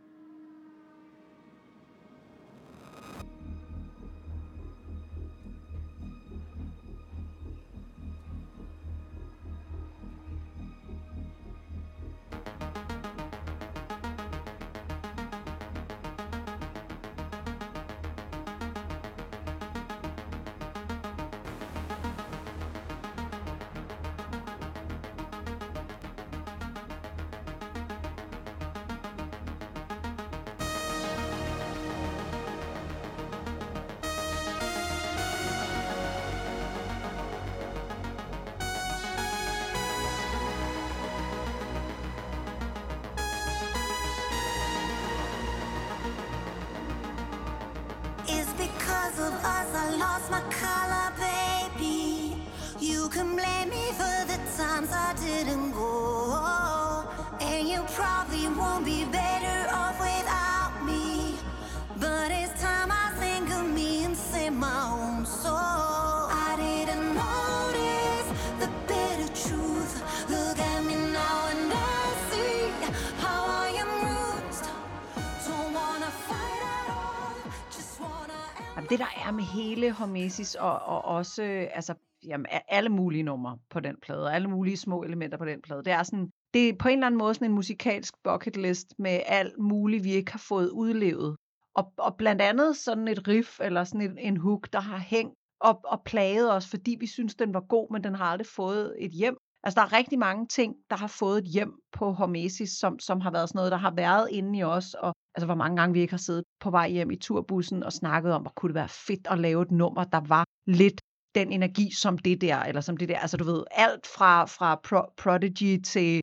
Det 78.91 78.99
der 78.99 79.27
er 79.27 79.31
med 79.31 79.43
hele 79.43 79.91
Hormesis 79.91 80.55
og, 80.55 80.79
og 80.79 81.05
også 81.05 81.43
altså, 81.73 81.93
jamen, 82.23 82.45
alle 82.67 82.89
mulige 82.89 83.23
numre 83.23 83.57
på 83.69 83.79
den 83.79 83.95
plade, 84.01 84.23
og 84.23 84.35
alle 84.35 84.47
mulige 84.47 84.77
små 84.77 85.03
elementer 85.03 85.37
på 85.37 85.45
den 85.45 85.61
plade, 85.61 85.83
det 85.83 85.93
er 85.93 86.03
sådan, 86.03 86.29
det 86.53 86.69
er 86.69 86.73
på 86.79 86.87
en 86.87 86.93
eller 86.93 87.07
anden 87.07 87.19
måde 87.19 87.33
sådan 87.33 87.47
en 87.47 87.55
musikalsk 87.55 88.13
bucket 88.23 88.57
list 88.57 88.93
med 88.99 89.19
alt 89.25 89.59
muligt, 89.59 90.03
vi 90.03 90.11
ikke 90.11 90.31
har 90.31 90.43
fået 90.47 90.69
udlevet. 90.69 91.35
Og, 91.75 91.93
og 91.97 92.15
blandt 92.17 92.41
andet 92.41 92.77
sådan 92.77 93.07
et 93.07 93.27
riff, 93.27 93.59
eller 93.59 93.83
sådan 93.83 94.01
en, 94.01 94.17
en 94.17 94.37
hook, 94.37 94.73
der 94.73 94.79
har 94.79 94.97
hængt 94.97 95.35
og, 95.59 95.81
og 95.83 96.01
plaget 96.05 96.53
os, 96.53 96.67
fordi 96.69 96.97
vi 96.99 97.07
synes, 97.07 97.35
den 97.35 97.53
var 97.53 97.65
god, 97.69 97.91
men 97.91 98.03
den 98.03 98.15
har 98.15 98.25
aldrig 98.25 98.47
fået 98.47 98.95
et 98.99 99.11
hjem. 99.11 99.37
Altså, 99.63 99.79
der 99.79 99.85
er 99.85 99.93
rigtig 99.93 100.19
mange 100.19 100.47
ting, 100.47 100.75
der 100.89 100.95
har 100.95 101.07
fået 101.07 101.37
et 101.37 101.51
hjem 101.53 101.73
på 101.91 102.11
Hormesis, 102.11 102.69
som, 102.69 102.99
som 102.99 103.21
har 103.21 103.31
været 103.31 103.49
sådan 103.49 103.57
noget, 103.59 103.71
der 103.71 103.77
har 103.77 103.93
været 103.95 104.27
inde 104.31 104.59
i 104.59 104.63
os, 104.63 104.93
og 104.93 105.13
altså, 105.35 105.45
hvor 105.45 105.55
mange 105.55 105.77
gange 105.77 105.93
vi 105.93 106.01
ikke 106.01 106.13
har 106.13 106.17
siddet 106.17 106.43
på 106.59 106.69
vej 106.71 106.89
hjem 106.89 107.11
i 107.11 107.15
turbussen 107.15 107.83
og 107.83 107.93
snakket 107.93 108.33
om, 108.33 108.41
hvor 108.41 108.53
kunne 108.55 108.69
det 108.69 108.75
være 108.75 108.89
fedt 108.89 109.27
at 109.29 109.39
lave 109.39 109.61
et 109.61 109.71
nummer, 109.71 110.03
der 110.03 110.21
var 110.27 110.43
lidt 110.67 111.01
den 111.35 111.51
energi 111.51 111.91
som 111.91 112.17
det 112.17 112.41
der, 112.41 112.59
eller 112.59 112.81
som 112.81 112.97
det 112.97 113.09
der, 113.09 113.19
altså 113.19 113.37
du 113.37 113.43
ved, 113.43 113.63
alt 113.71 114.07
fra, 114.07 114.45
fra 114.45 114.69
Pro- 114.87 115.13
Prodigy 115.17 115.81
til 115.81 116.21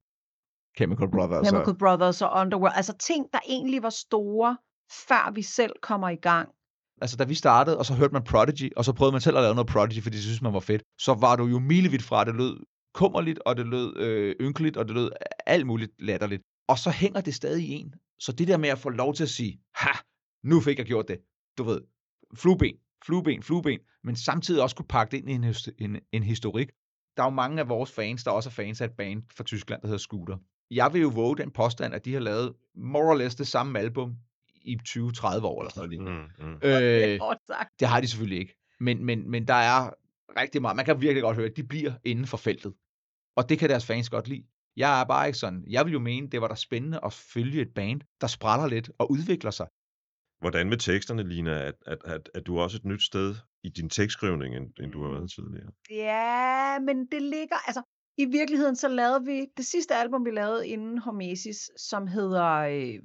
Chemical 0.76 1.10
Brothers. 1.10 1.46
Chemical 1.46 1.78
Brothers 1.78 2.22
og 2.22 2.30
Underworld, 2.40 2.72
altså 2.76 2.92
ting, 2.92 3.26
der 3.32 3.38
egentlig 3.48 3.82
var 3.82 3.90
store, 3.90 4.56
før 5.08 5.32
vi 5.34 5.42
selv 5.42 5.72
kommer 5.82 6.08
i 6.08 6.16
gang. 6.16 6.48
Altså, 7.00 7.16
da 7.16 7.24
vi 7.24 7.34
startede, 7.34 7.78
og 7.78 7.86
så 7.86 7.94
hørte 7.94 8.12
man 8.12 8.24
Prodigy, 8.24 8.72
og 8.76 8.84
så 8.84 8.92
prøvede 8.92 9.12
man 9.12 9.20
selv 9.20 9.36
at 9.36 9.42
lave 9.42 9.54
noget 9.54 9.68
Prodigy, 9.68 10.02
fordi 10.02 10.16
de 10.16 10.22
synes 10.22 10.42
man 10.42 10.52
var 10.52 10.60
fedt, 10.60 10.82
så 11.00 11.14
var 11.14 11.36
du 11.36 11.44
jo 11.46 11.58
milevidt 11.58 12.02
fra, 12.02 12.24
det 12.24 12.34
lød 12.34 12.64
kummerligt, 12.94 13.38
og 13.38 13.56
det 13.56 13.66
lød 13.66 13.96
øh, 13.96 14.36
ynkeligt, 14.40 14.76
og 14.76 14.84
det 14.88 14.94
lød 14.94 15.10
alt 15.46 15.66
muligt 15.66 15.92
latterligt. 15.98 16.42
Og 16.68 16.78
så 16.78 16.90
hænger 16.90 17.20
det 17.20 17.34
stadig 17.34 17.64
i 17.68 17.72
en. 17.72 17.94
Så 18.18 18.32
det 18.32 18.48
der 18.48 18.56
med 18.56 18.68
at 18.68 18.78
få 18.78 18.88
lov 18.88 19.14
til 19.14 19.22
at 19.22 19.30
sige, 19.30 19.60
ha, 19.74 19.98
nu 20.42 20.60
fik 20.60 20.78
jeg 20.78 20.86
gjort 20.86 21.08
det. 21.08 21.18
Du 21.58 21.62
ved, 21.62 21.80
flueben, 22.34 22.76
flueben, 23.06 23.42
flueben, 23.42 23.78
men 24.04 24.16
samtidig 24.16 24.62
også 24.62 24.76
kunne 24.76 24.88
pakke 24.88 25.10
det 25.10 25.18
ind 25.18 25.28
i 25.28 25.32
en, 25.32 25.54
en, 25.78 26.00
en 26.12 26.22
historik. 26.22 26.70
Der 27.16 27.22
er 27.22 27.26
jo 27.26 27.30
mange 27.34 27.60
af 27.60 27.68
vores 27.68 27.92
fans, 27.92 28.24
der 28.24 28.30
også 28.30 28.48
er 28.48 28.52
fans 28.52 28.80
af 28.80 28.84
et 28.84 28.92
band 28.92 29.22
fra 29.36 29.44
Tyskland, 29.44 29.82
der 29.82 29.88
hedder 29.88 29.98
Scooter. 29.98 30.36
Jeg 30.70 30.92
vil 30.92 31.00
jo 31.00 31.08
våge 31.08 31.36
den 31.36 31.50
påstand, 31.50 31.94
at 31.94 32.04
de 32.04 32.12
har 32.12 32.20
lavet 32.20 32.54
more 32.74 33.04
or 33.04 33.14
less 33.14 33.36
det 33.36 33.46
samme 33.46 33.78
album 33.78 34.16
i 34.62 34.78
20-30 34.88 35.00
år 35.44 35.62
eller 35.62 35.72
sådan 35.74 35.98
noget. 35.98 36.30
Mm, 36.38 36.46
mm. 36.46 36.58
Øh, 36.62 37.20
det 37.80 37.88
har 37.88 38.00
de 38.00 38.08
selvfølgelig 38.08 38.38
ikke. 38.38 38.54
Men, 38.80 39.04
men, 39.04 39.30
men 39.30 39.48
der 39.48 39.54
er 39.54 39.90
rigtig 40.40 40.62
meget. 40.62 40.76
Man 40.76 40.84
kan 40.84 41.00
virkelig 41.00 41.22
godt 41.22 41.36
høre, 41.36 41.46
at 41.46 41.56
de 41.56 41.62
bliver 41.62 41.92
inden 42.04 42.26
for 42.26 42.36
feltet. 42.36 42.74
Og 43.36 43.48
det 43.48 43.58
kan 43.58 43.70
deres 43.70 43.86
fans 43.86 44.10
godt 44.10 44.28
lide. 44.28 44.44
Jeg 44.78 45.00
er 45.00 45.04
bare 45.04 45.26
ikke 45.26 45.38
sådan. 45.38 45.64
Jeg 45.66 45.84
vil 45.84 45.92
jo 45.92 45.98
mene, 45.98 46.28
det 46.28 46.40
var 46.40 46.48
da 46.48 46.54
spændende 46.54 47.00
at 47.04 47.12
følge 47.12 47.62
et 47.62 47.74
band, 47.74 48.00
der 48.20 48.26
spræller 48.26 48.66
lidt 48.66 48.90
og 48.98 49.10
udvikler 49.10 49.50
sig. 49.50 49.66
Hvordan 50.40 50.68
med 50.68 50.76
teksterne, 50.76 51.22
Lina? 51.22 51.50
At, 51.50 51.74
at, 51.86 51.98
at, 52.04 52.30
at 52.34 52.46
du 52.46 52.58
også 52.58 52.76
et 52.76 52.84
nyt 52.84 53.02
sted 53.02 53.34
i 53.62 53.68
din 53.68 53.90
tekstskrivning, 53.90 54.56
end, 54.56 54.66
end 54.80 54.92
du 54.92 55.02
har 55.02 55.10
været 55.10 55.30
tidligere? 55.30 55.70
Ja, 55.90 56.78
men 56.78 57.06
det 57.06 57.22
ligger, 57.22 57.56
altså 57.66 57.82
i 58.18 58.24
virkeligheden 58.24 58.76
så 58.76 58.88
lavede 58.88 59.24
vi 59.24 59.46
det 59.56 59.66
sidste 59.66 59.94
album, 59.94 60.24
vi 60.24 60.30
lavede 60.30 60.68
inden 60.68 60.98
Hormesis, 60.98 61.70
som 61.76 62.06
hedder 62.06 62.46
øh, 62.46 62.98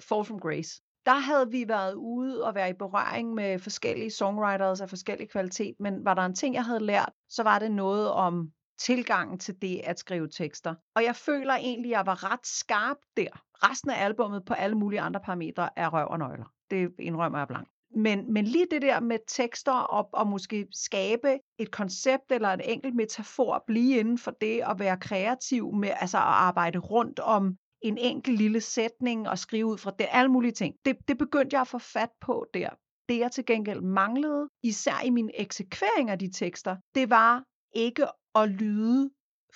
Fall 0.00 0.24
from 0.24 0.40
Grace. 0.40 0.82
Der 1.06 1.18
havde 1.18 1.50
vi 1.50 1.68
været 1.68 1.94
ude 1.94 2.44
og 2.44 2.54
være 2.54 2.70
i 2.70 2.72
berøring 2.72 3.34
med 3.34 3.58
forskellige 3.58 4.10
songwriters 4.10 4.80
af 4.80 4.88
forskellig 4.88 5.30
kvalitet, 5.30 5.74
men 5.80 6.04
var 6.04 6.14
der 6.14 6.22
en 6.22 6.34
ting, 6.34 6.54
jeg 6.54 6.64
havde 6.64 6.84
lært, 6.84 7.12
så 7.28 7.42
var 7.42 7.58
det 7.58 7.72
noget 7.72 8.10
om 8.10 8.52
tilgangen 8.78 9.38
til 9.38 9.62
det 9.62 9.80
at 9.84 9.98
skrive 9.98 10.28
tekster. 10.28 10.74
Og 10.94 11.04
jeg 11.04 11.16
føler 11.16 11.54
egentlig, 11.54 11.90
at 11.90 11.96
jeg 11.96 12.06
var 12.06 12.32
ret 12.32 12.46
skarp 12.46 12.96
der. 13.16 13.42
Resten 13.54 13.90
af 13.90 14.04
albummet 14.04 14.44
på 14.44 14.54
alle 14.54 14.76
mulige 14.78 15.00
andre 15.00 15.20
parametre 15.20 15.68
er 15.76 15.88
røv 15.88 16.06
og 16.10 16.18
nøgler. 16.18 16.52
Det 16.70 16.90
indrømmer 16.98 17.38
jeg 17.38 17.48
blankt. 17.48 17.70
Men, 17.90 18.32
men 18.32 18.44
lige 18.44 18.66
det 18.70 18.82
der 18.82 19.00
med 19.00 19.18
tekster 19.26 19.72
og, 19.72 20.08
og 20.12 20.26
måske 20.26 20.66
skabe 20.72 21.38
et 21.58 21.70
koncept 21.70 22.32
eller 22.32 22.48
en 22.48 22.60
enkelt 22.60 22.94
metafor, 22.94 23.64
blive 23.66 23.98
inden 23.98 24.18
for 24.18 24.30
det 24.30 24.64
og 24.64 24.78
være 24.78 24.96
kreativ 24.96 25.74
med 25.74 25.90
altså 26.00 26.16
at 26.16 26.22
arbejde 26.22 26.78
rundt 26.78 27.20
om 27.20 27.56
en 27.82 27.98
enkelt 27.98 28.38
lille 28.38 28.60
sætning 28.60 29.28
og 29.28 29.38
skrive 29.38 29.66
ud 29.66 29.78
fra 29.78 29.92
det, 29.98 30.06
alle 30.10 30.30
mulige 30.30 30.52
ting. 30.52 30.74
Det, 30.84 30.96
det 31.08 31.18
begyndte 31.18 31.54
jeg 31.54 31.60
at 31.60 31.68
få 31.68 31.78
fat 31.78 32.10
på 32.20 32.46
der. 32.54 32.70
Det 33.08 33.18
jeg 33.18 33.32
til 33.32 33.46
gengæld 33.46 33.80
manglede, 33.80 34.48
især 34.62 35.04
i 35.04 35.10
min 35.10 35.30
eksekvering 35.34 36.10
af 36.10 36.18
de 36.18 36.30
tekster, 36.32 36.76
det 36.94 37.10
var 37.10 37.44
ikke 37.74 38.06
at 38.34 38.48
lyde 38.48 39.10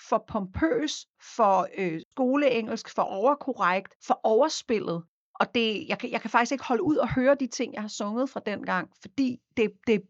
for 0.09 0.25
pompøs, 0.27 1.07
for 1.35 1.67
øh, 1.77 2.01
skoleengelsk, 2.11 2.89
for 2.95 3.01
overkorrekt, 3.01 3.93
for 4.07 4.19
overspillet. 4.23 5.03
Og 5.39 5.55
det, 5.55 5.87
jeg, 5.87 5.97
jeg 6.11 6.21
kan 6.21 6.29
faktisk 6.29 6.51
ikke 6.51 6.63
holde 6.63 6.83
ud 6.83 6.95
og 6.95 7.13
høre 7.13 7.35
de 7.35 7.47
ting, 7.47 7.73
jeg 7.73 7.81
har 7.81 7.89
sunget 7.89 8.29
fra 8.29 8.41
den 8.45 8.65
gang, 8.65 8.89
fordi 9.01 9.41
det, 9.57 9.71
det, 9.87 10.01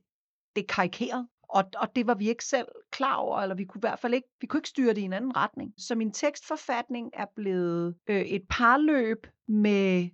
det 0.56 0.62
er 0.62 0.74
karikeret. 0.74 1.28
Og, 1.50 1.64
og 1.78 1.96
det 1.96 2.08
var 2.08 2.16
vi 2.16 2.30
ikke 2.30 2.46
selv 2.46 2.68
klar 2.92 3.16
over, 3.16 3.40
eller 3.40 3.56
vi 3.56 3.66
kunne 3.66 3.80
i 3.80 3.88
hvert 3.88 4.00
fald 4.00 4.14
ikke, 4.14 4.28
vi 4.42 4.48
kunne 4.48 4.58
ikke 4.58 4.70
styre 4.70 4.94
det 4.94 5.02
i 5.02 5.04
en 5.04 5.14
anden 5.14 5.36
retning. 5.36 5.74
Så 5.78 5.96
min 5.96 6.12
tekstforfatning 6.12 7.10
er 7.14 7.26
blevet 7.36 7.96
øh, 8.08 8.22
et 8.22 8.42
parløb 8.50 9.28
med 9.48 10.10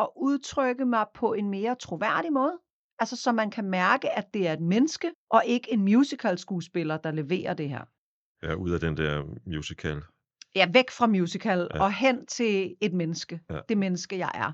at 0.00 0.08
udtrykke 0.16 0.84
mig 0.84 1.06
på 1.14 1.32
en 1.32 1.50
mere 1.50 1.74
troværdig 1.74 2.32
måde. 2.32 2.58
Altså 2.98 3.16
så 3.16 3.32
man 3.32 3.50
kan 3.50 3.64
mærke, 3.64 4.10
at 4.10 4.34
det 4.34 4.48
er 4.48 4.52
et 4.52 4.60
menneske, 4.60 5.12
og 5.30 5.42
ikke 5.46 5.72
en 5.72 5.80
musical 5.84 6.38
skuespiller, 6.38 6.96
der 6.96 7.10
leverer 7.10 7.54
det 7.54 7.68
her. 7.68 7.84
Ja, 8.42 8.54
ud 8.54 8.70
af 8.70 8.80
den 8.80 8.96
der 8.96 9.22
musical. 9.46 10.00
Ja, 10.54 10.68
væk 10.72 10.90
fra 10.90 11.06
musical 11.06 11.68
Ja. 11.74 11.82
og 11.82 11.92
hen 11.94 12.26
til 12.26 12.76
et 12.80 12.92
menneske. 12.92 13.40
Ja. 13.50 13.60
Det 13.68 13.78
menneske, 13.78 14.18
jeg 14.18 14.30
er. 14.34 14.52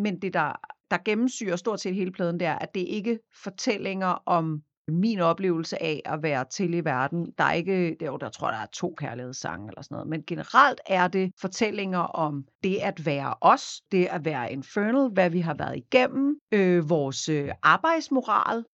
Men 0.00 0.22
det, 0.22 0.34
der, 0.34 0.52
der 0.90 0.98
gennemsyrer 1.04 1.56
stort 1.56 1.80
set 1.80 1.94
hele 1.94 2.12
pladen, 2.12 2.40
det 2.40 2.46
er, 2.46 2.58
at 2.58 2.74
det 2.74 2.80
ikke 2.80 3.18
fortællinger 3.42 4.08
om 4.26 4.62
min 4.88 5.20
oplevelse 5.20 5.82
af 5.82 6.02
at 6.04 6.22
være 6.22 6.44
til 6.44 6.74
i 6.74 6.80
verden. 6.84 7.32
Der 7.38 7.44
er 7.44 7.52
ikke, 7.52 7.90
det 7.90 8.02
er 8.02 8.06
jo, 8.06 8.16
der 8.16 8.28
tror 8.28 8.48
der 8.50 8.56
er 8.58 8.66
to 8.72 8.94
kærlighedssange 8.98 9.68
eller 9.68 9.82
sådan 9.82 9.94
noget. 9.94 10.08
Men 10.08 10.22
generelt 10.26 10.80
er 10.86 11.08
det 11.08 11.32
fortællinger 11.40 11.98
om 11.98 12.44
det 12.64 12.76
at 12.82 13.06
være 13.06 13.34
os, 13.40 13.80
det 13.92 14.06
at 14.06 14.24
være 14.24 14.52
infernal, 14.52 15.08
hvad 15.12 15.30
vi 15.30 15.40
har 15.40 15.54
været 15.54 15.76
igennem, 15.76 16.36
øh, 16.52 16.90
vores 16.90 17.28
øh, 17.28 17.50
arbejdsmoral, 17.62 18.64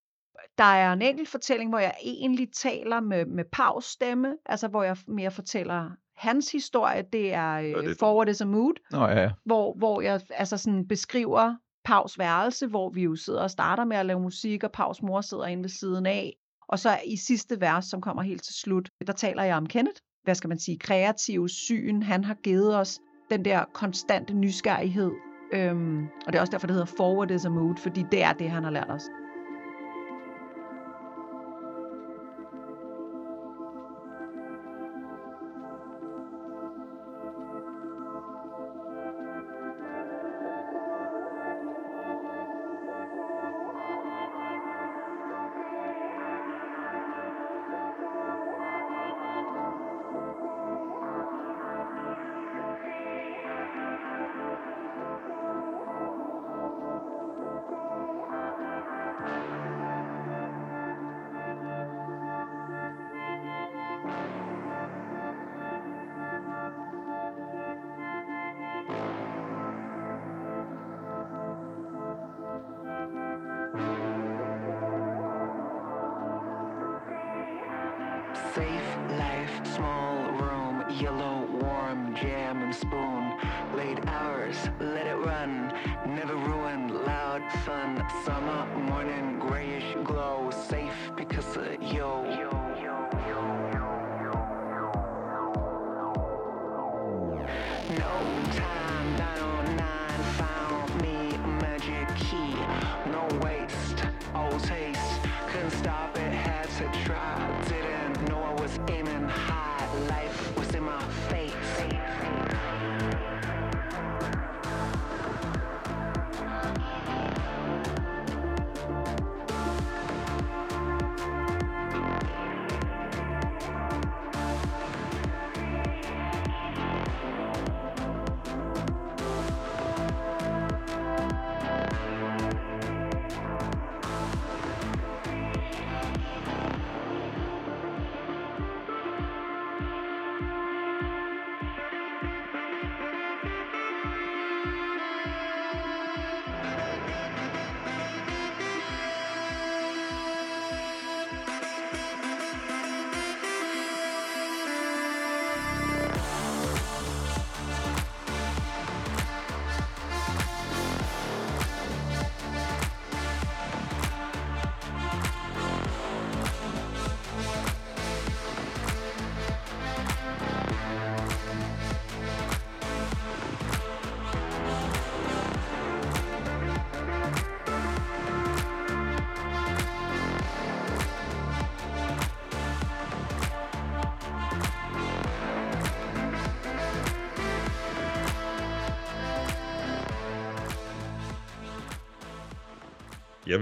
der 0.58 0.64
er 0.64 0.92
en 0.92 1.02
enkelt 1.02 1.28
fortælling, 1.28 1.70
hvor 1.70 1.78
jeg 1.78 1.94
egentlig 2.02 2.48
taler 2.52 3.00
med, 3.00 3.26
med 3.26 3.44
Pavs 3.52 3.84
stemme, 3.84 4.36
altså 4.46 4.68
hvor 4.68 4.82
jeg 4.82 4.96
mere 5.08 5.30
fortæller 5.30 5.90
hans 6.16 6.52
historie, 6.52 7.04
det 7.12 7.34
er 7.34 7.52
øh, 7.54 7.64
det- 7.88 7.98
Forward 7.98 8.28
is 8.28 8.40
a 8.40 8.44
Mood, 8.44 8.72
Nå 8.90 9.06
ja, 9.06 9.20
ja. 9.22 9.30
hvor, 9.44 9.74
hvor 9.78 10.00
jeg 10.00 10.20
altså 10.30 10.56
sådan 10.56 10.88
beskriver 10.88 11.54
Pavs 11.88 12.18
værelse, 12.18 12.66
hvor 12.66 12.90
vi 12.90 13.02
jo 13.02 13.16
sidder 13.16 13.42
og 13.42 13.50
starter 13.50 13.84
med 13.84 13.96
at 13.96 14.06
lave 14.06 14.20
musik, 14.20 14.64
og 14.64 14.72
Pavs 14.72 15.02
mor 15.02 15.20
sidder 15.20 15.46
inde 15.46 15.62
ved 15.62 15.70
siden 15.70 16.06
af. 16.06 16.36
Og 16.68 16.78
så 16.78 16.98
i 17.06 17.16
sidste 17.16 17.60
vers, 17.60 17.84
som 17.84 18.00
kommer 18.00 18.22
helt 18.22 18.42
til 18.42 18.54
slut, 18.54 18.90
der 19.06 19.12
taler 19.12 19.42
jeg 19.42 19.56
om 19.56 19.66
Kenneth. 19.66 20.00
Hvad 20.24 20.34
skal 20.34 20.48
man 20.48 20.58
sige? 20.58 20.78
Kreativ 20.78 21.48
syn. 21.48 22.02
Han 22.02 22.24
har 22.24 22.34
givet 22.34 22.76
os 22.76 23.00
den 23.30 23.44
der 23.44 23.64
konstante 23.72 24.34
nysgerrighed. 24.34 25.10
Øhm, 25.52 26.02
og 26.26 26.32
det 26.32 26.34
er 26.34 26.40
også 26.40 26.50
derfor, 26.50 26.66
det 26.66 26.74
hedder 26.74 26.94
Forward 26.96 27.30
is 27.30 27.44
a 27.44 27.48
Mood, 27.48 27.76
fordi 27.76 28.04
det 28.10 28.22
er 28.22 28.32
det, 28.32 28.50
han 28.50 28.64
har 28.64 28.70
lært 28.70 28.90
os. 28.90 29.02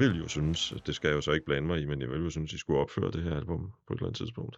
Jeg 0.00 0.10
vil 0.10 0.18
jo 0.18 0.28
synes, 0.28 0.74
det 0.86 0.94
skal 0.94 1.08
jeg 1.08 1.16
jo 1.16 1.20
så 1.20 1.32
ikke 1.32 1.46
blande 1.46 1.68
mig 1.68 1.80
i, 1.80 1.84
men 1.86 2.00
jeg 2.00 2.10
vil 2.10 2.20
jo 2.22 2.30
synes, 2.30 2.52
I 2.52 2.58
skulle 2.58 2.80
opføre 2.80 3.10
det 3.10 3.22
her 3.22 3.36
album 3.36 3.72
på 3.86 3.92
et 3.92 3.96
eller 3.96 4.06
andet 4.06 4.16
tidspunkt. 4.16 4.56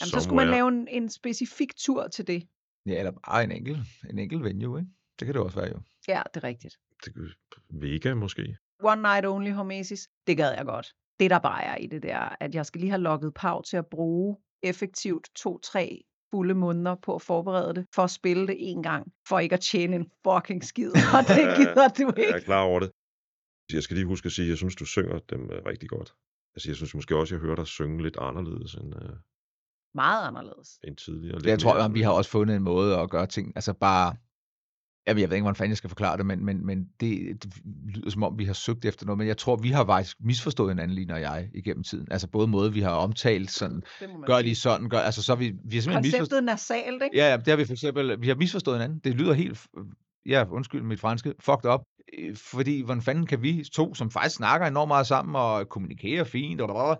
Jamen, 0.00 0.08
så 0.10 0.20
skulle 0.20 0.36
man 0.36 0.48
lave 0.48 0.68
en, 0.68 0.88
en 0.90 1.08
specifik 1.08 1.76
tur 1.76 2.08
til 2.08 2.26
det. 2.26 2.42
Ja, 2.86 2.98
eller 2.98 3.12
bare 3.26 3.44
en 3.44 3.52
enkelt, 3.52 3.78
en 4.10 4.18
enkelt 4.18 4.44
venue, 4.44 4.78
ikke? 4.78 4.90
Det 5.18 5.26
kan 5.26 5.34
det 5.34 5.42
også 5.42 5.60
være 5.60 5.68
jo. 5.68 5.80
Ja, 6.08 6.22
det 6.34 6.42
er 6.42 6.48
rigtigt. 6.48 6.76
Det 7.04 7.14
kunne- 7.14 7.32
Vega 7.70 8.14
måske. 8.14 8.56
One 8.82 9.02
Night 9.02 9.26
Only 9.26 9.50
Hormesis, 9.52 10.08
det 10.26 10.36
gad 10.36 10.54
jeg 10.56 10.64
godt. 10.64 10.92
Det 11.20 11.30
der 11.30 11.38
bare 11.38 11.64
er 11.64 11.76
i 11.76 11.86
det 11.86 12.02
der, 12.02 12.36
at 12.40 12.54
jeg 12.54 12.66
skal 12.66 12.80
lige 12.80 12.90
have 12.90 13.02
lukket 13.02 13.34
Pau 13.34 13.62
til 13.62 13.76
at 13.76 13.86
bruge 13.86 14.36
effektivt 14.62 15.28
to-tre 15.36 16.02
fulde 16.30 16.54
måneder 16.54 16.94
på 16.94 17.14
at 17.14 17.22
forberede 17.22 17.74
det, 17.74 17.86
for 17.94 18.02
at 18.02 18.10
spille 18.10 18.46
det 18.46 18.56
en 18.58 18.82
gang, 18.82 19.12
for 19.28 19.38
ikke 19.38 19.52
at 19.54 19.60
tjene 19.60 19.96
en 19.96 20.06
fucking 20.26 20.64
skid, 20.64 20.90
og 21.16 21.22
det 21.28 21.56
gider 21.56 21.88
du 21.98 22.12
Jeg 22.16 22.24
er 22.30 22.34
ikke. 22.34 22.44
klar 22.44 22.62
over 22.62 22.80
det. 22.80 22.90
Jeg 23.74 23.82
skal 23.82 23.96
lige 23.96 24.06
huske 24.06 24.26
at 24.26 24.32
sige, 24.32 24.46
at 24.46 24.50
jeg 24.50 24.56
synes, 24.56 24.76
du 24.76 24.84
synger 24.84 25.18
dem 25.18 25.50
øh, 25.52 25.62
rigtig 25.66 25.88
godt. 25.88 26.14
Altså, 26.54 26.68
jeg 26.70 26.76
synes 26.76 26.94
måske 26.94 27.16
også, 27.16 27.34
at 27.34 27.38
jeg 27.38 27.46
hører 27.46 27.56
dig 27.56 27.66
synge 27.66 28.02
lidt 28.02 28.16
anderledes 28.20 28.74
end, 28.74 28.94
øh, 29.02 29.10
Meget 29.94 30.26
anderledes. 30.28 30.68
end 30.84 30.96
tidligere. 30.96 31.34
Lidt 31.36 31.46
Jeg 31.46 31.58
tror, 31.58 31.74
mere 31.74 31.84
at 31.84 31.94
vi 31.94 32.02
har 32.02 32.10
også 32.10 32.30
fundet 32.30 32.56
en 32.56 32.62
måde 32.62 32.98
at 32.98 33.10
gøre 33.10 33.26
ting, 33.26 33.52
altså 33.54 33.72
bare, 33.72 34.16
jeg 35.06 35.16
ved, 35.16 35.22
jeg 35.22 35.30
ved 35.30 35.36
ikke, 35.36 35.42
hvordan 35.42 35.56
fanden 35.56 35.70
jeg 35.70 35.76
skal 35.76 35.90
forklare 35.90 36.16
det, 36.16 36.26
men, 36.26 36.44
men, 36.44 36.66
men 36.66 36.88
det, 37.00 37.44
det 37.44 37.52
lyder 37.94 38.10
som 38.10 38.22
om, 38.22 38.38
vi 38.38 38.44
har 38.44 38.52
søgt 38.52 38.84
efter 38.84 39.06
noget, 39.06 39.18
men 39.18 39.26
jeg 39.26 39.36
tror, 39.36 39.56
vi 39.56 39.70
har 39.70 39.86
faktisk 39.86 40.16
misforstået 40.20 40.70
hinanden, 40.70 40.94
lige 40.94 41.12
og 41.12 41.20
jeg, 41.20 41.50
igennem 41.54 41.84
tiden. 41.84 42.06
Altså 42.10 42.28
både 42.28 42.46
måde, 42.48 42.72
vi 42.72 42.80
har 42.80 42.90
omtalt 42.90 43.50
sådan, 43.50 43.82
Det 44.00 44.08
må 44.08 44.16
man 44.18 44.26
gør 44.26 44.36
sige. 44.36 44.42
lige 44.42 44.56
sådan, 44.56 44.88
gør, 44.88 44.98
altså 44.98 45.22
så 45.22 45.34
vi, 45.34 45.44
vi 45.64 45.76
har 45.76 45.82
simpelthen 45.82 46.02
misforstået. 46.02 46.18
Konceptet 46.18 46.44
nasalt, 46.44 47.02
ikke? 47.02 47.16
Ja, 47.16 47.30
ja, 47.30 47.36
det 47.36 47.46
har 47.48 47.56
vi 47.56 47.64
for 47.64 47.72
eksempel, 47.72 48.20
vi 48.20 48.28
har 48.28 48.34
misforstået 48.34 48.76
hinanden. 48.76 49.00
Det 49.04 49.14
lyder 49.14 49.32
helt, 49.32 49.66
ja, 50.26 50.44
undskyld 50.50 50.82
mit 50.82 51.00
franske, 51.00 51.34
fucked 51.40 51.70
up. 51.70 51.80
Øh, 52.18 52.36
Fordi, 52.36 52.82
hvordan 52.82 53.02
fanden 53.02 53.26
kan 53.26 53.42
vi 53.42 53.64
to, 53.72 53.94
som 53.94 54.10
faktisk 54.10 54.36
snakker 54.36 54.66
enormt 54.66 54.88
meget 54.88 55.06
sammen 55.06 55.36
og 55.36 55.68
kommunikerer 55.68 56.24
fint, 56.24 56.60
og 56.60 56.68
der, 56.68 56.96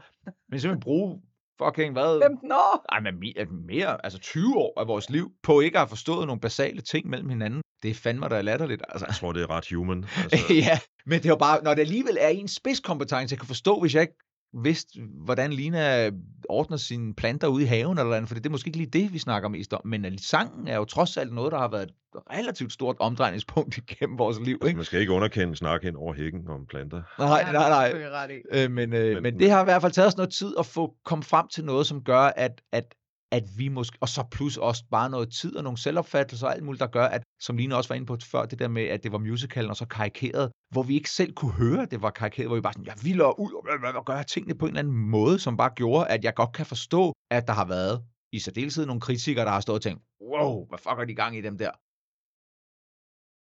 men 0.51 0.61
simpelthen 0.61 0.81
bruge 0.81 1.20
fucking 1.65 1.93
hvad? 1.93 2.20
15 2.23 2.53
år! 2.53 2.85
Ej, 2.93 3.01
men 3.01 3.20
mere, 3.20 3.47
mere, 3.69 4.05
altså 4.05 4.19
20 4.19 4.57
år 4.57 4.81
af 4.81 4.87
vores 4.87 5.11
liv, 5.11 5.32
på 5.43 5.61
ikke 5.61 5.77
at 5.77 5.81
have 5.81 5.89
forstået 5.89 6.27
nogle 6.27 6.41
basale 6.41 6.81
ting 6.81 7.09
mellem 7.09 7.28
hinanden. 7.28 7.61
Det 7.82 7.91
er 7.91 7.95
fandme 7.95 8.28
da 8.28 8.41
latterligt, 8.41 8.82
altså. 8.89 9.07
Jeg 9.07 9.15
tror, 9.15 9.32
det 9.32 9.43
er 9.43 9.51
ret 9.51 9.69
human. 9.74 10.05
Altså, 10.23 10.55
ja, 10.55 10.78
men 11.07 11.19
det 11.19 11.24
er 11.24 11.31
jo 11.31 11.37
bare, 11.37 11.62
når 11.62 11.74
det 11.74 11.82
alligevel 11.82 12.16
er 12.20 12.28
en 12.28 12.49
spidskompetence, 12.49 13.32
jeg 13.32 13.39
kan 13.39 13.47
forstå, 13.47 13.81
hvis 13.81 13.95
jeg 13.95 14.03
ikke 14.03 14.19
vidste, 14.52 15.01
hvordan 15.24 15.52
Lina 15.52 16.10
ordner 16.48 16.77
sine 16.77 17.14
planter 17.14 17.48
ude 17.48 17.62
i 17.62 17.66
haven 17.66 17.98
eller 17.98 18.14
andet, 18.16 18.28
for 18.28 18.35
det 18.35 18.47
er 18.47 18.51
måske 18.51 18.66
ikke 18.68 18.78
lige 18.78 18.90
det, 18.90 19.12
vi 19.12 19.18
snakker 19.18 19.48
mest 19.48 19.72
om, 19.72 19.81
men 19.85 20.05
at 20.05 20.20
sangen 20.20 20.68
er 20.68 20.77
jo 20.77 20.85
trods 20.85 21.16
alt 21.16 21.32
noget, 21.32 21.52
der 21.52 21.59
har 21.59 21.68
været 21.68 21.82
et 21.82 21.94
relativt 22.32 22.72
stort 22.72 22.97
omdrejningspunkt 23.01 23.78
igennem 23.90 24.18
vores 24.18 24.40
liv, 24.40 24.55
altså, 24.55 24.66
ikke? 24.68 24.77
man 24.77 24.85
skal 24.85 25.01
ikke 25.01 25.12
underkende 25.12 25.56
snak 25.56 25.82
hen 25.82 25.97
over 25.97 26.14
hækken 26.14 26.48
om 26.48 26.66
planter. 26.66 27.02
Nej, 27.18 27.52
nej, 27.52 27.68
nej. 27.68 28.43
Øh, 28.52 28.70
men, 28.70 28.93
øh, 28.93 29.05
men, 29.05 29.14
Men- 29.14 29.22
men 29.22 29.39
det 29.39 29.51
har 29.51 29.60
i 29.60 29.64
hvert 29.64 29.82
fald 29.82 29.93
taget 29.93 30.06
os 30.06 30.16
noget 30.16 30.32
tid 30.32 30.55
at 30.59 30.66
få 30.66 30.94
komme 31.05 31.24
frem 31.24 31.48
til 31.48 31.64
noget, 31.64 31.86
som 31.86 32.02
gør, 32.05 32.20
at, 32.20 32.62
at, 32.72 32.94
at 33.32 33.44
vi 33.59 33.69
måske, 33.69 33.98
og 34.01 34.09
så 34.09 34.24
plus 34.31 34.57
også 34.57 34.85
bare 34.90 35.11
noget 35.11 35.32
tid 35.32 35.57
og 35.57 35.62
nogle 35.62 35.78
selvopfattelser 35.78 36.47
og 36.47 36.55
alt 36.55 36.65
muligt, 36.65 36.81
der 36.81 36.86
gør, 36.86 37.05
at, 37.05 37.23
som 37.40 37.57
Line 37.57 37.77
også 37.77 37.89
var 37.89 37.94
inde 37.94 38.07
på 38.07 38.16
før, 38.23 38.47
det 38.47 38.59
der 38.59 38.69
med, 38.69 38.82
at 38.82 39.02
det 39.02 39.12
var 39.12 39.19
musicalen 39.19 39.70
og 39.70 39.77
så 39.77 39.86
karikeret, 39.86 40.52
hvor 40.70 40.82
vi 40.82 40.94
ikke 40.94 41.11
selv 41.11 41.32
kunne 41.32 41.52
høre, 41.52 41.82
at 41.82 41.90
det 41.90 42.02
var 42.02 42.11
karikeret, 42.11 42.48
hvor 42.48 42.57
vi 42.57 42.61
bare 42.61 42.73
sådan, 42.73 42.86
jeg 42.86 42.97
vil 43.02 43.23
ud 43.23 43.52
og, 43.52 43.94
og, 43.94 44.05
gøre 44.05 44.24
tingene 44.24 44.55
på 44.59 44.65
en 44.65 44.69
eller 44.69 44.78
anden 44.78 44.94
måde, 44.94 45.39
som 45.39 45.57
bare 45.57 45.70
gjorde, 45.77 46.09
at 46.09 46.24
jeg 46.24 46.35
godt 46.35 46.52
kan 46.52 46.66
forstå, 46.66 47.12
at 47.31 47.47
der 47.47 47.52
har 47.52 47.65
været 47.65 48.05
i 48.32 48.39
særdeleshed 48.39 48.86
nogle 48.86 49.01
kritikere, 49.01 49.44
der 49.44 49.51
har 49.51 49.61
stået 49.61 49.77
og 49.77 49.82
tænkt, 49.82 50.02
wow, 50.20 50.66
hvad 50.69 50.78
fuck 50.78 50.98
er 50.98 51.05
de 51.05 51.15
gang 51.15 51.36
i 51.36 51.40
dem 51.40 51.59
der? 51.59 51.70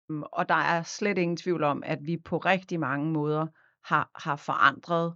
Mm, 0.10 0.24
og 0.24 0.50
der 0.50 0.56
er 0.56 0.84
slet 0.84 1.18
ingen 1.18 1.38
tvivl 1.38 1.64
om, 1.64 1.84
at 1.86 2.00
vi 2.02 2.18
på 2.18 2.38
rigtig 2.38 2.80
mange 2.80 3.12
måder 3.12 3.48
har, 3.84 4.12
har 4.16 4.36
forandret 4.36 5.16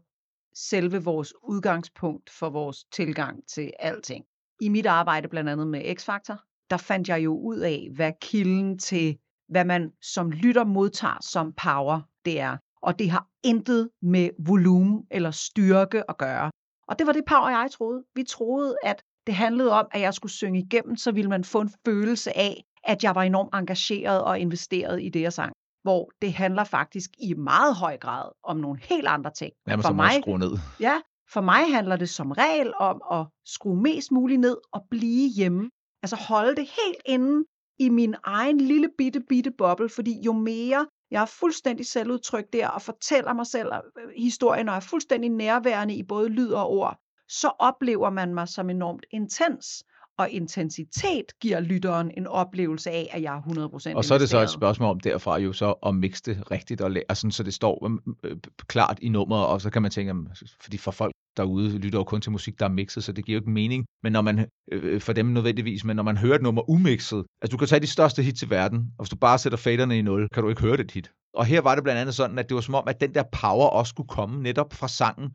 selve 0.53 1.03
vores 1.03 1.33
udgangspunkt 1.43 2.29
for 2.29 2.49
vores 2.49 2.83
tilgang 2.91 3.47
til 3.47 3.73
alting. 3.79 4.25
I 4.61 4.69
mit 4.69 4.85
arbejde 4.85 5.27
blandt 5.27 5.49
andet 5.49 5.67
med 5.67 5.81
X-Factor, 5.81 6.65
der 6.69 6.77
fandt 6.77 7.09
jeg 7.09 7.23
jo 7.23 7.37
ud 7.37 7.57
af, 7.57 7.89
hvad 7.95 8.11
kilden 8.21 8.79
til, 8.79 9.17
hvad 9.49 9.65
man 9.65 9.91
som 10.01 10.31
lytter 10.31 10.63
modtager 10.63 11.17
som 11.21 11.53
power, 11.53 12.01
det 12.25 12.39
er. 12.39 12.57
Og 12.81 12.99
det 12.99 13.09
har 13.09 13.27
intet 13.43 13.89
med 14.01 14.29
volumen 14.39 15.03
eller 15.11 15.31
styrke 15.31 16.09
at 16.09 16.17
gøre. 16.17 16.51
Og 16.87 16.99
det 16.99 17.07
var 17.07 17.13
det 17.13 17.23
power, 17.27 17.49
jeg 17.49 17.69
troede. 17.71 18.03
Vi 18.15 18.23
troede, 18.23 18.75
at 18.83 19.03
det 19.27 19.35
handlede 19.35 19.71
om, 19.71 19.87
at 19.91 20.01
jeg 20.01 20.13
skulle 20.13 20.31
synge 20.31 20.59
igennem, 20.59 20.95
så 20.95 21.11
ville 21.11 21.29
man 21.29 21.43
få 21.43 21.61
en 21.61 21.71
følelse 21.85 22.37
af, 22.37 22.63
at 22.83 23.03
jeg 23.03 23.15
var 23.15 23.23
enormt 23.23 23.53
engageret 23.53 24.23
og 24.23 24.39
investeret 24.39 25.03
i 25.03 25.09
det, 25.09 25.21
jeg 25.21 25.33
sang. 25.33 25.53
Hvor 25.83 26.11
det 26.21 26.33
handler 26.33 26.63
faktisk 26.63 27.09
i 27.19 27.33
meget 27.33 27.75
høj 27.75 27.97
grad 27.97 28.29
om 28.43 28.57
nogle 28.57 28.79
helt 28.83 29.07
andre 29.07 29.31
ting. 29.31 29.53
Nærmest 29.67 29.87
for 29.87 29.93
mig... 29.93 30.11
skrue 30.21 30.39
ned. 30.39 30.51
Ja, 30.79 31.01
for 31.33 31.41
mig 31.41 31.73
handler 31.73 31.95
det 31.95 32.09
som 32.09 32.31
regel 32.31 32.73
om 32.79 33.01
at 33.11 33.25
skrue 33.45 33.81
mest 33.81 34.11
muligt 34.11 34.39
ned 34.41 34.57
og 34.73 34.81
blive 34.91 35.29
hjemme. 35.29 35.69
Altså 36.03 36.15
holde 36.15 36.55
det 36.55 36.63
helt 36.83 37.01
inde 37.05 37.45
i 37.79 37.89
min 37.89 38.15
egen 38.23 38.61
lille 38.61 38.89
bitte, 38.97 39.19
bitte 39.29 39.51
boble, 39.57 39.89
fordi 39.89 40.21
jo 40.25 40.33
mere 40.33 40.85
jeg 41.11 41.21
er 41.21 41.25
fuldstændig 41.39 41.85
selvudtryk 41.85 42.45
der 42.53 42.67
og 42.67 42.81
fortæller 42.81 43.33
mig 43.33 43.47
selv 43.47 43.67
øh, 43.73 44.09
historien 44.17 44.69
og 44.69 44.75
er 44.75 44.79
fuldstændig 44.79 45.29
nærværende 45.29 45.95
i 45.95 46.03
både 46.03 46.29
lyd 46.29 46.49
og 46.51 46.69
ord, 46.71 46.97
så 47.27 47.47
oplever 47.59 48.09
man 48.09 48.33
mig 48.33 48.47
som 48.47 48.69
enormt 48.69 49.05
intens. 49.11 49.83
Og 50.17 50.29
intensitet 50.29 51.39
giver 51.41 51.59
lytteren 51.59 52.11
en 52.17 52.27
oplevelse 52.27 52.89
af, 52.91 53.09
at 53.11 53.21
jeg 53.21 53.35
er 53.37 53.41
100% 53.41 53.95
Og 53.95 54.05
så 54.05 54.13
er 54.13 54.17
det 54.17 54.29
så 54.29 54.37
et 54.37 54.41
investeret. 54.41 54.49
spørgsmål 54.49 54.89
om 54.89 54.99
derfra 54.99 55.37
jo 55.39 55.53
så 55.53 55.71
at 55.85 55.95
mixe 55.95 56.23
det 56.25 56.51
rigtigt, 56.51 56.81
og 56.81 56.91
læ- 56.91 57.01
altså, 57.09 57.27
så 57.31 57.43
det 57.43 57.53
står 57.53 57.85
øhm, 57.85 57.99
øh, 58.23 58.37
klart 58.67 58.99
i 59.01 59.09
nummeret, 59.09 59.45
og 59.47 59.61
så 59.61 59.69
kan 59.69 59.81
man 59.81 59.91
tænke, 59.91 60.15
fordi 60.61 60.77
for 60.77 60.91
folk 60.91 61.13
derude 61.41 61.77
lytter 61.77 61.99
jo 61.99 62.03
kun 62.03 62.21
til 62.21 62.31
musik, 62.31 62.59
der 62.59 62.65
er 62.65 62.69
mixet, 62.69 63.03
så 63.03 63.11
det 63.11 63.25
giver 63.25 63.35
jo 63.35 63.41
ikke 63.41 63.49
mening. 63.51 63.85
Men 64.03 64.11
når 64.11 64.21
man, 64.21 64.47
øh, 64.71 65.01
for 65.01 65.13
dem 65.13 65.25
nødvendigvis, 65.25 65.83
men 65.83 65.95
når 65.95 66.03
man 66.03 66.17
hører 66.17 66.35
et 66.35 66.41
nummer 66.41 66.69
umixet, 66.69 67.25
altså 67.41 67.51
du 67.51 67.57
kan 67.57 67.67
tage 67.67 67.79
de 67.79 67.87
største 67.87 68.23
hits 68.23 68.43
i 68.43 68.49
verden, 68.49 68.79
og 68.79 69.03
hvis 69.03 69.09
du 69.09 69.15
bare 69.15 69.37
sætter 69.37 69.57
faderne 69.57 69.97
i 69.97 70.01
0, 70.01 70.29
kan 70.33 70.43
du 70.43 70.49
ikke 70.49 70.61
høre 70.61 70.77
det 70.77 70.91
hit. 70.91 71.11
Og 71.33 71.45
her 71.45 71.61
var 71.61 71.75
det 71.75 71.83
blandt 71.83 72.01
andet 72.01 72.15
sådan, 72.15 72.39
at 72.39 72.49
det 72.49 72.55
var 72.55 72.61
som 72.61 72.75
om, 72.75 72.83
at 72.87 73.01
den 73.01 73.13
der 73.13 73.23
power 73.31 73.67
også 73.67 73.89
skulle 73.89 74.07
komme 74.07 74.43
netop 74.43 74.73
fra 74.73 74.87
sangen. 74.87 75.29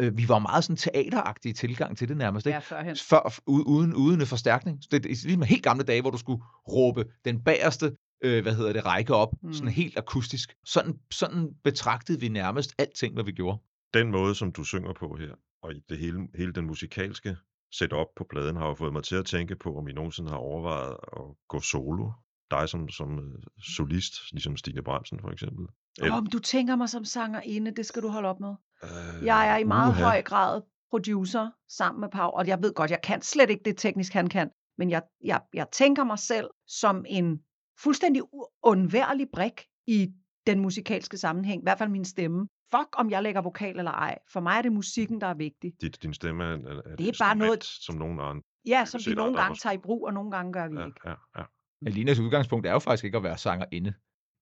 Øh, 0.00 0.18
vi 0.18 0.28
var 0.28 0.38
meget 0.38 0.64
sådan 0.64 0.76
teateragtige 0.76 1.52
tilgang 1.52 1.98
til 1.98 2.08
det 2.08 2.16
nærmest, 2.16 2.46
ikke? 2.46 2.54
Ja, 2.54 2.76
førhen. 2.76 2.96
før, 2.96 3.40
uden, 3.46 3.94
uden 3.94 4.20
en 4.20 4.26
forstærkning. 4.26 4.78
Så 4.82 4.88
det 4.92 5.04
er 5.04 5.08
ligesom 5.08 5.42
helt 5.42 5.62
gamle 5.62 5.84
dage, 5.84 6.00
hvor 6.00 6.10
du 6.10 6.18
skulle 6.18 6.42
råbe 6.68 7.04
den 7.24 7.40
bagerste 7.44 7.92
øh, 8.24 8.42
hvad 8.42 8.54
hedder 8.54 8.72
det, 8.72 8.86
række 8.86 9.14
op, 9.14 9.32
mm. 9.42 9.52
sådan 9.52 9.72
helt 9.72 9.98
akustisk. 9.98 10.54
Sådan, 10.64 10.94
sådan 11.10 11.48
betragtede 11.64 12.20
vi 12.20 12.28
nærmest 12.28 12.74
alting, 12.78 13.14
hvad 13.14 13.24
vi 13.24 13.32
gjorde. 13.32 13.58
Den 13.94 14.10
måde, 14.10 14.34
som 14.34 14.52
du 14.52 14.64
synger 14.64 14.92
på 14.92 15.16
her, 15.16 15.34
og 15.62 15.74
i 15.74 15.80
det 15.88 15.98
hele, 15.98 16.28
hele 16.34 16.52
den 16.52 16.66
musikalske 16.66 17.36
setup 17.72 18.06
på 18.16 18.26
pladen, 18.30 18.56
har 18.56 18.66
jo 18.68 18.74
fået 18.74 18.92
mig 18.92 19.04
til 19.04 19.16
at 19.16 19.26
tænke 19.26 19.56
på, 19.56 19.78
om 19.78 19.88
I 19.88 19.92
nogensinde 19.92 20.30
har 20.30 20.36
overvejet 20.36 20.96
at 21.12 21.22
gå 21.48 21.60
solo. 21.60 22.10
Dig 22.50 22.68
som, 22.68 22.88
som 22.88 23.18
øh, 23.18 23.42
solist, 23.76 24.12
ligesom 24.32 24.56
Stine 24.56 24.82
Bremsen 24.82 25.20
for 25.20 25.30
eksempel. 25.30 25.66
Eller... 25.98 26.14
Om 26.14 26.26
du 26.26 26.38
tænker 26.38 26.76
mig 26.76 26.88
som 26.88 27.04
sangerinde, 27.04 27.70
det 27.70 27.86
skal 27.86 28.02
du 28.02 28.08
holde 28.08 28.28
op 28.28 28.40
med. 28.40 28.54
øh, 28.84 29.26
Jeg 29.26 29.48
er 29.48 29.56
i 29.56 29.64
meget 29.64 29.90
uha. 29.90 30.02
høj 30.04 30.22
grad 30.22 30.62
producer 30.90 31.50
sammen 31.68 32.00
med 32.00 32.08
Pau, 32.08 32.30
og 32.30 32.46
jeg 32.46 32.62
ved 32.62 32.74
godt, 32.74 32.90
jeg 32.90 33.02
kan 33.02 33.22
slet 33.22 33.50
ikke 33.50 33.62
det 33.64 33.76
teknisk, 33.76 34.12
han 34.12 34.28
kan, 34.28 34.50
men 34.78 34.90
jeg, 34.90 35.02
jeg, 35.24 35.40
jeg 35.54 35.66
tænker 35.72 36.04
mig 36.04 36.18
selv 36.18 36.50
som 36.66 37.04
en 37.08 37.40
fuldstændig 37.82 38.22
undværlig 38.62 39.26
brik 39.32 39.60
i 39.86 40.08
den 40.46 40.60
musikalske 40.60 41.18
sammenhæng, 41.18 41.62
i 41.62 41.64
hvert 41.64 41.78
fald 41.78 41.90
min 41.90 42.04
stemme. 42.04 42.48
Fuck, 42.74 42.88
om 42.92 43.10
jeg 43.10 43.22
lægger 43.22 43.40
vokal 43.42 43.78
eller 43.78 43.90
ej. 43.92 44.18
For 44.32 44.40
mig 44.40 44.58
er 44.58 44.62
det 44.62 44.72
musikken, 44.72 45.20
der 45.20 45.26
er 45.26 45.34
vigtig. 45.34 45.72
Dit, 45.80 46.02
din 46.02 46.14
stemme 46.14 46.44
er, 46.44 46.48
er, 46.48 46.92
et 46.92 46.98
Det 46.98 47.08
er 47.08 47.12
bare 47.20 47.36
noget- 47.36 47.64
som 47.64 47.94
nogen 47.94 48.20
andre. 48.20 48.42
Ja, 48.66 48.84
som 48.84 49.00
vi 49.06 49.14
nogle 49.14 49.36
gange 49.36 49.50
også. 49.52 49.62
tager 49.62 49.74
i 49.74 49.78
brug, 49.78 50.06
og 50.06 50.12
nogle 50.14 50.30
gange 50.30 50.52
gør 50.52 50.68
vi 50.68 50.76
Ja, 50.78 50.86
ikke. 50.86 51.00
ja, 51.04 51.14
ja. 51.38 51.42
Alinas 51.86 52.18
udgangspunkt 52.18 52.66
er 52.66 52.72
jo 52.72 52.78
faktisk 52.78 53.04
ikke 53.04 53.16
at 53.16 53.22
være 53.22 53.38
sangerinde. 53.38 53.94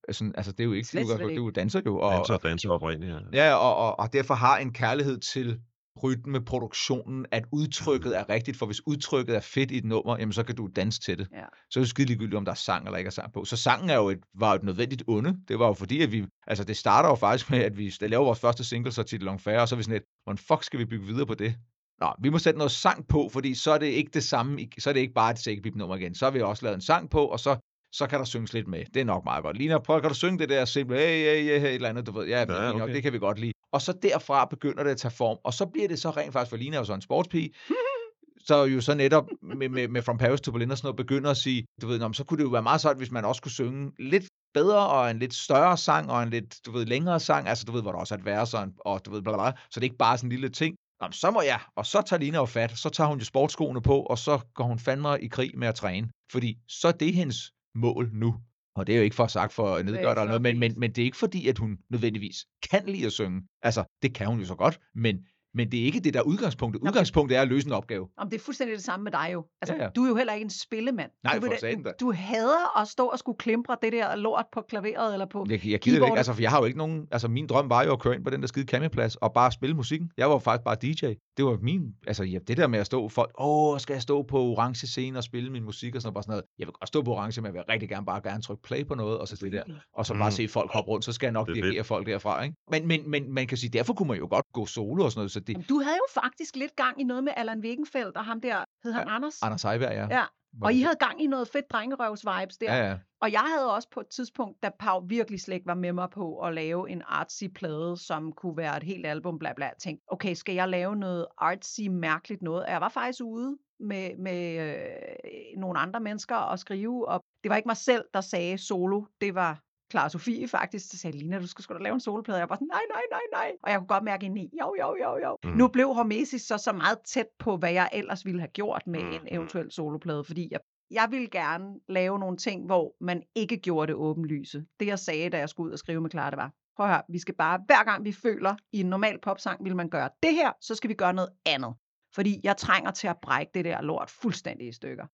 Altså, 0.09 0.33
altså 0.35 0.53
det 0.53 0.61
er 0.61 0.65
jo 0.65 0.73
ikke 0.73 0.89
Slet, 0.89 1.07
det 1.09 1.19
det 1.19 1.25
er 1.25 1.29
ikke. 1.29 1.43
jo 1.43 1.51
danser 1.51 1.81
jo. 1.87 1.99
Og, 1.99 2.13
Danser, 2.13 2.37
danser 2.37 2.71
oprindeligt. 2.71 3.15
Ja. 3.33 3.45
Ja, 3.49 3.55
og, 3.55 3.77
og, 3.77 3.99
og 3.99 4.13
derfor 4.13 4.35
har 4.35 4.59
en 4.59 4.73
kærlighed 4.73 5.19
til 5.19 5.61
rytmeproduktionen, 6.03 7.27
at 7.31 7.45
udtrykket 7.53 8.19
er 8.19 8.29
rigtigt, 8.29 8.57
for 8.57 8.67
hvis 8.67 8.87
udtrykket 8.87 9.37
er 9.37 9.41
fedt 9.41 9.71
i 9.71 9.79
et 9.79 9.85
nummer, 9.85 10.17
jamen 10.19 10.33
så 10.33 10.43
kan 10.43 10.57
du 10.57 10.69
danse 10.77 11.01
til 11.01 11.19
det. 11.19 11.29
Ja. 11.33 11.45
Så 11.71 11.81
er 11.81 11.83
det 11.83 11.91
skide 11.91 12.07
ligegyldigt, 12.07 12.37
om 12.37 12.45
der 12.45 12.53
er 12.53 12.57
sang 12.57 12.85
eller 12.85 12.99
ikke 12.99 13.09
er 13.09 13.13
sang 13.13 13.33
på. 13.33 13.45
Så 13.45 13.57
sangen 13.57 13.91
er 13.91 13.97
jo 13.97 14.09
et, 14.09 14.19
var 14.35 14.51
jo 14.51 14.57
et 14.57 14.63
nødvendigt 14.63 15.03
onde. 15.07 15.37
Det 15.49 15.59
var 15.59 15.67
jo 15.67 15.73
fordi, 15.73 16.03
at 16.03 16.13
vi, 16.13 16.27
altså 16.47 16.65
det 16.65 16.77
starter 16.77 17.09
jo 17.09 17.15
faktisk 17.15 17.51
med, 17.51 17.59
at 17.59 17.79
vi 17.79 17.93
laver 18.01 18.25
vores 18.25 18.41
første 18.41 18.65
single, 18.65 18.93
så 18.93 19.03
til 19.03 19.21
Long 19.21 19.41
Fair, 19.41 19.59
og 19.59 19.69
så 19.69 19.75
er 19.75 19.77
vi 19.77 19.83
sådan 19.83 19.93
lidt, 19.93 20.05
hvordan 20.25 20.39
fuck 20.39 20.65
skal 20.65 20.79
vi 20.79 20.85
bygge 20.85 21.07
videre 21.07 21.27
på 21.27 21.35
det? 21.35 21.55
Nå, 22.01 22.13
vi 22.23 22.29
må 22.29 22.39
sætte 22.39 22.59
noget 22.59 22.71
sang 22.71 23.09
på, 23.09 23.29
fordi 23.33 23.55
så 23.55 23.71
er 23.71 23.79
det 23.79 23.87
ikke 23.87 24.11
det 24.15 24.25
samme, 24.25 24.69
så 24.79 24.91
er 24.91 24.95
det 24.95 25.01
ikke 25.01 25.15
bare 25.15 25.31
et 25.31 25.39
sækkepip 25.39 25.75
nummer 25.75 25.97
igen. 25.97 26.15
Så 26.15 26.25
har 26.25 26.31
vi 26.31 26.41
også 26.41 26.65
lavet 26.65 26.75
en 26.75 26.81
sang 26.81 27.11
på, 27.11 27.27
og 27.27 27.41
så 27.41 27.57
så 27.93 28.07
kan 28.07 28.19
der 28.19 28.25
synges 28.25 28.53
lidt 28.53 28.69
med. 28.69 28.85
Det 28.95 29.01
er 29.01 29.05
nok 29.05 29.25
meget 29.25 29.43
godt. 29.45 29.57
Lina, 29.57 29.79
prøv, 29.79 30.01
kan 30.01 30.11
du 30.11 30.15
synge 30.15 30.39
det 30.39 30.49
der 30.49 30.65
simple, 30.65 30.97
hey, 30.97 31.25
hey, 31.25 31.43
hey, 31.45 31.61
hey, 31.61 31.69
et 31.69 31.75
eller 31.75 31.89
andet, 31.89 32.07
du 32.07 32.13
ved. 32.13 32.27
Ja, 32.27 32.39
ja 32.39 32.45
okay. 32.45 32.83
okay. 32.83 32.95
det 32.95 33.03
kan 33.03 33.13
vi 33.13 33.19
godt 33.19 33.39
lide. 33.39 33.53
Og 33.73 33.83
så 33.83 33.93
derfra 33.93 34.45
begynder 34.45 34.83
det 34.83 34.91
at 34.91 34.97
tage 34.97 35.13
form, 35.13 35.39
og 35.45 35.55
så 35.55 35.67
bliver 35.67 35.89
det 35.89 35.99
så 35.99 36.11
rent 36.11 36.33
faktisk, 36.33 36.51
for 36.51 36.57
Lina 36.57 36.77
er 36.77 36.81
jo 36.81 36.85
så 36.85 36.95
en 36.95 37.01
sportspige, 37.01 37.51
så 38.49 38.65
jo 38.65 38.81
så 38.81 38.95
netop 38.95 39.27
med, 39.43 39.69
med, 39.69 39.89
med 39.89 40.03
From 40.03 40.19
Paris 40.19 40.41
to 40.41 40.53
Berlin 40.53 40.71
og 40.71 40.79
sådan 40.79 40.87
noget, 40.87 40.97
begynder 40.97 41.31
at 41.31 41.37
sige, 41.37 41.67
du 41.83 41.87
ved, 41.87 41.99
nå, 41.99 42.13
så 42.13 42.25
kunne 42.25 42.39
det 42.39 42.45
jo 42.45 42.49
være 42.49 42.63
meget 42.63 42.81
sejt, 42.81 42.97
hvis 42.97 43.11
man 43.11 43.25
også 43.25 43.43
kunne 43.43 43.53
synge 43.53 43.93
lidt 43.99 44.29
bedre, 44.55 44.89
og 44.89 45.11
en 45.11 45.19
lidt 45.19 45.35
større 45.35 45.77
sang, 45.77 46.11
og 46.11 46.23
en 46.23 46.31
lidt, 46.31 46.67
du 46.67 46.73
ved, 46.73 46.87
længere 46.87 47.21
sang, 47.21 47.49
altså 47.49 47.65
du 47.65 47.73
ved, 47.73 47.83
hvor 47.83 47.93
der 47.93 47.99
også 47.99 48.15
er 48.15 48.19
et 48.19 48.25
vers, 48.25 48.55
og, 48.55 48.63
en, 48.63 48.75
og 48.79 49.05
du 49.05 49.11
ved, 49.11 49.23
bla, 49.23 49.33
bla, 49.33 49.43
bla, 49.43 49.61
så 49.71 49.81
det 49.81 49.87
er 49.87 49.91
ikke 49.91 49.97
bare 49.97 50.19
sådan 50.19 50.29
en 50.29 50.33
lille 50.33 50.49
ting. 50.49 50.77
Nå, 51.01 51.07
men 51.07 51.13
så 51.13 51.31
må 51.31 51.41
jeg, 51.43 51.61
og 51.77 51.87
så 51.87 52.03
tager 52.03 52.21
Lina 52.21 52.39
jo 52.39 52.45
fat, 52.45 52.79
så 52.79 52.89
tager 52.89 53.09
hun 53.09 53.19
jo 53.19 53.25
sportsskoene 53.25 53.83
på, 53.83 54.03
og 54.03 54.19
så 54.19 54.39
går 54.55 54.65
hun 54.65 54.79
fandme 54.79 55.21
i 55.21 55.29
krig 55.29 55.59
med 55.59 55.69
at 55.69 55.75
træne, 55.75 56.09
fordi 56.33 56.59
så 56.69 56.89
er 56.89 56.93
det 56.93 57.15
hendes 57.15 57.53
mål 57.75 58.11
nu. 58.13 58.35
Og 58.79 58.87
det 58.87 58.93
er 58.93 58.97
jo 58.97 59.05
ikke 59.05 59.17
for 59.17 59.27
sagt 59.27 59.53
for 59.53 59.75
at 59.75 59.85
nedgøre 59.85 60.15
dig 60.15 60.25
noget, 60.25 60.43
men, 60.43 60.59
men, 60.59 60.75
men 60.81 60.91
det 60.91 61.03
er 61.03 61.05
ikke 61.05 61.17
fordi, 61.17 61.49
at 61.49 61.59
hun 61.59 61.79
nødvendigvis 61.91 62.37
kan 62.71 62.83
lide 62.87 63.07
at 63.07 63.13
synge. 63.13 63.43
Altså, 63.63 63.85
det 64.03 64.15
kan 64.15 64.27
hun 64.27 64.41
jo 64.41 64.47
så 64.47 64.55
godt, 64.55 64.79
men, 64.95 65.17
men 65.59 65.71
det 65.73 65.81
er 65.81 65.85
ikke 65.85 66.01
det, 66.01 66.15
der 66.15 66.21
er 66.21 66.25
udgangspunktet. 66.25 66.81
Udgangspunktet 66.83 67.39
er 67.39 67.43
at 67.43 67.49
løse 67.49 67.67
en 67.67 67.73
opgave. 67.73 68.09
Om 68.19 68.31
det 68.31 68.37
er 68.41 68.45
fuldstændig 68.45 68.77
det 68.77 68.85
samme 68.85 69.05
med 69.05 69.13
dig 69.13 69.31
jo. 69.33 69.45
Altså, 69.63 69.75
Ja, 69.77 69.83
ja. 69.85 69.89
du 69.97 70.05
er 70.05 70.09
jo 70.09 70.15
heller 70.17 70.33
ikke 70.33 70.45
en 70.45 70.51
spillemand. 70.51 71.11
Nej, 71.25 71.35
du, 71.39 71.47
for 71.47 71.53
da. 71.67 71.75
du, 71.75 71.91
du 72.01 72.13
hader 72.13 72.81
at 72.81 72.89
stå 72.89 73.07
og 73.07 73.19
skulle 73.19 73.39
klimpre 73.39 73.77
det 73.83 73.93
der 73.93 74.17
lort 74.17 74.45
på 74.53 74.61
klaveret 74.69 75.13
eller 75.13 75.27
på... 75.27 75.47
Jeg, 75.51 75.51
jeg 75.51 75.61
gider 75.61 75.73
det 75.75 75.83
Keyboardet. 75.83 76.07
ikke, 76.13 76.17
altså, 76.19 76.33
for 76.33 76.43
jeg 76.43 76.51
har 76.51 76.59
jo 76.59 76.65
ikke 76.65 76.79
nogen... 76.79 77.07
Altså, 77.13 77.29
min 77.29 77.47
drøm 77.47 77.71
var 77.71 77.83
jo 77.85 77.93
at 77.93 77.99
køre 78.01 78.15
ind 78.15 78.25
på 78.25 78.31
den 78.31 78.41
der 78.41 78.47
skide 78.49 78.67
campingplads 78.67 79.17
og 79.17 79.33
bare 79.33 79.53
spille 79.53 79.75
musikken. 79.77 80.11
Jeg 80.17 80.31
var 80.31 80.39
faktisk 80.39 80.65
bare 80.65 80.77
DJ. 80.83 81.07
Det 81.37 81.45
var 81.45 81.59
min... 81.63 81.83
Altså, 82.07 82.25
ja, 82.25 82.39
det 82.49 82.57
der 82.57 82.67
med 82.67 82.79
at 82.79 82.87
stå 82.87 83.09
for... 83.09 83.31
Åh, 83.41 83.79
skal 83.81 83.95
jeg 83.95 84.03
stå 84.03 84.23
på 84.23 84.39
orange 84.41 84.87
scene 84.87 85.19
og 85.19 85.25
spille 85.25 85.51
min 85.51 85.65
musik 85.65 85.95
og 85.95 86.03
sådan 86.03 86.07
noget, 86.07 86.15
bare 86.15 86.23
sådan 86.23 86.33
noget. 86.33 86.45
Jeg 86.59 86.67
vil 86.67 86.73
godt 86.73 86.89
stå 86.89 87.03
på 87.03 87.13
orange, 87.15 87.41
men 87.41 87.47
jeg 87.47 87.55
vil 87.55 87.63
rigtig 87.69 87.89
gerne 87.89 88.07
bare 88.07 88.21
gerne 88.25 88.43
trykke 88.43 88.63
play 88.63 88.87
på 88.87 88.95
noget, 88.95 89.19
og 89.19 89.29
så 89.29 89.37
det 89.37 89.53
der. 89.53 89.63
Og 89.95 90.07
så 90.07 90.15
bare 90.15 90.29
Mm. 90.29 90.33
se 90.33 90.49
folk 90.49 90.71
hoppe 90.73 90.91
rundt, 90.91 91.05
så 91.05 91.13
skal 91.13 91.27
jeg 91.27 91.33
nok 91.33 91.47
Det 91.47 91.59
er 91.59 91.63
dirigere 91.63 91.85
folk 91.85 92.07
derfra, 92.07 92.43
ikke? 92.43 92.57
Men, 92.71 92.87
men, 92.87 93.11
men 93.11 93.33
man 93.33 93.47
kan 93.47 93.59
sige, 93.59 93.71
derfor 93.71 93.95
kunne 93.95 94.09
man 94.09 94.19
jo 94.19 94.27
godt 94.31 94.45
gå 94.53 94.67
solo 94.67 95.05
og 95.05 95.11
sådan 95.13 95.19
noget, 95.21 95.31
så 95.31 95.41
det... 95.49 95.53
Jamen, 95.55 95.67
Du 95.69 95.81
havde 95.81 95.97
jo 95.97 96.21
faktisk 96.23 96.57
lidt 96.57 96.77
gang 96.77 97.01
i 97.01 97.05
noget 97.05 97.25
med 97.25 97.33
Allan 97.37 97.61
Wegenfeldt 97.61 98.17
og 98.17 98.25
ham 98.25 98.41
der, 98.41 98.65
hed 98.85 98.93
han 98.93 99.09
Anders? 99.09 99.43
Anders 99.43 99.61
Seiberg, 99.61 99.93
ja. 99.93 100.07
Ja, 100.11 100.25
og 100.63 100.73
I 100.73 100.81
havde 100.81 100.97
gang 100.97 101.23
i 101.23 101.27
noget 101.27 101.49
fedt 101.49 101.71
drengerøvs-vibes 101.71 102.57
der. 102.61 102.77
Ja, 102.77 102.89
ja. 102.89 102.99
Og 103.21 103.33
jeg 103.33 103.45
havde 103.57 103.75
også 103.75 103.89
på 103.91 104.01
et 104.01 104.07
tidspunkt, 104.09 104.63
da 104.63 104.71
Pau 104.79 105.07
virkelig 105.07 105.41
slet 105.41 105.55
ikke 105.55 105.67
var 105.67 105.75
med 105.75 105.93
mig 105.93 106.11
på 106.11 106.39
at 106.41 106.55
lave 106.55 106.91
en 106.91 107.03
artsy 107.07 107.45
plade, 107.55 107.97
som 107.97 108.33
kunne 108.33 108.57
være 108.57 108.77
et 108.77 108.83
helt 108.83 109.07
album, 109.07 109.39
bla 109.39 109.53
bla, 109.53 109.71
tænkte, 109.79 110.05
okay, 110.09 110.35
skal 110.35 110.55
jeg 110.55 110.69
lave 110.69 110.97
noget 110.97 111.27
artsy, 111.39 111.81
mærkeligt 111.81 112.43
noget? 112.43 112.65
Og 112.65 112.71
jeg 112.71 112.81
var 112.81 112.89
faktisk 112.89 113.23
ude 113.25 113.59
med, 113.81 114.17
med 114.17 114.59
øh, 114.59 115.61
nogle 115.61 115.79
andre 115.79 116.01
mennesker 116.01 116.37
og 116.37 116.59
skrive, 116.59 117.09
og 117.09 117.25
det 117.43 117.51
var 117.51 117.57
ikke 117.57 117.69
mig 117.69 117.77
selv, 117.77 118.05
der 118.15 118.21
sagde 118.21 118.59
solo, 118.59 119.05
det 119.21 119.35
var 119.35 119.63
Clara 119.91 120.09
Sofie 120.09 120.49
faktisk, 120.49 120.93
der 120.93 120.99
sagde, 120.99 121.19
Lina, 121.19 121.39
du 121.39 121.47
skal 121.47 121.63
sgu 121.63 121.75
da 121.75 121.79
lave 121.79 121.95
en 121.95 122.01
soloplade. 122.01 122.39
Jeg 122.39 122.49
var 122.49 122.55
sådan, 122.55 122.69
nej, 122.73 122.83
nej, 122.91 123.03
nej, 123.11 123.21
nej. 123.33 123.53
Og 123.63 123.71
jeg 123.71 123.79
kunne 123.79 123.87
godt 123.87 124.05
mærke 124.05 124.27
ind 124.27 124.39
i, 124.39 124.51
jo, 124.61 124.75
jo, 124.81 124.97
jo, 125.03 125.19
jo. 125.25 125.37
Mm. 125.45 125.51
Mm. 125.51 125.57
Nu 125.57 125.69
blev 125.69 125.95
Hormesis 125.95 126.43
så 126.43 126.59
så 126.59 126.73
meget 126.73 126.99
tæt 127.07 127.27
på, 127.39 127.57
hvad 127.57 127.73
jeg 127.73 127.89
ellers 127.93 128.27
ville 128.27 128.41
have 128.41 128.49
gjort 128.49 128.83
med 128.87 129.03
Mm, 129.03 129.13
en 129.13 129.21
mm. 129.21 129.29
eventuel 129.31 129.73
soloplade, 129.73 130.25
fordi 130.25 130.49
jeg 130.51 130.61
jeg 130.91 131.09
ville 131.11 131.29
gerne 131.29 131.65
lave 131.89 132.19
nogle 132.19 132.37
ting, 132.37 132.67
hvor 132.67 132.95
man 133.01 133.23
ikke 133.35 133.57
gjorde 133.57 133.87
det 133.87 133.95
åbenlyse. 133.95 134.65
Det 134.81 134.87
jeg 134.87 134.99
sagde, 134.99 135.31
da 135.31 135.39
jeg 135.39 135.49
skulle 135.49 135.69
ud 135.69 135.73
og 135.73 135.79
skrive 135.79 136.01
med 136.01 136.11
Clara, 136.11 136.31
det 136.31 136.37
var, 136.37 136.53
prøv 136.77 136.87
at 136.87 136.93
høre, 136.93 137.03
vi 137.09 137.19
skal 137.19 137.35
bare, 137.35 137.61
hver 137.67 137.85
gang 137.85 138.05
vi 138.05 138.13
føler 138.13 138.55
i 138.73 138.81
en 138.81 138.87
normal 138.87 139.19
popsang, 139.23 139.65
vil 139.65 139.77
man 139.77 139.89
gøre 139.91 140.11
det 140.23 140.35
her, 140.35 140.53
så 140.61 140.75
skal 140.75 140.89
vi 140.91 140.95
gøre 140.95 141.13
noget 141.13 141.31
andet. 141.47 141.75
Fordi 142.15 142.41
jeg 142.45 142.57
trænger 142.57 142.91
til 142.91 143.09
at 143.09 143.17
brække 143.23 143.51
det 143.55 143.65
der 143.65 143.81
lort 143.83 144.11
fuldstændig 144.11 144.69
i 144.69 144.73
stykker. 144.73 145.07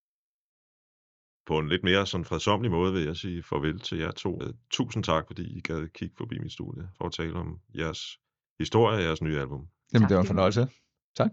På 1.46 1.58
en 1.58 1.68
lidt 1.68 1.84
mere 1.84 2.06
sådan 2.06 2.24
fredsomlig 2.24 2.70
måde 2.70 2.92
vil 2.92 3.02
jeg 3.04 3.16
sige 3.16 3.42
farvel 3.42 3.80
til 3.80 3.98
jer 3.98 4.10
to. 4.10 4.38
Øh, 4.42 4.54
Tusind 4.70 5.04
tak, 5.04 5.26
fordi 5.26 5.42
I 5.58 5.60
gad 5.60 5.88
kigge 5.88 6.14
forbi 6.18 6.38
mit 6.38 6.52
studie 6.52 6.88
for 6.98 7.04
at 7.06 7.12
tale 7.12 7.34
om 7.34 7.60
jeres 7.74 8.18
historie 8.58 8.96
og 8.98 9.02
jeres 9.02 9.22
nye 9.22 9.40
album. 9.40 9.68
Jamen, 9.92 10.02
Tak, 10.02 10.08
det 10.08 10.14
var 10.14 10.20
en 10.20 10.26
fornøjelse. 10.26 10.68
Tak. 11.16 11.30